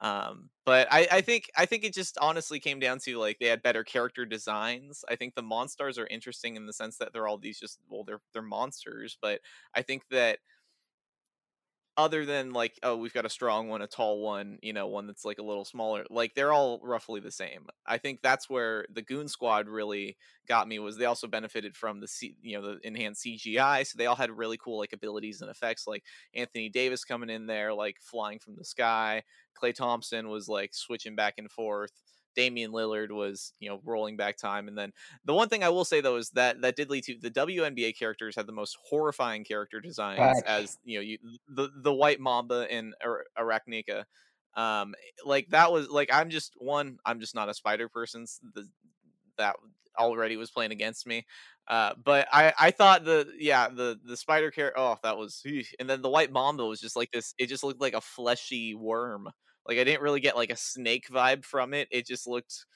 Um, 0.00 0.50
but 0.66 0.88
I, 0.90 1.08
I 1.10 1.20
think 1.22 1.50
I 1.56 1.64
think 1.64 1.84
it 1.84 1.94
just 1.94 2.18
honestly 2.18 2.60
came 2.60 2.78
down 2.80 2.98
to 3.00 3.18
like 3.18 3.38
they 3.38 3.46
had 3.46 3.62
better 3.62 3.82
character 3.82 4.26
designs. 4.26 5.04
I 5.08 5.16
think 5.16 5.34
the 5.34 5.42
monsters 5.42 5.98
are 5.98 6.06
interesting 6.08 6.56
in 6.56 6.66
the 6.66 6.72
sense 6.74 6.98
that 6.98 7.12
they're 7.12 7.26
all 7.26 7.38
these 7.38 7.58
just 7.58 7.80
well 7.88 8.04
they're 8.04 8.20
they're 8.32 8.42
monsters, 8.42 9.16
but 9.20 9.40
I 9.74 9.80
think 9.82 10.02
that 10.10 10.40
other 11.96 12.26
than 12.26 12.52
like 12.52 12.78
oh 12.82 12.96
we've 12.96 13.14
got 13.14 13.24
a 13.24 13.30
strong 13.30 13.68
one, 13.68 13.82
a 13.82 13.86
tall 13.86 14.20
one, 14.20 14.58
you 14.62 14.72
know, 14.72 14.86
one 14.86 15.06
that's 15.06 15.24
like 15.24 15.38
a 15.38 15.42
little 15.42 15.64
smaller, 15.64 16.04
like 16.10 16.34
they're 16.34 16.52
all 16.52 16.80
roughly 16.82 17.20
the 17.20 17.30
same. 17.30 17.66
I 17.86 17.98
think 17.98 18.20
that's 18.22 18.50
where 18.50 18.86
the 18.92 19.02
Goon 19.02 19.28
Squad 19.28 19.68
really 19.68 20.16
got 20.48 20.68
me 20.68 20.78
was 20.78 20.96
they 20.96 21.04
also 21.06 21.26
benefited 21.26 21.76
from 21.76 22.00
the 22.00 22.08
C, 22.08 22.36
you 22.42 22.60
know 22.60 22.74
the 22.74 22.86
enhanced 22.86 23.22
CGI, 23.22 23.84
so 23.84 23.96
they 23.96 24.06
all 24.06 24.16
had 24.16 24.30
really 24.30 24.58
cool 24.58 24.78
like 24.78 24.92
abilities 24.92 25.40
and 25.40 25.50
effects 25.50 25.86
like 25.86 26.04
Anthony 26.34 26.68
Davis 26.68 27.04
coming 27.04 27.30
in 27.30 27.46
there 27.46 27.72
like 27.74 27.98
flying 28.00 28.38
from 28.38 28.56
the 28.56 28.64
sky. 28.64 29.22
Klay 29.60 29.74
Thompson 29.74 30.28
was 30.28 30.48
like 30.48 30.74
switching 30.74 31.16
back 31.16 31.34
and 31.38 31.50
forth. 31.50 31.92
Damian 32.36 32.72
Lillard 32.72 33.10
was, 33.10 33.52
you 33.60 33.68
know, 33.68 33.80
rolling 33.84 34.16
back 34.16 34.36
time. 34.36 34.68
And 34.68 34.78
then 34.78 34.92
the 35.24 35.34
one 35.34 35.48
thing 35.48 35.64
I 35.64 35.70
will 35.70 35.84
say 35.84 36.00
though 36.00 36.16
is 36.16 36.30
that 36.30 36.60
that 36.62 36.76
did 36.76 36.90
lead 36.90 37.04
to 37.04 37.18
the 37.18 37.30
WNBA 37.30 37.92
characters 37.92 38.36
had 38.36 38.46
the 38.46 38.52
most 38.52 38.78
horrifying 38.88 39.44
character 39.44 39.80
designs 39.80 40.42
as 40.42 40.78
you 40.84 40.98
know, 40.98 41.02
you 41.02 41.18
the 41.48 41.70
the 41.76 41.92
white 41.94 42.20
mamba 42.20 42.66
and 42.70 42.94
Ar- 43.04 43.26
Arachneka. 43.38 44.04
Um, 44.54 44.94
like 45.24 45.48
that 45.50 45.72
was 45.72 45.88
like 45.90 46.10
I'm 46.12 46.30
just 46.30 46.54
one, 46.58 46.98
I'm 47.04 47.20
just 47.20 47.34
not 47.34 47.48
a 47.48 47.54
spider 47.54 47.88
person. 47.88 48.22
s- 48.22 48.40
The, 48.54 48.68
that 49.38 49.56
already 49.98 50.36
was 50.36 50.50
playing 50.50 50.72
against 50.72 51.06
me. 51.06 51.26
Uh, 51.68 51.94
but 52.02 52.28
I, 52.32 52.52
I 52.58 52.70
thought 52.70 53.04
the 53.04 53.32
yeah 53.38 53.68
the 53.68 53.98
the 54.04 54.16
spider 54.16 54.50
character 54.50 54.78
oh 54.78 54.96
that 55.02 55.16
was 55.18 55.42
and 55.80 55.90
then 55.90 56.02
the 56.02 56.10
white 56.10 56.30
mamba 56.30 56.64
was 56.64 56.80
just 56.80 56.96
like 56.96 57.10
this 57.10 57.34
it 57.38 57.46
just 57.48 57.64
looked 57.64 57.80
like 57.80 57.94
a 57.94 58.00
fleshy 58.00 58.74
worm 58.74 59.28
like 59.68 59.78
I 59.78 59.84
didn't 59.84 60.02
really 60.02 60.20
get 60.20 60.36
like 60.36 60.50
a 60.50 60.56
snake 60.56 61.08
vibe 61.08 61.44
from 61.44 61.74
it 61.74 61.88
it 61.90 62.06
just 62.06 62.26
looked 62.26 62.66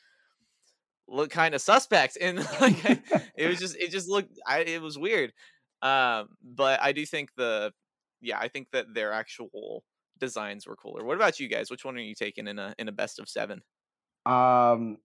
looked 1.09 1.33
kind 1.33 1.55
of 1.55 1.61
suspect 1.61 2.17
and 2.21 2.39
like 2.61 2.85
it 3.37 3.49
was 3.49 3.59
just 3.59 3.77
it 3.77 3.91
just 3.91 4.09
looked 4.09 4.39
I, 4.47 4.61
it 4.61 4.83
was 4.83 4.99
weird 4.99 5.33
um 5.83 6.29
but 6.43 6.81
I 6.83 6.93
do 6.93 7.05
think 7.07 7.31
the 7.37 7.73
yeah 8.21 8.39
I 8.39 8.49
think 8.49 8.69
that 8.73 8.95
their 8.95 9.13
actual 9.13 9.83
designs 10.19 10.67
were 10.67 10.77
cooler 10.77 11.05
what 11.05 11.17
about 11.17 11.41
you 11.41 11.49
guys 11.49 11.71
which 11.71 11.85
one 11.85 11.97
are 11.97 12.01
you 12.01 12.15
taking 12.15 12.47
in 12.47 12.59
a 12.59 12.75
in 12.79 12.89
a 12.89 12.93
best 12.93 13.19
of 13.19 13.29
seven 13.29 13.63
Um. 14.27 14.99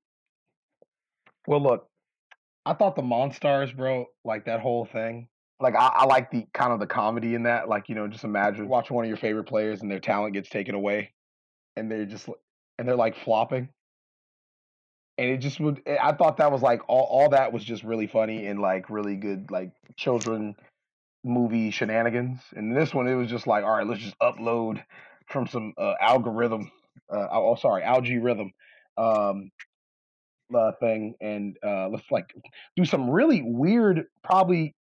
Well, 1.48 1.62
look, 1.62 1.88
I 2.66 2.74
thought 2.74 2.96
the 2.96 3.02
Monstars, 3.02 3.76
bro, 3.76 4.06
like 4.24 4.46
that 4.46 4.60
whole 4.60 4.86
thing. 4.86 5.28
Like 5.60 5.76
I, 5.76 5.88
I 5.88 6.06
like 6.06 6.32
the 6.32 6.46
kind 6.54 6.74
of 6.74 6.80
the 6.80 6.88
comedy 6.88 7.36
in 7.36 7.44
that. 7.44 7.70
Like 7.70 7.88
you 7.88 7.96
know, 7.96 8.08
just 8.08 8.24
imagine 8.24 8.68
watching 8.68 8.96
one 8.96 9.06
of 9.06 9.10
your 9.10 9.18
favorite 9.18 9.46
players 9.46 9.82
and 9.82 9.90
their 9.90 10.00
talent 10.00 10.34
gets 10.34 10.50
taken 10.50 10.76
away, 10.76 11.14
and 11.76 11.92
they're 11.92 12.06
just 12.06 12.28
and 12.78 12.88
they're 12.88 12.96
like 12.96 13.18
flopping. 13.18 13.70
And 15.18 15.30
it 15.30 15.38
just 15.38 15.60
would. 15.60 15.82
I 15.88 16.12
thought 16.12 16.38
that 16.38 16.52
was 16.52 16.62
like 16.62 16.82
all. 16.90 17.04
All 17.04 17.30
that 17.30 17.54
was 17.54 17.64
just 17.64 17.84
really 17.84 18.08
funny 18.08 18.48
and 18.48 18.60
like 18.60 18.90
really 18.90 19.16
good, 19.16 19.50
like 19.50 19.72
children 19.96 20.56
movie 21.24 21.72
shenanigans. 21.72 22.42
And 22.54 22.76
this 22.76 22.94
one, 22.94 23.08
it 23.08 23.16
was 23.16 23.30
just 23.30 23.48
like, 23.48 23.64
all 23.64 23.78
right, 23.78 23.88
let's 23.88 24.02
just 24.02 24.20
upload 24.20 24.84
from 25.28 25.48
some 25.48 25.74
uh, 25.78 25.94
algorithm. 26.02 26.70
Uh, 27.12 27.28
oh, 27.32 27.56
sorry, 27.56 27.84
Al-G 27.84 28.18
Rhythm. 28.18 28.52
Um, 28.98 29.52
uh, 30.54 30.72
thing 30.80 31.16
and 31.22 31.58
uh, 31.66 31.88
let's 31.90 32.10
like 32.12 32.34
do 32.76 32.86
some 32.86 33.10
really 33.10 33.42
weird, 33.42 34.06
probably 34.24 34.76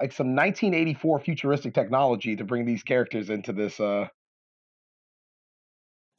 like 0.00 0.12
some 0.12 0.34
1984 0.34 1.20
futuristic 1.20 1.74
technology 1.74 2.36
to 2.36 2.44
bring 2.44 2.64
these 2.64 2.82
characters 2.82 3.30
into 3.30 3.52
this. 3.52 3.78
Uh, 3.78 4.08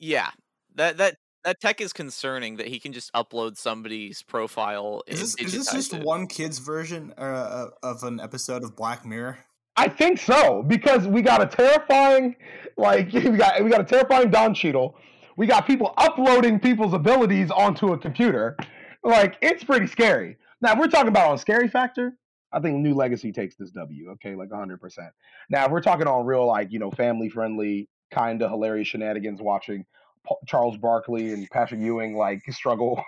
Yeah, 0.01 0.31
that 0.75 0.97
that 0.97 1.17
that 1.43 1.61
tech 1.61 1.79
is 1.79 1.93
concerning 1.93 2.57
that 2.57 2.67
he 2.67 2.79
can 2.79 2.91
just 2.91 3.13
upload 3.13 3.55
somebody's 3.55 4.23
profile 4.23 5.03
Is 5.07 5.19
this, 5.19 5.35
is 5.35 5.53
this 5.53 5.71
just 5.71 5.93
it. 5.93 6.03
one 6.03 6.27
kid's 6.27 6.59
version 6.59 7.13
uh, 7.17 7.67
of 7.83 8.03
an 8.03 8.19
episode 8.19 8.63
of 8.63 8.75
Black 8.75 9.05
Mirror? 9.05 9.37
I 9.77 9.87
think 9.87 10.19
so 10.19 10.63
because 10.63 11.07
we 11.07 11.21
got 11.21 11.41
a 11.41 11.45
terrifying, 11.45 12.35
like 12.77 13.13
we 13.13 13.37
got 13.37 13.63
we 13.63 13.69
got 13.69 13.81
a 13.81 13.85
terrifying 13.85 14.31
Don 14.31 14.55
Cheadle. 14.55 14.95
We 15.37 15.45
got 15.45 15.65
people 15.65 15.93
uploading 15.97 16.59
people's 16.59 16.93
abilities 16.93 17.51
onto 17.51 17.93
a 17.93 17.97
computer. 17.97 18.57
Like 19.03 19.37
it's 19.41 19.63
pretty 19.63 19.87
scary. 19.87 20.37
Now 20.61 20.73
if 20.73 20.79
we're 20.79 20.87
talking 20.87 21.09
about 21.09 21.29
on 21.29 21.37
scary 21.37 21.67
factor. 21.67 22.13
I 22.53 22.59
think 22.59 22.79
New 22.79 22.93
Legacy 22.95 23.31
takes 23.31 23.55
this 23.55 23.71
W. 23.71 24.09
Okay, 24.13 24.35
like 24.35 24.49
100. 24.49 24.81
percent 24.81 25.13
Now 25.49 25.65
if 25.65 25.71
we're 25.71 25.81
talking 25.81 26.07
on 26.07 26.25
real, 26.25 26.47
like 26.47 26.71
you 26.71 26.79
know, 26.79 26.91
family 26.91 27.29
friendly, 27.29 27.87
kind 28.11 28.41
of 28.41 28.49
hilarious 28.49 28.87
shenanigans, 28.89 29.41
watching 29.41 29.85
Pa- 30.25 30.35
Charles 30.47 30.77
Barkley 30.77 31.33
and 31.33 31.49
Patrick 31.49 31.81
Ewing 31.81 32.15
like 32.15 32.43
struggle, 32.51 33.03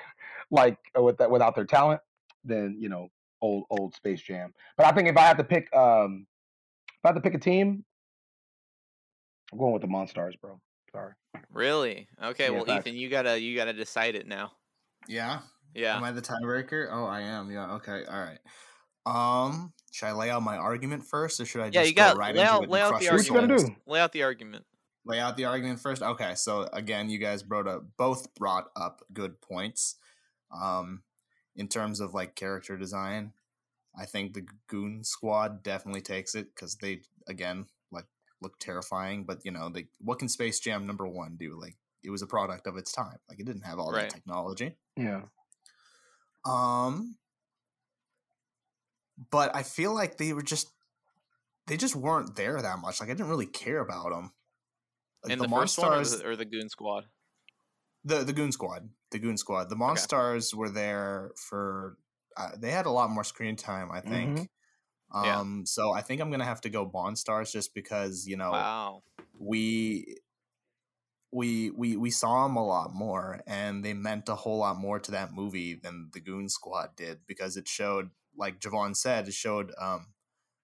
like 0.50 0.78
with 0.96 1.18
that 1.18 1.30
without 1.30 1.54
their 1.54 1.64
talent, 1.64 2.00
then 2.44 2.76
you 2.78 2.88
know, 2.88 3.08
old 3.40 3.64
old 3.70 3.94
Space 3.94 4.20
Jam. 4.20 4.52
But 4.76 4.86
I 4.86 4.92
think 4.92 5.08
if 5.08 5.16
I 5.16 5.22
had 5.22 5.38
to 5.38 5.44
pick, 5.44 5.74
um, 5.74 6.26
if 6.88 7.04
I 7.04 7.08
had 7.08 7.14
to 7.14 7.20
pick 7.20 7.34
a 7.34 7.38
team, 7.38 7.84
I'm 9.52 9.58
going 9.58 9.72
with 9.72 9.82
the 9.82 9.88
Monstars, 9.88 10.38
bro. 10.40 10.60
Sorry. 10.92 11.12
Really? 11.52 12.08
Okay, 12.22 12.44
Yeah, 12.44 12.50
well, 12.50 12.64
facts. 12.64 12.86
Ethan, 12.86 12.98
you 12.98 13.08
gotta 13.08 13.40
you 13.40 13.56
gotta 13.56 13.72
decide 13.72 14.14
it 14.14 14.26
now. 14.26 14.52
Yeah. 15.06 15.40
Yeah. 15.74 15.96
Am 15.96 16.04
I 16.04 16.12
the 16.12 16.22
tiebreaker? 16.22 16.88
Oh, 16.90 17.04
I 17.04 17.20
am. 17.20 17.50
Yeah. 17.50 17.74
Okay. 17.74 18.04
All 18.08 18.20
right. 18.20 18.38
Um, 19.06 19.72
should 19.90 20.06
I 20.06 20.12
lay 20.12 20.30
out 20.30 20.42
my 20.42 20.56
argument 20.56 21.04
first, 21.04 21.40
or 21.40 21.44
should 21.46 21.60
I 21.62 21.70
just 21.70 21.74
Yeah, 21.74 21.82
you 21.82 21.94
go 21.94 22.02
got 22.02 22.16
right 22.18 22.34
lay 22.34 22.42
into 22.42 22.52
out, 22.54 22.62
it 22.64 22.70
lay 22.70 22.80
out 22.80 22.98
the 22.98 23.04
your 23.04 23.14
What 23.14 23.26
you 23.26 23.32
gotta 23.34 23.52
argument. 23.52 23.76
do? 23.86 23.92
Lay 23.92 24.00
out 24.00 24.12
the 24.12 24.22
argument. 24.22 24.66
lay 25.04 25.18
out 25.20 25.36
the 25.36 25.44
argument 25.46 25.80
first. 25.80 26.02
Okay, 26.02 26.34
so 26.34 26.68
again, 26.72 27.08
you 27.10 27.18
guys 27.18 27.42
brought 27.42 27.66
up 27.68 27.84
both 27.96 28.34
brought 28.34 28.70
up 28.76 29.02
good 29.12 29.40
points. 29.40 29.96
Um, 30.50 31.02
in 31.56 31.68
terms 31.68 32.00
of 32.00 32.14
like 32.14 32.34
character 32.36 32.76
design, 32.76 33.32
I 33.98 34.04
think 34.06 34.34
the 34.34 34.46
Goon 34.68 35.02
Squad 35.04 35.62
definitely 35.62 36.02
takes 36.02 36.34
it 36.34 36.54
because 36.54 36.76
they 36.76 37.00
again 37.26 37.66
like 37.90 38.06
look 38.40 38.58
terrifying. 38.58 39.24
But 39.24 39.44
you 39.44 39.50
know, 39.50 39.68
they 39.68 39.86
what 40.00 40.18
can 40.18 40.28
Space 40.28 40.60
Jam 40.60 40.86
number 40.86 41.06
one 41.06 41.36
do? 41.36 41.58
Like 41.60 41.76
it 42.04 42.10
was 42.10 42.22
a 42.22 42.26
product 42.26 42.66
of 42.66 42.76
its 42.76 42.92
time. 42.92 43.18
Like 43.28 43.40
it 43.40 43.46
didn't 43.46 43.62
have 43.64 43.78
all 43.78 43.90
Right. 43.92 44.02
that 44.08 44.10
technology. 44.14 44.76
Yeah. 44.96 45.22
Um, 46.44 47.16
but 49.30 49.54
I 49.54 49.62
feel 49.62 49.94
like 49.94 50.16
they 50.16 50.32
were 50.32 50.42
just 50.42 50.70
they 51.66 51.76
just 51.76 51.96
weren't 51.96 52.36
there 52.36 52.60
that 52.60 52.78
much. 52.78 53.00
Like 53.00 53.10
I 53.10 53.14
didn't 53.14 53.28
really 53.28 53.46
care 53.46 53.80
about 53.80 54.10
them. 54.10 54.32
Like, 55.22 55.32
In 55.32 55.38
the, 55.38 55.48
first 55.48 55.78
one 55.78 55.92
or 55.92 56.04
the, 56.04 56.26
or 56.26 56.36
the 56.36 56.44
Goon 56.44 56.68
Squad? 56.68 57.04
the 58.04 58.24
the 58.24 58.32
Goon 58.32 58.52
Squad, 58.52 58.88
the 59.10 59.18
Goon 59.18 59.36
Squad, 59.36 59.68
the 59.68 59.76
Monstars 59.76 60.54
were 60.54 60.70
there 60.70 61.32
for. 61.36 61.98
Uh, 62.36 62.50
they 62.56 62.70
had 62.70 62.86
a 62.86 62.90
lot 62.90 63.10
more 63.10 63.24
screen 63.24 63.56
time, 63.56 63.90
I 63.90 64.00
think. 64.00 64.38
Mhm. 64.38 64.48
Yeah. 65.24 65.40
Um, 65.40 65.66
so 65.66 65.90
I 65.90 66.02
think 66.02 66.20
I'm 66.20 66.30
gonna 66.30 66.44
have 66.44 66.60
to 66.62 66.70
go 66.70 66.88
Monstars 66.88 67.50
just 67.50 67.74
because 67.74 68.26
you 68.26 68.36
know 68.36 68.52
Wow. 68.52 69.02
we 69.38 70.18
we 71.32 71.70
we 71.70 71.96
we 71.96 72.10
saw 72.10 72.46
them 72.46 72.56
a 72.56 72.64
lot 72.64 72.94
more, 72.94 73.42
and 73.46 73.84
they 73.84 73.92
meant 73.92 74.28
a 74.28 74.34
whole 74.34 74.58
lot 74.58 74.76
more 74.78 74.98
to 75.00 75.10
that 75.10 75.32
movie 75.32 75.74
than 75.74 76.10
the 76.12 76.20
Goon 76.20 76.48
Squad 76.48 76.94
did 76.96 77.26
because 77.26 77.56
it 77.56 77.66
showed, 77.68 78.10
like 78.38 78.60
Javon 78.60 78.96
said, 78.96 79.28
it 79.28 79.34
showed 79.34 79.72
um, 79.78 80.06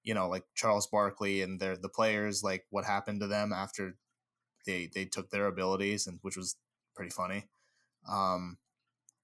you 0.04 0.14
know, 0.14 0.28
like 0.28 0.44
Charles 0.54 0.86
Barkley 0.86 1.42
and 1.42 1.58
their 1.58 1.76
the 1.76 1.88
players, 1.88 2.42
like 2.42 2.64
what 2.70 2.84
happened 2.84 3.20
to 3.20 3.26
them 3.26 3.52
after 3.52 3.96
they 4.66 4.88
they 4.94 5.06
took 5.06 5.30
their 5.30 5.46
abilities, 5.46 6.06
and 6.06 6.18
which 6.22 6.36
was 6.36 6.56
pretty 6.94 7.10
funny. 7.10 7.48
Um, 8.08 8.58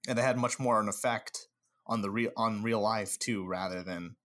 and 0.07 0.17
they 0.17 0.23
had 0.23 0.37
much 0.37 0.59
more 0.59 0.79
an 0.81 0.89
effect 0.89 1.47
on 1.85 2.01
the 2.01 2.09
real 2.09 2.31
on 2.35 2.63
real 2.63 2.81
life 2.81 3.17
too, 3.19 3.45
rather 3.45 3.83
than 3.83 4.15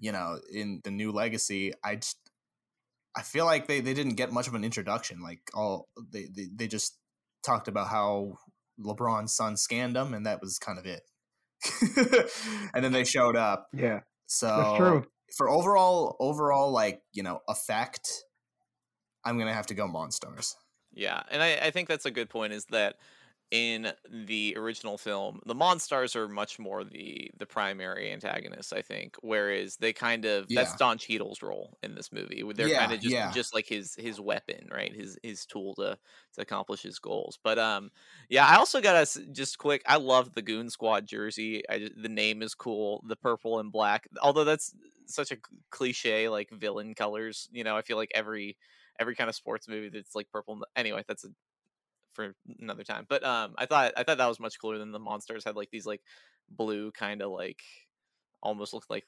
you 0.00 0.10
know 0.10 0.40
in 0.52 0.80
the 0.84 0.90
new 0.90 1.12
legacy. 1.12 1.72
I 1.84 1.96
just 1.96 2.18
I 3.16 3.22
feel 3.22 3.44
like 3.44 3.66
they, 3.66 3.80
they 3.80 3.94
didn't 3.94 4.14
get 4.14 4.32
much 4.32 4.48
of 4.48 4.54
an 4.54 4.64
introduction. 4.64 5.20
Like 5.20 5.40
all 5.54 5.88
they, 6.12 6.28
they 6.34 6.46
they 6.54 6.66
just 6.66 6.96
talked 7.44 7.68
about 7.68 7.88
how 7.88 8.38
LeBron's 8.80 9.34
son 9.34 9.56
scanned 9.56 9.96
them, 9.96 10.14
and 10.14 10.24
that 10.24 10.40
was 10.40 10.58
kind 10.58 10.78
of 10.78 10.86
it. 10.86 11.02
and 12.74 12.84
then 12.84 12.92
they 12.92 13.04
showed 13.04 13.36
up. 13.36 13.68
Yeah. 13.72 14.00
So 14.26 14.46
That's 14.46 14.76
true. 14.76 15.06
for 15.36 15.48
overall 15.48 16.16
overall 16.20 16.70
like 16.70 17.00
you 17.12 17.22
know 17.22 17.40
effect, 17.48 18.10
I'm 19.24 19.38
gonna 19.38 19.54
have 19.54 19.66
to 19.66 19.74
go 19.74 19.86
Monstars. 19.86 20.54
Yeah, 20.92 21.22
and 21.30 21.42
I, 21.42 21.56
I 21.56 21.70
think 21.70 21.88
that's 21.88 22.06
a 22.06 22.10
good 22.10 22.30
point. 22.30 22.52
Is 22.52 22.64
that 22.66 22.96
in 23.50 23.92
the 24.10 24.54
original 24.58 24.98
film, 24.98 25.40
the 25.46 25.54
Monstars 25.54 26.14
are 26.14 26.28
much 26.28 26.58
more 26.58 26.84
the 26.84 27.30
the 27.38 27.46
primary 27.46 28.12
antagonists. 28.12 28.72
I 28.72 28.82
think, 28.82 29.16
whereas 29.22 29.76
they 29.76 29.92
kind 29.92 30.24
of 30.26 30.52
that's 30.52 30.74
Don 30.74 30.98
Cheadle's 30.98 31.42
role 31.42 31.78
in 31.82 31.94
this 31.94 32.12
movie. 32.12 32.42
They're 32.54 32.68
Yeah, 32.68 32.70
kind 32.70 32.92
of 32.92 33.00
just 33.00 33.16
yeah. 33.16 33.32
just 33.32 33.54
like 33.54 33.66
his 33.66 33.94
his 33.94 34.20
weapon, 34.20 34.68
right? 34.70 34.94
His 34.94 35.18
his 35.22 35.46
tool 35.46 35.74
to 35.76 35.98
to 36.34 36.40
accomplish 36.42 36.82
his 36.82 36.98
goals. 36.98 37.38
But 37.42 37.58
um, 37.58 37.90
yeah, 38.28 38.46
I 38.46 38.56
also 38.56 38.80
got 38.80 38.96
us 38.96 39.18
just 39.32 39.58
quick. 39.58 39.82
I 39.86 39.96
love 39.96 40.34
the 40.34 40.42
Goon 40.42 40.70
Squad 40.70 41.06
jersey. 41.06 41.62
I 41.68 41.78
just, 41.80 41.92
the 42.00 42.08
name 42.08 42.42
is 42.42 42.54
cool. 42.54 43.02
The 43.06 43.16
purple 43.16 43.58
and 43.60 43.72
black, 43.72 44.08
although 44.22 44.44
that's 44.44 44.74
such 45.06 45.32
a 45.32 45.38
cliche 45.70 46.28
like 46.28 46.50
villain 46.50 46.94
colors. 46.94 47.48
You 47.52 47.64
know, 47.64 47.76
I 47.76 47.82
feel 47.82 47.96
like 47.96 48.10
every 48.14 48.56
every 48.98 49.14
kind 49.14 49.28
of 49.30 49.36
sports 49.36 49.68
movie 49.68 49.88
that's 49.88 50.14
like 50.14 50.30
purple. 50.30 50.60
Anyway, 50.76 51.04
that's 51.06 51.24
a 51.24 51.28
for 52.18 52.34
another 52.60 52.82
time. 52.82 53.06
But 53.08 53.22
um, 53.22 53.54
I 53.56 53.66
thought 53.66 53.92
I 53.96 54.02
thought 54.02 54.18
that 54.18 54.26
was 54.26 54.40
much 54.40 54.58
cooler 54.60 54.78
than 54.78 54.90
the 54.90 54.98
monsters 54.98 55.44
had 55.44 55.54
like 55.54 55.70
these 55.70 55.86
like 55.86 56.02
blue 56.50 56.90
kind 56.90 57.22
of 57.22 57.30
like 57.30 57.60
almost 58.42 58.74
looked 58.74 58.90
like 58.90 59.06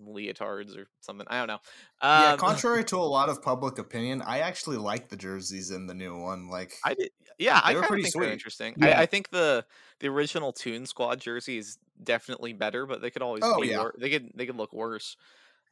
leotards 0.00 0.76
or 0.78 0.86
something. 1.00 1.26
I 1.28 1.38
don't 1.38 1.48
know. 1.48 1.58
yeah, 2.02 2.32
Um, 2.34 2.38
contrary 2.48 2.84
to 2.84 2.96
a 2.96 3.02
lot 3.02 3.28
of 3.28 3.42
public 3.42 3.78
opinion, 3.78 4.22
I 4.22 4.40
actually 4.40 4.76
like 4.76 5.08
the 5.08 5.16
jerseys 5.16 5.70
in 5.72 5.86
the 5.86 5.94
new 5.94 6.16
one. 6.16 6.48
Like, 6.48 6.74
I 6.84 6.94
did, 6.94 7.10
yeah, 7.38 7.60
I 7.64 7.74
were 7.74 7.82
pretty 7.82 8.04
think 8.04 8.14
sweet. 8.14 8.30
interesting. 8.30 8.74
Yeah. 8.78 8.98
I, 8.98 9.02
I 9.02 9.06
think 9.06 9.30
the 9.30 9.64
the 10.00 10.06
original 10.08 10.52
Toon 10.52 10.86
Squad 10.86 11.20
jersey 11.20 11.58
is 11.58 11.78
definitely 12.02 12.52
better, 12.52 12.86
but 12.86 13.02
they 13.02 13.10
could 13.10 13.22
always 13.22 13.42
Oh, 13.44 13.60
be 13.60 13.68
yeah. 13.68 13.78
wor- 13.80 13.94
they 13.98 14.10
could 14.10 14.30
they 14.36 14.46
could 14.46 14.56
look 14.56 14.72
worse. 14.72 15.16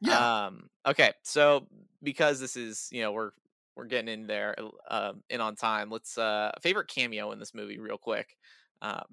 yeah, 0.01 0.45
Um. 0.47 0.69
Okay. 0.85 1.13
So 1.23 1.65
because 2.03 2.39
this 2.41 2.57
is 2.57 2.89
you 2.91 3.01
know 3.01 3.13
we're 3.13 3.31
we're 3.77 3.85
getting 3.85 4.09
in 4.09 4.27
there 4.27 4.55
um 4.89 5.21
in 5.29 5.39
on 5.39 5.55
time. 5.55 5.89
Let's 5.89 6.17
uh 6.17 6.51
favorite 6.61 6.87
cameo 6.87 7.31
in 7.31 7.39
this 7.39 7.53
movie 7.53 7.79
real 7.79 7.97
quick. 7.97 8.35
Um. 8.81 9.05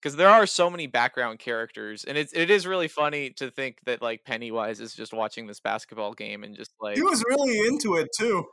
Because 0.00 0.14
there 0.14 0.28
are 0.28 0.46
so 0.46 0.70
many 0.70 0.86
background 0.86 1.40
characters, 1.40 2.04
and 2.04 2.16
it's 2.16 2.32
it 2.32 2.50
is 2.50 2.68
really 2.68 2.86
funny 2.86 3.30
to 3.30 3.50
think 3.50 3.78
that 3.84 4.00
like 4.00 4.22
Pennywise 4.24 4.78
is 4.78 4.94
just 4.94 5.12
watching 5.12 5.48
this 5.48 5.58
basketball 5.58 6.14
game 6.14 6.44
and 6.44 6.54
just 6.54 6.70
like 6.80 6.94
he 6.94 7.02
was 7.02 7.24
really 7.28 7.66
into 7.66 7.96
it 7.96 8.06
too. 8.16 8.44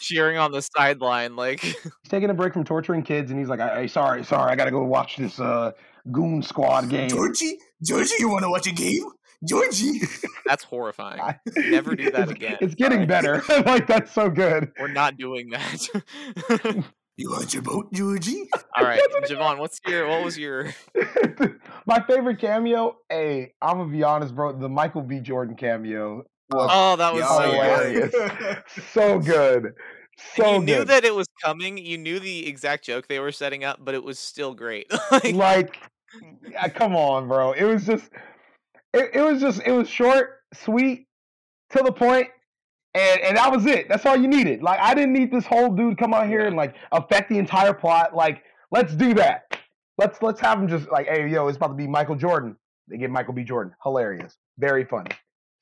cheering 0.00 0.38
on 0.38 0.52
the 0.52 0.62
sideline, 0.62 1.34
like 1.34 1.58
He's 1.60 1.82
taking 2.08 2.30
a 2.30 2.34
break 2.34 2.52
from 2.52 2.62
torturing 2.62 3.02
kids, 3.02 3.32
and 3.32 3.40
he's 3.40 3.48
like, 3.48 3.58
"I, 3.58 3.80
I 3.80 3.86
sorry, 3.86 4.22
sorry, 4.22 4.52
I 4.52 4.54
gotta 4.54 4.70
go 4.70 4.84
watch 4.84 5.16
this 5.16 5.40
uh, 5.40 5.72
Goon 6.12 6.40
Squad 6.40 6.88
game." 6.88 7.08
Georgie, 7.08 7.58
Georgie, 7.84 8.14
you 8.20 8.28
want 8.28 8.44
to 8.44 8.50
watch 8.50 8.68
a 8.68 8.72
game? 8.72 9.02
Georgie. 9.46 10.00
that's 10.46 10.64
horrifying. 10.64 11.34
Never 11.56 11.96
do 11.96 12.10
that 12.10 12.22
it's, 12.22 12.32
again. 12.32 12.58
It's 12.60 12.74
getting 12.74 13.06
better. 13.06 13.42
like 13.66 13.86
that's 13.86 14.12
so 14.12 14.30
good. 14.30 14.72
We're 14.78 14.88
not 14.88 15.16
doing 15.16 15.50
that. 15.50 16.84
You 17.18 17.30
want 17.30 17.52
your 17.52 17.62
boat, 17.62 17.92
Georgie? 17.92 18.48
All 18.74 18.84
right, 18.84 18.98
Javon, 19.28 19.58
what's 19.58 19.78
your 19.86 20.08
what 20.08 20.24
was 20.24 20.38
your 20.38 20.72
My 21.86 22.00
favorite 22.00 22.40
cameo. 22.40 22.96
Hey, 23.10 23.52
I'm 23.60 23.76
gonna 23.76 23.92
be 23.92 24.02
honest, 24.02 24.34
bro. 24.34 24.58
The 24.58 24.68
Michael 24.68 25.02
B. 25.02 25.20
Jordan 25.20 25.54
cameo 25.54 26.24
Oh, 26.54 26.96
that 26.96 27.14
was 27.14 27.26
so 27.26 27.40
hilarious. 27.40 28.14
so 28.92 29.18
good, 29.18 29.64
And 29.64 29.74
so 30.36 30.54
you 30.54 30.60
knew 30.60 30.84
that 30.84 31.04
it 31.04 31.14
was 31.14 31.26
coming. 31.42 31.78
You 31.78 31.98
knew 31.98 32.20
the 32.20 32.46
exact 32.46 32.84
joke 32.84 33.08
they 33.08 33.18
were 33.18 33.32
setting 33.32 33.64
up, 33.64 33.78
but 33.82 33.94
it 33.94 34.02
was 34.02 34.18
still 34.18 34.54
great. 34.54 34.90
like, 35.10 35.34
like, 35.34 35.78
yeah, 36.48 36.68
come 36.68 36.94
on, 36.94 37.28
bro. 37.28 37.52
It 37.52 37.64
was 37.64 37.86
just, 37.86 38.10
it, 38.92 39.10
it 39.14 39.22
was 39.22 39.40
just, 39.40 39.62
it 39.64 39.72
was 39.72 39.88
short, 39.88 40.40
sweet, 40.54 41.06
to 41.70 41.82
the 41.82 41.92
point, 41.92 42.28
and 42.94 43.20
and 43.22 43.36
that 43.36 43.50
was 43.50 43.66
it. 43.66 43.88
That's 43.88 44.04
all 44.04 44.16
you 44.16 44.28
needed. 44.28 44.62
Like, 44.62 44.78
I 44.80 44.94
didn't 44.94 45.12
need 45.14 45.30
this 45.32 45.46
whole 45.46 45.70
dude 45.70 45.96
come 45.98 46.12
out 46.12 46.26
here 46.28 46.46
and 46.46 46.56
like 46.56 46.74
affect 46.92 47.30
the 47.30 47.38
entire 47.38 47.72
plot. 47.72 48.14
Like, 48.14 48.42
let's 48.70 48.94
do 48.94 49.14
that. 49.14 49.56
Let's 49.98 50.20
let's 50.22 50.40
have 50.40 50.58
him 50.58 50.68
just 50.68 50.90
like, 50.90 51.06
hey, 51.06 51.28
yo, 51.28 51.48
it's 51.48 51.56
about 51.56 51.68
to 51.68 51.74
be 51.74 51.86
Michael 51.86 52.16
Jordan. 52.16 52.56
They 52.88 52.98
get 52.98 53.10
Michael 53.10 53.32
B. 53.32 53.44
Jordan. 53.44 53.74
Hilarious, 53.82 54.36
very 54.58 54.84
funny. 54.84 55.10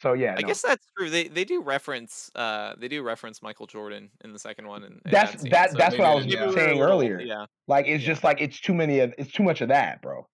So 0.03 0.15
yeah, 0.15 0.35
I 0.37 0.41
no. 0.41 0.49
guess 0.49 0.63
that's 0.63 0.87
true. 0.97 1.11
They 1.11 1.29
they 1.29 1.45
do 1.45 1.61
reference 1.61 2.31
uh 2.35 2.75
they 2.79 2.89
do 2.89 3.03
reference 3.03 3.43
Michael 3.43 3.67
Jordan 3.67 4.09
in 4.25 4.33
the 4.33 4.39
second 4.39 4.67
one. 4.67 4.83
And 4.85 5.01
That's- 5.05 5.43
that- 5.51 5.77
that's 5.77 5.99
what 5.99 6.07
I 6.07 6.15
was 6.15 6.25
maybe 6.25 6.37
we 6.39 6.43
were 6.47 6.49
a 6.49 6.53
saying 6.55 6.79
little- 6.79 6.93
earlier. 6.95 7.21
Yeah, 7.21 7.45
like 7.69 7.87
it's 7.87 8.03
yeah. 8.03 8.09
just 8.09 8.25
like 8.25 8.41
it's 8.41 8.59
too 8.61 8.73
many 8.73 9.01
of 9.01 9.13
it's 9.19 9.31
too 9.31 9.43
much 9.43 9.61
of 9.61 9.69
that, 9.69 10.01
bro. 10.01 10.27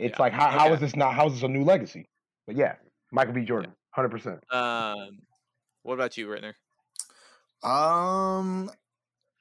It's 0.00 0.14
Yeah, 0.18 0.22
like 0.22 0.32
how 0.32 0.48
how 0.50 0.64
okay. 0.66 0.74
is 0.74 0.80
this 0.80 0.96
not 0.96 1.14
how 1.14 1.28
is 1.28 1.34
this 1.34 1.42
a 1.44 1.48
new 1.48 1.62
legacy? 1.62 2.08
But 2.46 2.56
yeah, 2.56 2.74
Michael 3.12 3.34
B. 3.34 3.44
Jordan, 3.44 3.72
hundred 3.90 4.10
percent. 4.10 4.40
Um, 4.52 5.20
what 5.82 5.94
about 5.94 6.16
you, 6.16 6.26
Rittner? 6.28 6.52
Um, 7.62 8.70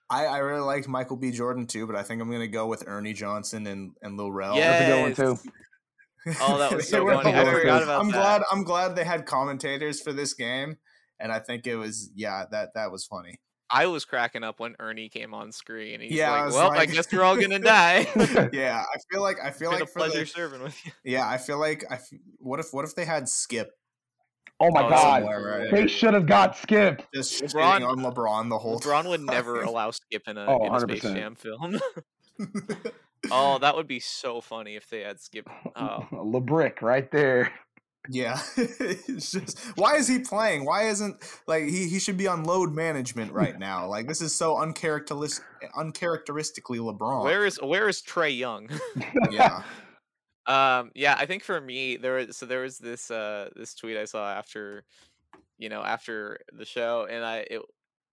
I 0.09 0.25
I 0.25 0.37
really 0.39 0.61
liked 0.61 0.87
Michael 0.87 1.17
B. 1.17 1.31
Jordan 1.31 1.67
too, 1.67 1.85
but 1.87 1.95
I 1.95 2.03
think 2.03 2.21
I'm 2.21 2.31
gonna 2.31 2.47
go 2.47 2.67
with 2.67 2.83
Ernie 2.87 3.13
Johnson 3.13 3.67
and 3.67 3.91
and 4.01 4.17
Lil 4.17 4.31
Rel. 4.31 4.55
Yeah. 4.55 4.71
That's 4.71 4.83
a 4.83 4.87
good 4.87 5.01
one 5.01 5.37
too. 5.37 5.49
Yes. 6.25 6.37
Oh, 6.41 6.57
that 6.57 6.71
was 6.73 6.87
so 6.89 7.05
funny. 7.05 7.29
I 7.33 7.39
hilarious. 7.39 7.61
forgot 7.61 7.83
about 7.83 7.99
I'm 8.01 8.11
that. 8.11 8.17
glad 8.17 8.41
I'm 8.51 8.63
glad 8.63 8.95
they 8.95 9.03
had 9.03 9.25
commentators 9.25 9.99
for 10.01 10.13
this 10.13 10.33
game, 10.33 10.77
and 11.19 11.31
I 11.31 11.39
think 11.39 11.67
it 11.67 11.75
was 11.75 12.11
yeah 12.15 12.45
that 12.51 12.69
that 12.75 12.91
was 12.91 13.05
funny. 13.05 13.39
I 13.73 13.87
was 13.87 14.05
cracking 14.05 14.43
up 14.43 14.59
when 14.59 14.75
Ernie 14.79 15.09
came 15.09 15.33
on 15.33 15.51
screen. 15.51 15.99
He's 15.99 16.11
Yeah, 16.11 16.31
like, 16.31 16.45
was 16.45 16.53
"Well, 16.55 16.71
I 16.71 16.85
guess 16.85 17.11
we're 17.11 17.23
all 17.23 17.35
gonna 17.35 17.57
die." 17.59 18.05
yeah, 18.53 18.83
I 18.87 18.97
feel 19.11 19.21
like 19.21 19.37
I 19.43 19.49
feel 19.51 19.71
Been 19.71 19.79
like 19.79 19.89
a 19.89 19.91
pleasure 19.91 20.19
the, 20.19 20.25
serving 20.27 20.61
with 20.61 20.85
you. 20.85 20.91
yeah 21.03 21.27
I 21.27 21.37
feel 21.37 21.57
like 21.59 21.83
I 21.89 21.95
f- 21.95 22.09
what 22.37 22.59
if 22.59 22.67
what 22.71 22.85
if 22.85 22.93
they 22.95 23.05
had 23.05 23.27
Skip 23.27 23.71
Oh 24.59 24.69
my 24.71 24.83
Oh, 24.85 24.89
god, 24.89 25.23
right? 25.23 25.71
they 25.71 25.87
should 25.87 26.13
have 26.13 26.27
got 26.27 26.55
Skip. 26.55 27.01
just 27.13 27.41
LeBron- 27.43 27.85
on 27.87 27.99
LeBron 27.99 28.49
the 28.49 28.59
whole 28.59 28.79
LeBron 28.79 29.07
would 29.09 29.21
never 29.21 29.59
time. 29.59 29.67
allow 29.67 29.89
Skip 29.91 30.21
in 30.27 30.37
a, 30.37 30.45
Oh, 30.45 30.65
in 30.67 30.73
a 30.75 30.79
Space 30.79 31.01
100%. 31.03 31.15
Jam 31.15 31.35
film. 31.35 31.79
oh, 33.31 33.57
that 33.59 33.75
would 33.75 33.87
be 33.87 33.99
so 33.99 34.39
funny 34.41 34.75
if 34.75 34.87
they 34.89 34.99
had 35.01 35.19
Skip. 35.19 35.49
Oh, 35.75 36.05
LeBrick 36.11 36.81
right 36.81 37.09
there. 37.11 37.51
Yeah, 38.09 38.41
it's 38.57 39.31
just 39.31 39.57
why 39.77 39.95
is 39.95 40.07
he 40.09 40.19
playing? 40.19 40.65
Why 40.65 40.87
isn't 40.89 41.15
like 41.47 41.63
he, 41.63 41.87
he 41.87 41.99
should 41.99 42.17
be 42.17 42.27
on 42.27 42.43
load 42.43 42.73
management 42.73 43.31
right 43.31 43.57
now? 43.57 43.87
Like 43.87 44.07
this 44.07 44.21
is 44.21 44.35
so 44.35 44.57
uncharacteristic, 44.57 45.45
uncharacteristically 45.77 46.79
LeBron. 46.79 47.23
where 47.23 47.45
is 47.45 47.59
where 47.61 47.87
is 47.87 48.01
Trae 48.01 48.37
Young? 48.37 48.69
yeah, 49.31 49.63
Um, 50.45 50.91
yeah, 50.93 51.15
I 51.17 51.25
think 51.25 51.43
for 51.43 51.61
me 51.61 51.95
there 51.95 52.15
was 52.15 52.35
so 52.35 52.45
there 52.45 52.61
was 52.61 52.77
this 52.77 53.09
uh 53.09 53.49
this 53.55 53.73
tweet 53.73 53.95
I 53.95 54.03
saw 54.03 54.29
after, 54.29 54.83
you 55.57 55.69
know, 55.69 55.81
after 55.81 56.39
the 56.51 56.65
show, 56.65 57.07
and 57.09 57.23
I 57.23 57.45
it 57.49 57.61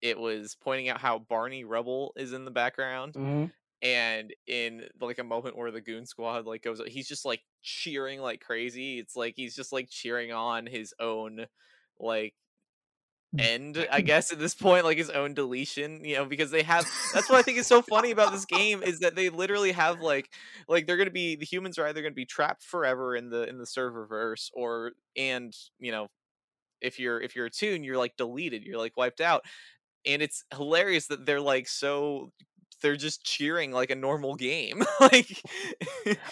it 0.01 0.19
was 0.19 0.57
pointing 0.63 0.89
out 0.89 1.01
how 1.01 1.19
Barney 1.19 1.65
Rubble 1.65 2.13
is 2.17 2.33
in 2.33 2.45
the 2.45 2.53
background, 2.53 3.15
Mhm. 3.15 3.51
and 3.83 4.33
in 4.47 4.85
like 5.01 5.19
a 5.19 5.25
moment 5.25 5.59
where 5.59 5.73
the 5.73 5.81
Goon 5.81 6.07
Squad 6.07 6.47
like 6.47 6.63
goes, 6.63 6.81
he's 6.87 7.09
just 7.09 7.25
like 7.25 7.41
cheering 7.63 8.21
like 8.21 8.41
crazy. 8.41 8.99
It's 8.99 9.17
like 9.17 9.35
he's 9.37 9.55
just 9.57 9.73
like 9.73 9.89
cheering 9.91 10.33
on 10.33 10.67
his 10.67 10.95
own 11.01 11.47
like 11.99 12.35
mm, 13.35 13.41
end 13.41 13.87
i 13.91 14.01
guess 14.01 14.33
at 14.33 14.39
this 14.39 14.55
point 14.55 14.85
like 14.85 14.99
his 14.99 15.11
own 15.11 15.35
deletion 15.35 16.05
you 16.05 16.17
know 16.17 16.25
because 16.25 16.51
they 16.51 16.63
have 16.63 16.85
that's 17.15 17.29
what 17.29 17.39
i 17.39 17.43
think 17.43 17.59
is 17.59 17.67
so 17.67 17.83
funny 17.83 18.11
about 18.11 18.33
this 18.33 18.45
game 18.47 18.83
is 18.83 19.01
that 19.01 19.15
they 19.15 19.29
literally 19.29 19.73
have 19.73 20.01
like 20.01 20.31
like 20.69 20.87
they're 20.87 20.97
gonna 20.97 21.11
be 21.11 21.37
the 21.37 21.47
humans 21.47 21.79
are 21.79 21.87
either 21.87 22.03
gonna 22.03 22.15
be 22.15 22.27
trapped 22.27 22.63
forever 22.63 23.15
in 23.17 23.31
the 23.31 23.49
in 23.49 23.59
the 23.59 23.65
serververse 23.65 24.51
or 24.55 24.93
and 25.17 25.55
you 25.79 25.93
know 25.93 26.09
if 26.81 26.99
you're 26.99 27.21
if 27.21 27.37
you're 27.37 27.47
a 27.47 27.51
tune 27.51 27.85
you're 27.85 27.99
like 27.99 28.17
deleted 28.17 28.65
you're 28.65 28.79
like 28.79 28.97
wiped 28.97 29.21
out 29.21 29.45
and 30.07 30.23
it's 30.23 30.45
hilarious 30.55 31.09
that 31.09 31.27
they're 31.27 31.41
like 31.41 31.69
so 31.69 32.33
they're 32.81 32.97
just 32.97 33.25
cheering 33.25 33.73
like 33.73 33.91
a 33.91 33.95
normal 33.95 34.35
game 34.35 34.83
like 35.01 35.43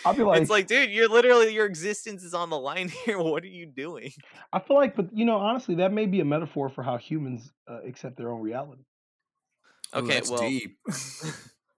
I'll 0.05 0.15
be 0.15 0.23
like, 0.23 0.41
it's 0.41 0.51
like 0.51 0.67
dude 0.67 0.91
you're 0.91 1.09
literally 1.09 1.53
your 1.53 1.67
existence 1.67 2.23
is 2.23 2.35
on 2.35 2.51
the 2.51 2.59
line 2.59 2.89
here 3.05 3.19
what 3.23 3.43
are 3.45 3.49
you 3.49 3.67
doing 3.67 4.13
I 4.53 4.61
feel 4.61 4.77
like, 4.77 4.97
but 4.97 5.07
you 5.13 5.25
know, 5.25 5.37
honestly, 5.37 5.77
that 5.77 5.93
may 5.93 6.07
be 6.07 6.21
a 6.21 6.25
metaphor 6.25 6.69
for 6.69 6.83
how 6.83 6.97
humans 6.97 7.53
uh, 7.69 7.81
accept 7.87 8.17
their 8.17 8.31
own 8.31 8.41
reality. 8.41 8.83
Okay 9.95 10.15
that's 10.15 10.31
well 10.31 10.41
deep. 10.41 10.79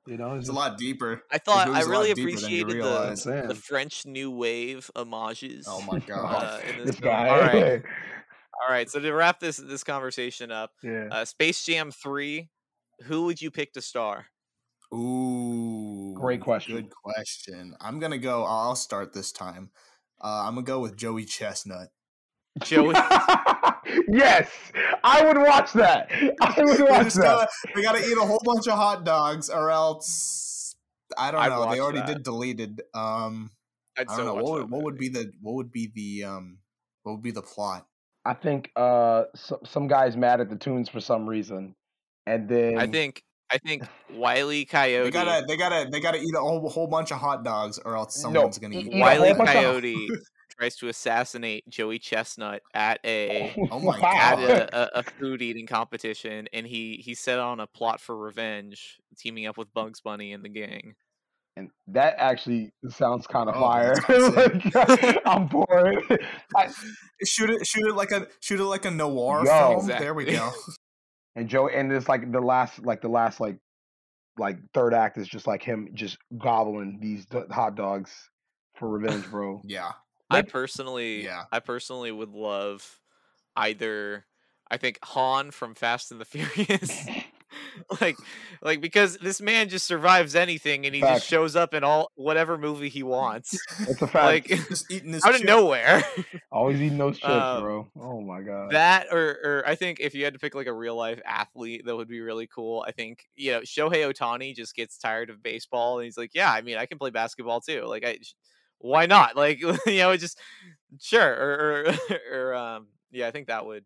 You 0.07 0.17
know, 0.17 0.35
it's 0.35 0.45
it's 0.45 0.49
a 0.49 0.53
lot 0.53 0.79
deeper. 0.79 1.23
I 1.31 1.37
thought 1.39 1.67
goes 1.67 1.77
I 1.77 1.81
a 1.81 1.85
lot 1.85 1.91
really 1.91 2.15
deeper 2.15 2.41
than 2.41 2.51
you 2.51 2.63
appreciated 2.63 2.83
the, 2.83 3.45
the 3.49 3.55
French 3.55 4.07
New 4.07 4.31
Wave 4.31 4.91
homages. 4.97 5.67
Oh 5.69 5.83
my 5.83 5.99
uh, 5.99 6.01
god! 6.01 6.65
in 6.65 6.79
this 6.79 6.97
this 6.97 7.01
guy. 7.01 7.29
All 7.29 7.39
right, 7.39 7.83
all 8.61 8.75
right. 8.75 8.91
So 8.91 8.99
to 8.99 9.13
wrap 9.13 9.41
this 9.41 9.59
this 9.59 9.85
conversation 9.85 10.51
up, 10.51 10.71
yeah. 10.83 11.09
uh, 11.13 11.25
Space 11.27 11.65
Jam 11.65 11.91
three. 11.91 12.49
Who 13.05 13.27
would 13.27 13.41
you 13.41 13.51
pick 13.51 13.75
to 13.75 13.83
star? 13.83 14.27
Ooh, 14.93 16.15
Great 16.15 16.41
question. 16.41 16.75
Good 16.75 16.91
question. 16.91 17.75
I'm 17.81 18.01
gonna 18.01 18.19
go. 18.19 18.45
I'll 18.45 18.77
start 18.77 19.13
this 19.13 19.33
time. 19.33 19.71
Uh, 20.21 20.45
I'm 20.47 20.55
gonna 20.55 20.67
go 20.67 20.81
with 20.81 20.97
Joey 20.97 21.25
Chestnut. 21.25 21.89
Joey. 22.65 22.95
yes, 24.09 24.51
I 25.05 25.25
would 25.25 25.39
watch 25.39 25.73
that. 25.75 26.11
I 26.41 26.55
would 26.59 26.81
watch 26.81 27.05
just 27.05 27.17
that. 27.17 27.23
gotta, 27.23 27.49
they 27.75 27.83
gotta 27.83 28.05
eat 28.05 28.17
a 28.17 28.27
whole 28.27 28.43
bunch 28.45 28.67
of 28.67 28.75
hot 28.75 29.05
dogs, 29.05 29.49
or 29.49 29.71
else 29.71 30.75
I 31.17 31.31
don't 31.31 31.41
I'd 31.41 31.51
know. 31.51 31.71
They 31.71 31.81
already 31.81 32.01
that. 32.01 32.07
did 32.09 32.23
deleted. 32.23 32.83
Um, 32.93 33.51
I'd 33.97 34.09
I 34.09 34.17
don't 34.17 34.27
know 34.27 34.35
what 34.35 34.45
would, 34.45 34.71
what 34.71 34.83
would 34.83 34.99
be 34.99 35.09
the 35.09 35.33
what 35.41 35.55
would 35.55 35.71
be 35.71 35.91
the 35.95 36.25
um 36.29 36.59
what 37.03 37.13
would 37.13 37.23
be 37.23 37.31
the 37.31 37.43
plot. 37.43 37.87
I 38.25 38.35
think 38.35 38.71
uh, 38.77 39.25
some 39.35 39.59
some 39.65 39.89
guy's 39.89 40.17
mad 40.17 40.41
at 40.41 40.51
the 40.51 40.57
tunes 40.57 40.89
for 40.89 41.01
some 41.01 41.29
reason, 41.29 41.75
and 42.27 42.49
then 42.49 42.79
I 42.79 42.87
think 42.87 43.23
I 43.53 43.59
think 43.59 43.83
Wiley 44.15 44.65
Coyote. 44.65 45.05
They 45.05 45.11
gotta 45.11 45.45
they 45.47 45.57
gotta 45.57 45.89
they 45.91 46.01
gotta 46.01 46.19
eat 46.19 46.35
a 46.37 46.41
whole, 46.41 46.69
whole 46.69 46.87
bunch 46.87 47.11
of 47.11 47.19
hot 47.19 47.45
dogs, 47.45 47.79
or 47.85 47.97
else 47.97 48.17
No, 48.25 48.33
someone's 48.33 48.59
gonna 48.59 48.77
eat- 48.77 48.87
eat. 48.87 48.93
eat 48.93 48.97
a 48.97 49.01
one. 49.01 49.01
Wiley 49.01 49.35
Coyote 49.35 50.09
tries 50.59 50.77
to 50.77 50.89
assassinate 50.89 51.69
Joey 51.69 51.99
Chestnut 51.99 52.63
at 52.75 53.01
a 53.05 53.55
Oh 53.71 53.81
my 53.81 53.97
at 53.97 54.01
God. 54.01 54.39
a, 54.73 54.99
a, 54.99 55.03
food 55.03 55.43
eating 55.43 55.67
competition, 55.67 56.49
and 56.53 56.67
he 56.67 57.01
he 57.05 57.15
set 57.15 57.39
on 57.39 57.61
a 57.61 57.67
plot 57.67 58.01
for 58.01 58.17
revenge, 58.17 58.99
teaming 59.19 59.47
up 59.47 59.57
with 59.59 59.73
Bugs 59.73 60.01
Bunny 60.01 60.33
and 60.33 60.45
the 60.45 60.49
gang. 60.51 60.95
and 61.57 61.71
that 61.89 62.15
actually 62.19 62.71
sounds 62.89 63.27
kind 63.27 63.49
of 63.49 63.57
Oh, 63.57 63.61
fire. 63.61 63.95
Like, 64.09 65.23
I'm 65.27 65.47
bored. 65.49 65.97
I, 66.57 66.69
Shoot 67.25 67.51
it 67.51 67.67
shoot 67.67 67.87
it 67.89 67.95
like 67.95 68.13
a 68.13 68.27
shoot 68.41 68.61
it 68.61 68.65
like 68.65 68.85
a 68.85 68.91
noir 68.91 69.45
Yo. 69.45 69.81
film. 69.81 69.87
There 69.89 70.15
we 70.15 70.25
go. 70.27 70.51
And 71.37 71.49
Joe, 71.49 71.69
and 71.69 71.93
it's 71.93 72.09
like 72.09 72.31
the 72.33 72.41
last, 72.41 72.85
like 72.85 73.01
the 73.03 73.09
last, 73.09 73.41
like 73.41 73.59
like 74.39 74.59
third 74.75 74.95
act 74.95 75.19
is 75.19 75.29
just 75.29 75.47
like 75.47 75.63
him 75.63 75.89
just 75.95 76.17
gobbling 76.39 76.99
these 77.01 77.27
d- 77.27 77.41
hot 77.51 77.75
dogs 77.75 78.11
for 78.77 78.89
revenge, 78.89 79.27
bro. 79.31 79.61
yeah. 79.65 79.93
I 80.33 80.43
personally, 80.43 81.25
Yeah. 81.25 81.43
I 81.51 81.59
personally 81.59 82.13
would 82.13 82.31
love 82.31 83.01
either. 83.57 84.27
I 84.71 84.77
think 84.77 84.99
Han 85.03 85.51
from 85.51 85.75
Fast 85.75 86.13
and 86.13 86.21
the 86.21 86.25
Furious, 86.27 87.07
like, 88.01 88.17
like 88.63 88.81
because 88.81 89.17
this 89.19 89.41
man 89.41 89.69
just 89.69 89.87
survives 89.87 90.35
anything, 90.35 90.87
and 90.87 90.95
he 90.95 91.01
Facts. 91.01 91.21
just 91.21 91.29
shows 91.29 91.57
up 91.57 91.75
in 91.75 91.85
all 91.85 92.11
whatever 92.15 92.57
movie 92.59 92.89
he 92.89 93.03
wants, 93.03 93.59
It's 93.81 94.01
a 94.03 94.07
fact. 94.09 94.15
like 94.15 94.47
Just 94.69 94.91
eating 94.91 95.13
this 95.13 95.25
out 95.25 95.35
of 95.35 95.45
nowhere. 95.45 96.03
Always 96.53 96.81
eating 96.81 96.99
those 96.99 97.17
chips, 97.19 97.29
Um, 97.31 97.63
bro. 97.63 97.89
Oh 98.01 98.21
my 98.21 98.43
god. 98.43 98.71
that 98.73 99.07
or, 99.11 99.39
or 99.45 99.65
I 99.67 99.75
think 99.75 100.01
if 100.01 100.15
you 100.15 100.25
had 100.25 100.33
to 100.35 100.39
pick 100.41 100.55
like 100.55 100.67
a 100.67 100.73
real 100.73 100.97
life 100.97 101.21
athlete 101.25 101.83
that 101.87 101.97
would 101.97 102.09
be 102.09 102.21
really 102.21 102.47
cool, 102.47 102.85
I 102.87 102.93
think 102.93 103.25
you 103.37 103.53
know 103.53 103.61
Shohei 103.61 104.11
Ohtani 104.13 104.55
just 104.55 104.75
gets 104.75 104.99
tired 104.99 105.31
of 105.31 105.43
baseball 105.43 105.99
and 105.99 106.05
he's 106.05 106.17
like, 106.19 106.31
yeah, 106.35 106.51
I 106.53 106.61
mean, 106.63 106.77
I 106.77 106.87
can 106.87 106.99
play 106.99 107.11
basketball 107.11 107.61
too. 107.61 107.85
Like, 107.87 108.05
I, 108.05 108.19
why 108.79 109.07
not? 109.07 109.37
Like, 109.37 109.61
you 109.61 109.77
know, 109.87 110.11
it 110.13 110.19
just 110.19 110.39
sure 111.01 111.23
or, 111.33 111.85
or 111.87 112.39
or 112.49 112.55
um, 112.55 112.87
yeah, 113.11 113.27
I 113.29 113.31
think 113.31 113.49
that 113.49 113.67
would 113.67 113.85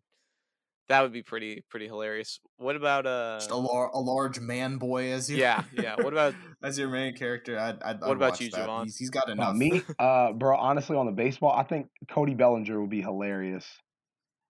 that 0.89 1.01
would 1.01 1.11
be 1.13 1.23
pretty 1.23 1.63
pretty 1.69 1.87
hilarious. 1.87 2.39
What 2.57 2.75
about 2.75 3.05
uh? 3.05 3.37
Just 3.39 3.51
a, 3.51 3.55
lar- 3.55 3.89
a 3.93 3.99
large 3.99 4.39
man 4.39 4.77
boy 4.77 5.11
as 5.11 5.29
you. 5.29 5.37
Yeah, 5.37 5.63
yeah. 5.73 5.95
What 5.95 6.13
about 6.13 6.35
as 6.63 6.77
your 6.77 6.89
main 6.89 7.15
character? 7.15 7.57
I'd, 7.59 7.81
I'd, 7.83 8.01
What 8.01 8.09
I'd 8.11 8.15
about 8.17 8.31
watch 8.31 8.41
you, 8.41 8.49
that. 8.51 8.67
Javon? 8.67 8.83
He's, 8.83 8.97
he's 8.97 9.09
got 9.09 9.27
Now, 9.27 9.33
enough. 9.33 9.55
me, 9.55 9.81
uh, 9.99 10.31
bro. 10.33 10.55
Honestly, 10.57 10.95
on 10.95 11.05
the 11.05 11.11
baseball, 11.11 11.51
I 11.51 11.63
think 11.63 11.87
Cody 12.09 12.33
Bellinger 12.35 12.79
would 12.79 12.89
be 12.89 13.01
hilarious. 13.01 13.65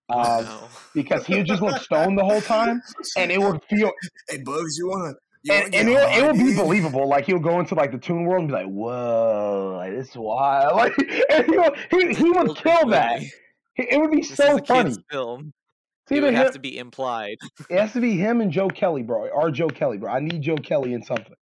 Um, 0.07 0.45
no. 0.45 0.67
because 0.93 1.25
he 1.25 1.35
would 1.37 1.47
just 1.47 1.63
look 1.63 1.81
stoned 1.81 2.15
the 2.15 2.23
whole 2.23 2.39
time, 2.41 2.79
and 3.17 3.31
it 3.31 3.39
would 3.39 3.59
feel, 3.67 3.91
Hey 4.29 4.37
Bugs, 4.37 4.77
you 4.77 4.87
wanna? 4.87 5.13
You 5.41 5.53
and, 5.55 5.73
wanna 5.73 5.77
and 5.77 5.89
it, 5.89 6.23
it 6.23 6.27
would 6.27 6.37
be 6.37 6.55
believable. 6.55 7.09
Like 7.09 7.25
he'll 7.25 7.39
go 7.39 7.59
into 7.59 7.73
like 7.73 7.91
the 7.91 7.97
tune 7.97 8.23
world 8.25 8.41
and 8.41 8.47
be 8.49 8.53
like, 8.53 8.67
"Whoa, 8.67 9.77
like 9.79 9.93
this 9.93 10.09
is 10.09 10.15
wild!" 10.15 10.75
Like, 10.77 10.93
and 11.31 11.45
he 11.47 11.57
would, 11.57 11.73
he, 11.89 12.13
he 12.13 12.29
would 12.29 12.55
kill 12.55 12.85
that. 12.89 13.19
It 13.23 13.33
it 13.77 13.99
would 13.99 14.11
be 14.11 14.21
This 14.21 14.35
so 14.35 14.57
a 14.57 14.63
funny. 14.63 14.89
kids 14.91 14.99
film. 15.09 15.51
It's 16.07 16.11
It 16.11 16.21
would 16.21 16.33
have 16.35 16.47
him- 16.47 16.53
to 16.53 16.59
be 16.59 16.77
implied. 16.77 17.37
it 17.69 17.79
has 17.79 17.93
to 17.93 18.01
be 18.01 18.15
him 18.17 18.41
and 18.41 18.51
Joe 18.51 18.67
Kelly, 18.69 19.01
bro, 19.03 19.27
or 19.29 19.49
Joe 19.51 19.67
Kelly, 19.69 19.97
bro. 19.97 20.11
I 20.11 20.19
need 20.19 20.41
Joe 20.41 20.55
Kelly 20.57 20.93
in 20.93 21.03
something. 21.03 21.33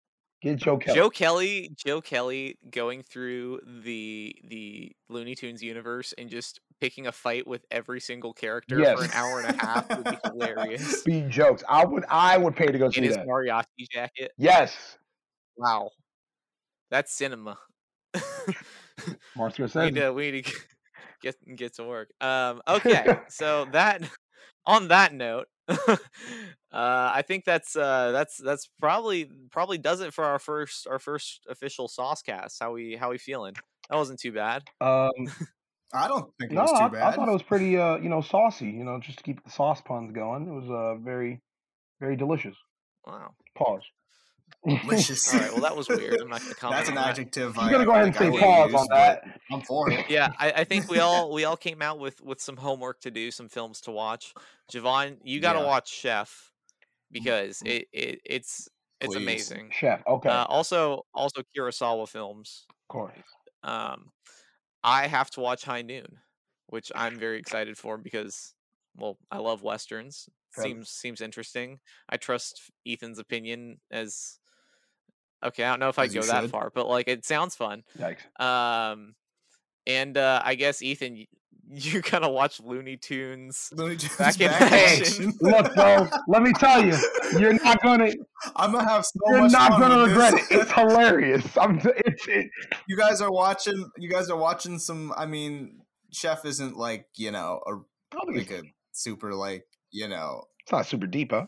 Get 0.41 0.57
Joe 0.57 0.77
Kelly. 0.77 0.97
Joe 0.97 1.09
Kelly, 1.11 1.71
Joe 1.77 2.01
Kelly 2.01 2.59
going 2.71 3.03
through 3.05 3.61
the 3.85 4.35
the 4.45 4.91
Looney 5.09 5.37
Tunes 5.37 5.63
universe 5.63 6.13
and 6.19 6.29
just 6.29 6.59
picking 6.81 7.07
a 7.07 7.13
fight 7.13 7.47
with 7.47 7.65
every 7.71 8.01
single 8.01 8.33
character 8.33 8.77
Yes. 8.81 8.99
for 8.99 9.05
an 9.05 9.11
hour 9.15 9.41
and 9.41 9.55
a 9.57 9.65
half 9.65 9.89
would 9.89 10.05
be 10.05 10.19
hilarious. 10.25 11.03
Be 11.05 11.21
jokes. 11.23 11.63
I 11.69 11.85
would 11.85 12.05
I 12.09 12.39
would 12.39 12.57
pay 12.57 12.67
to 12.67 12.77
go 12.79 12.87
In 12.87 12.93
see 12.93 13.03
his 13.03 13.15
that. 13.17 13.27
mariachi 13.27 13.87
jacket. 13.93 14.33
Yes, 14.37 14.99
Wow. 15.57 15.91
That's 16.91 17.13
cinema. 17.13 17.57
Martin 19.37 19.65
we 19.65 19.71
Scorsese. 19.71 19.85
need 19.87 19.95
to 20.01 20.11
we 20.13 20.31
need 20.33 20.45
to 20.47 20.55
get 21.23 21.37
get 21.57 21.75
to 21.77 21.85
work. 21.85 22.11
Um 22.21 22.61
okay, 22.67 23.19
so 23.29 23.67
that 23.73 24.03
on 24.67 24.89
that 24.89 25.15
note, 25.15 25.47
uh 25.69 25.97
I 26.73 27.23
think 27.27 27.45
that's 27.45 27.77
uh 27.77 28.13
that's 28.13 28.37
that's 28.37 28.69
probably 28.81 29.31
probably 29.51 29.79
does 29.79 30.01
it 30.01 30.13
for 30.13 30.25
our 30.25 30.39
first 30.39 30.87
our 30.87 30.99
first 30.99 31.47
official 31.49 31.89
Saucecast. 31.89 32.57
How 32.61 32.73
we 32.73 32.97
how 32.97 33.11
we 33.11 33.19
feeling? 33.19 33.55
That 33.91 33.97
wasn't 33.97 34.21
too 34.21 34.33
bad. 34.33 34.63
Um, 34.81 35.11
I 35.95 36.09
don't 36.09 36.31
think 36.39 36.53
it 36.53 36.55
no, 36.55 36.63
was 36.63 36.71
too 36.71 36.85
I, 36.85 36.89
bad. 36.89 37.03
I 37.03 37.13
thought 37.13 37.29
it 37.29 37.33
was 37.33 37.43
pretty, 37.43 37.77
uh, 37.77 37.97
you 37.97 38.09
know, 38.09 38.23
saucy. 38.23 38.67
You 38.67 38.85
know, 38.85 38.99
just 38.99 39.19
to 39.19 39.25
keep 39.25 39.45
the 39.45 39.51
sauce 39.51 39.81
puns 39.83 40.13
going. 40.13 40.49
It 40.49 40.53
was 40.53 40.71
uh, 40.71 40.95
very, 41.03 41.41
very 42.01 42.17
delicious. 42.17 42.57
Wow. 43.07 43.35
Pause. 43.57 43.83
Delicious. 44.67 45.33
All 45.35 45.41
right. 45.41 45.53
Well, 45.53 45.61
that 45.63 45.77
was 45.77 45.89
weird. 45.89 46.21
I'm 46.21 46.29
not 46.29 46.41
gonna 46.43 46.55
comment. 46.61 46.79
That's 46.79 46.89
an 46.91 46.99
on 46.99 47.05
that. 47.05 47.11
adjective. 47.11 47.59
I'm 47.59 47.71
gonna 47.71 47.85
go 47.85 47.93
ahead 47.93 48.07
and 48.07 48.15
like, 48.15 48.23
I 48.23 48.25
say 48.25 48.31
wouldn't 48.31 48.43
pause 48.51 48.71
use, 48.73 48.81
on 48.81 48.87
that. 48.91 49.23
I'm 49.51 49.61
for 49.63 49.91
it. 49.91 50.07
Yeah, 50.09 50.33
I, 50.39 50.53
I 50.53 50.65
think 50.65 50.89
we 50.91 50.99
all 50.99 51.33
we 51.33 51.45
all 51.45 51.57
came 51.57 51.83
out 51.83 51.99
with 51.99 52.21
with 52.23 52.41
some 52.41 52.57
homework 52.57 53.01
to 53.03 53.11
do, 53.11 53.31
some 53.31 53.49
films 53.49 53.81
to 53.83 53.91
watch. 53.91 54.35
Javon, 54.73 55.17
you 55.23 55.41
got 55.41 55.55
to 55.55 55.61
Yeah. 55.61 55.67
watch 55.67 55.89
Chef 55.93 56.53
because 57.11 57.63
it, 57.65 57.89
it 57.93 58.21
it's 58.25 58.69
it's 59.01 59.15
Please. 59.15 59.23
amazing. 59.23 59.71
Chef. 59.73 60.01
Okay. 60.07 60.29
Uh, 60.29 60.45
also, 60.45 61.03
also 61.13 61.43
Kurosawa 61.57 62.09
films. 62.09 62.67
of 62.71 62.89
course. 62.89 63.19
Um, 63.65 64.11
I 64.85 65.09
have 65.09 65.29
to 65.31 65.41
watch 65.41 65.65
High 65.65 65.83
Noon, 65.83 66.19
which 66.69 66.91
I'm 66.95 67.19
very 67.19 67.39
excited 67.39 67.77
for 67.77 67.99
because, 67.99 68.55
well, 68.97 69.19
I 69.31 69.39
love 69.39 69.63
westerns. 69.63 70.29
Seems 70.57 70.91
seems 70.91 71.21
interesting. 71.21 71.81
I 72.09 72.17
trust 72.17 72.61
Ethan's 72.87 73.19
opinion 73.19 73.79
as. 73.91 74.39
Okay, 75.45 75.65
I 75.65 75.71
don't 75.71 75.81
know 75.81 75.89
if 75.89 75.99
I'd 75.99 76.09
As 76.09 76.15
you 76.15 76.21
go 76.23 76.27
that 76.29 76.51
far, 76.51 76.71
but 76.75 76.89
like 76.89 77.09
it 77.09 77.25
sounds 77.25 77.55
fun. 77.57 77.83
Yikes. 77.99 78.19
Um, 78.41 79.15
and 79.87 80.17
uh, 80.17 80.41
I 80.45 80.55
guess 80.55 80.83
Ethan, 80.83 81.27
you 81.69 82.03
kind 82.03 82.25
of 82.25 82.33
watch 82.33 82.61
Looney 82.61 82.97
Tunes. 82.97 83.71
Looney 83.75 83.97
Tunes 83.97 84.17
Back 84.17 84.41
in 84.41 84.49
action. 84.51 84.69
action. 85.01 85.33
Look, 85.41 85.75
bro. 85.75 86.09
let 86.29 86.43
me 86.43 86.53
tell 86.53 86.85
you, 86.85 86.97
you're 87.39 87.55
not 87.55 87.83
gonna, 87.83 88.11
I'm 88.57 88.73
gonna 88.73 88.89
have 88.89 89.05
so 89.05 89.19
you're 89.29 89.41
much 89.43 89.53
not 89.53 89.71
fun 89.73 89.81
gonna 89.81 90.03
with 90.03 90.11
regret 90.11 90.33
this. 90.35 90.51
it. 90.51 90.61
It's 90.61 90.73
hilarious. 90.73 91.59
I'm. 91.59 91.81
t- 91.81 91.91
It's. 92.05 92.29
It, 92.29 92.47
you 92.89 92.97
guys 92.97 93.21
are 93.21 93.33
watching. 93.33 93.89
You 93.99 94.09
guys 94.11 94.31
are 94.31 94.37
watching 94.39 94.79
some. 94.79 95.13
I 95.17 95.27
mean, 95.27 95.81
Chef 96.13 96.45
isn't 96.45 96.77
like 96.77 97.07
you 97.17 97.31
know 97.33 97.61
a 97.67 97.73
I 98.15 98.25
don't 98.25 98.37
like 98.37 98.51
a 98.51 98.63
super 98.93 99.33
like 99.35 99.65
you 99.91 100.07
know 100.09 100.45
it's 100.61 100.71
not 100.73 100.87
super 100.87 101.07
deep, 101.07 101.33
huh? 101.33 101.47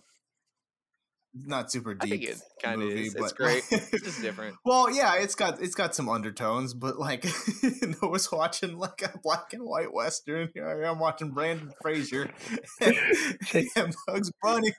Not 1.37 1.71
super 1.73 1.95
deep. 1.95 2.03
I 2.13 2.17
deep 2.17 2.29
think 2.29 2.39
it 2.39 2.43
kind 2.63 2.75
of 2.81 2.89
movie, 2.89 3.07
is. 3.07 3.15
but 3.15 3.25
It's 3.25 3.33
great. 3.33 3.65
It's 3.71 3.91
just 4.05 4.23
different. 4.23 4.57
Well, 4.65 4.89
yeah, 4.95 5.17
it's 5.17 5.35
got 5.35 5.61
it's 5.61 5.75
got 5.75 5.95
some 5.95 6.09
undertones, 6.09 6.75
but 6.75 6.97
like 6.99 7.27
Noah's 8.03 8.31
watching 8.31 8.79
like 8.79 9.03
a 9.03 9.19
black 9.23 9.53
and 9.53 9.63
white 9.65 9.93
western. 9.93 10.51
Here 10.55 10.69
I 10.85 10.89
am 10.89 11.01
watching 11.01 11.31
Brendan 11.33 11.73
Fraser 11.83 12.31
and 12.81 13.95
Bugs 14.07 14.31
Bunny. 14.43 14.73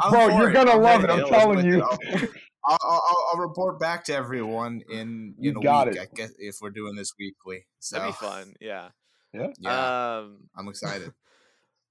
I'm 0.00 0.10
Bro, 0.12 0.38
you're 0.38 0.52
gonna 0.52 0.72
I'm 0.72 0.82
love 0.82 1.02
it. 1.04 1.10
I'm 1.10 1.20
to 1.24 1.28
telling 1.30 1.64
you. 1.64 1.82
I'll, 1.82 2.78
I'll, 2.80 3.26
I'll 3.32 3.40
report 3.40 3.80
back 3.80 4.04
to 4.04 4.14
everyone 4.14 4.82
in 4.88 5.34
You 5.38 5.50
in 5.52 5.56
a 5.56 5.60
got 5.60 5.88
week. 5.88 5.96
it. 5.96 6.02
I 6.02 6.06
guess 6.14 6.32
if 6.38 6.56
we're 6.60 6.70
doing 6.70 6.94
this 6.94 7.12
weekly, 7.18 7.64
so 7.80 7.98
That'd 7.98 8.12
be 8.14 8.26
fun. 8.26 8.54
Yeah. 8.60 8.88
Yeah, 9.34 9.46
Um. 9.64 10.40
I'm 10.54 10.68
excited. 10.68 11.10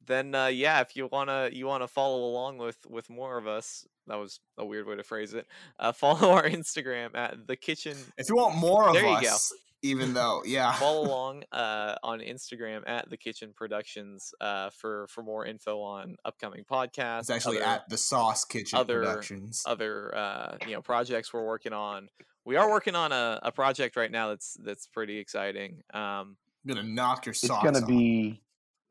Then 0.06 0.34
uh, 0.36 0.48
yeah, 0.48 0.82
if 0.82 0.96
you 0.96 1.08
wanna 1.12 1.50
you 1.52 1.68
wanna 1.68 1.88
follow 1.88 2.24
along 2.26 2.58
with 2.58 2.78
with 2.90 3.10
more 3.10 3.38
of 3.38 3.48
us, 3.48 3.86
that 4.08 4.16
was 4.18 4.40
a 4.58 4.66
weird 4.66 4.88
way 4.88 4.96
to 4.96 5.04
phrase 5.04 5.34
it. 5.34 5.46
Uh, 5.80 5.92
follow 5.94 6.32
our 6.32 6.44
Instagram 6.44 7.16
at 7.16 7.48
the 7.48 7.56
kitchen. 7.56 7.96
If 8.18 8.30
you 8.30 8.36
want 8.36 8.56
more 8.56 8.88
of 8.90 8.94
There 8.94 9.04
you 9.06 9.22
go. 9.22 9.28
us, 9.34 9.54
even 9.84 10.14
though 10.14 10.42
yeah, 10.46 10.74
Follow 10.74 11.02
along 11.08 11.44
uh, 11.52 11.96
on 12.04 12.20
Instagram 12.20 12.82
at 12.88 13.10
the 13.10 13.18
Kitchen 13.18 13.54
Productions 13.56 14.34
uh, 14.42 14.70
for 14.72 15.08
for 15.08 15.24
more 15.24 15.46
info 15.46 15.82
on 15.82 16.16
upcoming 16.26 16.64
podcasts. 16.70 17.22
it's 17.22 17.30
actually 17.30 17.58
other- 17.58 17.66
at 17.68 17.90
the 17.90 17.98
Sauce 17.98 18.44
Kitchen 18.46 18.80
other- 18.80 19.00
Productions. 19.02 19.64
other 19.66 20.16
uh, 20.16 20.58
you 20.68 20.74
know 20.74 20.82
projects 20.82 21.32
we're 21.34 21.46
working 21.46 21.74
on. 21.74 22.10
We 22.44 22.56
are 22.56 22.70
working 22.72 22.96
on 22.96 23.12
a, 23.12 23.40
a 23.44 23.52
project 23.52 23.96
right 23.96 24.12
now 24.12 24.30
that's 24.30 24.58
that's 24.64 24.88
pretty 24.88 25.20
exciting. 25.20 25.84
Um, 25.94 26.38
I'm 26.64 26.76
gonna 26.76 26.84
knock 26.84 27.26
your 27.28 27.34
socks. 27.34 27.44
It's 27.44 27.48
socks 27.48 27.64
gonna 27.66 27.80
off. 27.84 27.88
be 27.88 28.42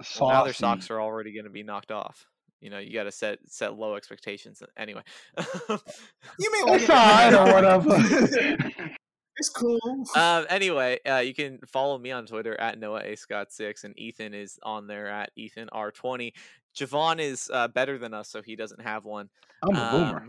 saucy. 0.02 0.20
well, 0.24 0.30
now 0.30 0.44
their 0.44 0.52
socks 0.52 0.90
are 0.90 1.00
already 1.00 1.32
going 1.32 1.44
to 1.44 1.50
be 1.50 1.62
knocked 1.62 1.90
off. 1.92 2.26
You 2.60 2.68
know, 2.70 2.78
you 2.78 2.92
got 2.92 3.04
to 3.04 3.12
set 3.12 3.38
set 3.46 3.74
low 3.74 3.94
expectations. 3.94 4.62
Anyway, 4.76 5.02
You 5.38 6.52
may 6.52 6.70
like 6.72 6.82
It's 6.82 6.90
it. 6.90 7.34
or 7.34 7.52
whatever. 7.54 8.90
It's 9.36 9.48
cool. 9.48 10.04
um, 10.16 10.44
anyway, 10.50 10.98
uh, 11.08 11.20
you 11.20 11.32
can 11.32 11.60
follow 11.66 11.96
me 11.96 12.10
on 12.10 12.26
Twitter 12.26 12.60
at 12.60 12.78
Noah 12.78 13.00
A 13.02 13.16
Scott 13.16 13.50
six, 13.50 13.84
and 13.84 13.98
Ethan 13.98 14.34
is 14.34 14.58
on 14.62 14.86
there 14.86 15.08
at 15.08 15.30
Ethan 15.34 15.70
R 15.72 15.90
twenty. 15.90 16.34
Javon 16.76 17.18
is 17.20 17.50
uh, 17.50 17.66
better 17.68 17.96
than 17.96 18.12
us, 18.12 18.28
so 18.28 18.42
he 18.42 18.54
doesn't 18.54 18.82
have 18.82 19.06
one. 19.06 19.30
I'm 19.62 19.74
a 19.74 19.80
Um, 19.80 20.28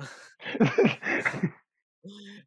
boomer. 0.60 1.54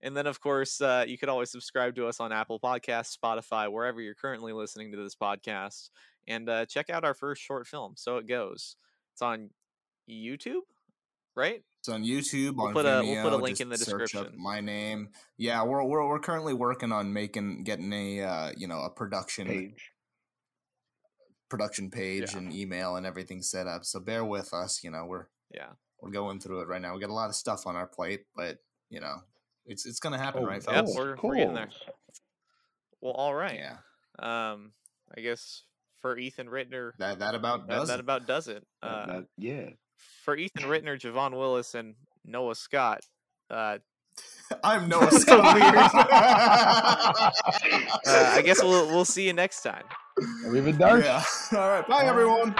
and 0.02 0.16
then, 0.16 0.26
of 0.26 0.40
course, 0.40 0.80
uh, 0.80 1.04
you 1.06 1.16
could 1.18 1.28
always 1.28 1.50
subscribe 1.50 1.94
to 1.96 2.06
us 2.06 2.20
on 2.20 2.32
Apple 2.32 2.58
Podcasts, 2.60 3.16
Spotify, 3.16 3.70
wherever 3.70 4.00
you're 4.00 4.14
currently 4.14 4.52
listening 4.52 4.90
to 4.92 4.96
this 4.96 5.14
podcast, 5.14 5.90
and 6.26 6.48
uh, 6.48 6.66
check 6.66 6.90
out 6.90 7.04
our 7.04 7.14
first 7.14 7.42
short 7.42 7.66
film. 7.66 7.94
So 7.96 8.16
it 8.18 8.26
goes. 8.26 8.76
It's 9.12 9.22
on 9.22 9.50
YouTube, 10.10 10.62
right? 11.36 11.62
It's 11.80 11.88
on 11.88 12.02
YouTube. 12.02 12.56
We'll 12.56 12.68
on 12.68 12.72
put 12.72 12.86
a- 12.86 13.02
we'll 13.04 13.22
put 13.22 13.32
a 13.32 13.36
link 13.36 13.60
in 13.60 13.68
the 13.68 13.76
description. 13.76 14.32
my 14.36 14.60
name. 14.60 15.10
Yeah, 15.36 15.62
we're, 15.64 15.84
we're 15.84 16.08
we're 16.08 16.18
currently 16.18 16.54
working 16.54 16.90
on 16.92 17.12
making 17.12 17.64
getting 17.64 17.92
a 17.92 18.22
uh, 18.22 18.52
you 18.56 18.66
know 18.66 18.80
a 18.80 18.90
production 18.90 19.46
Page. 19.46 19.90
production 21.48 21.90
page 21.90 22.32
Yeah. 22.32 22.38
and 22.38 22.52
email 22.54 22.96
and 22.96 23.06
everything 23.06 23.42
set 23.42 23.66
up. 23.66 23.84
So 23.84 24.00
bear 24.00 24.24
with 24.24 24.52
us. 24.54 24.82
You 24.82 24.90
know 24.90 25.04
we're 25.06 25.26
Yeah. 25.54 25.72
we're 26.00 26.10
going 26.10 26.40
through 26.40 26.62
it 26.62 26.68
right 26.68 26.80
now. 26.80 26.94
We 26.94 27.00
got 27.00 27.10
a 27.10 27.14
lot 27.14 27.28
of 27.28 27.36
stuff 27.36 27.66
on 27.66 27.76
our 27.76 27.86
plate, 27.86 28.24
but 28.34 28.58
you 28.90 29.00
know 29.00 29.16
it's 29.66 29.86
it's 29.86 30.00
gonna 30.00 30.18
happen, 30.18 30.42
Oh, 30.44 30.46
right, 30.46 30.62
Yep, 30.66 30.84
we're- 30.96 31.16
we're 31.22 31.34
getting 31.36 31.54
there. 31.54 31.68
Well, 33.00 33.12
all 33.14 33.34
right. 33.34 33.58
Yeah, 33.58 33.76
Um, 34.18 34.72
I 35.16 35.20
guess 35.20 35.62
for 36.00 36.16
Ethan 36.18 36.48
Rittner, 36.48 36.92
that 36.98 37.18
that 37.18 37.34
about 37.34 37.66
that, 37.68 37.76
does 37.76 37.88
that 37.88 37.98
it. 37.98 38.00
about 38.00 38.26
does 38.26 38.48
it. 38.48 38.66
Uh, 38.82 39.06
that- 39.06 39.26
yeah. 39.38 39.70
for 40.24 40.36
Ethan 40.36 40.64
Rittner, 40.64 40.98
Javon 40.98 41.32
Willis, 41.32 41.74
and 41.74 41.94
Noah 42.24 42.54
Scott. 42.54 43.00
Uh, 43.50 43.78
I'm 44.64 44.88
Noah 44.90 45.10
Scott. 45.10 45.54
weird. 45.54 45.74
uh, 45.74 47.30
I 48.06 48.42
guess 48.44 48.62
we'll 48.62 48.86
we'll 48.86 49.04
see 49.04 49.26
you 49.26 49.32
next 49.32 49.62
time. 49.62 49.84
We've 50.48 50.62
Arrivederci. 50.64 51.04
yeah. 51.04 51.58
All 51.60 51.68
right. 51.68 51.86
Bye, 51.88 52.04
everyone. 52.04 52.54